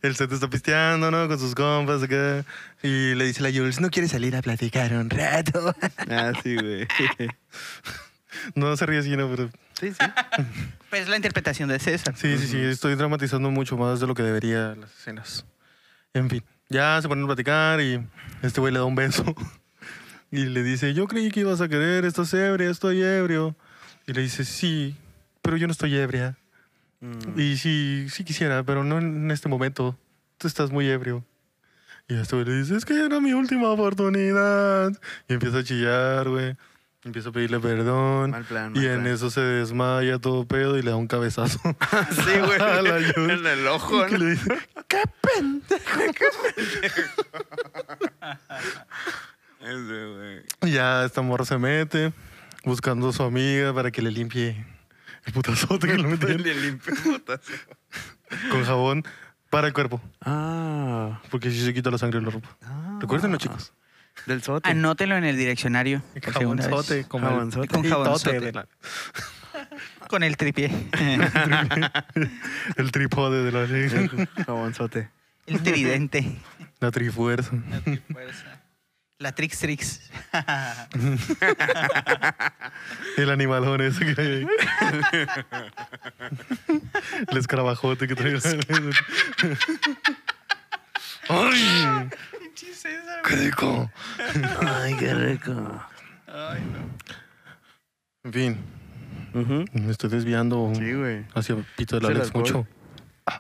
el 0.05 0.15
set 0.15 0.31
está 0.31 0.49
pisteando, 0.49 1.11
¿no? 1.11 1.27
Con 1.27 1.39
sus 1.39 1.55
compas 1.55 2.03
acá. 2.03 2.45
Y 2.83 3.15
le 3.15 3.25
dice 3.25 3.41
la 3.41 3.51
Jules, 3.51 3.79
¿no 3.79 3.89
quieres 3.89 4.11
salir 4.11 4.35
a 4.35 4.41
platicar 4.41 4.93
un 4.93 5.09
rato? 5.09 5.75
Ah, 6.09 6.31
sí, 6.43 6.55
güey. 6.55 6.87
no 8.55 8.75
se 8.77 8.85
ríe 8.85 8.99
así, 8.99 9.15
¿no? 9.15 9.29
Pero 9.29 9.49
Sí, 9.79 9.91
sí. 9.91 9.97
Pues 10.89 11.03
es 11.03 11.09
la 11.09 11.17
interpretación 11.17 11.67
de 11.67 11.79
César. 11.79 12.15
sí, 12.15 12.37
sí, 12.37 12.47
sí. 12.47 12.57
Estoy 12.59 12.95
dramatizando 12.95 13.51
mucho 13.51 13.75
más 13.75 13.99
de 13.99 14.07
lo 14.07 14.13
que 14.13 14.23
debería 14.23 14.75
las 14.75 14.91
escenas. 14.97 15.45
En 16.13 16.29
fin. 16.29 16.43
Ya 16.69 16.99
se 17.01 17.07
ponen 17.09 17.25
a 17.25 17.27
platicar 17.27 17.81
y 17.81 18.01
este 18.41 18.61
güey 18.61 18.71
le 18.71 18.79
da 18.79 18.85
un 18.85 18.95
beso. 18.95 19.23
Y 20.31 20.45
le 20.47 20.63
dice, 20.63 20.93
yo 20.93 21.07
creí 21.07 21.31
que 21.31 21.41
ibas 21.41 21.61
a 21.61 21.69
querer, 21.69 22.03
estás 22.03 22.33
ebria, 22.33 22.69
estoy 22.69 23.01
ebrio. 23.01 23.55
Y 24.05 24.11
le 24.11 24.21
dice, 24.21 24.43
sí, 24.43 24.97
pero 25.41 25.55
yo 25.55 25.65
no 25.67 25.71
estoy 25.71 25.95
ebria. 25.95 26.35
Mm. 27.05 27.39
Y 27.39 27.57
sí, 27.57 28.07
sí 28.09 28.23
quisiera, 28.23 28.63
pero 28.63 28.83
no 28.83 28.97
en 28.97 29.29
este 29.31 29.49
momento. 29.49 29.97
Tú 30.37 30.47
estás 30.47 30.71
muy 30.71 30.89
ebrio. 30.89 31.23
Y 32.07 32.15
este 32.15 32.35
güey 32.35 32.47
le 32.47 32.57
dice, 32.57 32.75
es 32.75 32.85
que 32.85 32.93
era 32.93 33.19
mi 33.19 33.33
última 33.33 33.69
oportunidad. 33.69 34.91
Y 35.27 35.33
empieza 35.33 35.59
a 35.59 35.63
chillar, 35.63 36.29
güey. 36.29 36.55
Empieza 37.03 37.29
a 37.29 37.31
pedirle 37.31 37.59
perdón. 37.59 38.31
Mal 38.31 38.43
plan, 38.45 38.71
y 38.75 38.79
mal 38.79 38.87
en 38.87 39.01
plan. 39.01 39.13
eso 39.13 39.29
se 39.29 39.41
desmaya 39.41 40.17
todo 40.17 40.45
pedo 40.45 40.77
y 40.77 40.81
le 40.81 40.89
da 40.89 40.97
un 40.97 41.07
cabezazo. 41.07 41.59
Sí, 42.11 42.39
güey. 42.45 42.59
A 42.59 42.81
la. 42.81 42.97
En 42.97 43.45
el 43.45 43.67
ojo, 43.67 44.07
¿no? 44.07 44.17
le 44.17 44.31
dice, 44.31 44.57
¡qué 44.87 45.03
pendejo! 45.21 46.01
Ese, 49.61 50.05
güey. 50.15 50.41
Y 50.63 50.71
ya 50.71 51.05
esta 51.05 51.21
morra 51.21 51.45
se 51.45 51.57
mete 51.57 52.13
buscando 52.63 53.09
a 53.09 53.13
su 53.13 53.23
amiga 53.23 53.73
para 53.73 53.91
que 53.91 54.01
le 54.01 54.11
limpie 54.11 54.65
el 55.25 55.33
putazote 55.33 55.87
que 55.87 55.97
le 55.97 56.07
metieron 56.07 56.41
Le 56.43 56.53
limpio 56.61 56.93
con 58.51 58.63
jabón 58.65 59.03
para 59.49 59.67
el 59.67 59.73
cuerpo. 59.73 60.01
Ah. 60.21 61.21
Porque 61.31 61.49
si 61.51 61.63
se 61.63 61.73
quita 61.73 61.89
la 61.91 61.97
sangre 61.97 62.19
de 62.19 62.25
la 62.25 62.31
ropa. 62.31 62.57
ah. 62.63 62.97
Recuérdenlo, 63.01 63.37
chicos. 63.37 63.73
Del 64.25 64.41
sote. 64.41 64.69
Anótelo 64.69 65.15
en 65.17 65.23
el 65.25 65.37
como 67.07 67.27
Jabonzote. 67.27 67.65
el 67.65 67.67
Con 67.69 67.83
jabonzote. 67.89 68.29
pitote 68.39 68.39
de 68.45 68.51
la- 68.53 68.67
Con 70.07 70.23
el 70.23 70.37
tripié. 70.37 70.71
el 72.77 72.91
trípode 72.91 73.43
de 73.43 73.51
la 73.51 73.65
Jabonzote. 74.45 75.09
el 75.47 75.61
tridente. 75.61 76.37
La 76.79 76.91
trifuerza. 76.91 77.51
La 77.53 77.81
Trix 79.35 79.59
Trix. 79.59 80.01
El 83.17 83.29
animalón 83.29 83.81
ese 83.81 84.13
que 84.13 84.21
hay 84.21 84.27
ahí. 84.27 84.47
El 87.29 87.37
escarabajote 87.37 88.07
que 88.07 88.15
trae. 88.15 88.35
¡Ay! 91.29 92.09
¡Qué 93.27 93.35
rico! 93.35 93.91
Ay, 94.61 94.95
qué 94.95 95.13
rico. 95.13 95.83
En 98.23 98.33
fin, 98.33 98.57
me 99.73 99.91
estoy 99.91 100.09
desviando 100.09 100.71
Sí, 100.75 100.93
güey. 100.93 101.25
hacia 101.33 101.55
Pito 101.77 101.99
del 101.99 102.17
Alex 102.17 102.33
mucho. 102.35 102.67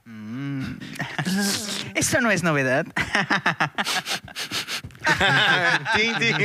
Mm. 0.05 0.77
Esto 1.93 2.21
no 2.21 2.31
es 2.31 2.41
novedad. 2.43 2.85
Ting, 5.95 6.15
ting. 6.17 6.35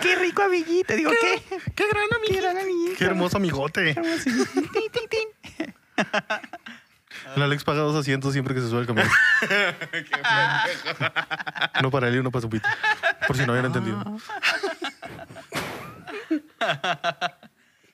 Qué 0.00 0.16
rico 0.16 0.42
amiguito. 0.42 0.94
Digo, 0.94 1.10
¿qué? 1.20 1.42
¡Qué 1.74 1.84
gran 1.88 2.06
Qué 2.26 2.40
gran 2.40 2.58
amiguito. 2.58 2.98
¡Qué 2.98 3.04
hermoso 3.04 3.36
amigote! 3.36 3.94
Tin, 3.94 4.90
tin, 4.92 5.08
tin. 5.08 5.28
El 7.36 7.42
Alex 7.42 7.64
paga 7.64 7.80
dos 7.80 7.96
asientos 7.96 8.32
siempre 8.32 8.54
que 8.54 8.60
se 8.60 8.68
sube 8.68 8.80
al 8.80 8.86
camión. 8.86 9.08
uno 11.78 11.90
para 11.90 12.08
él 12.08 12.16
y 12.16 12.18
uno 12.18 12.30
para 12.30 12.42
su 12.42 12.48
pito. 12.50 12.68
Por 13.26 13.36
si 13.36 13.44
no 13.44 13.52
habían 13.52 13.66
entendido. 13.66 14.02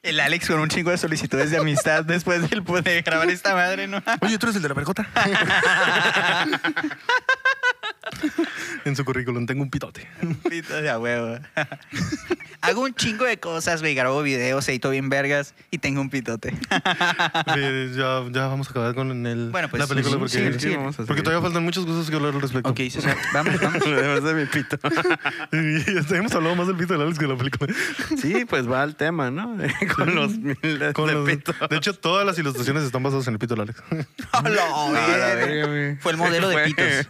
El 0.02 0.20
Alex 0.20 0.46
con 0.46 0.60
un 0.60 0.68
chingo 0.68 0.92
de 0.92 0.98
solicitudes 0.98 1.50
de 1.50 1.58
amistad 1.58 2.04
después 2.04 2.48
del, 2.48 2.62
de 2.64 3.02
grabar 3.02 3.28
esta 3.28 3.54
madre, 3.54 3.88
¿no? 3.88 4.00
Oye, 4.20 4.38
tú 4.38 4.46
eres 4.46 4.56
el 4.56 4.62
de 4.62 4.68
la 4.68 4.74
vergota. 4.74 5.08
en 8.88 8.96
su 8.96 9.04
currículum 9.04 9.46
tengo 9.46 9.62
un 9.62 9.70
pitote. 9.70 10.06
Pito 10.48 10.80
de 10.80 10.90
a 10.90 10.98
huevo. 10.98 11.38
Hago 12.62 12.80
un 12.82 12.94
chingo 12.94 13.24
de 13.24 13.38
cosas, 13.38 13.80
güey. 13.80 13.94
Grabo 13.94 14.22
videos, 14.22 14.68
edito 14.68 14.90
bien 14.90 15.08
vergas 15.08 15.54
y 15.70 15.78
tengo 15.78 16.00
un 16.00 16.10
pitote. 16.10 16.54
Ya, 17.96 18.24
ya 18.30 18.46
vamos 18.48 18.66
a 18.68 18.70
acabar 18.70 18.94
con 18.94 19.26
el, 19.26 19.50
Bueno, 19.50 19.68
pues, 19.68 19.80
la 19.80 19.86
película 19.86 20.18
porque, 20.18 20.52
sí, 20.52 20.58
Sí, 20.70 20.76
vamos 20.76 20.98
a 20.98 21.04
porque 21.04 21.22
todavía 21.22 21.42
faltan 21.42 21.62
muchas 21.64 21.84
cosas 21.84 22.08
que 22.10 22.16
hablar 22.16 22.34
al 22.34 22.40
respecto. 22.40 22.68
ok, 22.70 22.80
vamos, 23.32 23.60
vamos. 23.60 23.86
Lo 23.86 24.00
demás 24.02 24.22
de 24.24 24.34
mi 24.34 24.46
pito. 24.46 24.78
Y 25.52 26.14
hemos 26.16 26.32
hablado 26.32 26.56
más 26.56 26.66
del 26.66 26.76
pito 26.76 26.92
del 26.94 27.02
Alex 27.02 27.18
que 27.18 27.26
de 27.26 27.32
la 27.32 27.38
película. 27.38 27.74
Sí, 28.20 28.44
pues 28.44 28.70
va 28.70 28.82
al 28.82 28.96
tema, 28.96 29.30
¿no? 29.30 29.56
Con 29.94 30.14
los 30.14 30.36
miles 30.38 30.92
Con 30.94 31.06
de 31.08 31.14
los- 31.14 31.26
de 31.26 31.76
hecho, 31.76 31.94
todas 31.94 32.26
las 32.26 32.38
ilustraciones 32.38 32.82
están 32.84 33.02
basadas 33.02 33.26
en 33.28 33.34
el 33.34 33.38
pito 33.38 33.54
del 33.54 33.62
Alex. 33.62 33.82
Fue 36.00 36.12
el 36.12 36.16
modelo 36.18 36.48
de 36.48 36.64
pitos. 36.64 37.08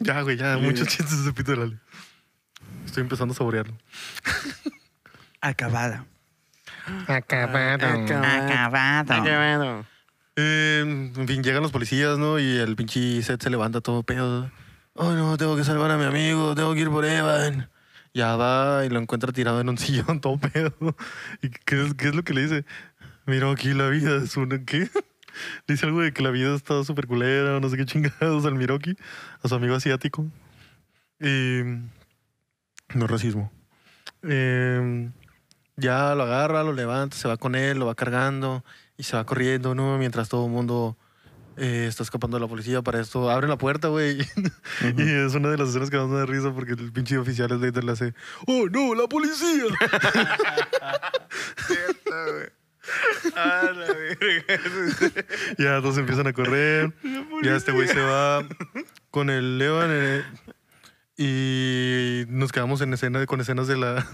Ya, 0.00 0.22
güey, 0.22 0.36
ya, 0.36 0.58
muchos 0.58 0.88
chistes 0.88 1.24
de 1.24 1.32
pito 1.32 1.52
del 1.52 1.62
Alex. 1.62 1.80
Estoy 2.84 3.02
empezando 3.02 3.32
a 3.32 3.36
saborearlo. 3.36 3.76
Acabada. 5.40 6.06
Acabado. 7.06 7.86
Acabado. 7.86 9.12
Acabado. 9.12 9.86
Eh, 10.36 10.80
en 11.16 11.28
fin, 11.28 11.42
llegan 11.42 11.62
los 11.62 11.72
policías, 11.72 12.18
¿no? 12.18 12.38
Y 12.38 12.58
el 12.58 12.76
pinche 12.76 13.22
set 13.22 13.42
se 13.42 13.50
levanta 13.50 13.80
todo 13.80 14.02
pedo. 14.02 14.50
Oh, 14.94 15.12
no, 15.12 15.36
tengo 15.36 15.56
que 15.56 15.64
salvar 15.64 15.90
a 15.90 15.96
mi 15.96 16.04
amigo, 16.04 16.54
tengo 16.54 16.74
que 16.74 16.80
ir 16.80 16.90
por 16.90 17.04
Evan. 17.04 17.68
Ya 18.12 18.36
va 18.36 18.84
y 18.84 18.90
lo 18.90 19.00
encuentra 19.00 19.32
tirado 19.32 19.60
en 19.60 19.68
un 19.68 19.78
sillón 19.78 20.20
todo 20.20 20.38
pedo. 20.38 20.72
¿Y 21.42 21.50
qué 21.50 21.84
es, 21.84 21.94
qué 21.94 22.08
es 22.08 22.14
lo 22.14 22.22
que 22.22 22.34
le 22.34 22.42
dice? 22.42 22.64
Mira, 23.26 23.50
aquí 23.50 23.74
la 23.74 23.88
vida 23.88 24.16
es 24.22 24.36
una... 24.36 24.64
¿Qué? 24.64 24.88
Dice 25.68 25.86
algo 25.86 26.00
de 26.00 26.12
que 26.12 26.22
la 26.22 26.30
vida 26.30 26.54
está 26.54 26.84
súper 26.84 27.06
culera 27.06 27.56
o 27.56 27.60
no 27.60 27.68
sé 27.68 27.76
qué 27.76 27.86
chingados 27.86 28.44
al 28.44 28.54
Miroki, 28.54 28.96
a 29.42 29.48
su 29.48 29.54
amigo 29.54 29.74
asiático. 29.74 30.26
Y... 31.20 31.62
No 32.94 33.06
es 33.06 33.10
racismo. 33.10 33.50
Eh, 34.22 35.10
ya 35.76 36.14
lo 36.14 36.22
agarra, 36.24 36.62
lo 36.62 36.72
levanta, 36.72 37.16
se 37.16 37.28
va 37.28 37.36
con 37.36 37.54
él, 37.54 37.78
lo 37.78 37.86
va 37.86 37.94
cargando 37.94 38.64
y 38.96 39.02
se 39.02 39.16
va 39.16 39.24
corriendo, 39.24 39.74
¿no? 39.74 39.98
Mientras 39.98 40.28
todo 40.28 40.46
el 40.46 40.52
mundo 40.52 40.96
eh, 41.56 41.86
está 41.88 42.02
escapando 42.02 42.36
de 42.36 42.42
la 42.42 42.48
policía. 42.48 42.82
Para 42.82 43.00
esto 43.00 43.30
abre 43.30 43.48
la 43.48 43.58
puerta, 43.58 43.88
güey. 43.88 44.18
Y 44.96 45.02
es 45.02 45.34
una 45.34 45.48
de 45.50 45.58
las 45.58 45.70
escenas 45.70 45.90
que 45.90 45.96
más 45.96 46.08
me 46.08 46.18
da 46.18 46.26
risa 46.26 46.52
porque 46.52 46.72
el 46.72 46.92
pinche 46.92 47.18
oficial 47.18 47.50
es 47.52 47.60
de 47.60 47.82
le 47.82 47.92
hace, 47.92 48.14
¡Oh, 48.46 48.66
no, 48.70 48.94
la 48.94 49.08
policía! 49.08 49.64
Ah, 53.36 53.70
la 53.74 53.86
verga. 53.86 55.24
ya 55.58 55.80
todos 55.80 55.98
empiezan 55.98 56.26
a 56.26 56.32
correr. 56.32 56.92
Ya 57.42 57.56
este 57.56 57.72
güey 57.72 57.88
se 57.88 58.00
va 58.00 58.46
con 59.10 59.28
el 59.30 59.58
Levan 59.58 59.88
eh, 59.90 60.22
y 61.16 62.24
nos 62.28 62.50
quedamos 62.52 62.80
en 62.80 62.92
escena 62.94 63.24
con 63.26 63.40
escenas 63.40 63.66
de 63.68 63.76
la, 63.76 64.04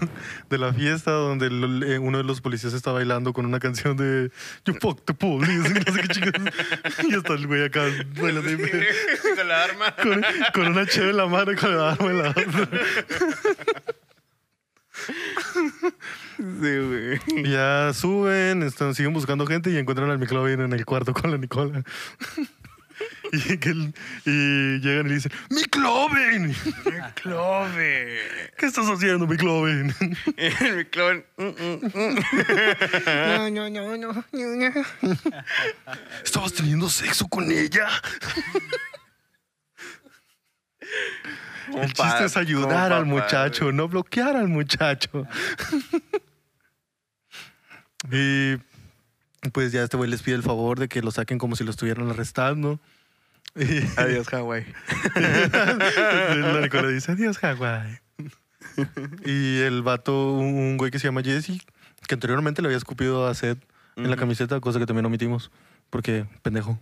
de 0.49 0.57
la 0.57 0.73
fiesta 0.73 1.11
donde 1.11 1.47
el- 1.47 1.83
eh, 1.83 1.97
uno 1.99 2.17
de 2.19 2.23
los 2.23 2.41
policías 2.41 2.73
está 2.73 2.91
bailando 2.91 3.33
con 3.33 3.45
una 3.45 3.59
canción 3.59 3.97
de 3.97 4.31
You 4.65 4.75
fuck 4.79 5.03
the 5.05 5.13
police, 5.13 5.69
no 5.87 5.93
sé 5.93 6.01
qué 6.01 6.07
chingados. 6.09 6.53
Y 7.09 7.15
está 7.15 7.33
el 7.33 7.47
güey 7.47 7.65
acá 7.65 7.81
bailando 8.19 8.49
Con 9.35 9.47
la 9.47 9.63
arma. 9.63 9.95
con, 9.95 10.23
con 10.53 10.67
una 10.67 10.85
cheve 10.85 11.09
en 11.11 11.17
la 11.17 11.25
mano 11.27 11.51
y 11.51 11.55
con 11.55 11.75
la 11.75 11.91
arma 11.93 12.09
en 12.11 12.17
la 12.19 12.29
otra. 12.29 12.69
Sí, 16.41 16.47
güey. 16.57 17.19
Y 17.45 17.51
ya 17.51 17.91
suben, 17.93 18.63
están, 18.63 18.95
siguen 18.95 19.13
buscando 19.13 19.45
gente 19.45 19.69
y 19.69 19.77
encuentran 19.77 20.09
al 20.09 20.17
McLovin 20.17 20.61
en 20.61 20.73
el 20.73 20.85
cuarto 20.85 21.13
con 21.13 21.29
la 21.31 21.37
Nicola. 21.37 21.83
Y, 23.33 23.57
que 23.57 23.69
el- 23.69 23.93
y 24.25 24.79
llegan 24.79 25.05
y 25.05 25.09
le 25.09 25.15
dicen, 25.15 25.31
¡McLovin! 25.49 26.53
Clove. 27.15 28.19
¿Qué 28.57 28.65
estás 28.65 28.85
haciendo, 28.87 29.25
McLovin? 29.25 29.93
El 30.37 30.87
mm, 31.37 31.43
mm, 31.43 31.85
mm. 31.93 32.19
No, 33.07 33.49
no, 33.49 33.69
no, 33.69 33.97
no, 33.97 34.25
no, 34.33 34.55
no. 34.55 35.17
¿Estabas 36.23 36.53
teniendo 36.53 36.89
sexo 36.89 37.27
con 37.27 37.49
ella? 37.51 37.87
El 41.73 41.93
chiste 41.93 42.25
es 42.25 42.37
ayudar 42.37 42.91
al 42.91 43.05
muchacho, 43.05 43.71
no 43.71 43.87
bloquear 43.87 44.35
al 44.35 44.49
muchacho. 44.49 45.25
Y 48.09 48.57
pues 49.49 49.71
ya 49.71 49.83
este 49.83 49.97
güey 49.97 50.09
les 50.09 50.21
pide 50.21 50.35
el 50.35 50.43
favor 50.43 50.79
de 50.79 50.87
que 50.87 51.01
lo 51.01 51.11
saquen 51.11 51.37
como 51.37 51.55
si 51.55 51.63
lo 51.63 51.71
estuvieran 51.71 52.09
arrestando. 52.09 52.79
Y 53.55 53.81
Adiós, 53.97 54.27
Hawái. 54.29 54.65
la 55.15 56.61
Nicola 56.61 56.87
dice, 56.87 57.11
adiós, 57.11 57.37
Hawái. 57.39 57.99
y 59.25 59.59
el 59.59 59.81
vato, 59.81 60.33
un 60.33 60.77
güey 60.77 60.91
que 60.91 60.99
se 60.99 61.07
llama 61.07 61.21
Jesse, 61.21 61.59
que 62.07 62.13
anteriormente 62.15 62.61
le 62.61 62.67
había 62.67 62.77
escupido 62.77 63.27
a 63.27 63.33
Seth 63.33 63.59
en 63.97 64.09
la 64.09 64.15
camiseta, 64.15 64.59
cosa 64.61 64.79
que 64.79 64.85
también 64.85 65.05
omitimos, 65.05 65.51
porque 65.89 66.25
pendejo. 66.41 66.79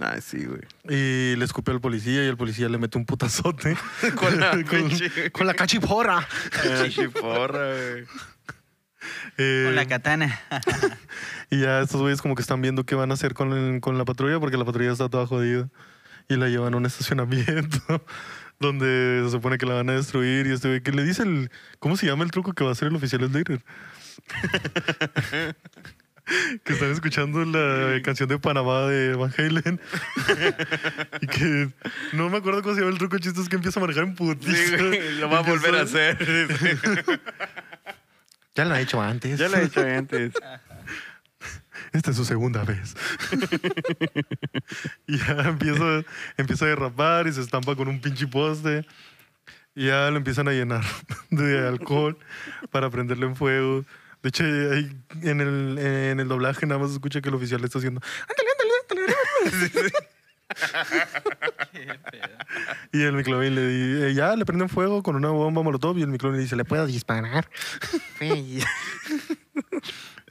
Ah, 0.00 0.18
sí, 0.22 0.46
güey. 0.46 0.62
Y 0.88 1.36
le 1.36 1.44
escupió 1.44 1.74
al 1.74 1.80
policía 1.80 2.24
y 2.24 2.28
el 2.28 2.36
policía 2.38 2.68
le 2.70 2.78
mete 2.78 2.96
un 2.96 3.04
putazote. 3.04 3.76
Con 4.16 4.40
la 4.40 4.52
con, 4.64 4.90
con 5.32 5.46
la 5.46 5.54
cachiporra. 5.54 6.18
Ah, 6.18 6.84
chiporra, 6.88 7.74
güey. 7.74 8.04
Eh, 9.38 9.62
Con 9.66 9.74
la 9.76 9.86
katana. 9.86 10.40
y 11.50 11.60
ya 11.60 11.80
estos 11.80 12.00
güeyes 12.00 12.20
como 12.22 12.34
que 12.34 12.42
están 12.42 12.60
viendo 12.62 12.84
qué 12.84 12.94
van 12.94 13.10
a 13.10 13.14
hacer 13.14 13.34
con, 13.34 13.52
el- 13.52 13.80
con 13.80 13.96
la 13.98 14.04
patrulla 14.04 14.38
porque 14.40 14.56
la 14.56 14.64
patrulla 14.64 14.92
está 14.92 15.08
toda 15.08 15.26
jodida. 15.26 15.68
Y 16.28 16.36
la 16.36 16.48
llevan 16.48 16.74
a 16.74 16.76
un 16.76 16.86
estacionamiento 16.86 18.04
donde 18.60 19.22
se 19.24 19.30
supone 19.30 19.58
que 19.58 19.66
la 19.66 19.74
van 19.74 19.90
a 19.90 19.94
destruir. 19.94 20.46
Y 20.46 20.52
este 20.52 20.68
güey 20.68 20.80
que 20.82 20.92
le 20.92 21.02
dice 21.04 21.22
el... 21.24 21.50
¿Cómo 21.80 21.96
se 21.96 22.06
llama 22.06 22.22
el 22.24 22.30
truco 22.30 22.52
que 22.52 22.62
va 22.62 22.70
a 22.70 22.72
hacer 22.72 22.88
el 22.88 22.94
oficial 22.96 23.26
Slater? 23.28 23.62
que 26.64 26.72
están 26.72 26.92
escuchando 26.92 27.44
la 27.44 28.00
canción 28.02 28.28
de 28.28 28.38
Panamá 28.38 28.82
de 28.82 29.14
Van 29.16 29.32
Halen. 29.36 29.80
y 31.20 31.26
que 31.26 31.70
no 32.12 32.28
me 32.28 32.36
acuerdo 32.36 32.62
cómo 32.62 32.74
se 32.76 32.80
llama 32.82 32.92
el 32.92 32.98
truco. 32.98 33.16
El 33.16 33.22
chiste 33.22 33.40
es 33.40 33.48
que 33.48 33.56
empieza 33.56 33.80
a 33.80 33.82
manejar 33.82 34.04
en 34.04 34.10
Sí, 34.10 34.16
putiza. 34.16 34.76
güey. 34.76 35.18
Lo 35.18 35.28
va 35.30 35.38
a 35.38 35.42
volver 35.42 35.74
a 35.74 35.82
hacer. 35.82 36.16
Ya 38.60 38.66
lo 38.66 38.74
ha 38.74 38.80
hecho 38.80 39.00
antes. 39.00 39.38
Ya 39.38 39.48
lo 39.48 39.56
he 39.56 39.64
hecho 39.64 39.80
antes. 39.80 40.34
Esta 41.92 42.10
es 42.10 42.16
su 42.16 42.26
segunda 42.26 42.62
vez. 42.62 42.94
y 45.06 45.16
ya 45.16 45.32
empieza, 45.48 46.02
empieza 46.36 46.66
a 46.66 46.68
derrapar 46.68 47.26
y 47.26 47.32
se 47.32 47.40
estampa 47.40 47.74
con 47.74 47.88
un 47.88 48.00
pinche 48.02 48.26
poste. 48.26 48.86
Y 49.74 49.86
ya 49.86 50.10
lo 50.10 50.18
empiezan 50.18 50.46
a 50.48 50.52
llenar 50.52 50.84
de 51.30 51.66
alcohol 51.66 52.18
para 52.70 52.90
prenderlo 52.90 53.26
en 53.26 53.34
fuego. 53.34 53.86
De 54.22 54.28
hecho, 54.28 54.44
en 54.44 55.40
el, 55.40 55.78
en 55.78 56.20
el 56.20 56.28
doblaje 56.28 56.66
nada 56.66 56.78
más 56.80 56.90
se 56.90 56.96
escucha 56.96 57.22
que 57.22 57.30
el 57.30 57.34
oficial 57.36 57.60
le 57.62 57.66
está 57.68 57.78
haciendo. 57.78 58.02
"Ándale, 58.28 58.50
ándale, 58.82 59.72
ándale". 59.72 59.92
Y 62.92 63.02
el 63.02 63.12
Miclovin 63.12 63.54
le 63.54 63.68
dice, 63.68 64.14
ya 64.14 64.34
le 64.34 64.44
prenden 64.44 64.68
fuego 64.68 65.02
con 65.02 65.14
una 65.14 65.28
bomba 65.28 65.62
molotov. 65.62 65.96
Y 65.98 66.02
el 66.02 66.08
Miclovin 66.08 66.38
le 66.38 66.42
dice, 66.42 66.56
¿le 66.56 66.64
puedo 66.64 66.86
disparar? 66.86 67.48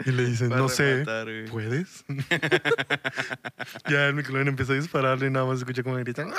Y 0.06 0.12
le 0.12 0.32
Para 0.48 0.62
no 0.62 0.70
sé. 0.70 1.04
¿Puedes? 1.52 2.06
ya 3.90 4.08
el 4.08 4.14
Michelin 4.14 4.48
empieza 4.48 4.72
a 4.72 4.76
dispararle 4.76 5.28
y 5.28 5.30
nada 5.30 5.46
más 5.46 5.60
escucha 5.60 5.84
como 5.84 5.98
gritan. 5.98 6.32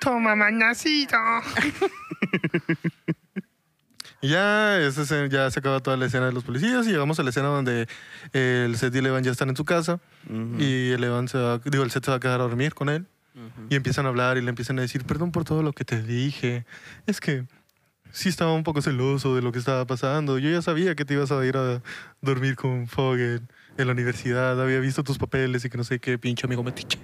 Toma, 0.00 0.34
manacito. 0.34 1.16
Y 4.22 4.28
ya, 4.28 4.78
ya 5.30 5.50
se 5.50 5.58
acaba 5.58 5.80
toda 5.80 5.96
la 5.96 6.06
escena 6.06 6.26
de 6.26 6.32
los 6.32 6.42
policías 6.42 6.86
y 6.86 6.90
llegamos 6.90 7.18
a 7.20 7.22
la 7.22 7.30
escena 7.30 7.48
donde 7.48 7.86
el 8.32 8.76
Seth 8.76 8.94
y 8.94 8.98
el 8.98 9.06
Evan 9.06 9.22
ya 9.22 9.30
están 9.30 9.50
en 9.50 9.56
su 9.56 9.64
casa 9.64 10.00
y 10.58 10.90
el 10.90 11.04
Evan 11.04 11.28
se 11.28 11.38
va, 11.38 11.58
digo, 11.58 11.84
el 11.84 11.90
Seth 11.90 12.06
se 12.06 12.10
va 12.10 12.16
a 12.16 12.20
quedar 12.20 12.40
a 12.40 12.44
dormir 12.44 12.74
con 12.74 12.88
él 12.88 13.06
y 13.68 13.76
empiezan 13.76 14.06
a 14.06 14.08
hablar 14.08 14.38
y 14.38 14.42
le 14.42 14.48
empiezan 14.48 14.78
a 14.78 14.82
decir, 14.82 15.04
perdón 15.04 15.32
por 15.32 15.44
todo 15.44 15.62
lo 15.62 15.72
que 15.72 15.84
te 15.84 16.02
dije. 16.02 16.64
Es 17.06 17.20
que 17.20 17.44
sí 18.10 18.30
estaba 18.30 18.54
un 18.54 18.64
poco 18.64 18.80
celoso 18.80 19.34
de 19.34 19.42
lo 19.42 19.52
que 19.52 19.58
estaba 19.58 19.86
pasando. 19.86 20.38
Yo 20.38 20.50
ya 20.50 20.62
sabía 20.62 20.94
que 20.94 21.04
te 21.04 21.14
ibas 21.14 21.30
a 21.30 21.44
ir 21.44 21.56
a 21.56 21.82
dormir 22.22 22.56
con 22.56 22.86
Fogg 22.86 23.18
en, 23.18 23.48
la 23.76 23.92
universidad. 23.92 24.60
Había 24.60 24.80
visto 24.80 25.04
tus 25.04 25.18
papeles 25.18 25.64
y 25.64 25.70
que 25.70 25.76
no 25.76 25.84
sé 25.84 25.98
qué 26.00 26.18
pinche 26.18 26.46
amigo 26.46 26.62
metiche. 26.62 26.98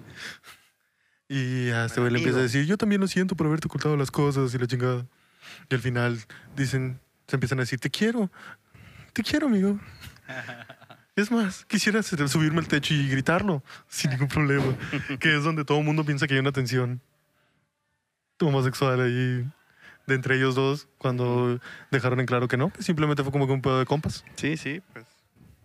Y 1.29 1.69
a 1.69 1.85
este 1.87 2.01
güey 2.01 2.13
le 2.13 2.19
empieza 2.19 2.39
a 2.39 2.43
decir, 2.43 2.65
yo 2.65 2.79
también 2.79 3.01
lo 3.01 3.07
siento 3.07 3.37
por 3.37 3.47
haberte 3.47 3.67
ocultado 3.67 3.97
las 3.97 4.11
cosas 4.11 4.55
y 4.55 4.59
la 4.59 4.67
chingada. 4.67 5.07
Y 5.71 5.75
al 5.75 5.81
final 5.81 6.19
dicen, 6.57 7.01
se 7.27 7.37
empiezan 7.37 7.59
a 7.59 7.63
decir, 7.63 7.79
te 7.81 7.91
quiero, 7.91 8.31
te 9.13 9.23
quiero, 9.23 9.47
amigo. 9.47 9.79
Es 11.15 11.31
más, 11.31 11.67
quisiera 11.67 12.03
subirme 12.03 12.61
al 12.61 12.69
techo 12.69 12.95
y 12.95 13.07
gritarlo 13.07 13.63
sin 13.87 14.13
ningún 14.13 14.29
problema. 14.29 14.75
que 15.21 15.37
es 15.37 15.45
donde 15.45 15.63
todo 15.63 15.79
el 15.81 15.85
mundo 15.85 16.07
piensa 16.07 16.27
que 16.27 16.33
hay 16.33 16.41
una 16.41 16.53
tensión 16.53 17.03
homosexual 18.41 19.01
ahí 19.01 19.47
de 20.07 20.15
entre 20.15 20.37
ellos 20.37 20.55
dos 20.55 20.89
cuando 20.99 21.61
dejaron 21.91 22.21
en 22.21 22.27
claro 22.27 22.49
que 22.49 22.57
no, 22.57 22.73
que 22.73 22.83
simplemente 22.83 23.23
fue 23.23 23.33
como 23.33 23.47
que 23.47 23.53
un 23.53 23.63
pedo 23.63 23.79
de 23.79 23.87
compas. 23.87 24.25
Sí, 24.37 24.57
sí, 24.57 24.83
pues. 24.93 25.07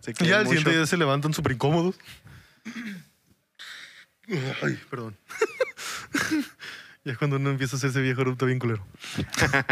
Se 0.00 0.12
Y 0.24 0.30
al 0.30 0.46
siguiente 0.46 0.70
día 0.70 0.86
se 0.86 0.96
levantan 0.96 1.34
súper 1.34 1.52
incómodos. 1.52 1.98
Ay, 4.62 4.78
perdón. 4.90 5.16
ya 7.08 7.16
cuando 7.16 7.36
uno 7.36 7.50
empieza 7.50 7.76
a 7.76 7.78
hacerse 7.78 8.00
viejo 8.00 8.20
erupta 8.20 8.44
bien 8.46 8.58
culero. 8.58 8.84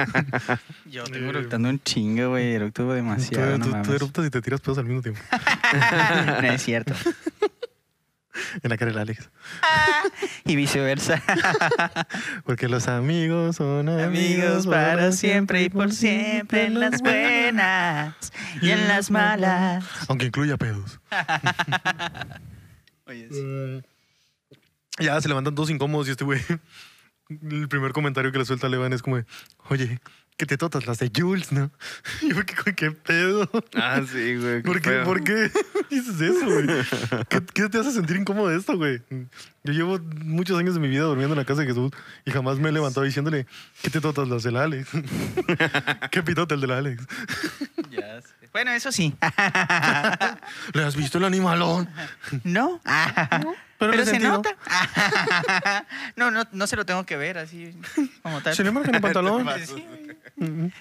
Yo 0.86 1.04
tengo 1.04 1.30
eructando 1.30 1.68
un 1.68 1.80
chingo, 1.82 2.30
güey. 2.30 2.54
Eructo 2.54 2.90
demasiado, 2.92 3.58
tú, 3.58 3.70
no 3.70 3.82
tú- 3.82 4.08
tú 4.08 4.24
y 4.24 4.30
te 4.30 4.40
tiras 4.40 4.60
pedos 4.60 4.78
al 4.78 4.86
mismo 4.86 5.02
tiempo. 5.02 5.20
no 6.42 6.48
es 6.48 6.62
cierto. 6.62 6.94
En 8.62 8.68
la 8.68 8.76
cara 8.76 8.90
del 8.90 9.00
Alex. 9.00 9.30
Y 10.44 10.56
viceversa. 10.56 11.22
Porque 12.44 12.68
los 12.68 12.86
amigos 12.86 13.56
son 13.56 13.88
amigos, 13.88 14.06
Amigos 14.06 14.66
para 14.66 15.10
siempre 15.12 15.62
y 15.62 15.70
por 15.70 15.90
siempre 15.90 16.66
en 16.66 16.78
las 16.78 17.00
buenas 17.00 18.14
y 18.60 18.70
en 18.72 18.88
las 18.88 19.10
malas. 19.10 19.86
Aunque 20.08 20.26
incluya 20.26 20.58
pedos. 20.58 21.00
Oye, 23.06 23.28
Mm. 23.30 23.82
Ya 25.02 25.18
se 25.20 25.28
levantan 25.28 25.54
todos 25.54 25.70
incómodos 25.70 26.06
y 26.08 26.10
este 26.10 26.24
güey 26.24 26.40
el 27.28 27.68
primer 27.68 27.92
comentario 27.92 28.32
que 28.32 28.38
le 28.38 28.44
suelta 28.44 28.68
Levan 28.68 28.92
es 28.92 29.02
como, 29.02 29.16
de, 29.16 29.26
oye, 29.68 30.00
que 30.36 30.44
te 30.44 30.58
totas 30.58 30.86
las 30.86 30.98
de 30.98 31.10
Jules, 31.14 31.50
¿no? 31.50 31.70
Y 32.22 32.28
yo, 32.34 32.44
¿qué, 32.44 32.74
qué 32.74 32.90
pedo? 32.90 33.48
Ah, 33.74 34.02
sí, 34.06 34.36
güey. 34.36 34.62
¿Por 34.62 34.80
qué, 34.80 34.90
feo. 34.90 35.04
¿Por 35.04 35.24
qué 35.24 35.50
dices 35.90 36.20
eso, 36.20 36.44
güey? 36.44 36.66
¿Qué, 37.28 37.42
qué 37.54 37.68
te 37.68 37.78
hace 37.78 37.92
sentir 37.92 38.16
incómodo 38.16 38.48
de 38.48 38.58
esto, 38.58 38.76
güey? 38.76 39.02
Yo 39.64 39.72
llevo 39.72 39.98
muchos 40.24 40.58
años 40.58 40.74
de 40.74 40.80
mi 40.80 40.88
vida 40.88 41.02
durmiendo 41.02 41.34
en 41.34 41.38
la 41.38 41.44
casa 41.44 41.62
de 41.62 41.68
Jesús 41.68 41.90
y 42.24 42.30
jamás 42.30 42.58
me 42.58 42.68
he 42.68 42.72
levantado 42.72 43.04
diciéndole, 43.04 43.46
¿qué 43.82 43.90
te 43.90 44.00
totas 44.00 44.28
las 44.28 44.42
del 44.42 44.56
Alex? 44.56 44.90
¿Qué 46.10 46.22
pitote 46.22 46.54
el 46.54 46.60
del 46.60 46.70
Alex? 46.72 47.06
Ya 47.90 48.20
sé. 48.20 48.35
Bueno, 48.56 48.70
eso 48.70 48.90
sí. 48.90 49.14
¿Le 50.72 50.82
has 50.82 50.96
visto 50.96 51.18
el 51.18 51.24
animalón? 51.24 51.90
¿No? 52.42 52.80
Pero 53.78 53.90
Pero, 53.90 54.02
he 54.02 54.06
se 54.06 54.18
nota. 54.18 54.56
no, 56.16 56.30
no, 56.30 56.44
no 56.50 56.66
se 56.66 56.74
lo 56.74 56.86
tengo 56.86 57.04
que 57.04 57.18
ver 57.18 57.36
así 57.36 57.78
como 58.22 58.40
tal. 58.40 58.54
¿Se 58.54 58.64
le 58.64 58.70
marca 58.70 58.88
en 58.88 58.94
el 58.94 59.02
pantalón? 59.02 59.46
Sí. 59.66 59.86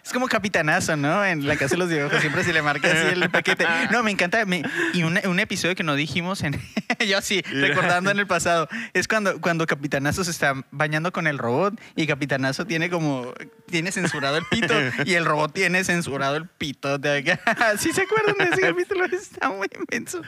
Es 0.04 0.12
como 0.14 0.28
capitanazo, 0.28 0.96
¿no? 0.98 1.24
En 1.26 1.48
la 1.48 1.56
casa 1.56 1.76
de 1.76 1.78
los 1.78 1.89
dibujos 1.89 2.20
siempre 2.22 2.43
se 2.43 2.54
le 2.54 2.62
marca 2.62 2.88
así 2.91 3.08
el 3.14 3.30
paquete. 3.30 3.66
No, 3.91 4.04
me 4.04 4.12
encanta. 4.12 4.46
me- 4.46 4.64
y 4.93 5.04
un, 5.04 5.20
un 5.26 5.39
episodio 5.39 5.76
que 5.76 5.84
no 5.84 5.96
dijimos, 5.96 6.43
en, 6.43 6.60
yo 7.08 7.22
sí, 7.22 7.41
recordando 7.41 8.12
en 8.12 8.20
el 8.20 8.28
pasado, 8.28 8.68
es 8.93 9.08
cuando, 9.08 9.39
cuando 9.41 9.66
Capitanazo 9.66 10.24
se 10.24 10.32
está 10.32 10.54
bañando 10.72 11.12
con 11.12 11.28
el 11.28 11.38
robot 11.38 11.80
y 11.96 12.08
Capitanazo 12.08 12.66
tiene 12.66 12.89
como, 12.89 13.34
tiene 13.68 13.91
censurado 13.91 14.38
el 14.38 14.46
pito 14.50 14.74
y 15.06 15.14
el 15.14 15.26
robot 15.26 15.54
tiene 15.54 15.84
censurado 15.84 16.36
el 16.36 16.48
pito 16.48 16.98
de 16.98 17.18
acá. 17.20 17.76
¿Sí 17.78 17.91
se 17.93 18.02
acuerdan 18.02 18.36
de 18.38 18.56
ese 18.56 18.62
capítulo? 18.62 19.06
Está 19.06 19.50
muy 19.50 19.68
inmenso. 19.89 20.22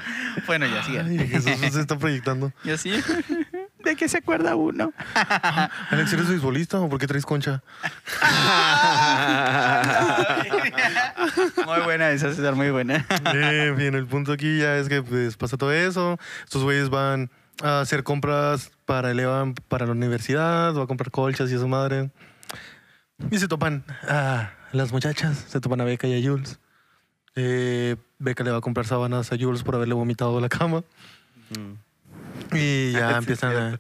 Bueno, 0.46 0.66
ya. 0.68 0.84
Ay, 1.04 1.28
Jesús 1.28 1.74
se 1.74 1.82
está 1.82 1.98
proyectando. 1.98 2.52
Yo 2.64 2.78
sí. 2.78 2.94
¿De 3.84 3.96
qué 3.96 4.10
se 4.10 4.18
acuerda 4.18 4.56
uno? 4.56 4.92
Alex, 5.90 6.14
¿eres 6.14 6.28
beisbolista 6.28 6.80
o 6.80 6.90
por 6.90 7.00
qué 7.00 7.08
traes 7.08 7.26
concha? 7.26 7.64
muy 11.66 11.80
buena 11.84 12.12
esa, 12.12 12.34
César, 12.34 12.56
muy 12.56 12.72
buena. 12.72 13.06
Bien, 13.32 13.76
bien, 13.76 13.96
el 13.96 14.08
punto 14.08 14.34
aquí 14.34 14.60
ya 14.60 14.78
es 14.78 14.90
que 14.90 15.04
pues, 15.04 15.38
pasa 15.38 15.58
todo 15.58 15.72
eso. 15.72 16.18
Estos 16.44 16.64
güeyes 16.64 16.90
van 16.90 17.30
a 17.62 17.82
hacer 17.82 18.04
compras 18.04 18.72
para 18.86 19.12
elevan 19.12 19.54
para 19.54 19.86
la 19.86 19.92
universidad, 19.92 20.76
va 20.76 20.84
a 20.84 20.88
comprar 20.88 21.12
colchas 21.12 21.52
y 21.52 21.56
eso 21.56 21.68
madre. 21.68 22.10
Y 23.32 23.40
se 23.40 23.48
topan 23.48 23.84
a 24.08 24.52
las 24.72 24.92
muchachas, 24.92 25.46
se 25.48 25.60
topan 25.60 25.82
a 25.82 25.84
Beca 25.84 26.08
y 26.08 26.20
a 26.20 26.30
Jules. 26.30 26.60
Eh, 27.36 27.96
Beca 28.20 28.44
le 28.44 28.52
va 28.52 28.58
a 28.58 28.62
comprar 28.62 28.86
sábanas 28.86 29.32
a 29.32 29.38
Jules 29.38 29.64
por 29.64 29.76
haberle 29.76 29.94
vomitado 29.94 30.40
la 30.40 30.50
cama. 30.50 30.84
Y 32.54 32.92
ya 32.94 33.10
Sí, 33.12 33.18
empiezan 33.18 33.56
a... 33.56 33.80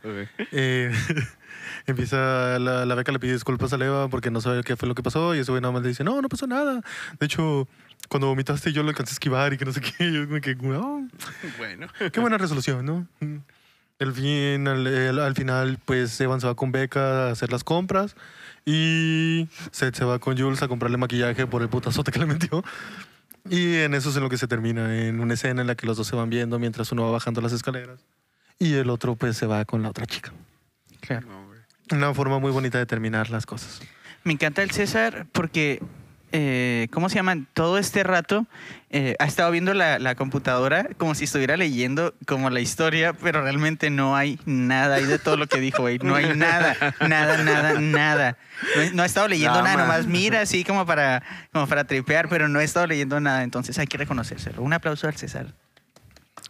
Eh, 0.51 0.91
empieza 1.85 2.59
la, 2.59 2.85
la 2.85 2.95
beca 2.95 3.11
le 3.11 3.19
pide 3.19 3.33
disculpas 3.33 3.71
a 3.73 3.77
Leva 3.77 4.07
porque 4.09 4.29
no 4.31 4.41
sabe 4.41 4.63
qué 4.63 4.75
fue 4.75 4.87
lo 4.87 4.95
que 4.95 5.03
pasó 5.03 5.35
y 5.35 5.39
ese 5.39 5.51
güey 5.51 5.61
nada 5.61 5.71
más 5.71 5.81
le 5.83 5.89
dice, 5.89 6.03
no, 6.03 6.21
no 6.21 6.29
pasó 6.29 6.47
nada. 6.47 6.81
De 7.19 7.25
hecho, 7.25 7.67
cuando 8.09 8.27
vomitaste 8.27 8.71
yo 8.73 8.83
lo 8.83 8.89
alcancé 8.89 9.11
a 9.11 9.15
esquivar 9.15 9.53
y 9.53 9.57
que 9.57 9.65
no 9.65 9.71
sé 9.73 9.81
qué. 9.97 10.11
Yo 10.11 10.27
como 10.27 10.41
que, 10.41 10.57
"Oh, 10.75 11.07
Bueno. 11.57 11.87
qué 12.11 12.19
buena 12.19 12.37
resolución, 12.37 12.85
¿no? 12.85 13.07
El 13.99 14.13
fin, 14.13 14.67
al, 14.67 14.85
el- 14.85 15.19
al 15.19 15.33
final, 15.35 15.79
pues 15.85 16.19
Evan 16.21 16.39
se 16.41 16.47
va 16.47 16.55
con 16.55 16.71
Beca 16.71 17.27
a 17.27 17.31
hacer 17.31 17.51
las 17.51 17.63
compras 17.63 18.15
y 18.65 19.47
Seth 19.71 19.95
se 19.95 20.05
va 20.05 20.19
con 20.19 20.37
Jules 20.37 20.61
a 20.61 20.67
comprarle 20.67 20.97
maquillaje 20.97 21.47
por 21.47 21.61
el 21.61 21.69
putazote 21.69 22.11
que 22.11 22.19
le 22.19 22.25
metió. 22.25 22.63
Y 23.49 23.75
en 23.77 23.93
eso 23.93 24.09
es 24.09 24.17
en 24.17 24.23
lo 24.23 24.29
que 24.29 24.37
se 24.37 24.45
termina, 24.47 24.93
en 25.07 25.21
una 25.21 25.33
escena 25.35 25.61
en 25.61 25.67
la 25.67 25.75
que 25.75 25.87
los 25.87 25.95
dos 25.95 26.05
se 26.05 26.15
van 26.17 26.29
viendo 26.29 26.59
mientras 26.59 26.91
uno 26.91 27.03
va 27.05 27.11
bajando 27.11 27.39
las 27.39 27.53
escaleras 27.53 28.01
y 28.59 28.73
el 28.75 28.89
otro 28.89 29.15
pues 29.15 29.37
se 29.37 29.45
va 29.45 29.65
con 29.65 29.83
la 29.83 29.89
otra 29.89 30.05
chica. 30.05 30.31
Claro. 31.01 31.27
Una 31.91 32.13
forma 32.13 32.39
muy 32.39 32.51
bonita 32.51 32.77
de 32.77 32.85
terminar 32.85 33.29
las 33.29 33.45
cosas. 33.45 33.81
Me 34.23 34.33
encanta 34.33 34.61
el 34.61 34.71
César 34.71 35.25
porque, 35.31 35.81
eh, 36.33 36.89
¿cómo 36.91 37.07
se 37.07 37.15
llaman? 37.15 37.47
Todo 37.53 37.77
este 37.77 38.03
rato 38.03 38.45
eh, 38.89 39.15
ha 39.19 39.25
estado 39.25 39.51
viendo 39.51 39.73
la, 39.73 39.97
la 39.99 40.15
computadora 40.15 40.89
como 40.97 41.15
si 41.15 41.23
estuviera 41.23 41.55
leyendo 41.55 42.13
como 42.25 42.49
la 42.49 42.59
historia, 42.59 43.13
pero 43.13 43.41
realmente 43.41 43.89
no 43.89 44.17
hay 44.17 44.37
nada 44.45 44.95
ahí 44.95 45.05
de 45.05 45.17
todo 45.17 45.37
lo 45.37 45.47
que 45.47 45.61
dijo, 45.61 45.83
güey. 45.83 45.99
No 45.99 46.15
hay 46.15 46.35
nada, 46.35 46.75
nada, 47.07 47.41
nada, 47.43 47.79
nada. 47.79 48.37
No, 48.75 48.93
no 48.95 49.03
ha 49.03 49.05
estado 49.05 49.29
leyendo 49.29 49.61
Nada 49.61 49.75
nada, 49.75 49.87
más. 49.87 49.99
nomás 49.99 50.07
mira 50.07 50.41
así 50.41 50.65
como 50.65 50.85
para, 50.85 51.23
como 51.53 51.67
para 51.67 51.85
tripear, 51.85 52.27
pero 52.27 52.49
no 52.49 52.59
he 52.59 52.65
estado 52.65 52.87
leyendo 52.87 53.21
nada, 53.21 53.43
entonces 53.43 53.79
hay 53.79 53.87
que 53.87 53.97
reconocérselo. 53.97 54.61
Un 54.61 54.73
aplauso 54.73 55.07
al 55.07 55.15
César. 55.15 55.53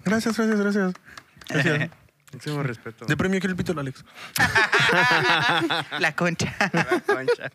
Gracias, 0.03 0.35
gracias, 0.35 0.59
gracias. 0.59 0.93
Gracias. 1.49 1.89
Máximo 2.33 2.61
respeto. 2.61 3.05
De 3.05 3.15
premio 3.15 3.39
quiero 3.39 3.51
el 3.51 3.57
pito 3.57 3.71
al 3.71 3.79
Alex. 3.79 4.03
La 5.99 6.13
concha. 6.15 6.53
La 6.73 6.99
concha. 7.05 7.51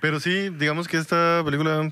Pero 0.00 0.20
sí, 0.20 0.50
digamos 0.50 0.86
que 0.88 0.98
esta 0.98 1.42
película, 1.44 1.90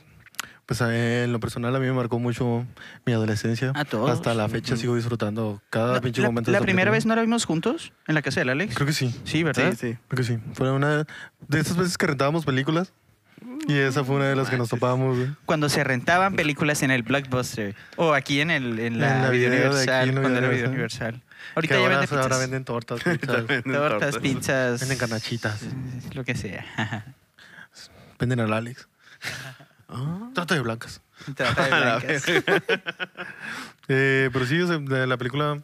pues 0.66 0.82
a- 0.82 0.94
en 1.24 1.32
lo 1.32 1.40
personal 1.40 1.74
a 1.74 1.80
mí 1.80 1.86
me 1.86 1.92
marcó 1.92 2.18
mucho 2.18 2.64
mi 3.04 3.12
adolescencia. 3.12 3.72
A 3.74 3.84
todos. 3.84 4.10
Hasta 4.10 4.34
la 4.34 4.48
fecha 4.48 4.76
sigo 4.76 4.94
disfrutando 4.94 5.60
cada 5.70 5.94
La, 5.94 6.00
pinche 6.00 6.22
la- 6.22 6.28
momento. 6.28 6.50
de 6.50 6.52
la 6.52 6.58
esta 6.58 6.64
primera 6.64 6.90
película. 6.90 6.96
vez 6.96 7.06
no 7.06 7.16
la 7.16 7.22
vimos 7.22 7.44
juntos 7.44 7.92
en 8.06 8.14
la 8.14 8.22
casa 8.22 8.40
del 8.40 8.50
Alex. 8.50 8.74
Creo 8.74 8.86
que 8.86 8.92
sí. 8.92 9.14
Sí, 9.24 9.42
¿verdad? 9.42 9.70
Sí, 9.72 9.76
sí. 9.92 9.98
Creo 10.08 10.16
que 10.18 10.24
sí. 10.24 10.38
Fue 10.54 10.70
una 10.70 11.04
de 11.48 11.60
esas 11.60 11.76
veces 11.76 11.98
que 11.98 12.06
rentábamos 12.06 12.44
películas. 12.44 12.92
Y 13.66 13.78
esa 13.78 14.04
fue 14.04 14.16
una 14.16 14.26
de 14.26 14.36
las 14.36 14.50
que 14.50 14.56
nos 14.58 14.68
topábamos. 14.68 15.16
güey. 15.16 15.30
cuando 15.46 15.68
se 15.68 15.82
rentaban 15.84 16.34
películas 16.36 16.82
en 16.82 16.90
el 16.90 17.02
Blockbuster 17.02 17.74
o 17.96 18.12
aquí 18.14 18.40
en, 18.40 18.50
el, 18.50 18.78
en 18.78 19.00
la, 19.00 19.16
En 19.16 19.22
la 19.22 19.30
Video 19.30 19.50
Universal, 19.50 20.08
en 20.08 20.14
la 20.14 20.20
cuando 20.20 20.38
era 20.38 20.48
Video 20.48 20.56
Video 20.64 20.70
Universal. 20.70 21.14
Universal. 21.14 21.34
Ahorita 21.54 21.74
que 21.74 21.80
ya 21.80 21.84
ahora, 21.86 21.98
venden 21.98 22.08
pizzas. 22.08 22.22
ahora 22.22 22.38
venden 22.38 22.64
tortas, 22.64 23.00
pizzas, 23.02 23.46
Venden 23.46 23.72
tortas, 23.72 24.18
pizzas. 24.22 24.80
venden 24.80 24.98
canachitas, 24.98 25.60
Lo 26.14 26.24
que 26.24 26.34
sea. 26.34 26.64
venden 28.18 28.40
al 28.40 28.52
Alex. 28.52 28.88
Ah. 29.86 30.30
Trata 30.34 30.54
de 30.54 30.60
blancas. 30.62 31.02
Trata 31.36 31.62
de 31.62 31.68
blancas. 31.68 32.24
Eh, 33.86 34.30
pero 34.32 34.46
sí, 34.46 34.56
la 34.88 35.16
película, 35.18 35.62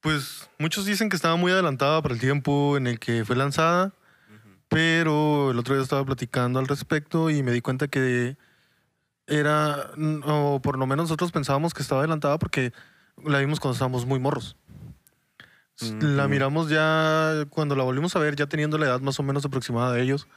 pues 0.00 0.48
muchos 0.58 0.86
dicen 0.86 1.08
que 1.10 1.16
estaba 1.16 1.36
muy 1.36 1.52
adelantada 1.52 2.00
para 2.00 2.14
el 2.14 2.20
tiempo 2.20 2.76
en 2.76 2.86
el 2.86 2.98
que 2.98 3.24
fue 3.26 3.36
lanzada, 3.36 3.92
pero 4.72 5.50
el 5.50 5.58
otro 5.58 5.74
día 5.74 5.82
estaba 5.82 6.04
platicando 6.04 6.58
al 6.58 6.66
respecto 6.66 7.30
y 7.30 7.42
me 7.42 7.52
di 7.52 7.60
cuenta 7.60 7.88
que 7.88 8.36
era, 9.26 9.90
o 10.24 10.60
por 10.62 10.78
lo 10.78 10.86
menos 10.86 11.04
nosotros 11.04 11.30
pensábamos 11.32 11.74
que 11.74 11.82
estaba 11.82 12.00
adelantada 12.00 12.38
porque 12.38 12.72
la 13.24 13.38
vimos 13.38 13.60
cuando 13.60 13.74
estábamos 13.74 14.06
muy 14.06 14.18
morros. 14.18 14.56
La 16.00 16.28
miramos 16.28 16.68
ya, 16.68 17.44
cuando 17.50 17.74
la 17.74 17.82
volvimos 17.82 18.14
a 18.14 18.18
ver, 18.20 18.36
ya 18.36 18.46
teniendo 18.46 18.78
la 18.78 18.86
edad 18.86 19.00
más 19.00 19.18
o 19.18 19.22
menos 19.22 19.44
aproximada 19.44 19.92
de 19.92 20.02
ellos 20.02 20.28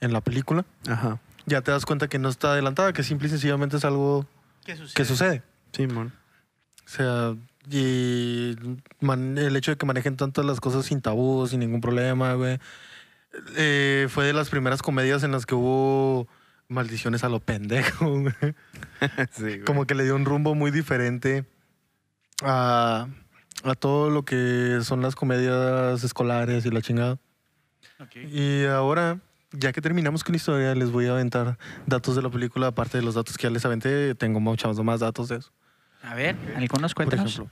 en 0.00 0.12
la 0.12 0.20
película, 0.22 0.64
Ajá. 0.88 1.18
ya 1.46 1.60
te 1.60 1.70
das 1.72 1.84
cuenta 1.84 2.08
que 2.08 2.18
no 2.18 2.28
está 2.28 2.52
adelantada, 2.52 2.92
que 2.92 3.02
simple 3.02 3.26
y 3.28 3.30
sencillamente 3.30 3.76
es 3.76 3.84
algo 3.84 4.26
que 4.94 5.04
sucede. 5.04 5.42
Simón. 5.72 6.12
O 6.86 6.88
sea, 6.88 7.34
y 7.70 8.54
man- 9.00 9.36
el 9.36 9.56
hecho 9.56 9.72
de 9.72 9.76
que 9.76 9.84
manejen 9.86 10.16
tantas 10.16 10.44
las 10.44 10.60
cosas 10.60 10.86
sin 10.86 11.00
tabú, 11.02 11.46
sin 11.48 11.60
ningún 11.60 11.80
problema, 11.80 12.34
güey. 12.34 12.58
Eh, 13.56 14.06
fue 14.10 14.26
de 14.26 14.32
las 14.32 14.48
primeras 14.50 14.82
comedias 14.82 15.22
en 15.22 15.32
las 15.32 15.46
que 15.46 15.54
hubo 15.54 16.28
maldiciones 16.68 17.24
a 17.24 17.28
lo 17.28 17.40
pendejo, 17.40 18.08
güey. 18.20 18.34
sí, 19.32 19.42
güey. 19.42 19.60
Como 19.64 19.86
que 19.86 19.94
le 19.94 20.04
dio 20.04 20.14
un 20.16 20.24
rumbo 20.24 20.54
muy 20.54 20.70
diferente 20.70 21.44
a, 22.42 23.06
a 23.64 23.74
todo 23.74 24.10
lo 24.10 24.24
que 24.24 24.78
son 24.82 25.02
las 25.02 25.14
comedias 25.14 26.02
escolares 26.04 26.64
y 26.66 26.70
la 26.70 26.80
chingada. 26.82 27.18
Y 28.30 28.64
ahora, 28.66 29.18
ya 29.52 29.72
que 29.72 29.80
terminamos 29.80 30.24
con 30.24 30.32
la 30.32 30.36
historia, 30.36 30.74
les 30.74 30.90
voy 30.90 31.06
a 31.06 31.12
aventar 31.12 31.58
datos 31.86 32.16
de 32.16 32.22
la 32.22 32.28
película. 32.30 32.66
Aparte 32.68 32.98
de 32.98 33.04
los 33.04 33.14
datos 33.14 33.36
que 33.38 33.44
ya 33.44 33.50
les 33.50 33.64
aventé, 33.64 34.14
tengo 34.14 34.40
muchos 34.40 34.78
más 34.84 35.00
datos 35.00 35.28
de 35.28 35.36
eso. 35.36 35.52
A 36.02 36.14
ver, 36.14 36.36
algunos 36.56 36.92
Por 36.92 37.06
cuéntanos. 37.06 37.32
ejemplo, 37.34 37.50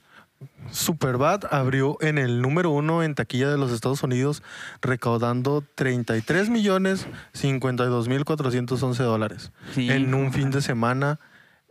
Superbad 0.70 1.43
abrió 1.51 1.97
en 2.01 2.19
el 2.19 2.40
número 2.43 2.70
uno 2.70 3.02
en 3.02 3.14
taquilla 3.14 3.51
de 3.51 3.59
los 3.59 3.73
Estados 3.73 4.02
Unidos, 4.02 4.43
recaudando 4.81 5.62
33 5.74 6.48
millones 6.51 7.06
52 7.32 8.09
mil 8.09 8.24
411 8.24 9.02
dólares 9.02 9.52
Sí. 9.74 9.90
en 9.90 10.14
un 10.14 10.32
fin 10.32 10.51
de 10.51 10.62
semana 10.62 11.19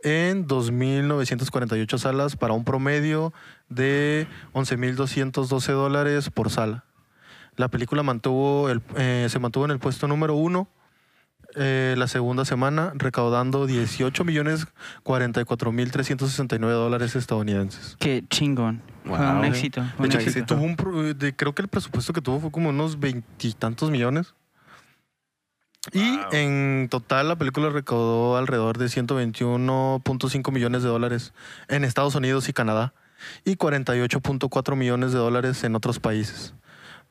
en 0.04 0.46
2.948 0.46 1.98
salas 1.98 2.36
para 2.36 2.52
un 2.54 2.64
promedio 2.64 3.32
de 3.68 4.26
11.212 4.52 5.72
dólares 5.72 6.30
por 6.30 6.50
sala. 6.50 6.84
La 7.56 7.68
película 7.68 8.02
mantuvo 8.02 8.68
el- 8.70 8.82
eh, 8.96 9.26
se 9.30 9.38
mantuvo 9.38 9.64
en 9.66 9.70
el 9.72 9.78
puesto 9.78 10.08
número 10.08 10.34
uno 10.34 10.68
eh, 11.56 11.94
la 11.98 12.06
segunda 12.08 12.44
semana, 12.44 12.92
recaudando 12.94 13.66
18 13.66 14.24
millones 14.24 14.66
44 15.02 15.72
mil 15.72 15.90
369 15.90 16.72
dólares 16.74 17.14
estadounidenses. 17.16 17.96
Qué 17.98 18.24
chingón. 18.30 18.82
Fue 19.04 19.18
un 19.18 19.44
éxito. 19.44 19.82
fue 19.96 20.08
De 20.08 20.14
un 20.16 20.20
hecho, 20.20 20.28
éxito. 20.30 20.54
tuvo 20.54 20.64
un 20.64 20.76
pro- 20.76 21.14
de- 21.14 21.34
creo 21.34 21.54
que 21.54 21.62
el 21.62 21.68
presupuesto 21.68 22.12
que 22.12 22.20
tuvo 22.20 22.40
fue 22.40 22.50
como 22.50 22.68
unos 22.70 22.98
veintitantos 23.00 23.90
millones. 23.90 24.34
Y 25.92 26.16
Wow. 26.16 26.26
en 26.32 26.88
total 26.90 27.26
la 27.28 27.34
película 27.36 27.68
recaudó 27.70 28.36
alrededor 28.36 28.78
de 28.78 28.88
121.5 28.88 30.52
millones 30.52 30.82
de 30.84 30.88
dólares 30.88 31.32
en 31.68 31.82
Estados 31.84 32.14
Unidos 32.14 32.48
y 32.48 32.52
Canadá 32.52 32.94
y 33.44 33.56
48.4 33.56 34.76
millones 34.76 35.10
de 35.12 35.18
dólares 35.18 35.64
en 35.64 35.74
otros 35.74 35.98
países. 35.98 36.54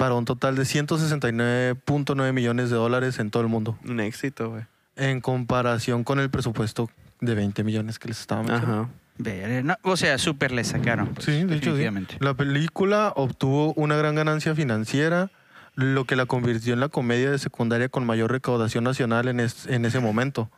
Para 0.01 0.15
un 0.15 0.25
total 0.25 0.55
de 0.55 0.63
169.9 0.63 2.33
millones 2.33 2.69
de 2.71 2.75
dólares 2.75 3.19
en 3.19 3.29
todo 3.29 3.43
el 3.43 3.49
mundo, 3.49 3.77
Un 3.87 3.99
éxito, 3.99 4.49
güey. 4.49 4.63
en 4.95 5.21
comparación 5.21 6.03
con 6.03 6.19
el 6.19 6.29
presupuesto 6.31 6.89
de 7.19 7.35
20 7.35 7.63
millones 7.63 7.99
que 7.99 8.07
les 8.07 8.19
estaba 8.19 8.41
mencionando. 8.41 8.81
Ajá. 8.83 8.89
Ver, 9.19 9.63
no, 9.63 9.75
o 9.83 9.95
sea, 9.97 10.17
súper 10.17 10.51
le 10.51 10.63
sacaron. 10.63 11.09
pues, 11.09 11.25
Sí, 11.25 11.43
de 11.43 11.55
hecho 11.57 11.77
sí. 11.77 11.85
La 12.19 12.33
película 12.33 13.13
obtuvo 13.15 13.73
una 13.75 13.95
gran 13.95 14.15
ganancia 14.15 14.55
financiera, 14.55 15.29
lo 15.75 16.05
que 16.05 16.15
la 16.15 16.25
convirtió 16.25 16.73
en 16.73 16.79
la 16.79 16.89
comedia 16.89 17.29
de 17.29 17.37
secundaria 17.37 17.87
con 17.89 18.03
mayor 18.05 18.31
recaudación 18.31 18.83
nacional 18.83 19.27
en, 19.27 19.39
es- 19.39 19.67
en 19.67 19.85
ese 19.85 19.99
momento. 19.99 20.49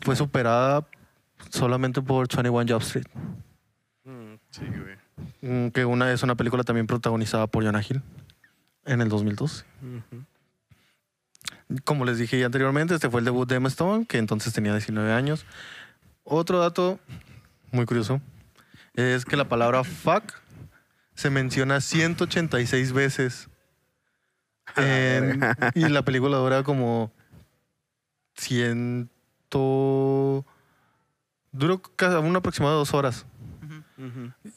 Fue 0.00 0.14
superada 0.16 0.84
solamente 1.48 2.02
por 2.02 2.28
21 2.28 2.66
Jump 2.68 2.82
Street, 2.82 3.06
Mm, 4.04 4.34
Sí, 4.50 4.62
güey. 4.66 4.96
mm, 5.66 5.70
que 5.70 5.84
una, 5.86 6.12
es 6.12 6.22
una 6.22 6.34
película 6.34 6.62
también 6.62 6.86
protagonizada 6.86 7.46
por 7.46 7.64
Jonah 7.64 7.80
Hill 7.88 8.02
en 8.86 9.00
el 9.00 9.08
2012. 9.08 9.64
Ujú. 9.82 10.24
Como 11.84 12.04
les 12.04 12.18
dije 12.18 12.38
ya 12.38 12.46
anteriormente, 12.46 12.94
este 12.94 13.10
fue 13.10 13.20
el 13.20 13.24
debut 13.24 13.48
de 13.48 13.56
Emma 13.56 13.68
Stone, 13.68 14.06
que 14.06 14.18
entonces 14.18 14.52
tenía 14.52 14.72
19 14.72 15.12
años. 15.12 15.44
Otro 16.24 16.58
dato 16.60 16.98
muy 17.72 17.84
curioso 17.86 18.20
es 18.94 19.24
que 19.24 19.36
la 19.36 19.48
palabra 19.48 19.82
fuck 19.84 20.32
se 21.14 21.30
menciona 21.30 21.80
186 21.80 22.92
veces. 22.92 23.48
En- 24.76 25.40
y 25.74 25.88
la 25.88 26.02
película 26.02 26.36
dura 26.38 26.62
como 26.62 27.12
100. 28.36 29.08
Duró 29.50 30.44
casi 31.96 32.16
un 32.16 32.36
aproximado 32.36 32.74
de 32.74 32.78
dos 32.78 32.92
horas. 32.94 33.26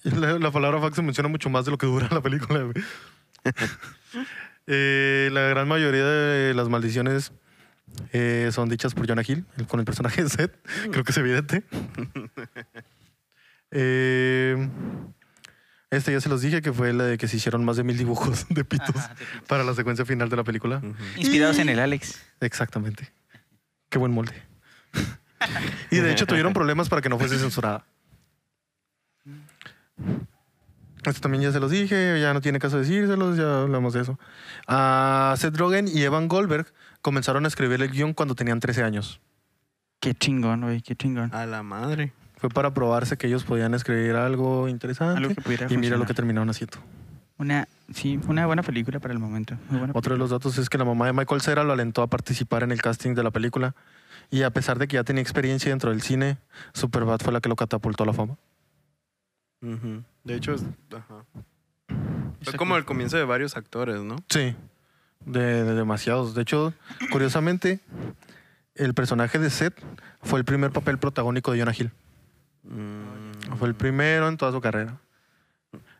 La 0.03 0.51
palabra 0.51 0.79
fuck 0.81 0.93
se 0.95 1.01
menciona 1.01 1.29
mucho 1.29 1.49
más 1.49 1.65
de 1.65 1.71
lo 1.71 1.77
que 1.77 1.85
dura 1.87 2.07
la 2.11 2.21
película. 2.21 2.71
Eh, 4.67 5.29
la 5.31 5.41
gran 5.41 5.67
mayoría 5.67 6.05
de 6.05 6.53
las 6.53 6.69
maldiciones 6.69 7.31
eh, 8.13 8.49
son 8.51 8.69
dichas 8.69 8.93
por 8.93 9.07
Jonah 9.07 9.23
Hill, 9.27 9.45
el- 9.57 9.67
con 9.67 9.79
el 9.79 9.85
personaje 9.85 10.23
de 10.23 10.29
Seth. 10.29 10.55
Creo 10.91 11.03
que 11.03 11.11
es 11.11 11.17
evidente. 11.17 11.63
Eh, 13.71 14.67
este 15.91 16.11
ya 16.11 16.19
se 16.21 16.27
los 16.27 16.41
dije 16.41 16.59
que 16.63 16.73
fue 16.73 16.91
la 16.91 17.03
de 17.03 17.19
que 17.19 17.27
se 17.27 17.37
hicieron 17.37 17.63
más 17.63 17.77
de 17.77 17.83
mil 17.83 17.99
dibujos 17.99 18.47
de 18.49 18.65
pitos 18.65 18.95
Ajá, 18.95 19.09
de 19.13 19.25
pitos. 19.25 19.47
para 19.47 19.63
la 19.63 19.75
secuencia 19.75 20.05
final 20.05 20.27
de 20.27 20.35
la 20.37 20.43
película. 20.43 20.81
Inspirados 21.17 21.59
en 21.59 21.69
el 21.69 21.79
Alex. 21.79 22.19
Exactamente. 22.41 23.11
Qué 23.89 23.99
buen 23.99 24.11
molde. 24.11 24.33
y 25.91 25.97
de 25.97 26.11
hecho 26.11 26.25
tuvieron 26.25 26.51
problemas 26.51 26.89
para 26.89 27.03
que 27.03 27.09
no 27.09 27.19
fuese 27.19 27.37
censurada. 27.37 27.85
Esto 31.05 31.21
también 31.21 31.43
ya 31.43 31.51
se 31.51 31.59
los 31.59 31.71
dije, 31.71 32.19
ya 32.21 32.33
no 32.33 32.41
tiene 32.41 32.59
caso 32.59 32.77
decírselos, 32.77 33.37
ya 33.37 33.61
hablamos 33.61 33.93
de 33.93 34.01
eso. 34.01 34.19
Ah, 34.67 35.33
Seth 35.37 35.55
Rogen 35.57 35.87
y 35.87 36.01
Evan 36.03 36.27
Goldberg 36.27 36.67
comenzaron 37.01 37.45
a 37.45 37.47
escribir 37.47 37.81
el 37.81 37.89
guion 37.89 38.13
cuando 38.13 38.35
tenían 38.35 38.59
13 38.59 38.83
años. 38.83 39.21
Qué 39.99 40.13
chingón, 40.13 40.61
güey, 40.61 40.81
qué 40.81 40.95
chingón. 40.95 41.33
A 41.33 41.45
la 41.45 41.63
madre. 41.63 42.13
Fue 42.37 42.49
para 42.49 42.73
probarse 42.73 43.17
que 43.17 43.27
ellos 43.27 43.43
podían 43.43 43.73
escribir 43.73 44.15
algo 44.15 44.69
interesante. 44.69 45.17
Algo 45.17 45.35
que 45.35 45.41
pudiera 45.41 45.65
y 45.65 45.77
mira 45.77 45.97
lo 45.97 46.03
funcionar. 46.03 46.07
que 46.07 46.13
terminaron 46.13 46.49
haciendo. 46.49 46.77
Una, 47.37 47.67
sí, 47.93 48.19
una 48.27 48.45
buena 48.45 48.63
película 48.63 48.99
para 48.99 49.13
el 49.13 49.19
momento. 49.19 49.57
Muy 49.69 49.79
buena 49.79 49.93
Otro 49.95 50.13
de 50.13 50.19
los 50.19 50.29
datos 50.29 50.57
es 50.57 50.69
que 50.69 50.77
la 50.77 50.85
mamá 50.85 51.05
de 51.05 51.13
Michael 51.13 51.41
Cera 51.41 51.63
lo 51.63 51.73
alentó 51.73 52.01
a 52.01 52.07
participar 52.07 52.63
en 52.63 52.71
el 52.71 52.81
casting 52.81 53.13
de 53.13 53.23
la 53.23 53.31
película. 53.31 53.75
Y 54.29 54.43
a 54.43 54.51
pesar 54.51 54.77
de 54.77 54.87
que 54.87 54.95
ya 54.95 55.03
tenía 55.03 55.21
experiencia 55.21 55.69
dentro 55.69 55.89
del 55.89 56.01
cine, 56.01 56.37
Superbad 56.73 57.19
fue 57.19 57.33
la 57.33 57.41
que 57.41 57.49
lo 57.49 57.55
catapultó 57.55 58.03
a 58.03 58.07
la 58.07 58.13
fama. 58.13 58.37
Ujú. 59.61 60.03
De 60.29 60.35
hecho, 60.35 60.53
es- 60.53 60.63
ajá. 60.95 61.25
Fue 62.43 62.53
como 62.53 62.77
el 62.77 62.85
comienzo 62.85 63.17
de 63.17 63.25
varios 63.25 63.57
actores, 63.57 63.99
¿no? 64.01 64.15
Sí, 64.29 64.55
de, 65.25 65.63
de 65.63 65.73
demasiados. 65.73 66.33
De 66.35 66.43
hecho, 66.43 66.73
curiosamente, 67.11 67.79
el 68.75 68.93
personaje 68.93 69.39
de 69.39 69.49
Seth 69.49 69.75
fue 70.21 70.39
el 70.39 70.45
primer 70.45 70.71
papel 70.71 70.97
protagónico 70.99 71.51
de 71.51 71.59
Jonah 71.59 71.73
Hill. 71.77 71.91
Mm. 72.63 73.55
Fue 73.57 73.67
el 73.67 73.75
primero 73.75 74.27
en 74.29 74.37
toda 74.37 74.51
su 74.51 74.61
carrera. 74.61 74.97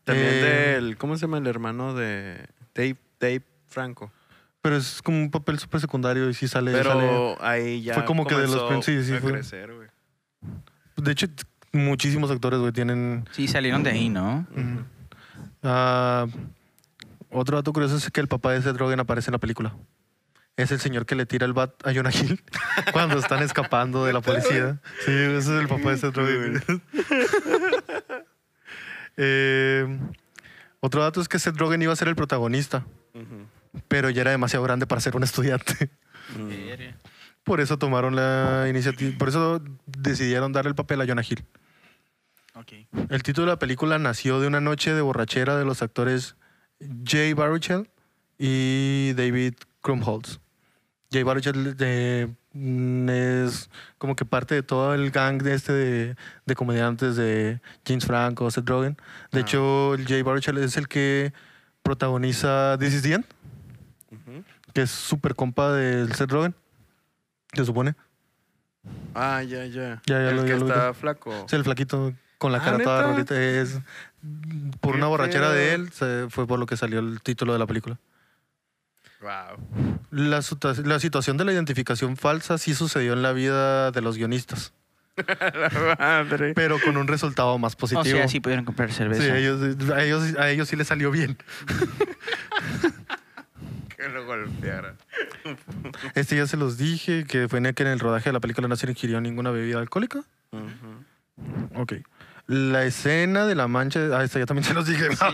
También 0.04 0.28
Eh, 0.30 0.74
del. 0.76 0.98
¿Cómo 0.98 1.16
se 1.18 1.22
llama 1.22 1.40
el 1.40 1.48
hermano 1.48 1.94
de 1.96 2.48
Dave, 2.76 2.98
Dave 3.20 3.42
Franco? 3.68 4.12
Pero 4.62 4.76
es 4.76 5.02
como 5.02 5.18
un 5.20 5.32
papel 5.32 5.58
súper 5.60 5.82
secundario 5.82 6.30
y 6.30 6.34
sí 6.34 6.48
sale. 6.48 6.72
Pero 6.72 6.92
sale- 6.92 7.38
ahí 7.42 7.82
ya. 7.82 7.96
Fue 7.96 8.06
como 8.06 8.26
que 8.28 8.36
de 8.36 8.48
los 8.48 8.86
sí, 8.86 9.04
sí, 9.04 9.18
fue. 9.18 9.32
crecer, 9.32 9.74
güey. 9.74 9.88
De 10.98 11.12
hecho, 11.12 11.28
muchísimos 11.72 12.32
actores, 12.32 12.60
güey, 12.60 12.72
tienen. 12.72 13.28
Sí, 13.32 13.48
salieron 13.48 13.84
de 13.84 13.92
ahí, 13.92 14.10
¿no? 14.10 14.46
Ah, 15.64 16.26
otro 17.30 17.58
dato 17.58 17.74
curioso 17.74 17.98
es 17.98 18.10
que 18.12 18.22
el 18.22 18.28
papá 18.28 18.52
de 18.54 18.62
Seth 18.62 18.78
Rogen 18.78 19.00
aparece 19.00 19.30
en 19.30 19.34
la 19.34 19.40
película. 19.40 19.76
Es 20.58 20.72
el 20.72 20.80
señor 20.80 21.06
que 21.06 21.16
le 21.16 21.26
tira 21.26 21.46
el 21.46 21.54
bat 21.54 21.74
a 21.86 21.94
Jonah 21.94 22.12
Hill 22.12 22.44
cuando 22.92 23.18
están 23.18 23.42
escapando 23.44 24.06
de 24.06 24.14
la 24.14 24.22
policía. 24.22 24.82
Sí, 25.06 25.12
ese 25.12 25.38
es 25.38 25.48
el 25.48 25.68
papá 25.68 25.92
de 25.92 25.98
Seth 25.98 26.16
Rogen. 26.16 26.62
Eh, 29.22 30.00
otro 30.80 31.02
dato 31.02 31.20
es 31.20 31.28
que 31.28 31.40
Seth 31.40 31.58
Rogen 31.58 31.82
iba 31.82 31.92
a 31.92 31.96
ser 31.98 32.08
el 32.08 32.16
protagonista, 32.16 32.86
pero 33.90 34.10
ya 34.10 34.22
era 34.22 34.32
demasiado 34.32 34.64
grande 34.64 34.88
para 34.88 35.02
ser 35.02 35.18
un 35.18 35.24
estudiante. 35.24 35.90
Por 37.44 37.62
eso 37.62 37.78
tomaron 37.80 38.16
la 38.16 38.68
iniciativa, 38.70 39.18
por 39.18 39.30
eso 39.30 39.62
decidieron 39.86 40.52
darle 40.52 40.70
el 40.70 40.76
papel 40.76 41.02
a 41.02 41.06
Jonah 41.08 41.24
Hill. 41.28 41.44
Ok. 42.56 42.74
El 43.10 43.24
título 43.24 43.48
de 43.48 43.54
la 43.54 43.60
película 43.60 43.98
nació 43.98 44.40
de 44.40 44.48
una 44.48 44.60
noche 44.60 44.94
de 44.94 45.02
borrachera 45.02 45.56
de 45.58 45.66
los 45.66 45.82
actores 45.82 46.36
Jay 47.06 47.34
Baruchel 47.34 47.90
y 48.38 49.14
David 49.14 49.54
Krumholtz. 49.82 50.40
Jay 51.12 51.24
Baruchel 51.24 51.76
de- 51.76 52.30
mm, 52.54 53.10
es 53.10 53.70
como 53.98 54.16
que 54.16 54.26
parte 54.26 54.54
de 54.56 54.62
todo 54.62 54.94
el 54.94 55.10
gang 55.10 55.42
de 55.42 55.54
este 55.56 55.74
de, 55.74 56.16
de 56.46 56.56
comediantes 56.56 57.16
de 57.16 57.62
James 57.86 58.06
Franco, 58.06 58.52
Seth 58.52 58.68
Rogen. 58.70 58.96
De 59.32 59.40
Ah. 59.40 59.42
hecho, 59.42 59.96
Jay 60.08 60.22
Baruchel 60.22 60.58
es 60.60 60.78
el 60.78 60.88
que 60.88 61.34
protagoniza 61.82 62.78
This 62.80 62.94
is 62.94 63.02
the 63.02 63.14
End, 63.14 63.26
Ujú. 64.12 64.44
que 64.74 64.82
es 64.84 64.92
súper 64.92 65.34
compa 65.34 65.72
del 65.72 66.14
Seth 66.14 66.30
Rogen, 66.32 66.54
se 67.54 67.66
supone. 67.66 67.96
Ah, 69.14 69.44
ya, 69.44 69.66
ya. 69.66 70.02
Ya, 70.06 70.22
ya 70.22 70.30
el 70.30 70.36
lo- 70.38 70.44
que 70.44 70.50
ya 70.50 70.56
lo 70.58 70.66
vi. 70.66 70.72
está 70.72 70.94
flaco. 70.94 71.46
Es 71.46 71.54
el 71.54 71.64
flaquito 71.64 72.14
con 72.38 72.52
la 72.52 72.60
Ah, 72.60 72.64
cara 72.64 72.78
toda 72.84 73.02
¿neta? 73.02 73.12
rolita. 73.12 73.42
Es 73.42 73.80
por 74.80 74.96
una 74.96 75.08
borrachera 75.08 75.52
de 75.52 75.74
él, 75.74 75.92
se- 75.92 76.28
fue 76.30 76.48
por 76.48 76.60
lo 76.60 76.66
que 76.66 76.78
salió 76.78 77.00
el 77.00 77.22
título 77.22 77.54
de 77.54 77.60
la 77.60 77.68
película. 77.68 77.98
Wow. 79.22 80.00
La, 80.12 80.40
situa- 80.42 80.76
la 80.86 81.00
situación 81.00 81.36
de 81.38 81.44
la 81.46 81.52
identificación 81.52 82.16
falsa 82.16 82.58
sí 82.58 82.74
sucedió 82.74 83.12
en 83.14 83.22
la 83.22 83.34
vida 83.34 83.92
de 83.92 84.00
los 84.02 84.16
guionistas, 84.16 84.74
la 85.28 85.98
madre. 86.00 86.54
pero 86.54 86.80
con 86.80 86.96
un 86.96 87.06
resultado 87.08 87.58
más 87.58 87.76
positivo. 87.76 88.02
O 88.16 88.20
sea, 88.20 88.28
sí 88.30 88.40
pudieron 88.40 88.64
comprar 88.64 88.94
cerveza. 88.94 89.22
Sí, 89.24 89.30
a 89.30 89.38
ellos, 89.38 89.62
a, 89.92 90.02
ellos, 90.04 90.24
a 90.38 90.50
ellos 90.50 90.70
sí 90.70 90.78
les 90.78 90.88
salió 90.88 91.12
bien. 91.12 91.38
Que 94.00 94.08
lo 94.08 94.26
golpeara. 94.26 94.96
Este 96.16 96.38
ya 96.38 96.48
se 96.48 96.56
los 96.56 96.78
dije, 96.78 97.26
que 97.26 97.50
fue 97.50 97.60
en 97.60 97.66
el 97.66 97.74
que 97.74 97.84
en 97.84 97.90
el 97.90 98.00
rodaje 98.00 98.30
de 98.30 98.34
la 98.34 98.40
película 98.40 98.70
no 98.70 98.78
se 98.78 98.90
ingirió 98.90 99.20
ninguna 99.20 99.52
bebida 99.52 99.80
alcohólica. 99.80 100.20
Ujú. 100.52 101.82
Ok. 101.82 101.94
La 102.48 102.86
escena 102.86 103.46
de 103.46 103.56
la 103.56 103.68
mancha... 103.68 104.00
Ah, 104.18 104.24
esta 104.24 104.40
ya 104.40 104.46
también 104.46 104.64
se 104.64 104.74
los 104.74 104.88
dije. 104.88 105.04
Sí, 105.12 105.26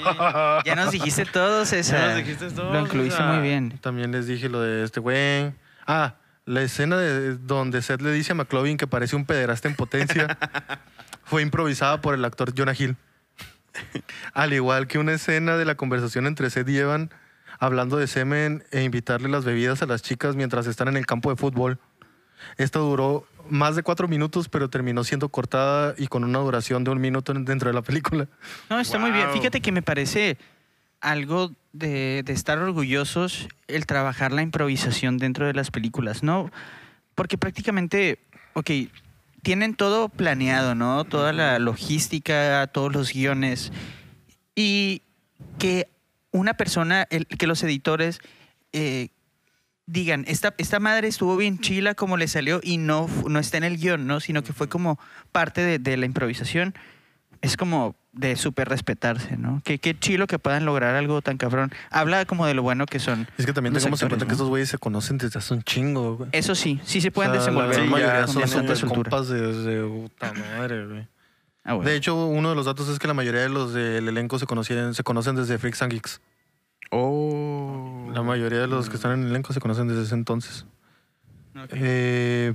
ya 0.65 0.75
nos 0.75 0.91
dijiste 0.91 1.25
todo, 1.25 1.63
César. 1.65 1.99
Ya 1.99 2.07
nos 2.07 2.17
dijiste 2.17 2.49
todo, 2.49 2.73
Lo 2.73 2.79
incluiste 2.79 3.21
muy 3.21 3.43
bien. 3.43 3.77
También 3.81 4.11
les 4.11 4.25
dije 4.25 4.49
lo 4.49 4.59
de 4.61 4.83
este 4.83 4.99
güey. 4.99 5.53
Ah, 5.85 6.15
la 6.45 6.63
escena 6.63 6.97
de 6.97 7.37
donde 7.37 7.83
Seth 7.83 8.01
le 8.01 8.11
dice 8.11 8.31
a 8.31 8.35
McLovin 8.35 8.77
que 8.77 8.87
parece 8.87 9.15
un 9.15 9.25
pederasta 9.25 9.67
en 9.67 9.75
potencia 9.75 10.39
fue 11.23 11.43
improvisada 11.43 12.01
por 12.01 12.15
el 12.15 12.25
actor 12.25 12.51
Jonah 12.57 12.73
Hill. 12.77 12.97
Al 14.33 14.53
igual 14.53 14.87
que 14.87 14.97
una 14.97 15.13
escena 15.13 15.55
de 15.55 15.65
la 15.65 15.75
conversación 15.75 16.25
entre 16.25 16.49
Seth 16.49 16.67
y 16.67 16.79
Evan 16.79 17.11
hablando 17.59 17.97
de 17.97 18.07
semen 18.07 18.63
e 18.71 18.83
invitarle 18.83 19.29
las 19.29 19.45
bebidas 19.45 19.81
a 19.81 19.85
las 19.85 20.01
chicas 20.01 20.35
mientras 20.35 20.67
están 20.67 20.87
en 20.87 20.97
el 20.97 21.05
campo 21.05 21.29
de 21.29 21.35
fútbol. 21.35 21.79
Esto 22.57 22.79
duró 22.79 23.27
más 23.49 23.75
de 23.75 23.83
cuatro 23.83 24.07
minutos, 24.07 24.49
pero 24.49 24.69
terminó 24.69 25.03
siendo 25.03 25.29
cortada 25.29 25.95
y 25.97 26.07
con 26.07 26.23
una 26.23 26.39
duración 26.39 26.83
de 26.83 26.91
un 26.91 26.99
minuto 26.99 27.33
dentro 27.33 27.69
de 27.69 27.73
la 27.73 27.81
película. 27.81 28.27
No, 28.69 28.79
está 28.79 28.97
muy 28.97 29.11
bien. 29.11 29.29
Fíjate 29.31 29.61
que 29.61 29.71
me 29.71 29.81
parece 29.81 30.37
algo 31.01 31.51
de, 31.73 32.23
de 32.25 32.33
estar 32.33 32.57
orgullosos 32.57 33.47
el 33.67 33.85
trabajar 33.85 34.31
la 34.31 34.41
improvisación 34.41 35.17
dentro 35.17 35.45
de 35.45 35.53
las 35.53 35.71
películas, 35.71 36.23
¿no? 36.23 36.49
Porque 37.13 37.37
prácticamente, 37.37 38.19
ok, 38.53 38.71
tienen 39.43 39.75
todo 39.75 40.09
planeado, 40.09 40.73
¿no? 40.73 41.05
Toda 41.05 41.31
la 41.31 41.59
logística, 41.59 42.65
todos 42.67 42.91
los 42.91 43.13
guiones. 43.13 43.71
Y 44.55 45.03
que 45.59 45.87
una 46.35 46.55
persona, 46.55 47.07
el- 47.09 47.27
que 47.27 47.47
los 47.47 47.61
editores 47.63 48.19
eh, 48.73 49.09
digan, 49.85 50.25
esta, 50.27 50.53
esta 50.57 50.79
madre 50.79 51.07
estuvo 51.07 51.37
bien 51.37 51.59
chila 51.59 51.95
como 51.95 52.17
le 52.17 52.27
salió 52.27 52.59
y 52.63 52.77
no, 52.77 53.07
no 53.27 53.39
está 53.39 53.57
en 53.57 53.63
el 53.63 53.77
guion, 53.77 54.07
¿no? 54.07 54.19
Sino 54.19 54.43
que 54.43 54.53
fue 54.53 54.67
como 54.67 54.99
parte 55.31 55.61
de, 55.61 55.79
de 55.79 55.97
la 55.97 56.05
improvisación. 56.05 56.73
Es 57.41 57.57
como, 57.57 57.95
de 58.11 58.37
súper 58.37 58.69
respetarse, 58.69 59.37
¿no? 59.37 59.61
Qué, 59.63 59.77
qué 59.77 59.97
chilo 59.99 60.25
que 60.25 60.39
puedan 60.39 60.65
lograr 60.65 60.95
algo 60.95 61.21
tan 61.21 61.37
cabrón. 61.37 61.71
Habla 61.91 62.25
como 62.25 62.47
de 62.47 62.53
lo 62.53 62.63
bueno 62.63 62.85
que 62.85 62.97
son. 62.99 63.27
Es 63.37 63.45
que 63.45 63.53
también 63.53 63.73
tengamos 63.73 64.01
en 64.01 64.07
cuenta 64.07 64.25
que 64.25 64.31
estos 64.31 64.47
güeyes 64.49 64.69
se 64.69 64.77
conocen 64.77 65.17
desde 65.17 65.37
hace 65.37 65.53
un 65.53 65.61
chingo, 65.61 66.15
güey. 66.17 66.29
Eso 66.31 66.55
sí, 66.55 66.79
sí 66.83 67.01
se 67.01 67.11
pueden 67.11 67.31
O 67.31 67.35
sea, 67.35 67.41
desenvolver. 67.41 67.77
La 67.79 67.85
mayoría 67.85 68.19
ya, 68.21 68.75
son 68.75 68.89
puta 68.89 70.33
madre, 70.33 70.85
güey. 70.87 71.07
Ah, 71.65 71.73
bueno. 71.73 71.89
De 71.89 71.95
hecho, 71.95 72.15
uno 72.27 72.49
de 72.49 72.55
los 72.55 72.67
datos 72.67 72.87
es 72.87 72.99
que 72.99 73.07
la 73.07 73.13
mayoría 73.13 73.41
de 73.41 73.49
los 73.49 73.73
del 73.73 74.07
elenco 74.07 74.39
se 74.39 74.45
conocían, 74.45 74.93
se 74.93 75.03
conocen 75.03 75.35
desde 75.35 75.57
Freaks 75.57 75.81
and 75.81 75.91
Geeks. 75.91 76.21
Oh. 76.91 78.09
La 78.13 78.21
mayoría 78.21 78.59
de 78.59 78.67
los 78.67 78.87
que 78.87 78.95
están 78.95 79.13
en 79.13 79.23
el 79.23 79.29
elenco 79.31 79.51
se 79.51 79.59
conocen 79.59 79.87
desde 79.87 80.03
ese 80.03 80.13
entonces. 80.13 80.65
Eh, 81.71 82.53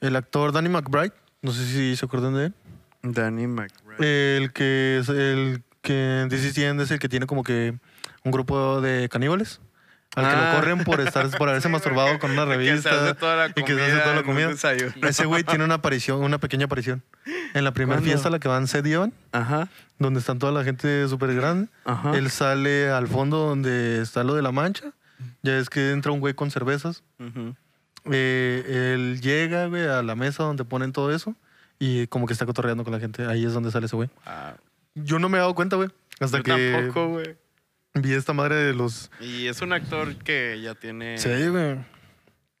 el 0.00 0.16
actor 0.16 0.52
Danny 0.52 0.68
McBride, 0.68 1.12
no 1.42 1.52
sé 1.52 1.66
si 1.66 1.94
se 1.94 2.04
acuerdan 2.06 2.34
de 2.34 2.46
él. 2.46 2.54
Danny 3.02 3.46
McBride. 3.46 4.36
El 4.38 4.52
que 4.52 4.98
es 4.98 5.08
el 5.08 5.62
que 5.82 6.22
en 6.22 6.28
DC 6.28 6.48
es 6.48 6.90
el 6.90 6.98
que 6.98 7.08
tiene 7.08 7.26
como 7.26 7.42
que 7.42 7.74
un 8.24 8.32
grupo 8.32 8.80
de 8.80 9.08
caníbales. 9.10 9.60
Al 10.14 10.24
que 10.28 10.30
Ah. 10.36 10.50
lo 10.52 10.56
corren 10.60 10.84
por 10.84 11.00
estar 11.00 11.30
por 11.38 11.48
haberse 11.48 11.68
masturbado 11.70 12.18
con 12.18 12.32
una 12.32 12.44
Que 12.56 12.64
se 12.80 12.88
hace 12.88 12.90
revista. 12.90 13.14
toda 13.14 13.36
la 13.36 13.46
y 13.54 13.62
que 13.64 13.74
se 13.74 13.82
hace 13.82 13.98
toda 14.00 14.14
la 14.14 14.22
comida. 14.22 14.50
Ese 15.08 15.24
güey 15.26 15.42
tiene 15.44 15.64
una 15.64 15.74
aparición, 15.74 16.22
una 16.22 16.38
pequeña 16.38 16.66
aparición. 16.66 17.02
En 17.54 17.64
la 17.64 17.72
primera 17.72 18.00
fiesta 18.00 18.28
a 18.28 18.30
la 18.30 18.38
que 18.38 18.48
van 18.48 18.66
Seth 18.66 18.86
y 18.86 18.92
Evan, 18.92 19.12
Ajá. 19.32 19.68
donde 19.98 20.20
están 20.20 20.38
toda 20.38 20.52
la 20.52 20.64
gente 20.64 21.06
súper 21.08 21.34
grande. 21.34 21.68
Ajá. 21.84 22.16
Él 22.16 22.30
sale 22.30 22.90
al 22.90 23.08
fondo 23.08 23.38
donde 23.38 24.02
está 24.02 24.22
lo 24.24 24.34
de 24.34 24.42
la 24.42 24.52
mancha. 24.52 24.92
Ya 25.42 25.56
es 25.58 25.70
que 25.70 25.92
entra 25.92 26.12
un 26.12 26.20
güey 26.20 26.34
con 26.34 26.50
cervezas. 26.50 27.02
Eh, 28.10 28.92
él 28.94 29.20
llega, 29.20 29.66
güey, 29.66 29.86
a 29.86 30.02
la 30.02 30.14
mesa 30.14 30.42
donde 30.44 30.64
ponen 30.64 30.92
todo 30.92 31.14
eso. 31.14 31.34
Y 31.78 32.06
como 32.08 32.26
que 32.26 32.32
está 32.32 32.46
cotorreando 32.46 32.84
con 32.84 32.92
la 32.92 33.00
gente. 33.00 33.26
Ahí 33.26 33.44
es 33.44 33.52
donde 33.54 33.70
sale 33.70 33.86
ese 33.86 33.96
güey. 33.96 34.08
Ah, 34.26 34.54
Yo 34.94 35.18
no 35.18 35.28
me 35.28 35.38
he 35.38 35.40
dado 35.40 35.54
cuenta, 35.54 35.76
güey. 35.76 35.88
Hasta 36.20 36.38
yo 36.38 36.42
que 36.44 36.72
tampoco, 36.76 37.08
güey. 37.08 37.36
Vi 37.94 38.12
esta 38.14 38.32
madre 38.32 38.56
de 38.56 38.74
los... 38.74 39.10
Y 39.20 39.46
es 39.48 39.60
un 39.62 39.72
actor 39.72 40.16
que 40.16 40.60
ya 40.62 40.74
tiene, 40.74 41.18
Sí, 41.18 41.28
güey. 41.48 41.76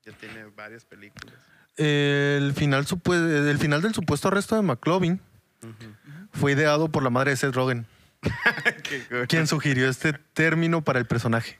ya 0.04 0.12
tiene 0.18 0.44
varias 0.56 0.84
películas. 0.84 1.34
El 1.76 2.52
final, 2.54 2.84
supue- 2.86 3.48
el 3.48 3.58
final 3.58 3.80
del 3.82 3.94
supuesto 3.94 4.28
arresto 4.28 4.56
de 4.56 4.62
McLovin 4.62 5.20
fue 6.32 6.52
ideado 6.52 6.88
por 6.90 7.02
la 7.02 7.10
madre 7.10 7.30
de 7.30 7.36
Seth 7.38 7.54
Rogen, 7.54 7.86
quien 9.28 9.46
sugirió 9.46 9.88
este 9.88 10.12
término 10.12 10.82
para 10.82 10.98
el 10.98 11.06
personaje. 11.06 11.58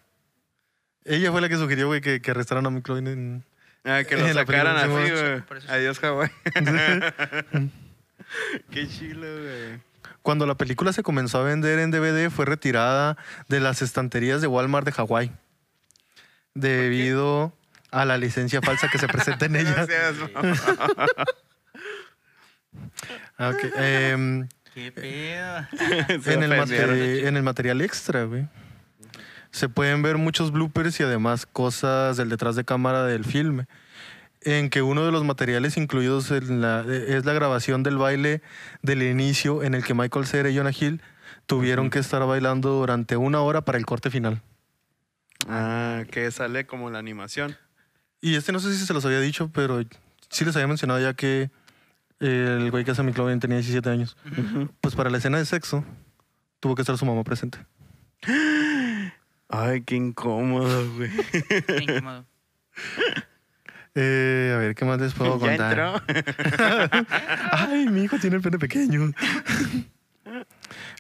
Ella 1.05 1.33
fue 1.33 1.41
la 1.41 1.49
que 1.49 1.57
sugirió, 1.57 1.87
güey, 1.89 2.01
que, 2.01 2.21
que 2.21 2.31
arrestaran 2.31 2.67
a 2.67 2.71
McLovin 2.71 3.07
en... 3.07 3.45
Ah, 3.85 4.05
que 4.05 4.17
lo 4.17 4.27
En 4.27 4.35
sacaran 4.35 4.77
así, 4.77 5.09
sí, 5.09 5.13
güey. 5.13 5.43
Adiós, 5.69 5.99
Hawái. 5.99 6.31
Qué 8.71 8.89
chilo, 8.89 9.27
güey. 9.27 9.81
Cuando 10.23 10.47
la 10.47 10.57
película 10.57 10.93
se 10.93 11.03
comenzó 11.03 11.39
a 11.39 11.45
vender 11.45 11.79
en 11.79 11.91
DVD, 11.91 12.31
fue 12.31 12.47
retirada 12.47 13.17
de 13.49 13.61
las 13.61 13.83
estanterías 13.83 14.41
de 14.41 14.47
Walmart 14.47 14.87
de 14.87 14.93
Hawái. 14.93 15.33
Debido 16.55 17.53
a 17.91 18.05
la 18.05 18.19
licencia 18.19 18.61
falsa 18.63 18.89
que 18.89 18.99
se 18.99 19.09
presenta 19.09 19.47
en 19.47 19.57
ella. 19.57 19.87
Gracias. 19.87 20.15
Ah, 23.37 23.51
ok. 23.55 23.65
Em, 23.77 24.49
¿Qué 24.75 24.93
pedo? 24.93 25.67
En, 26.33 26.43
el 26.43 26.53
en 26.53 27.37
el 27.37 27.43
material 27.43 27.81
extra, 27.81 28.25
güey. 28.25 28.49
Se 29.51 29.69
pueden 29.69 30.03
ver 30.03 30.17
muchos 30.17 30.51
bloopers 30.51 30.99
y 31.01 31.03
además 31.03 31.45
cosas 31.45 32.17
del 32.17 32.31
detrás 32.31 32.57
de 32.57 32.65
cámara 32.65 33.05
del 33.05 33.25
filme. 33.25 33.67
En 34.45 34.71
que 34.71 34.83
uno 34.83 35.05
de 35.05 35.13
los 35.13 35.25
materiales 35.25 35.77
incluidos 35.77 36.31
en 36.31 36.61
la- 36.61 36.85
es 36.89 37.25
la 37.25 37.33
grabación 37.33 37.83
del 37.83 37.97
baile 37.97 38.43
del 38.83 39.03
inicio 39.03 39.63
en 39.63 39.75
el 39.75 39.85
que 39.85 39.95
Michael 39.95 40.27
Cera 40.27 40.51
y 40.51 40.57
Jonah 40.57 40.73
Hill 40.79 41.01
tuvieron 41.47 41.91
que 41.91 41.99
estar 42.01 42.25
bailando 42.27 42.71
durante 42.71 43.17
una 43.17 43.41
hora 43.41 43.61
para 43.65 43.79
el 43.79 43.87
corte 43.87 44.11
final. 44.11 44.43
Ah, 45.49 46.03
que 46.11 46.31
sale 46.31 46.67
como 46.67 46.91
la 46.91 46.99
animación. 46.99 47.57
Y 48.21 48.37
este 48.37 48.53
no 48.53 48.61
sé 48.61 48.73
si 48.75 48.85
se 48.87 48.93
los 48.95 49.05
había 49.05 49.21
dicho, 49.21 49.51
pero 49.53 49.83
sí 50.29 50.45
les 50.45 50.55
había 50.57 50.69
mencionado 50.69 51.01
ya 51.01 51.15
que 51.15 51.51
el 52.21 52.71
güey 52.71 52.85
que 52.85 52.93
hace 52.93 53.03
McLovin 53.03 53.41
tenía 53.41 53.57
17 53.59 53.91
años. 53.91 54.17
Pues 54.81 54.95
para 54.95 55.11
la 55.11 55.19
escena 55.19 55.39
de 55.39 55.45
sexo 55.47 55.85
tuvo 56.61 56.75
que 56.77 56.83
estar 56.83 56.97
su 56.99 57.05
mamá 57.07 57.25
presente. 57.25 57.59
Ay, 59.49 59.83
qué 59.83 59.97
incómodo, 59.97 60.93
güey. 60.95 61.11
Qué 61.67 61.77
incómodo. 61.83 62.25
Eh, 63.95 64.53
a 64.55 64.59
ver, 64.59 64.75
¿qué 64.75 64.85
más 64.85 65.01
les 65.01 65.13
puedo 65.15 65.39
¿Ya 65.41 65.47
contar? 65.49 65.79
entró? 65.79 67.07
Ay, 67.53 67.87
mi 67.89 68.05
hijo 68.05 68.19
tiene 68.19 68.37
el 68.37 68.43
pene 68.43 68.59
pequeño. 68.59 69.13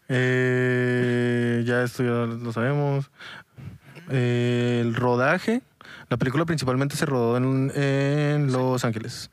Eh, 0.08 1.62
ya 1.64 1.82
esto 1.84 2.02
ya 2.02 2.26
lo 2.34 2.52
sabemos. 2.52 3.10
Eh, 4.10 4.80
el 4.84 4.94
rodaje. 4.94 5.62
La 6.10 6.16
película 6.18 6.44
principalmente 6.44 6.96
se 6.96 7.06
rodó 7.06 7.36
en, 7.38 7.72
en 7.74 8.52
Los 8.52 8.84
Ángeles. 8.84 9.30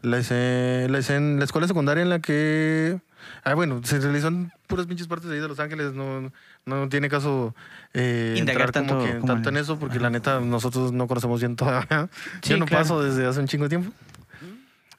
La, 0.00 0.18
escena, 0.18 0.88
la, 0.90 0.98
escena- 0.98 1.38
la 1.38 1.44
escuela 1.44 1.66
secundaria 1.68 2.02
en 2.02 2.08
la 2.10 2.20
que... 2.20 2.98
Ah, 3.44 3.54
bueno, 3.54 3.80
se 3.84 3.98
realizó 4.00 4.28
en 4.28 4.52
puras 4.66 4.86
pinches 4.86 5.06
partes 5.06 5.28
de 5.28 5.36
ahí 5.36 5.40
de 5.40 5.48
Los 5.48 5.58
Ángeles. 5.60 5.92
No, 5.92 6.32
no 6.66 6.88
tiene 6.88 7.08
caso 7.08 7.54
eh, 7.94 8.34
Indagar 8.38 8.66
entrar 8.66 8.84
como 8.84 8.98
tanto 8.98 9.12
que 9.12 9.20
como 9.20 9.32
tanto 9.34 9.48
en 9.48 9.56
eso 9.56 9.78
porque 9.78 9.98
la 9.98 10.10
neta 10.10 10.40
nosotros 10.40 10.92
no 10.92 11.06
conocemos 11.06 11.40
bien 11.40 11.56
todavía. 11.56 12.08
Sí, 12.42 12.50
Yo 12.50 12.56
no 12.58 12.66
claro. 12.66 12.84
paso 12.84 13.02
desde 13.02 13.26
hace 13.26 13.40
un 13.40 13.46
chingo 13.48 13.64
de 13.64 13.68
tiempo. 13.70 13.92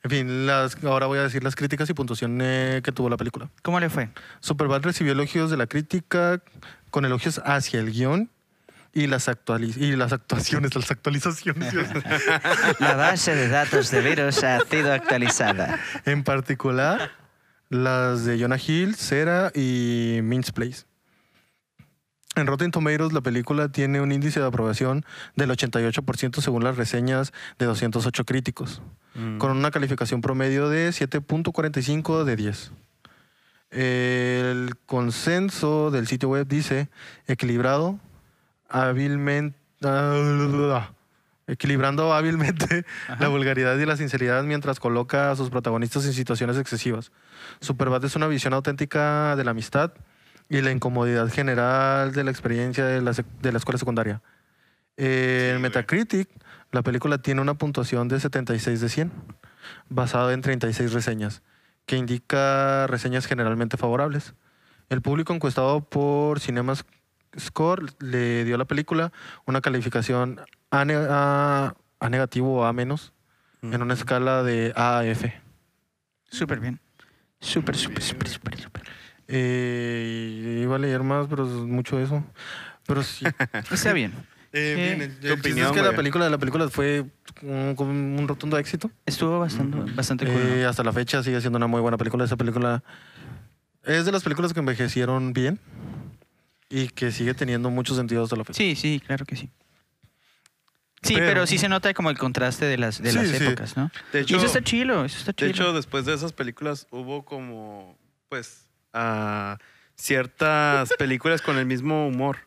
En 0.04 0.12
fin, 0.12 0.46
las, 0.46 0.84
ahora 0.84 1.06
voy 1.06 1.20
a 1.20 1.24
decir 1.24 1.44
las 1.46 1.56
críticas 1.56 1.90
y 1.90 1.94
puntuación 1.94 2.38
eh, 2.42 2.82
que 2.84 2.92
tuvo 2.92 3.10
la 3.10 3.16
película. 3.16 3.50
¿Cómo 3.62 3.80
le 3.80 3.90
fue? 3.90 4.10
Superbad 4.42 4.82
recibió 4.82 5.14
elogios 5.14 5.50
de 5.50 5.56
la 5.56 5.66
crítica 5.66 6.42
con 6.90 7.06
elogios 7.06 7.42
hacia 7.46 7.80
el 7.80 7.92
guion 7.92 8.30
y 8.94 9.08
las, 9.08 9.30
y 9.78 9.96
las 9.96 10.14
actuaciones, 10.14 10.76
las 10.76 10.92
actualizaciones. 10.92 11.74
La 12.80 12.96
base 12.96 13.34
de 13.34 13.48
datos 13.50 13.90
de 13.90 14.02
virus 14.02 14.44
ha 14.44 14.60
sido 14.60 14.94
actualizada. 14.94 15.80
en 16.06 16.24
particular, 16.24 17.12
las 17.70 18.26
de 18.26 18.40
Jonah 18.40 18.58
Hill, 18.58 18.96
Cera 18.96 19.52
y 19.54 20.20
Mince 20.24 20.52
Place. 20.54 20.86
En 22.36 22.48
Rotten 22.48 22.72
Tomatoes, 22.72 23.14
la 23.14 23.22
película 23.22 23.70
tiene 23.70 24.02
un 24.02 24.12
índice 24.12 24.40
de 24.40 24.48
aprobación 24.48 25.06
del 25.36 25.52
88% 25.52 26.42
según 26.42 26.64
las 26.64 26.78
reseñas 26.78 27.32
de 27.60 27.66
208 27.68 28.26
críticos. 28.26 28.82
Mm. 29.16 29.38
con 29.38 29.52
una 29.52 29.70
calificación 29.70 30.22
promedio 30.22 30.70
de 30.70 30.90
7.45 30.90 32.24
de 32.24 32.36
10. 32.36 32.72
El 33.70 34.76
consenso 34.86 35.92
del 35.92 36.08
sitio 36.08 36.30
web 36.30 36.48
dice 36.48 36.90
equilibrado, 37.28 38.00
hábilmente, 38.70 39.58
equilibrando 41.48 42.14
hábilmente 42.16 42.86
la 43.20 43.28
vulgaridad 43.28 43.78
y 43.78 43.86
la 43.86 43.98
sinceridad 43.98 44.44
mientras 44.44 44.80
coloca 44.80 45.32
a 45.32 45.36
sus 45.36 45.50
protagonistas 45.50 46.06
en 46.06 46.14
situaciones 46.14 46.58
excesivas. 46.58 47.12
Superbad 47.60 48.04
es 48.06 48.16
una 48.16 48.28
visión 48.28 48.54
auténtica 48.54 49.36
de 49.36 49.44
la 49.44 49.52
amistad 49.52 49.94
y 50.50 50.62
la 50.62 50.72
incomodidad 50.72 51.30
general 51.30 52.14
de 52.14 52.24
la 52.24 52.32
experiencia 52.32 52.86
de 52.86 53.02
la, 53.02 53.12
de 53.12 53.52
la 53.52 53.58
escuela 53.58 53.78
secundaria. 53.78 54.22
Eh, 54.98 55.50
en 55.50 55.60
güey. 55.60 55.64
Metacritic, 55.64 56.30
la 56.72 56.82
película 56.82 57.18
tiene 57.18 57.42
una 57.42 57.56
puntuación 57.56 58.08
de 58.08 58.20
76 58.20 58.82
de 58.82 58.90
100, 58.90 59.12
basada 59.90 60.34
en 60.34 60.42
36 60.42 60.94
reseñas, 60.94 61.42
que 61.86 61.98
indica 61.98 62.88
reseñas 62.88 63.26
generalmente 63.26 63.78
favorables. 63.78 64.34
El 64.90 65.02
público 65.02 65.34
encuestado 65.34 65.82
por 65.82 66.40
Cinemas 66.40 66.86
Score 67.40 67.94
le 68.00 68.44
dio 68.44 68.56
a 68.56 68.58
la 68.58 68.66
película 68.66 69.12
una 69.46 69.62
calificación 69.62 70.42
A, 70.74 70.86
ne- 70.86 70.96
a- 70.96 71.76
a 72.00 72.10
negativo 72.10 72.56
o 72.62 72.64
A 72.66 72.74
menos 72.74 73.14
en 73.62 73.82
una 73.82 73.94
escala 73.94 74.42
de 74.44 74.74
A 74.76 75.00
a 75.00 75.06
F. 75.06 75.32
Súper 76.30 76.60
bien. 76.60 76.80
Súper, 77.40 77.78
súper, 77.78 78.02
súper, 78.02 78.28
súper, 78.28 78.60
súper. 78.60 78.84
Eh, 79.28 80.62
iba 80.64 80.76
a 80.76 80.80
leer 80.80 81.04
más, 81.04 81.28
pero 81.28 81.46
es 81.46 81.52
mucho 81.52 82.00
eso. 82.00 82.24
Pero 82.88 83.04
sí. 83.04 83.24
Está 83.72 83.94
bien. 83.94 84.14
Eh, 84.52 84.74
Sí. 84.76 84.82
bien, 84.82 85.02
el- 85.02 85.20
Tu 85.20 85.28
el 85.28 85.34
opinión, 85.34 85.68
es 85.68 85.72
que 85.74 85.82
la 85.82 85.96
película, 85.96 86.30
la 86.30 86.38
película 86.40 86.68
fue 86.70 87.06
un, 87.44 87.76
un 88.20 88.28
rotundo 88.28 88.58
éxito. 88.58 88.90
Estuvo 89.06 89.40
bastante, 89.40 89.78
bastante 89.96 90.26
cool. 90.26 90.36
Eh, 90.42 90.62
¿no? 90.64 90.70
hasta 90.70 90.84
la 90.84 90.92
fecha 90.92 91.22
sigue 91.24 91.40
siendo 91.40 91.58
una 91.58 91.68
muy 91.68 91.82
buena 91.82 91.98
película. 91.98 92.26
Esa 92.26 92.36
película 92.38 92.84
es 93.84 94.06
de 94.06 94.12
las 94.12 94.24
películas 94.24 94.54
que 94.54 94.60
envejecieron 94.60 95.34
bien 95.34 95.60
y 96.70 96.88
que 96.90 97.12
sigue 97.12 97.34
teniendo 97.34 97.70
mucho 97.70 97.96
sentido 97.96 98.24
hasta 98.24 98.36
la 98.36 98.44
fecha. 98.44 98.58
Sí, 98.58 98.76
sí, 98.76 99.02
claro 99.06 99.26
que 99.26 99.36
sí. 99.36 99.50
Sí, 101.04 101.14
Pero- 101.16 101.26
pero, 101.28 101.48
sí 101.48 101.58
se 101.58 101.68
nota 101.70 101.94
como 101.94 102.10
el 102.10 102.18
contraste 102.18 102.66
de 102.66 102.78
las, 102.78 103.02
de 103.02 103.12
Sí, 103.12 103.18
las 103.18 103.28
sí. 103.28 103.44
épocas, 103.44 103.76
¿no? 103.78 103.92
De 104.12 104.20
y 104.20 104.24
hecho, 104.24 104.38
eso 104.38 104.46
está 104.46 104.62
chilo, 104.64 105.04
eso 105.06 105.18
está 105.18 105.34
de 105.34 105.52
hecho, 105.52 105.74
después 105.74 106.06
de 106.06 106.14
esas 106.14 106.32
películas 106.34 106.88
hubo 106.92 107.24
como, 107.26 107.98
pues, 108.30 108.68
ah, 108.94 109.58
ciertas 109.96 110.94
películas 110.98 111.42
con 111.42 111.58
el 111.58 111.66
mismo 111.66 112.08
humor. 112.08 112.38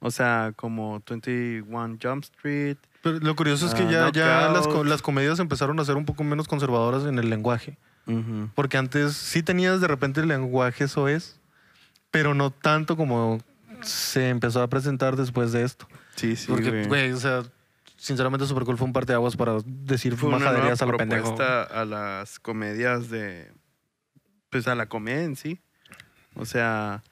O 0.00 0.10
sea, 0.10 0.52
como 0.56 1.02
21 1.08 1.98
Jump 2.02 2.24
Street. 2.24 2.76
Pero 3.02 3.18
lo 3.18 3.34
curioso 3.34 3.66
es 3.66 3.74
que 3.74 3.82
Ah, 3.82 4.10
ya, 4.12 4.12
ya 4.12 4.48
las, 4.84 5.02
comedias 5.02 5.38
empezaron 5.38 5.78
a 5.80 5.84
ser 5.84 5.96
un 5.96 6.04
poco 6.04 6.22
menos 6.24 6.48
conservadoras 6.48 7.04
en 7.04 7.18
el 7.18 7.30
lenguaje. 7.30 7.78
Porque 8.54 8.76
antes 8.78 9.14
sí 9.14 9.42
tenías 9.42 9.80
de 9.80 9.88
repente 9.88 10.20
el 10.20 10.28
lenguaje 10.28 10.86
soez 10.86 11.40
pero 12.12 12.34
no 12.34 12.50
tanto 12.50 12.96
como 12.96 13.40
se 13.82 14.30
empezó 14.30 14.62
a 14.62 14.68
presentar 14.68 15.16
después 15.16 15.52
de 15.52 15.64
esto. 15.64 15.86
Sí, 16.14 16.34
sí, 16.34 16.46
Porque, 16.48 16.84
güey, 16.84 17.12
o 17.12 17.16
sea, 17.18 17.42
sinceramente 18.06 18.46
Super 18.46 18.64
Cool 18.64 18.78
fue 18.78 18.86
un 18.86 18.92
parteaguas 18.92 19.36
para 19.36 19.58
decir 19.64 20.16
Fue 20.16 20.28
una 20.28 20.38
nueva 20.38 20.52
majaderías 20.52 20.80
a 20.80 20.86
lo 20.86 20.96
pendejo. 20.96 21.36
a 21.40 21.84
las 21.84 22.38
comedias 22.38 23.10
de... 23.10 23.52
Pues 24.48 24.68
a 24.68 24.76
la 24.76 24.86
comedia 24.86 25.24
en 25.24 25.34
sí. 25.34 25.60
O 26.36 26.44
sea, 26.44 27.02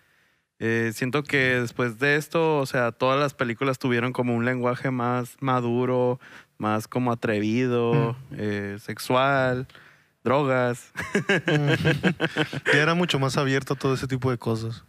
eh, 0.60 0.92
siento 0.94 1.24
que 1.24 1.60
después 1.60 1.98
de 1.98 2.14
esto, 2.14 2.58
o 2.58 2.66
sea, 2.66 2.92
todas 2.92 3.18
las 3.18 3.34
películas 3.34 3.80
tuvieron 3.80 4.12
como 4.12 4.36
un 4.36 4.44
lenguaje 4.44 4.92
más 4.92 5.36
maduro, 5.40 6.20
más 6.58 6.86
como 6.86 7.10
atrevido, 7.10 8.16
eh, 8.30 8.78
sexual, 8.80 9.66
drogas. 10.22 10.92
que 12.70 12.78
era 12.78 12.94
mucho 12.94 13.18
más 13.18 13.36
abierto 13.36 13.74
a 13.74 13.76
todo 13.76 13.94
ese 13.94 14.06
tipo 14.06 14.30
de 14.30 14.38
cosas. 14.38 14.84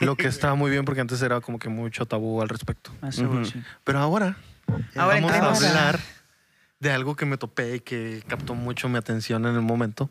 Lo 0.00 0.16
que 0.16 0.28
estaba 0.28 0.54
muy 0.54 0.70
bien 0.70 0.84
porque 0.84 1.00
antes 1.00 1.22
era 1.22 1.40
como 1.40 1.58
que 1.58 1.70
mucho 1.70 2.04
tabú 2.04 2.42
al 2.42 2.50
respecto. 2.50 2.90
Sí. 3.10 3.24
Pero 3.84 3.98
ahora, 4.00 4.36
Ahora 4.96 5.14
vamos 5.20 5.32
a 5.32 5.36
entremos 5.36 5.62
a- 5.62 5.68
hablar 5.68 6.00
de 6.80 6.90
algo 6.92 7.16
que 7.16 7.24
me 7.26 7.38
topé 7.38 7.76
y 7.76 7.80
que 7.80 8.22
captó 8.28 8.54
mucho 8.54 8.88
mi 8.88 8.98
atención 8.98 9.46
en 9.46 9.54
el 9.54 9.62
momento. 9.62 10.10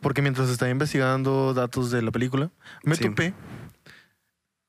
Porque 0.00 0.22
mientras 0.22 0.48
estaba 0.48 0.70
investigando 0.70 1.52
datos 1.54 1.90
de 1.90 2.02
la 2.02 2.10
película, 2.10 2.50
me 2.82 2.96
Sí. 2.96 3.04
topé 3.04 3.34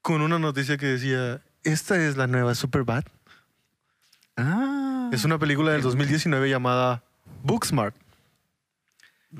con 0.01 0.21
una 0.21 0.37
noticia 0.39 0.77
que 0.77 0.85
decía, 0.87 1.41
esta 1.63 1.97
es 2.03 2.17
la 2.17 2.27
nueva 2.27 2.53
Superbad. 2.55 3.05
Ah. 4.37 5.09
Es 5.13 5.23
una 5.23 5.39
película 5.39 5.71
del 5.71 5.81
2019 5.81 6.49
llamada 6.49 7.03
Booksmart. 7.43 7.95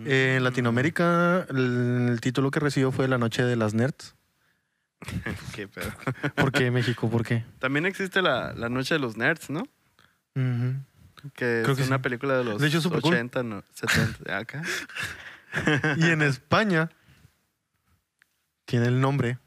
En 0.06 0.44
Latinoamérica, 0.44 1.46
el, 1.50 2.10
el 2.12 2.22
título 2.22 2.52
que 2.52 2.60
recibió 2.60 2.92
fue 2.92 3.08
La 3.08 3.18
Noche 3.18 3.44
de 3.44 3.56
las 3.56 3.74
Nerds. 3.74 4.14
Qué 5.56 5.68
pedo. 5.68 5.92
¿Por 6.36 6.52
qué 6.52 6.72
México? 6.72 7.10
¿Por 7.10 7.26
qué? 7.26 7.44
También 7.60 7.86
existe 7.86 8.22
la, 8.22 8.54
la 8.54 8.70
Noche 8.70 8.96
de 8.96 9.00
los 9.00 9.18
Nerds, 9.18 9.50
¿no? 9.50 9.62
Ujú. 10.36 10.76
Que 11.34 11.62
Creo 11.64 11.72
es 11.72 11.78
que 11.78 11.84
una 11.84 11.98
sí. 11.98 12.04
película 12.04 12.38
de 12.38 12.44
los 12.44 12.62
De 12.62 12.68
hecho, 12.68 12.78
es 12.78 12.84
súper 12.84 13.02
cool. 13.02 13.14
80, 13.14 13.44
no, 13.44 13.64
70. 13.74 14.38
Acá. 14.38 14.62
Y 15.98 16.08
en 16.10 16.22
España 16.22 16.90
tiene 18.66 18.88
el 18.88 19.00
nombre 19.00 19.40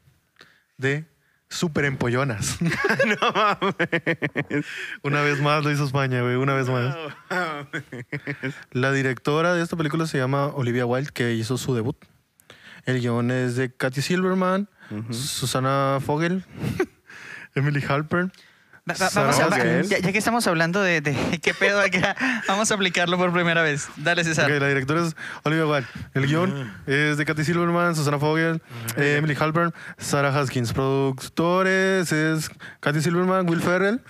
de 0.77 1.05
Super 1.49 1.85
Empollonas. 1.85 2.57
no 2.61 3.31
mames. 3.31 4.65
una 5.03 5.21
vez 5.21 5.39
más 5.39 5.63
lo 5.63 5.71
hizo 5.71 5.85
España, 5.85 6.21
güey, 6.23 6.35
una 6.35 6.55
vez 6.55 6.67
más. 6.67 6.95
No. 7.29 7.67
La 8.71 8.91
directora 8.91 9.53
de 9.53 9.61
esta 9.61 9.77
película 9.77 10.07
se 10.07 10.17
llama 10.17 10.47
Olivia 10.47 10.87
Wilde, 10.87 11.11
que 11.13 11.33
hizo 11.33 11.59
su 11.59 11.75
debut. 11.75 11.95
El 12.89 12.99
guion 13.01 13.31
es 13.31 13.55
de 13.55 13.71
Katy 13.73 14.01
Silverman. 14.01 14.67
Susana 15.11 15.99
Fogel, 16.03 16.43
Emily 17.55 17.83
Halpern. 17.87 18.31
Va- 18.89 18.95
va- 18.99 19.09
Sarah 19.09 19.27
vamos 19.31 19.39
a, 19.39 19.47
va- 19.49 19.81
ya, 19.83 19.99
ya 19.99 20.11
que 20.11 20.17
estamos 20.17 20.47
hablando 20.47 20.81
de, 20.81 20.99
de 21.01 21.39
qué 21.43 21.53
pedo 21.53 21.79
acá, 21.79 22.15
vamos 22.47 22.71
a 22.71 22.73
aplicarlo 22.73 23.15
por 23.19 23.31
primera 23.31 23.61
vez. 23.61 23.87
Dale, 23.97 24.23
César. 24.23 24.51
Ok, 24.51 24.59
la 24.59 24.67
directora 24.67 25.05
es 25.05 25.15
Olivia 25.43 25.67
Wilde. 25.67 25.87
El 26.15 26.25
guion 26.25 26.73
es 26.87 27.17
de 27.17 27.25
Katy 27.25 27.43
Silverman, 27.43 27.95
Susana 27.95 28.17
Fogel, 28.17 28.63
eh, 28.97 29.17
Emily 29.19 29.35
Halpern, 29.39 29.73
Sarah 29.99 30.35
Haskins. 30.35 30.73
Productores 30.73 32.11
es 32.11 32.49
Katy 32.79 33.01
Silverman, 33.01 33.47
Will 33.47 33.61
Ferrell, 33.61 34.01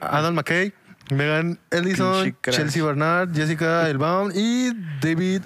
Adam 0.00 0.34
McKay, 0.34 0.74
Megan 1.10 1.58
Ellison. 1.70 2.36
Chelsea 2.42 2.82
Barnard, 2.82 3.34
Jessica 3.34 3.88
Elbaum 3.88 4.30
y 4.34 4.70
David 5.00 5.40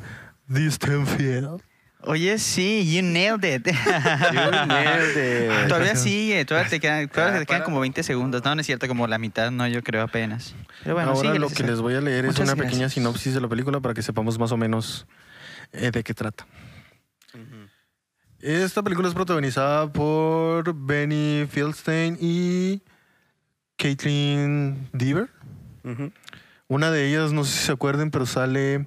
Distenfield. 0.48 1.62
Oye, 2.10 2.39
sí, 2.39 2.90
you 2.90 3.02
nailed 3.02 3.44
it. 3.44 3.66
You 3.66 4.66
nailed 4.66 5.14
it. 5.14 5.51
todavía 5.68 5.94
sigue, 5.94 6.43
todavía 6.47 6.70
te 6.70 6.80
quedan, 6.80 7.06
todavía 7.06 7.36
Ah, 7.36 7.40
te 7.40 7.44
quedan 7.44 7.64
como 7.64 7.80
20 7.80 8.02
segundos. 8.02 8.43
No, 8.43 8.55
no 8.55 8.62
es 8.62 8.66
cierto, 8.66 8.89
como 8.89 9.06
la 9.06 9.18
mitad, 9.18 9.51
no, 9.51 9.68
yo 9.68 9.82
creo 9.82 10.05
apenas. 10.05 10.55
Pero 10.82 10.94
bueno, 10.94 11.10
Ahora 11.10 11.35
lo 11.35 11.51
que 11.51 11.64
les 11.64 11.82
voy 11.82 11.97
a 11.97 12.01
leer 12.01 12.24
es 12.24 12.30
Muchas 12.30 12.48
una 12.51 12.56
pequeña 12.56 12.89
sinopsis 12.89 13.35
de 13.35 13.43
la 13.43 13.48
película 13.48 13.80
para 13.80 13.93
que 13.93 14.01
sepamos 14.01 14.39
más 14.39 14.51
o 14.52 14.56
menos 14.56 15.06
eh, 15.72 15.90
de 15.90 16.02
qué 16.02 16.14
trata. 16.14 16.47
Esta 18.40 18.82
película 18.82 19.09
es 19.09 19.14
protagonizada 19.14 19.93
por 19.93 20.74
Benny 20.74 21.47
Fieldstein 21.51 22.16
y 22.18 22.80
Caitlin 23.76 24.89
Deaver. 24.94 25.28
Una 26.68 26.90
de 26.90 27.06
ellas, 27.06 27.32
no 27.32 27.44
sé 27.44 27.52
si 27.52 27.66
se 27.66 27.72
acuerden, 27.72 28.10
pero 28.10 28.24
sale 28.24 28.86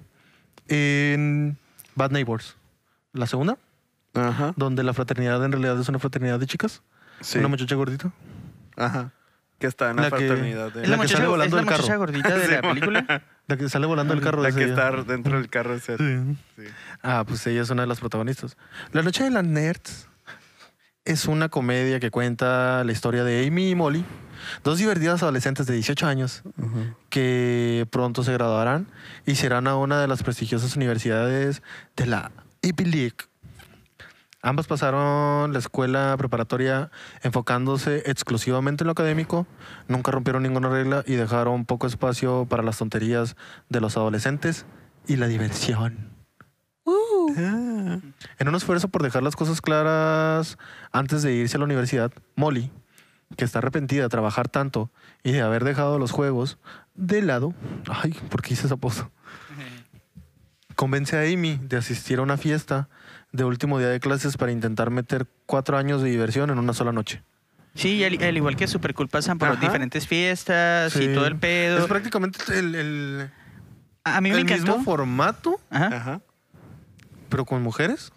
en 0.67 1.55
Bad 1.93 2.09
Neighbors. 2.09 2.55
La 3.13 3.27
segunda, 3.27 3.57
Ajá. 4.13 4.53
donde 4.55 4.83
la 4.83 4.93
fraternidad 4.93 5.43
en 5.43 5.51
realidad 5.51 5.79
es 5.79 5.87
una 5.89 5.99
fraternidad 5.99 6.39
de 6.39 6.47
chicas. 6.47 6.81
Sí. 7.21 7.39
Una 7.39 7.47
muchacha 7.49 7.75
gordita. 7.75 8.11
Ajá. 8.77 9.11
Que 9.59 9.67
está 9.67 9.91
en 9.91 9.97
la, 9.97 10.03
La 10.03 10.09
que- 10.09 10.27
fraternidad 10.27 10.71
de... 10.73 10.81
¿Es 10.83 10.89
la, 10.89 10.95
la 10.97 10.97
que 10.97 10.97
muchacha, 11.03 11.13
sale 11.17 11.23
¿es 11.25 11.29
volando 11.29 11.55
la 11.55 11.61
del 11.61 11.69
carro. 11.69 11.81
muchacha 11.83 11.97
gordita 11.97 12.37
de 12.37 12.47
la 12.47 12.61
película? 12.73 13.23
La 13.47 13.57
que 13.57 13.69
sale 13.69 13.85
volando 13.85 14.13
el 14.13 14.21
carro 14.21 14.41
la 14.41 14.49
de 14.49 14.55
que 14.55 14.63
está 14.69 14.91
dentro 15.03 15.37
del 15.37 15.49
carro. 15.49 15.77
Sí. 15.79 15.93
Sí. 15.97 16.63
Ah, 17.03 17.23
pues 17.27 17.45
ella 17.47 17.61
es 17.61 17.69
una 17.69 17.81
de 17.83 17.87
las 17.87 17.99
protagonistas. 17.99 18.57
La 18.91 19.03
Noche 19.03 19.23
de 19.23 19.29
las 19.29 19.43
Nerds 19.43 20.07
es 21.05 21.25
una 21.25 21.49
comedia 21.49 21.99
que 21.99 22.09
cuenta 22.11 22.83
la 22.83 22.91
historia 22.91 23.23
de 23.23 23.45
Amy 23.45 23.71
y 23.71 23.75
Molly, 23.75 24.05
dos 24.63 24.77
divertidas 24.79 25.21
adolescentes 25.21 25.65
de 25.67 25.73
18 25.73 26.07
años 26.07 26.43
que 27.09 27.87
pronto 27.91 28.23
se 28.23 28.31
graduarán 28.33 28.87
y 29.25 29.35
serán 29.35 29.67
a 29.67 29.75
una 29.75 29.99
de 29.99 30.07
las 30.07 30.23
prestigiosas 30.23 30.75
universidades 30.75 31.61
de 31.95 32.05
la 32.05 32.31
Ivy 32.61 32.85
League. 32.85 33.15
Ambas 34.43 34.65
pasaron 34.65 35.53
la 35.53 35.59
escuela 35.59 36.15
preparatoria 36.17 36.89
enfocándose 37.21 38.03
exclusivamente 38.05 38.83
en 38.83 38.87
lo 38.87 38.91
académico, 38.93 39.45
nunca 39.87 40.11
rompieron 40.11 40.41
ninguna 40.41 40.69
regla 40.69 41.03
y 41.05 41.13
dejaron 41.13 41.65
poco 41.65 41.85
espacio 41.85 42.47
para 42.49 42.63
las 42.63 42.77
tonterías 42.77 43.35
de 43.69 43.81
los 43.81 43.97
adolescentes 43.97 44.65
y 45.07 45.17
la 45.17 45.27
diversión. 45.27 46.09
Ah. 47.37 47.99
En 48.39 48.47
un 48.47 48.55
esfuerzo 48.55 48.87
por 48.87 49.03
dejar 49.03 49.21
las 49.21 49.35
cosas 49.35 49.61
claras 49.61 50.57
antes 50.91 51.21
de 51.21 51.33
irse 51.33 51.57
a 51.57 51.59
la 51.59 51.65
universidad, 51.65 52.11
Molly, 52.35 52.71
que 53.37 53.45
está 53.45 53.59
arrepentida 53.59 54.03
de 54.03 54.09
trabajar 54.09 54.49
tanto 54.49 54.91
y 55.23 55.31
de 55.33 55.41
haber 55.41 55.63
dejado 55.63 55.99
los 55.99 56.11
juegos 56.11 56.57
de 56.95 57.21
lado, 57.21 57.53
ay, 57.89 58.13
¿por 58.29 58.41
qué 58.41 58.53
hice 58.53 58.65
esa 58.65 58.77
pausa? 58.77 59.09
Convence 60.81 61.15
a 61.15 61.21
Amy 61.31 61.59
de 61.61 61.77
asistir 61.77 62.17
a 62.17 62.23
una 62.23 62.37
fiesta 62.37 62.89
de 63.31 63.43
último 63.43 63.77
día 63.77 63.89
de 63.89 63.99
clases 63.99 64.35
para 64.35 64.51
intentar 64.51 64.89
meter 64.89 65.27
cuatro 65.45 65.77
años 65.77 66.01
de 66.01 66.09
diversión 66.09 66.49
en 66.49 66.57
una 66.57 66.73
sola 66.73 66.91
noche. 66.91 67.21
Sí, 67.75 67.97
y 67.97 68.03
al, 68.03 68.19
al 68.23 68.35
igual 68.35 68.55
que 68.55 68.67
Super 68.67 68.95
Cool 68.95 69.07
pasan 69.07 69.37
por 69.37 69.49
Ajá. 69.49 69.59
diferentes 69.61 70.07
fiestas 70.07 70.95
y 70.95 70.99
Sí. 71.05 71.13
todo 71.13 71.27
el 71.27 71.35
pedo. 71.35 71.77
Es 71.77 71.85
prácticamente 71.85 72.39
el, 72.57 72.73
el- 72.73 73.29
A 74.03 74.17
a 74.17 74.21
mí 74.21 74.31
me 74.31 74.37
el 74.37 74.41
encantó. 74.41 74.71
mismo 74.77 74.83
formato, 74.83 75.61
Ajá. 75.69 75.95
Ajá. 75.95 76.21
pero 77.29 77.45
con 77.45 77.61
mujeres. 77.61 78.11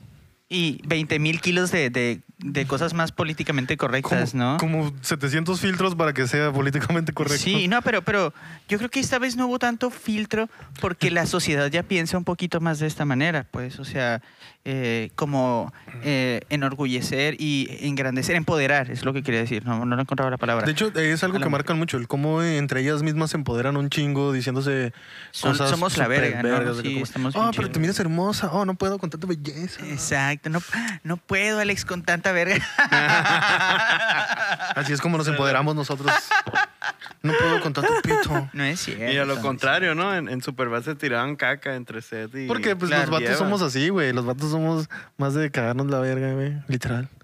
Y 0.48 0.80
20 0.86 1.18
mil 1.18 1.42
kilos 1.42 1.70
de, 1.70 1.90
de, 1.90 2.22
de 2.44 2.66
cosas 2.66 2.92
más 2.92 3.10
políticamente 3.10 3.78
correctas, 3.78 4.32
como, 4.32 4.44
¿no? 4.44 4.56
como 4.58 4.92
700 5.00 5.58
filtros 5.58 5.94
para 5.94 6.12
que 6.12 6.28
sea 6.28 6.52
políticamente 6.52 7.14
correcto. 7.14 7.42
Sí, 7.42 7.68
no, 7.68 7.80
pero, 7.80 8.02
pero 8.02 8.34
yo 8.68 8.76
creo 8.76 8.90
que 8.90 9.00
esta 9.00 9.18
vez 9.18 9.36
no 9.36 9.46
hubo 9.46 9.58
tanto 9.58 9.88
filtro 9.90 10.50
porque 10.78 11.10
la 11.10 11.24
sociedad 11.24 11.70
ya 11.70 11.82
piensa 11.82 12.18
un 12.18 12.24
poquito 12.24 12.60
más 12.60 12.80
de 12.80 12.86
esta 12.86 13.06
manera, 13.06 13.46
pues, 13.50 13.78
o 13.78 13.84
sea, 13.86 14.20
eh, 14.66 15.10
como 15.14 15.72
eh, 16.02 16.40
enorgullecer 16.48 17.36
y 17.38 17.68
engrandecer, 17.82 18.34
empoderar, 18.36 18.90
es 18.90 19.04
lo 19.04 19.12
que 19.12 19.22
quería 19.22 19.40
decir, 19.40 19.64
no, 19.66 19.84
no 19.84 20.00
encontraba 20.00 20.30
la 20.30 20.38
palabra. 20.38 20.64
De 20.64 20.72
hecho, 20.72 20.90
es 20.98 21.22
algo 21.22 21.38
que 21.38 21.48
marcan 21.48 21.78
mucho, 21.78 21.96
el 21.98 22.08
cómo 22.08 22.42
entre 22.42 22.80
ellas 22.80 23.02
mismas 23.02 23.30
se 23.30 23.36
empoderan 23.36 23.76
un 23.76 23.90
chingo 23.90 24.32
diciéndose 24.32 24.92
Son- 25.32 25.52
cosas 25.52 25.70
somos 25.70 25.96
la 25.98 26.08
verga, 26.08 26.42
¿no? 26.42 26.48
vergas, 26.48 26.76
Sí, 26.78 26.92
como, 26.94 27.04
estamos 27.04 27.34
bien 27.34 27.44
Oh, 27.44 27.50
pero 27.50 27.62
chidos". 27.64 27.72
te 27.72 27.78
miras 27.80 27.98
hermosa. 28.00 28.50
Oh, 28.52 28.64
no 28.64 28.74
puedo 28.74 28.98
con 28.98 29.10
tanta 29.10 29.26
belleza. 29.26 29.86
Exacto, 29.86 30.48
no, 30.50 30.60
no 31.02 31.16
puedo, 31.18 31.60
Alex, 31.60 31.84
con 31.84 32.02
tanta 32.02 32.32
verga. 32.32 32.56
Así 34.76 34.92
es 34.92 35.00
como 35.00 35.18
nos 35.18 35.28
empoderamos 35.28 35.74
nosotros. 35.74 36.12
No 37.24 37.32
puedo 37.32 37.60
con 37.62 37.72
tanto 37.72 37.90
pito. 38.02 38.50
No 38.52 38.64
es 38.64 38.80
cierto. 38.80 39.10
Y 39.10 39.16
a 39.16 39.24
lo 39.24 39.40
contrario, 39.40 39.94
¿no? 39.94 40.14
En, 40.14 40.28
en 40.28 40.42
Superbad 40.42 40.82
se 40.82 40.94
tiraban 40.94 41.36
caca 41.36 41.74
entre 41.74 42.02
Seth 42.02 42.34
y... 42.34 42.46
Porque 42.46 42.76
pues 42.76 42.90
los 42.90 43.08
vatos 43.08 43.20
lleva. 43.20 43.36
somos 43.36 43.62
así, 43.62 43.88
güey. 43.88 44.12
Los 44.12 44.26
vatos 44.26 44.50
somos 44.50 44.90
más 45.16 45.32
de 45.32 45.50
cagarnos 45.50 45.86
la 45.86 46.00
verga, 46.00 46.34
güey. 46.34 46.52
Literal. 46.68 47.08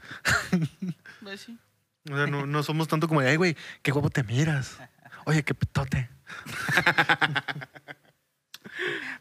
Pues 1.23 1.43
sí. 1.43 1.59
O 2.11 2.17
sea, 2.17 2.27
no, 2.27 2.47
no 2.47 2.63
somos 2.63 2.89
tanto 2.89 3.07
como 3.07 3.21
de, 3.21 3.29
ay, 3.29 3.37
güey, 3.37 3.55
qué 3.83 3.93
guapo 3.93 4.09
te 4.09 4.25
miras. 4.25 4.79
Oye, 5.27 5.43
qué 5.43 5.53
petote. 5.53 6.09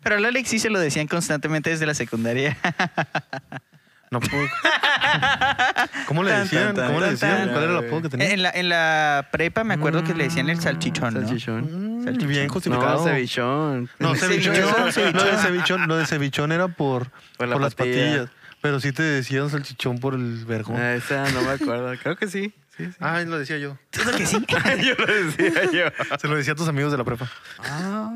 Pero 0.01 0.15
al 0.15 0.23
Alex 0.25 0.49
sí 0.49 0.59
se 0.59 0.69
lo 0.69 0.79
decían 0.79 1.07
constantemente 1.07 1.69
desde 1.69 1.85
la 1.85 1.93
secundaria. 1.93 2.57
No 4.11 4.19
puedo. 4.19 4.47
¿Cómo 6.07 6.23
le 6.23 6.31
decían? 6.31 6.73
tan, 6.73 6.87
¿Cómo 6.87 6.99
le 6.99 7.11
decían? 7.11 7.37
tan. 7.37 7.49
¿Cuál 7.49 7.63
era 7.63 7.79
el 7.79 7.85
apodo 7.87 8.01
que 8.03 8.09
tenía? 8.09 8.31
En 8.31 8.41
la, 8.41 8.49
en 8.51 8.69
la 8.69 9.27
prepa 9.31 9.63
me 9.63 9.75
acuerdo 9.75 10.03
que 10.03 10.13
le 10.15 10.23
decían 10.25 10.49
el 10.49 10.59
salchichón, 10.59 11.13
¿no? 11.13 11.21
Salchichón. 11.21 11.99
Mm, 11.99 12.03
Salchichón. 12.05 12.27
Bien 12.29 12.47
No, 12.47 12.53
justificado. 12.53 13.03
cevichón. 13.03 13.89
No, 13.99 14.15
cevichón. 14.15 14.53
cevichón, 14.55 15.13
Lo 15.13 15.25
de 15.25 15.37
cevichón. 15.37 15.87
lo 15.87 15.97
de 15.97 16.05
cevichón 16.05 16.51
era 16.51 16.67
por, 16.67 17.09
Por 17.09 17.11
por, 17.37 17.47
la 17.49 17.57
las 17.59 17.75
patilla. 17.75 18.05
patillas. 18.07 18.29
Pero 18.61 18.79
sí 18.79 18.91
te 18.91 19.03
decían 19.03 19.49
salchichón 19.49 19.99
por 19.99 20.15
el 20.15 20.43
vergón. 20.45 20.77
Ah, 20.77 20.95
esa 20.95 21.29
no 21.31 21.41
me 21.43 21.51
acuerdo. 21.51 21.93
Creo 22.01 22.15
que 22.17 22.27
sí. 22.27 22.53
Sí, 22.75 22.85
sí. 22.87 22.91
Ah, 22.99 23.21
lo 23.21 23.37
decía 23.37 23.57
yo. 23.57 23.77
Que 24.17 24.25
sí. 24.25 24.37
yo 24.83 24.95
lo 24.97 25.05
decía 25.05 25.63
yo. 25.71 26.17
Se 26.17 26.27
lo 26.27 26.35
decía 26.35 26.53
a 26.53 26.55
tus 26.55 26.67
amigos 26.67 26.91
de 26.91 26.97
la 26.97 27.03
prepa. 27.03 27.29
Ah. 27.59 28.11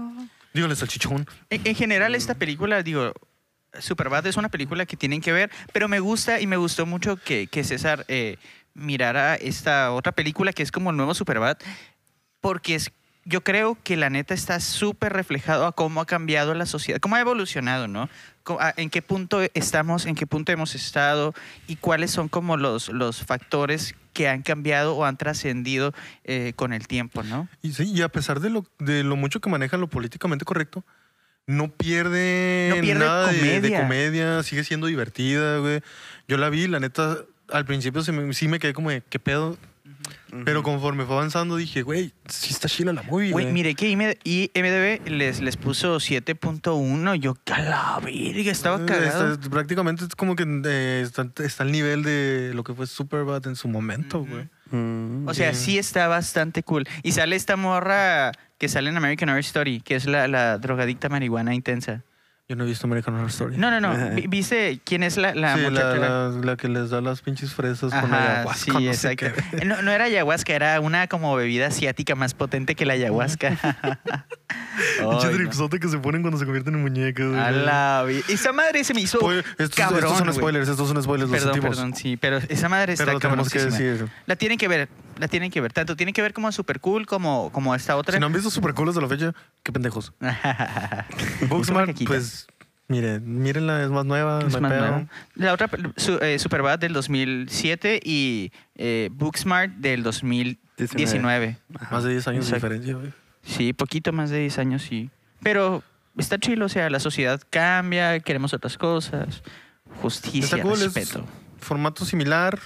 Dígale 0.54 0.76
salchichón. 0.76 1.26
En, 1.50 1.62
en 1.66 1.76
general, 1.76 2.14
esta 2.16 2.34
película, 2.36 2.82
digo, 2.84 3.14
Superbad 3.80 4.26
es 4.28 4.38
una 4.38 4.50
película 4.50 4.86
que 4.86 4.98
tienen 4.98 5.22
que 5.22 5.32
ver, 5.32 5.52
pero 5.72 5.88
me 5.88 6.00
gusta 6.00 6.40
y 6.40 6.48
me 6.48 6.58
gustó 6.58 6.86
mucho 6.86 7.18
que, 7.18 7.48
que 7.48 7.64
César 7.64 8.06
eh, 8.08 8.38
mirara 8.74 9.36
esta 9.36 9.92
otra 9.92 10.12
película 10.12 10.54
que 10.54 10.64
es 10.64 10.72
como 10.72 10.92
el 10.92 10.98
nuevo 10.98 11.14
Superbad, 11.14 11.58
porque 12.42 12.76
es, 12.76 12.92
yo 13.26 13.44
creo 13.44 13.78
que 13.84 13.98
la 13.98 14.10
neta 14.10 14.34
está 14.34 14.60
súper 14.60 15.14
reflejado 15.14 15.66
a 15.66 15.72
cómo 15.72 16.02
ha 16.02 16.06
cambiado 16.06 16.54
la 16.54 16.66
sociedad, 16.66 17.00
cómo 17.00 17.16
ha 17.16 17.22
evolucionado, 17.22 17.88
¿no? 17.88 18.10
En 18.76 18.90
qué 18.90 19.02
punto 19.02 19.40
estamos, 19.54 20.06
en 20.06 20.16
qué 20.16 20.28
punto 20.28 20.52
hemos 20.52 20.76
estado 20.76 21.34
y 21.68 21.78
cuáles 21.78 22.12
son 22.12 22.28
como 22.28 22.58
los, 22.58 22.90
los 22.90 23.24
factores 23.24 23.96
que 24.12 24.28
han 24.28 24.42
cambiado 24.42 24.96
o 24.96 25.06
han 25.06 25.18
trascendido 25.18 25.94
eh, 26.26 26.52
con 26.56 26.74
el 26.74 26.88
tiempo, 26.88 27.24
¿no? 27.24 27.48
Y 27.62 27.72
sí, 27.72 27.92
y 27.94 28.02
a 28.02 28.10
pesar 28.10 28.42
de 28.42 28.50
lo, 28.50 28.66
de 28.80 29.04
lo 29.04 29.16
mucho 29.16 29.40
que 29.40 29.50
manejan 29.50 29.80
lo 29.80 29.88
políticamente 29.88 30.44
correcto, 30.44 30.84
no 31.48 31.70
pierde, 31.72 32.68
No 32.76 32.82
pierde 32.82 33.00
nada 33.06 33.28
de- 33.32 33.34
De, 33.34 33.40
comedia. 33.60 33.82
comedia, 33.82 34.44
sigue 34.44 34.64
siendo 34.64 34.88
divertida, 34.88 35.58
güey. 35.58 35.82
Yo 36.28 36.38
la 36.38 36.50
vi, 36.50 36.68
la 36.68 36.80
neta, 36.80 37.18
al 37.50 37.66
principio 37.66 38.02
se 38.04 38.12
me- 38.12 38.34
sí 38.34 38.48
me 38.48 38.60
quedé 38.60 38.74
como 38.74 38.90
de, 38.90 39.02
¿qué 39.10 39.20
pedo? 39.20 39.58
Pero 40.46 40.64
conforme 40.64 41.06
fue 41.06 41.16
avanzando 41.16 41.56
dije, 41.58 41.84
güey, 41.84 42.12
sí 42.28 42.52
está 42.54 42.68
chila 42.68 42.92
la 42.94 43.04
movie, 43.04 43.32
Güey, 43.32 43.46
güey. 43.46 43.52
mire 43.54 43.76
que 43.76 43.88
IM- 43.90 44.18
IMDB 44.24 45.08
les, 45.10 45.42
les 45.42 45.58
puso 45.58 46.00
7.1. 46.00 47.16
Yo, 47.16 47.36
que 47.44 47.54
a 47.54 47.60
la 47.62 48.00
verga, 48.04 48.52
estaba 48.52 48.78
Eh, 48.82 48.86
cagado. 48.86 49.34
está- 49.34 49.50
prácticamente 49.50 50.06
es 50.06 50.16
como 50.16 50.36
que 50.36 50.46
eh, 50.66 51.02
está, 51.06 51.28
está 51.44 51.64
al 51.64 51.72
nivel 51.72 52.04
de 52.04 52.52
lo 52.56 52.64
que 52.64 52.74
fue 52.74 52.88
Superbad 52.88 53.46
en 53.48 53.56
su 53.56 53.68
momento, 53.68 54.26
güey. 54.26 54.50
Mm. 54.72 55.28
O 55.28 55.34
sea, 55.34 55.54
Sí. 55.54 55.66
sí 55.74 55.78
está 55.78 56.08
bastante 56.08 56.64
cool. 56.64 56.86
Y 57.04 57.12
sale 57.12 57.36
esta 57.36 57.56
morra 57.56 58.32
que 58.58 58.70
sale 58.70 58.90
en 58.90 58.98
American 58.98 59.30
Horror 59.30 59.42
Story, 59.42 59.82
que 59.82 59.96
es 59.96 60.06
la, 60.06 60.28
la 60.28 60.58
drogadicta 60.58 61.10
marihuana 61.10 61.54
intensa. 61.54 62.04
Yo 62.54 62.58
no 62.58 62.66
he 62.66 62.68
visto 62.68 62.86
American 62.86 63.16
Horror 63.16 63.30
Story. 63.32 63.58
No, 63.58 63.72
no, 63.72 63.82
no. 63.82 64.16
Vi- 64.16 64.28
¿Viste 64.28 64.80
quién 64.86 65.02
es 65.02 65.18
la, 65.18 65.34
la 65.34 65.56
sí, 65.56 65.62
la, 65.62 65.70
muchacha? 65.72 65.96
la- 65.96 66.30
la 66.30 66.56
que 66.56 66.68
les 66.70 66.92
da 66.92 67.02
las 67.02 67.22
pinches 67.22 67.52
fresas 67.52 67.92
con 67.92 68.14
Ajá, 68.14 68.34
ayahuasca. 68.42 68.64
sí, 68.64 68.72
no 68.72 68.94
sé 68.94 69.12
exacto. 69.12 69.42
qué. 69.58 69.66
No, 69.66 69.82
no 69.82 69.90
era 69.92 70.04
ayahuasca, 70.06 70.54
era 70.54 70.80
una 70.80 71.08
como 71.08 71.36
bebida 71.36 71.66
asiática 71.66 72.14
más 72.14 72.36
potente 72.36 72.76
que 72.76 72.86
la 72.86 72.94
ayahuasca. 72.94 73.58
Pinche 75.00 75.30
dripsote 75.30 75.80
que 75.80 75.88
se 75.88 75.98
ponen 75.98 76.22
cuando 76.22 76.38
se 76.38 76.46
convierten 76.46 76.76
en 76.76 76.82
muñecas. 76.82 77.28
güey. 77.28 77.40
A 77.40 77.50
la 77.52 78.04
vi- 78.08 78.24
Esa 78.30 78.54
madre 78.54 78.84
se 78.84 78.94
me 78.94 79.02
hizo 79.02 79.20
Spoiler- 79.20 79.46
estos, 79.58 79.70
cabrón, 79.76 79.98
estos 80.04 80.18
son 80.18 80.28
güey. 80.28 80.38
spoilers, 80.38 80.70
estos 80.70 80.88
son 80.88 81.02
spoilers, 81.02 81.32
Perdón, 81.32 81.54
sentimos. 81.54 81.76
perdón, 81.78 81.96
sí, 81.96 82.18
pero 82.18 82.38
esa 82.38 82.70
madre 82.70 82.94
está 82.94 83.06
Pero 83.06 83.14
lo 83.16 83.20
tenemos 83.20 83.50
que 83.50 83.60
decir. 83.66 84.08
La 84.28 84.36
tienen 84.36 84.58
que 84.60 84.68
ver, 84.68 84.90
la 85.18 85.28
tienen 85.28 85.52
que 85.52 85.62
ver. 85.62 85.74
Tanto 85.74 85.96
tienen 85.96 86.14
que 86.14 86.22
ver 86.22 86.34
como 86.34 86.52
Super 86.52 86.80
Cool 86.80 87.06
como, 87.06 87.52
como 87.52 87.74
esta 87.76 87.96
otra. 87.96 88.14
Si 88.16 88.20
no 88.20 88.28
han 88.28 88.34
visto 88.34 88.50
super 88.50 88.74
cool 88.74 88.94
de 88.94 89.02
la 89.02 89.08
fecha, 89.08 89.34
qué 89.64 89.72
pendejos. 89.72 90.14
Booksmart, 91.50 91.98
pues, 92.06 92.48
miren, 92.88 93.42
mírenla, 93.42 93.84
es 93.84 93.90
más 93.90 94.06
nueva, 94.06 94.40
Es 94.40 94.54
más 94.60 94.62
nueva. 94.62 95.08
La 95.36 95.54
otra, 95.54 95.70
su, 95.98 96.18
eh, 96.18 96.40
Superbad 96.40 96.80
del 96.80 96.94
2007 96.94 98.00
y 98.04 98.52
eh, 98.76 99.10
Booksmart 99.12 99.74
del 99.76 100.04
2019. 100.04 101.58
Más 101.92 102.04
de 102.04 102.12
10 102.12 102.28
años 102.28 102.46
Exacto. 102.46 102.70
de 102.70 102.76
diferencia, 102.76 102.96
güey. 102.96 103.14
Sí, 103.44 103.74
poquito 103.74 104.12
más 104.14 104.30
de 104.30 104.40
10 104.40 104.58
años, 104.60 104.82
sí. 104.84 105.10
Pero 105.42 105.84
está 106.18 106.38
chido, 106.40 106.66
o 106.66 106.70
sea, 106.70 106.90
la 106.90 107.00
sociedad 107.00 107.42
cambia, 107.50 108.20
queremos 108.20 108.54
otras 108.54 108.78
cosas. 108.78 109.44
Justicia, 110.02 110.62
cool, 110.62 110.74
es- 110.74 110.94
respeto. 110.94 111.26
Formato 111.60 112.04
similar, 112.06 112.60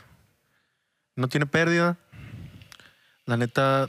no 1.15 1.27
tiene 1.27 1.45
pérdida. 1.45 1.97
La 3.27 3.37
neta, 3.37 3.87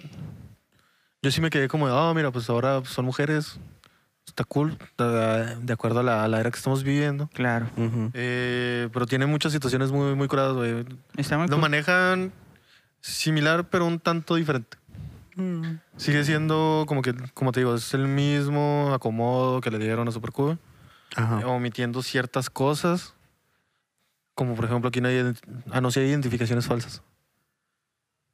yo 1.23 1.31
sí 1.31 1.41
me 1.41 1.49
quedé 1.49 1.69
como 1.69 1.87
oh, 1.87 2.13
mira, 2.15 2.31
pues 2.31 2.51
ahora 2.51 2.85
son 2.85 3.07
mujeres. 3.07 3.59
Está 4.27 4.45
cool, 4.45 4.77
de 4.99 5.73
acuerdo 5.73 6.01
a 6.01 6.03
la, 6.03 6.23
a 6.23 6.29
la 6.29 6.39
era 6.39 6.51
que 6.51 6.59
estamos 6.59 6.85
viviendo. 6.85 7.29
Claro. 7.33 7.71
Eh, 8.13 8.89
pero 8.93 9.07
tiene 9.07 9.25
muchas 9.25 9.53
situaciones 9.53 9.91
muy, 9.91 10.15
muy 10.15 10.29
curadas, 10.29 10.55
güey. 10.55 10.85
Lo 10.85 11.47
cool. 11.49 11.59
manejan 11.59 12.33
similar, 13.01 13.69
pero 13.71 13.87
un 13.87 13.99
tanto 13.99 14.35
diferente. 14.35 14.77
Mm. 15.37 15.79
Sigue 15.97 16.25
siendo 16.25 16.85
como 16.87 17.01
que, 17.01 17.15
como 17.33 17.53
te 17.53 17.61
digo, 17.61 17.75
es 17.75 17.95
el 17.95 18.07
mismo 18.07 18.91
acomodo 18.93 19.61
que 19.61 19.71
le 19.71 19.79
dieron 19.79 20.07
a 20.09 20.11
Super 20.11 20.33
Cool, 20.33 20.59
Ajá. 21.17 21.47
omitiendo 21.47 22.03
ciertas 22.03 22.51
cosas. 22.51 23.15
Como 24.35 24.57
por 24.57 24.67
ejemplo, 24.67 24.89
aquí 24.89 25.01
no 25.01 25.09
hay, 25.09 25.33
ah, 25.71 25.81
no, 25.81 25.91
sí 25.91 26.01
hay 26.01 26.09
identificaciones 26.09 26.67
falsas. 26.67 27.03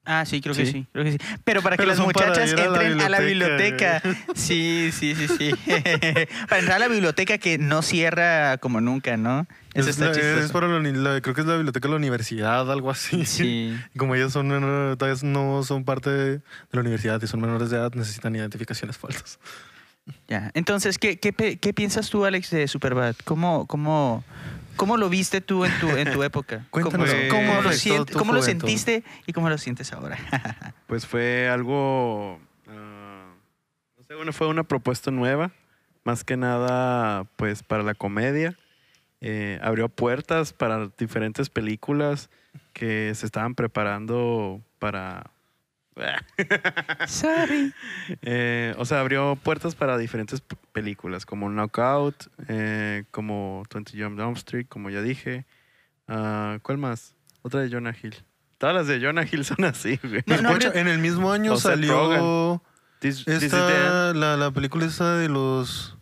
Ah, 0.07 0.25
sí, 0.27 0.41
creo 0.43 0.55
que 0.55 0.67
Sí. 0.67 0.87
creo 0.93 1.05
que 1.05 1.13
sí. 1.13 1.19
Pero 1.45 1.63
para 1.63 1.77
que 1.79 1.87
las 1.87 1.99
muchachas 1.99 2.53
ir 2.53 2.61
a 2.61 2.69
la 2.69 2.83
entren 2.83 3.01
a 3.01 3.09
la 3.09 3.21
biblioteca. 3.21 4.03
Sí, 4.35 4.91
sí, 4.93 5.15
sí, 5.15 5.29
sí. 5.29 5.51
para 6.49 6.59
entrar 6.61 6.73
a 6.77 6.79
la 6.79 6.89
biblioteca 6.89 7.39
que 7.39 7.57
no 7.59 7.81
cierra 7.81 8.59
como 8.59 8.81
nunca, 8.83 9.17
¿no? 9.17 9.47
Eso 9.73 9.89
es, 9.91 9.99
está 9.99 10.13
la- 10.13 10.41
es 10.45 10.53
para 10.53 10.69
la- 10.69 11.21
creo 11.21 11.35
que 11.35 11.41
es 11.41 11.47
la 11.47 11.55
biblioteca 11.57 11.89
de 11.89 11.93
la 11.93 11.97
universidad, 11.97 12.71
algo 12.71 12.91
así. 12.91 13.25
Sí. 13.27 13.75
Como 13.97 14.15
ellas 14.15 14.33
son 14.33 14.49
todavía 14.97 15.19
no 15.25 15.63
son 15.65 15.85
parte 15.85 16.11
de 16.11 16.41
la 16.71 16.81
universidad 16.81 17.21
y 17.23 17.27
son 17.27 17.41
menores 17.41 17.71
de 17.71 17.79
edad, 17.79 17.93
necesitan 17.95 18.37
identificaciones 18.37 18.97
falsas. 18.97 19.39
Ya. 20.29 20.51
Entonces, 20.55 20.99
¿qué, 20.99 21.19
qué 21.19 21.73
piensas 21.75 22.11
tú, 22.11 22.25
Alex, 22.27 22.51
de 22.51 22.69
Superbad? 22.69 23.17
¿Cómo, 23.25 23.67
cómo, 23.67 24.23
cómo 24.77 24.97
lo 24.97 25.09
viste 25.09 25.41
tú 25.41 25.65
en 25.65 25.79
tu, 25.81 25.89
en 25.91 26.13
tu 26.13 26.23
época? 26.23 26.67
Cuéntanos, 26.71 27.11
¿Cómo, 27.31 27.47
¿cómo 27.47 27.63
lo, 27.63 28.07
cómo 28.19 28.33
lo 28.33 28.43
sentiste 28.43 29.05
y 29.27 29.33
cómo 29.33 29.49
lo 29.49 29.59
sientes 29.59 29.93
ahora? 29.93 30.19
Pues 30.87 31.07
fue 31.07 31.49
algo, 31.49 32.39
ah, 32.69 33.35
no 33.97 34.05
sé, 34.05 34.15
bueno, 34.15 34.33
fue 34.33 34.47
una 34.47 34.65
propuesta 34.65 35.11
nueva, 35.11 35.51
más 36.05 36.23
que 36.23 36.37
nada, 36.37 37.25
pues 37.37 37.63
para 37.63 37.83
la 37.83 37.95
comedia. 37.95 38.57
Eh, 39.21 39.59
abrió 39.63 39.89
puertas 39.89 40.53
para 40.53 40.91
diferentes 40.99 41.49
películas 41.49 42.29
que 42.75 43.15
se 43.15 43.25
estaban 43.25 43.55
preparando 43.55 44.61
para... 44.79 45.31
Sorry. 47.07 47.73
Eh, 48.23 48.75
o 48.79 48.85
sea, 48.85 49.01
abrió 49.01 49.37
puertas 49.37 49.75
para 49.75 49.97
diferentes 49.97 50.43
películas, 50.73 51.25
como 51.25 51.49
Knockout, 51.49 52.27
eh, 52.49 53.05
como 53.11 53.63
20 53.73 53.93
Jump 54.03 54.19
Down 54.19 54.35
Street, 54.35 54.67
como 54.69 54.91
ya 54.91 55.01
dije. 55.01 55.47
Ah, 56.09 56.59
¿Cuál 56.63 56.79
más? 56.79 57.15
Otra 57.43 57.61
de 57.61 57.71
Jonah 57.71 57.95
Hill. 58.01 58.15
Todas 58.59 58.75
las 58.75 58.87
de 58.87 59.01
Jonah 59.01 59.25
Hill 59.31 59.45
son 59.45 59.65
así, 59.65 59.99
güey. 60.03 60.23
No, 60.27 60.41
no, 60.43 60.57
en 60.75 60.89
el 60.89 60.99
mismo 60.99 61.33
año 61.33 61.53
O 61.55 61.57
salió 61.57 62.61
This- 63.01 63.25
This 63.25 63.27
is 63.27 63.39
the 63.41 63.47
esta, 63.47 64.13
la, 64.15 64.37
la 64.37 64.51
película 64.51 64.87
esa 64.87 65.17
de 65.17 65.29
los 65.29 65.97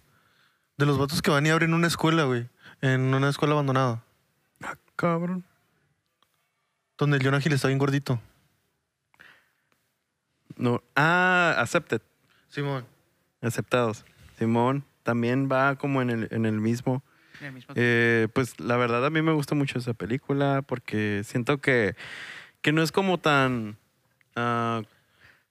de 0.78 0.86
los 0.86 0.98
vatos 0.98 1.23
que 1.23 1.31
van 1.31 1.44
y 1.47 1.51
abren 1.51 1.74
una 1.74 1.86
escuela, 1.86 2.24
güey. 2.24 2.48
En 2.81 3.14
una 3.14 3.28
escuela 3.28 3.55
abandonada. 3.55 4.02
Ah, 4.62 4.74
cabrón. 4.97 5.44
Donde 6.98 7.16
el 7.19 7.24
Jonah 7.24 7.40
Hill 7.44 7.52
está 7.52 7.69
bien 7.69 7.78
gordito. 7.78 8.20
No. 10.62 10.80
Ah, 10.94 11.56
Accepted. 11.59 12.01
Simón. 12.48 12.86
Aceptados. 13.40 14.05
Simón 14.39 14.84
también 15.02 15.48
va 15.51 15.74
como 15.74 16.01
en 16.01 16.10
el, 16.10 16.28
en 16.30 16.47
el 16.47 16.60
mismo. 16.60 17.02
Eh, 17.74 18.28
pues 18.32 18.60
la 18.60 18.76
verdad 18.76 19.05
a 19.05 19.10
mí 19.10 19.20
me 19.22 19.32
gusta 19.32 19.56
mucho 19.56 19.80
esa 19.80 19.93
película 19.93 20.62
porque 20.62 21.22
siento 21.24 21.60
que, 21.60 21.97
que 22.60 22.70
no 22.70 22.84
es 22.84 22.93
como 22.93 23.18
tan, 23.18 23.76
ah, 24.36 24.82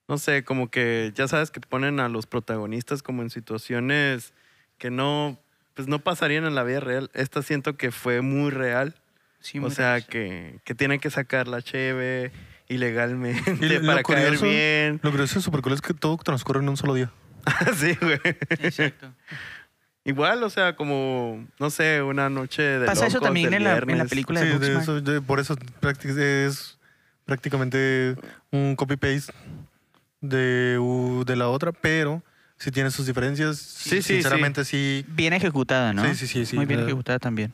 no 0.08 0.16
sé, 0.16 0.44
como 0.44 0.70
que 0.70 1.12
ya 1.14 1.28
sabes 1.28 1.50
que 1.50 1.60
ponen 1.60 2.00
a 2.00 2.08
los 2.08 2.24
protagonistas 2.24 3.02
como 3.02 3.20
en 3.20 3.28
situaciones 3.28 4.32
que 4.78 4.90
no, 4.90 5.38
pues 5.74 5.88
no 5.88 5.98
pasarían 5.98 6.46
en 6.46 6.54
la 6.54 6.62
vida 6.62 6.80
real. 6.80 7.10
Esta 7.12 7.42
siento 7.42 7.76
que 7.76 7.92
fue 7.92 8.22
muy 8.22 8.50
real. 8.50 8.94
Sí, 9.40 9.58
o 9.58 9.62
muy 9.62 9.72
sea, 9.72 10.00
que, 10.00 10.60
que 10.64 10.74
tienen 10.74 11.00
que 11.00 11.10
sacar 11.10 11.48
la 11.48 11.60
cheve 11.60 12.32
ilegalmente 12.72 13.56
Y 13.60 13.68
lo 13.68 13.86
para 13.86 14.02
caer 14.02 14.36
curioso- 14.38 14.44
bien. 14.46 15.00
Lo 15.02 15.10
curioso 15.10 15.36
de 15.36 15.42
Super 15.42 15.60
Cool 15.62 15.72
es 15.74 15.80
que 15.80 15.94
todo 15.94 16.16
transcurre 16.18 16.60
en 16.60 16.68
un 16.68 16.76
solo 16.76 16.94
día. 16.94 17.10
sí, 17.76 17.96
güey. 18.00 18.20
Exacto. 18.50 19.12
Igual, 20.04 20.42
o 20.42 20.50
sea, 20.50 20.74
como, 20.74 21.46
no 21.60 21.70
sé, 21.70 22.02
una 22.02 22.28
noche 22.28 22.62
de 22.62 22.86
Pasa 22.86 23.06
eso 23.06 23.20
también 23.20 23.54
en 23.54 23.62
la, 23.62 23.70
en 23.76 23.78
la 23.80 23.84
viernes. 23.86 24.08
película 24.10 24.40
Sí, 24.40 24.46
de 24.46 24.52
de 24.52 24.58
Booksmart. 24.58 24.82
eso- 24.82 25.00
de- 25.00 25.20
por 25.20 25.38
eso 25.38 25.54
es 25.54 26.78
prácticamente 27.24 28.16
un 28.50 28.74
copy-paste 28.76 29.32
de, 30.20 30.78
de 31.26 31.36
la 31.36 31.48
otra, 31.48 31.70
pero 31.72 32.22
sí 32.58 32.70
tiene 32.70 32.90
sus 32.90 33.06
diferencias. 33.06 33.58
Sí, 33.58 34.02
sí, 34.02 34.14
Sinceramente, 34.14 34.64
sí. 34.64 35.04
Bien 35.08 35.32
ejecutada, 35.32 35.92
¿no? 35.92 36.04
Sí, 36.04 36.14
sí, 36.14 36.26
sí, 36.26 36.46
sí. 36.46 36.56
Muy 36.56 36.66
bien 36.66 36.80
ejecutada 36.80 37.18
también. 37.18 37.52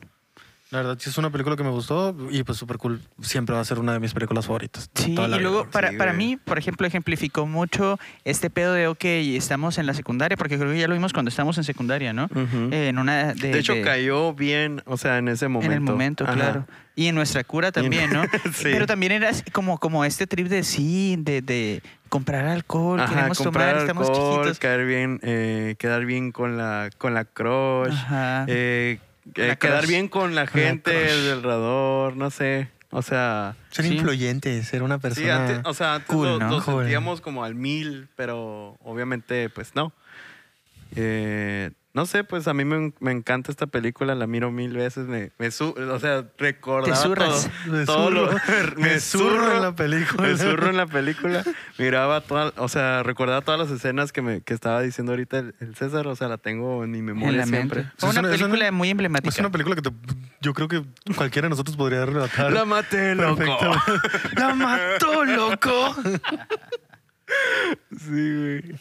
La 0.71 0.77
verdad, 0.79 0.97
sí 0.99 1.09
es 1.09 1.17
una 1.17 1.31
película 1.31 1.55
que 1.55 1.63
me 1.63 1.71
gustó 1.71 2.15
y 2.29 2.43
pues 2.43 2.57
súper 2.59 2.77
cool. 2.77 3.01
Siempre 3.21 3.55
va 3.55 3.61
a 3.61 3.65
ser 3.65 3.79
una 3.79 3.93
de 3.93 3.99
mis 3.99 4.13
películas 4.13 4.45
favoritas. 4.45 4.87
Sí, 4.93 5.13
y 5.13 5.15
luego 5.39 5.61
vida. 5.63 5.71
para, 5.71 5.89
Sí, 5.89 5.97
para 5.97 6.13
mí, 6.13 6.37
por 6.37 6.59
ejemplo, 6.59 6.85
ejemplificó 6.85 7.47
mucho 7.47 7.97
este 8.23 8.51
pedo 8.51 8.73
de, 8.73 8.85
ok, 8.87 9.03
estamos 9.03 9.79
en 9.79 9.87
la 9.87 9.95
secundaria, 9.95 10.37
porque 10.37 10.59
creo 10.59 10.71
que 10.71 10.77
ya 10.79 10.87
lo 10.87 10.93
vimos 10.93 11.11
cuando 11.11 11.29
estábamos 11.29 11.57
en 11.57 11.63
secundaria, 11.63 12.13
¿no? 12.13 12.29
Eh, 12.71 12.89
en 12.89 12.99
una 12.99 13.33
de, 13.33 13.49
de 13.49 13.57
hecho, 13.59 13.73
de- 13.73 13.81
cayó 13.81 14.33
bien, 14.35 14.83
o 14.85 14.95
sea, 14.97 15.17
en 15.17 15.27
ese 15.29 15.47
momento. 15.47 15.71
En 15.71 15.77
el 15.77 15.81
momento, 15.81 16.23
Ajá. 16.25 16.33
claro. 16.33 16.67
Y 16.95 17.07
en 17.07 17.15
nuestra 17.15 17.43
cura 17.43 17.71
también, 17.71 18.11
¿no? 18.13 18.21
Sí. 18.53 18.63
Pero 18.65 18.85
también 18.85 19.11
era 19.13 19.31
como, 19.51 19.79
como 19.79 20.05
este 20.05 20.27
trip 20.27 20.49
de 20.49 20.63
sí, 20.63 21.15
de, 21.17 21.41
de 21.41 21.81
comprar 22.09 22.45
alcohol, 22.45 22.99
Ajá, 22.99 23.15
queremos 23.15 23.37
comprar 23.39 23.69
tomar, 23.69 23.81
estamos 23.89 24.11
chiquitos. 24.11 24.59
caer 24.59 24.85
bien, 24.85 25.19
eh, 25.23 25.75
quedar 25.79 26.05
bien 26.05 26.31
con 26.31 26.57
la, 26.57 26.89
con 26.99 27.15
la 27.15 27.25
crush, 27.25 27.91
Ajá. 27.91 28.45
eh, 28.47 28.99
Con 29.35 29.43
eh, 29.45 29.57
quedar 29.57 29.87
bien 29.87 30.07
con 30.07 30.35
la 30.35 30.47
gente 30.47 30.91
alrededor, 31.31 32.15
no 32.15 32.29
sé, 32.31 32.69
o 32.91 33.01
sea... 33.01 33.55
Ser 33.69 33.85
Sí. 33.85 33.95
influyente, 33.95 34.63
ser 34.63 34.83
una 34.83 34.97
persona. 34.99 35.25
Sí, 35.25 35.29
antes, 35.29 35.61
o 35.65 35.73
sea, 35.73 35.95
antes 35.95 36.07
cool, 36.09 36.27
lo, 36.27 36.39
¿no? 36.39 36.49
lo 36.49 36.61
sentíamos 36.61 37.21
como 37.21 37.43
al 37.43 37.55
mil, 37.55 38.07
pero 38.15 38.77
obviamente, 38.83 39.49
pues 39.49 39.75
no. 39.75 39.93
Eh, 40.95 41.71
no 41.93 42.05
sé, 42.05 42.23
pues 42.23 42.47
a 42.47 42.53
mí 42.53 42.65
me, 42.65 42.93
me 42.99 43.11
encanta 43.11 43.51
esta 43.51 43.65
película, 43.65 44.13
la 44.13 44.27
miro 44.27 44.51
mil 44.51 44.73
veces, 44.73 45.07
me, 45.07 45.31
me 45.39 45.49
su- 45.49 45.73
o 45.91 45.99
sea, 45.99 46.23
recordaba 46.37 46.95
Te 47.01 47.15
todo, 47.15 47.41
Me 47.67 47.85
todo 47.85 48.11
lo- 48.11 48.31
me 48.77 48.81
Me 48.83 48.99
zurro 48.99 49.55
en 49.55 49.61
la 49.63 49.75
película. 49.75 50.27
me 50.27 50.37
zurro 50.37 50.69
en 50.69 50.77
la 50.77 50.85
película, 50.85 51.43
miraba 51.79 52.21
toda, 52.21 52.53
o 52.57 52.67
sea, 52.69 53.01
recordaba 53.03 53.41
todas 53.41 53.59
las 53.59 53.71
escenas 53.71 54.11
que 54.11 54.21
me 54.21 54.41
que 54.41 54.53
estaba 54.53 54.81
diciendo 54.81 55.13
ahorita 55.13 55.39
el, 55.39 55.55
el 55.59 55.75
César, 55.75 56.05
o 56.07 56.15
sea, 56.15 56.27
la 56.27 56.37
tengo 56.37 56.83
en 56.83 56.91
mi 56.91 56.99
en 56.99 57.05
memoria 57.05 57.37
la 57.39 57.45
siempre. 57.47 57.81
mente. 57.81 57.95
Fue 57.97 58.09
Es 58.09 58.17
una 58.17 58.29
película 58.29 58.55
una- 58.55 58.71
muy 58.71 58.89
emblemática. 58.91 59.29
Es 59.29 59.39
una 59.39 59.49
película 59.51 59.75
que 59.75 59.81
te- 59.81 59.91
yo 60.41 60.53
creo 60.53 60.67
que 60.67 60.83
cualquiera 61.15 61.47
de 61.47 61.49
nosotros 61.49 61.75
podría 61.75 62.05
relatar. 62.05 62.53
La 62.53 62.65
maté, 62.65 63.15
loco. 63.15 63.43
¡La 64.37 64.53
mató, 64.53 65.25
loco! 65.25 65.95
Sí, 67.97 68.07
güey. 68.07 68.75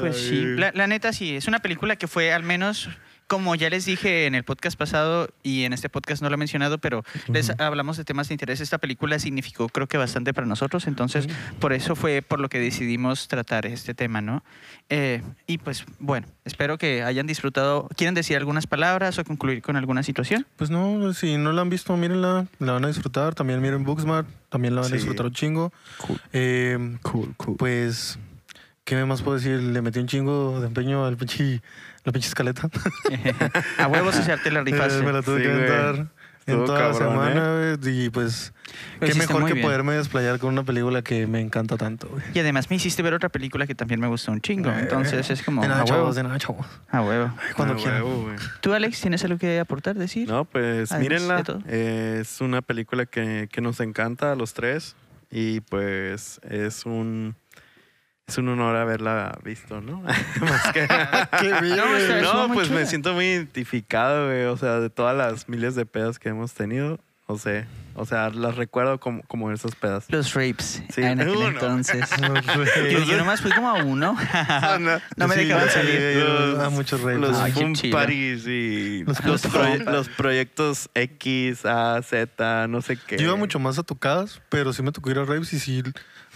Pues 0.00 0.16
sí, 0.16 0.42
la, 0.44 0.70
la 0.74 0.86
neta 0.86 1.12
sí, 1.12 1.36
es 1.36 1.46
una 1.48 1.58
película 1.60 1.96
que 1.96 2.06
fue 2.06 2.32
al 2.32 2.42
menos, 2.42 2.88
como 3.26 3.54
ya 3.54 3.70
les 3.70 3.86
dije 3.86 4.26
en 4.26 4.34
el 4.34 4.44
podcast 4.44 4.78
pasado 4.78 5.28
y 5.42 5.64
en 5.64 5.72
este 5.72 5.88
podcast 5.88 6.22
no 6.22 6.28
lo 6.28 6.34
he 6.34 6.38
mencionado, 6.38 6.78
pero 6.78 7.02
les 7.28 7.50
hablamos 7.58 7.96
de 7.96 8.04
temas 8.04 8.28
de 8.28 8.34
interés. 8.34 8.60
Esta 8.60 8.78
película 8.78 9.18
significó 9.18 9.68
creo 9.68 9.86
que 9.88 9.96
bastante 9.96 10.34
para 10.34 10.46
nosotros, 10.46 10.86
entonces 10.86 11.26
por 11.58 11.72
eso 11.72 11.96
fue 11.96 12.20
por 12.22 12.38
lo 12.38 12.48
que 12.50 12.58
decidimos 12.60 13.26
tratar 13.28 13.64
este 13.66 13.94
tema, 13.94 14.20
¿no? 14.20 14.44
Eh, 14.90 15.22
y 15.46 15.56
pues 15.58 15.84
bueno, 15.98 16.26
espero 16.44 16.76
que 16.78 17.02
hayan 17.02 17.26
disfrutado. 17.26 17.88
¿Quieren 17.96 18.14
decir 18.14 18.36
algunas 18.36 18.66
palabras 18.66 19.18
o 19.18 19.24
concluir 19.24 19.62
con 19.62 19.76
alguna 19.76 20.02
situación? 20.02 20.46
Pues 20.56 20.68
no, 20.70 21.12
si 21.14 21.38
no 21.38 21.52
la 21.52 21.62
han 21.62 21.70
visto, 21.70 21.96
mírenla, 21.96 22.46
la 22.58 22.72
van 22.72 22.84
a 22.84 22.88
disfrutar. 22.88 23.34
También 23.34 23.62
miren 23.62 23.84
Booksmart, 23.84 24.28
también 24.50 24.74
la 24.74 24.82
van 24.82 24.90
Sí. 24.90 24.94
a 24.94 24.96
disfrutar 24.98 25.26
un 25.26 25.32
chingo. 25.32 25.72
Eh, 26.32 26.98
Cool, 27.02 27.34
cool. 27.38 27.56
pues, 27.56 28.18
¿qué 28.84 29.04
más 29.04 29.22
puedo 29.22 29.36
decir? 29.38 29.60
Le 29.60 29.82
metí 29.82 29.98
un 29.98 30.06
chingo 30.06 30.60
de 30.60 30.66
empeño 30.66 31.04
al 31.06 31.16
pinche, 31.16 31.62
la 32.04 32.12
pinche 32.12 32.28
escaleta. 32.28 32.68
A 33.78 33.86
huevos, 33.86 34.16
o 34.18 34.22
sea, 34.22 34.36
te 34.36 34.50
la 34.50 34.62
rifaste. 34.62 34.98
Eh, 34.98 35.02
me 35.02 35.12
la 35.12 35.22
tuve 35.22 35.38
Sí, 35.38 35.42
que 35.44 35.48
güey. 35.54 35.68
aventar 35.70 36.06
en 36.46 36.64
toda 36.66 36.78
la 36.78 36.90
cabrón, 36.92 37.10
semana, 37.32 37.76
güey, 37.80 38.04
Y 38.06 38.10
pues, 38.10 38.52
qué 39.00 39.14
mejor 39.14 39.46
que 39.46 39.54
bien. 39.54 39.64
poderme 39.64 39.94
desplayar 39.94 40.38
con 40.38 40.50
una 40.52 40.62
película 40.62 41.00
que 41.00 41.26
me 41.26 41.40
encanta 41.40 41.78
tanto, 41.78 42.06
güey. 42.08 42.22
Y 42.34 42.38
además 42.38 42.68
me 42.68 42.76
hiciste 42.76 43.02
ver 43.02 43.14
otra 43.14 43.30
película 43.30 43.66
que 43.66 43.74
también 43.74 43.98
me 43.98 44.08
gustó 44.08 44.30
un 44.30 44.42
chingo, 44.42 44.70
entonces 44.70 45.30
es 45.30 45.42
como 45.42 45.62
De 45.62 45.68
nada, 45.68 45.80
a 45.80 45.84
huevo. 45.84 45.96
chavos, 45.96 46.16
de 46.16 46.22
nada, 46.22 46.38
chavos. 46.38 46.66
A 46.90 47.00
huevo. 47.00 47.32
Cuando 47.56 47.74
Ah, 47.74 47.76
quieran. 47.78 48.02
huevo, 48.02 48.22
güey. 48.24 48.36
¿Tú, 48.60 48.74
Alex, 48.74 49.00
tienes 49.00 49.24
algo 49.24 49.38
que 49.38 49.58
aportar, 49.58 49.96
decir? 49.96 50.28
No, 50.28 50.44
pues 50.44 50.92
Además 50.92 51.00
mírenla. 51.22 51.42
Eh, 51.66 52.18
es 52.20 52.42
una 52.42 52.60
película 52.60 53.06
que, 53.06 53.48
que 53.50 53.62
nos 53.62 53.80
encanta 53.80 54.32
a 54.32 54.36
los 54.36 54.52
tres. 54.52 54.96
Y 55.30 55.60
pues 55.62 56.38
es 56.48 56.84
un 56.84 57.34
es 58.26 58.38
un 58.38 58.48
honor 58.48 58.76
haberla 58.76 59.38
visto, 59.44 59.80
¿no? 59.80 60.00
Más 60.40 60.72
que 60.72 60.86
Qué 61.40 61.60
bien, 61.60 61.76
No, 62.22 62.48
No, 62.48 62.54
pues 62.54 62.70
me 62.70 62.86
siento 62.86 63.12
muy 63.14 63.26
identificado, 63.26 64.26
güey. 64.26 64.44
O 64.44 64.56
sea, 64.56 64.80
de 64.80 64.90
todas 64.90 65.16
las 65.16 65.48
miles 65.48 65.74
de 65.74 65.84
pedas 65.86 66.18
que 66.18 66.30
hemos 66.30 66.52
tenido. 66.54 66.98
O 67.26 67.38
sea, 67.38 67.66
o 67.94 68.04
sea, 68.04 68.28
las 68.28 68.56
recuerdo 68.56 69.00
como, 69.00 69.22
como 69.22 69.50
esas 69.50 69.74
pedas. 69.74 70.04
Los 70.10 70.34
rapes 70.34 70.82
Sí, 70.94 71.00
en 71.02 71.22
aquel 71.22 71.36
uno. 71.36 71.48
entonces. 71.48 72.06
No, 72.20 72.34
yo, 72.34 72.98
yo 73.04 73.16
nomás 73.16 73.40
fui 73.40 73.50
como 73.50 73.68
a 73.70 73.82
uno. 73.82 74.14
no 75.16 75.28
me 75.28 75.34
Sí, 75.34 75.44
dejaban 75.46 75.70
salir. 75.70 76.18
yo 76.18 76.62
a 76.62 76.68
muchos 76.68 77.00
rapes. 77.00 77.20
Los 77.20 77.38
parties 77.90 78.46
y 78.46 79.04
Los 79.04 79.24
los, 79.24 79.44
proye- 79.46 79.52
parties. 79.78 79.86
los 79.86 80.08
proyectos 80.10 80.90
X, 80.94 81.64
A, 81.64 82.00
Z, 82.02 82.68
no 82.68 82.82
sé 82.82 82.98
qué. 83.06 83.16
Yo 83.16 83.24
iba 83.28 83.36
mucho 83.36 83.58
más 83.58 83.78
a 83.78 83.82
tocadas, 83.84 84.42
pero 84.50 84.74
sí 84.74 84.82
me 84.82 84.92
tocó 84.92 85.10
ir 85.10 85.18
a 85.18 85.24
raves 85.24 85.50
y 85.54 85.58
sí, 85.60 85.82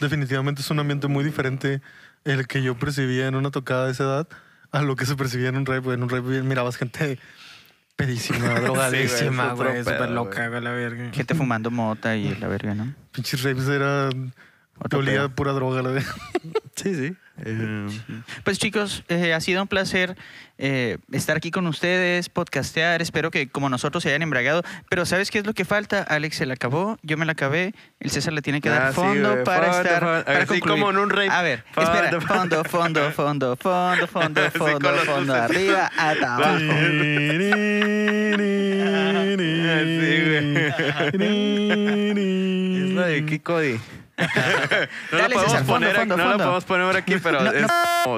definitivamente 0.00 0.62
es 0.62 0.70
un 0.70 0.78
ambiente 0.78 1.08
muy 1.08 1.24
diferente 1.24 1.80
el 2.24 2.46
que 2.46 2.62
yo 2.62 2.78
percibía 2.78 3.26
en 3.26 3.34
una 3.34 3.50
tocada 3.50 3.86
de 3.86 3.92
esa 3.92 4.04
edad 4.04 4.28
a 4.70 4.82
lo 4.82 4.96
que 4.96 5.06
se 5.06 5.16
percibía 5.16 5.48
en 5.48 5.56
un 5.56 5.66
rave. 5.66 5.94
En 5.94 6.02
un 6.02 6.08
rave 6.08 6.42
mirabas 6.42 6.76
gente 6.76 7.18
pedísima, 7.96 8.60
drogadísima, 8.60 9.54
güey, 9.54 9.78
súper 9.78 10.10
loca, 10.10 10.48
güey. 10.48 10.60
la 10.60 10.70
verga. 10.70 11.10
Gente 11.12 11.34
fumando 11.34 11.70
mota 11.70 12.16
y 12.16 12.34
la 12.36 12.48
verga, 12.48 12.74
¿no? 12.74 12.94
Pinches 13.12 13.42
raves 13.42 13.68
eran... 13.68 14.32
Olía 14.92 15.28
pura 15.28 15.52
droga, 15.52 15.82
la 15.82 15.90
verga. 15.90 16.14
Sí, 16.78 16.94
sí. 16.94 17.12
Eh, 17.44 17.88
Pues 18.44 18.60
chicos, 18.60 19.02
eh, 19.08 19.34
ha 19.34 19.40
sido 19.40 19.60
un 19.62 19.66
placer 19.66 20.16
eh, 20.58 20.98
estar 21.10 21.36
aquí 21.36 21.50
con 21.50 21.66
ustedes, 21.66 22.28
podcastear. 22.28 23.02
Espero 23.02 23.32
que 23.32 23.48
como 23.48 23.68
nosotros 23.68 24.04
se 24.04 24.10
hayan 24.10 24.22
embragado. 24.22 24.62
Pero 24.88 25.04
¿sabes 25.04 25.32
qué 25.32 25.38
es 25.40 25.46
lo 25.46 25.54
que 25.54 25.64
falta? 25.64 26.02
Alex 26.04 26.36
se 26.36 26.46
la 26.46 26.54
acabó, 26.54 26.96
yo 27.02 27.16
me 27.16 27.26
la 27.26 27.32
acabé. 27.32 27.74
El 27.98 28.10
César 28.10 28.32
le 28.32 28.42
tiene 28.42 28.60
que 28.60 28.68
dar 28.68 28.82
Ah, 28.82 28.88
sí, 28.90 28.94
fondo 28.94 29.42
para 29.42 29.72
Fondo, 29.72 29.78
estar. 29.88 30.00
fondo. 30.04 30.24
Para 30.24 30.38
Así 30.38 30.46
concluir. 30.46 30.70
como 30.80 30.90
en 30.90 30.98
un 30.98 31.10
rave. 31.10 31.30
A 31.30 31.42
ver, 31.42 31.64
Fondo, 31.72 31.92
espera. 31.94 32.20
fondo. 32.20 32.64
Fondo, 32.64 33.10
fondo, 33.10 33.56
fondo, 33.56 34.06
fondo, 34.06 34.50
fondo, 34.52 34.90
fondo. 35.04 35.34
Arriba, 35.34 35.90
hasta 35.96 36.34
abajo. 36.36 36.58
es 41.18 42.90
la 42.94 43.06
de 43.06 43.26
Kikodi. 43.26 43.80
No 44.18 45.18
la 45.18 45.22
Dale, 45.22 45.34
podemos 45.34 45.52
César, 45.52 45.64
fondo, 45.66 45.86
fondo, 45.88 46.16
no 46.16 46.22
fondo. 46.24 46.38
podemos 46.38 46.64
poner 46.64 46.96
aquí, 46.96 47.14
pero 47.22 47.40
No, 47.42 47.50
es 47.52 47.66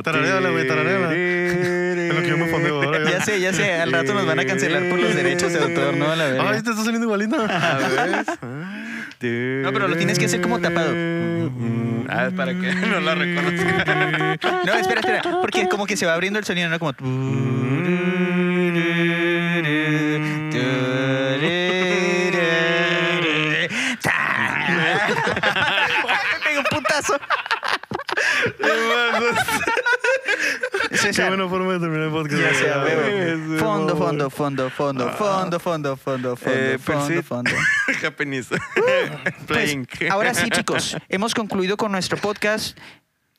Tarareala, 0.02 0.50
güey, 0.50 0.66
tarareala. 0.66 1.14
Es 1.14 2.14
lo 2.14 2.22
que 2.22 2.28
yo 2.28 2.36
me 2.38 2.46
fondeo 2.48 2.82
ahora. 2.82 3.10
Ya 3.10 3.20
sé, 3.22 3.40
ya 3.40 3.52
sé. 3.52 3.74
Al 3.74 3.92
rato 3.92 4.14
nos 4.14 4.26
van 4.26 4.38
a 4.40 4.44
cancelar 4.46 4.88
por 4.88 4.98
los 4.98 5.14
derechos 5.14 5.52
de 5.52 5.58
autor, 5.60 5.94
¿no? 5.94 6.14
La 6.16 6.24
verga. 6.24 6.50
Ay, 6.50 6.62
te 6.62 6.70
está 6.70 6.82
saliendo 6.82 7.06
igualito. 7.06 7.36
Ah, 7.48 7.78
¿ves? 8.06 8.38
No, 9.22 9.70
pero 9.74 9.86
lo 9.86 9.96
tienes 9.98 10.18
que 10.18 10.24
hacer 10.24 10.40
como 10.40 10.60
tapado. 10.60 10.92
Mm, 10.94 12.06
Ah, 12.08 12.26
es 12.28 12.32
para 12.32 12.52
que 12.54 12.74
no 12.74 13.00
la 13.00 13.14
reconozca. 13.14 13.84
No, 14.64 14.74
espera, 14.74 15.00
espera. 15.00 15.22
Porque 15.42 15.68
como 15.68 15.84
que 15.86 15.96
se 15.98 16.06
va 16.06 16.14
abriendo 16.14 16.38
el 16.38 16.44
sonido, 16.46 16.70
¿no? 16.70 16.78
Como. 16.78 16.94
Qué 31.14 31.28
buena 31.28 31.48
forma 31.48 31.72
de 31.74 31.80
terminar 31.80 32.06
el 32.06 32.10
podcast. 32.12 32.42
ya 32.42 32.54
sea. 32.54 32.84
Fondo, 33.58 33.96
fondo, 33.96 34.30
fondo, 34.30 34.70
fondo, 34.70 35.10
fondo, 35.12 35.58
fondo, 35.60 35.96
fondo, 35.96 36.36
Eh, 36.46 36.78
fondo, 36.78 37.22
fondo, 37.22 37.22
fondo. 37.22 37.50
Pues, 39.46 39.46
Playing. 39.46 39.86
ahora 40.10 40.34
sí, 40.34 40.48
chicos, 40.50 40.96
hemos 41.08 41.34
concluido 41.34 41.76
con 41.76 41.92
nuestro 41.92 42.16
podcast. 42.18 42.76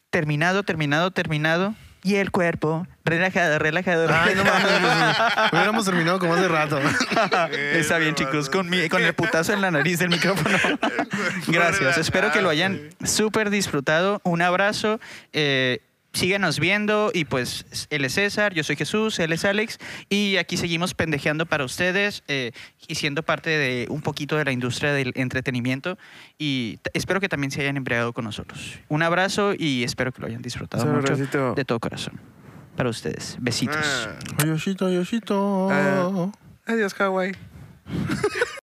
Terminado, 0.10 0.64
terminado, 0.64 1.12
terminado. 1.12 1.74
Y 2.04 2.16
el 2.16 2.32
cuerpo, 2.32 2.88
relajado, 3.06 3.60
relajado. 3.60 4.08
Ay, 4.12 4.34
no 4.36 4.44
mames. 4.44 5.52
Hubiéramos 5.52 5.86
terminado 5.86 6.18
como 6.18 6.34
hace 6.34 6.48
rato. 6.48 6.80
Está 7.74 8.00
bien, 8.00 8.16
chicos, 8.16 8.50
con, 8.50 8.70
mi- 8.70 8.90
con 8.90 9.04
el 9.04 9.14
putazo 9.14 9.54
en 9.54 9.62
la 9.62 9.70
nariz 9.70 10.00
del 10.00 10.10
micrófono. 10.10 10.58
Gracias, 11.48 11.98
espero 12.00 12.32
que 12.32 12.42
lo 12.42 12.50
hayan 12.50 12.90
súper 13.04 13.50
disfrutado. 13.52 14.20
Un 14.24 14.42
abrazo. 14.42 15.00
eh, 15.34 15.82
síganos 16.14 16.60
viendo 16.60 17.12
y 17.14 17.26
pues 17.26 17.66
él 17.90 18.06
es 18.06 18.14
César, 18.14 18.54
yo 18.54 18.64
soy 18.64 18.76
Jesús, 18.76 19.20
él 19.20 19.32
es 19.34 19.46
Alex 19.46 19.80
y 20.10 20.38
aquí 20.38 20.58
seguimos 20.58 20.94
pendejeando 20.94 21.46
para 21.46 21.64
ustedes 21.64 22.24
eh, 22.28 22.52
y 22.88 22.96
siendo 22.96 23.24
parte 23.24 23.50
de 23.50 23.88
un 23.90 24.02
poquito 24.02 24.36
de 24.36 24.46
la 24.46 24.52
industria 24.52 24.94
del 24.94 25.14
entretenimiento 25.16 25.98
y 26.38 26.80
espero 26.94 27.20
que 27.20 27.30
también 27.30 27.52
se 27.52 27.62
hayan 27.62 27.78
embriagado 27.78 28.14
con 28.14 28.26
nosotros. 28.26 28.80
Un 28.90 29.04
abrazo 29.04 29.54
y 29.58 29.84
espero 29.84 30.12
que 30.12 30.22
lo 30.22 30.28
hayan 30.28 30.42
disfrutado 30.42 30.84
Un 30.84 30.96
mucho 30.96 31.14
abracito. 31.14 31.54
de 31.56 31.66
todo 31.66 31.80
corazón. 31.80 32.20
Para 32.76 32.90
ustedes. 32.90 33.38
Besitos. 33.40 34.10
Ah. 34.38 34.46
Yoshito. 34.46 35.70
Ah. 35.70 36.32
Adiós, 36.66 36.94
Hawaii. 37.00 37.34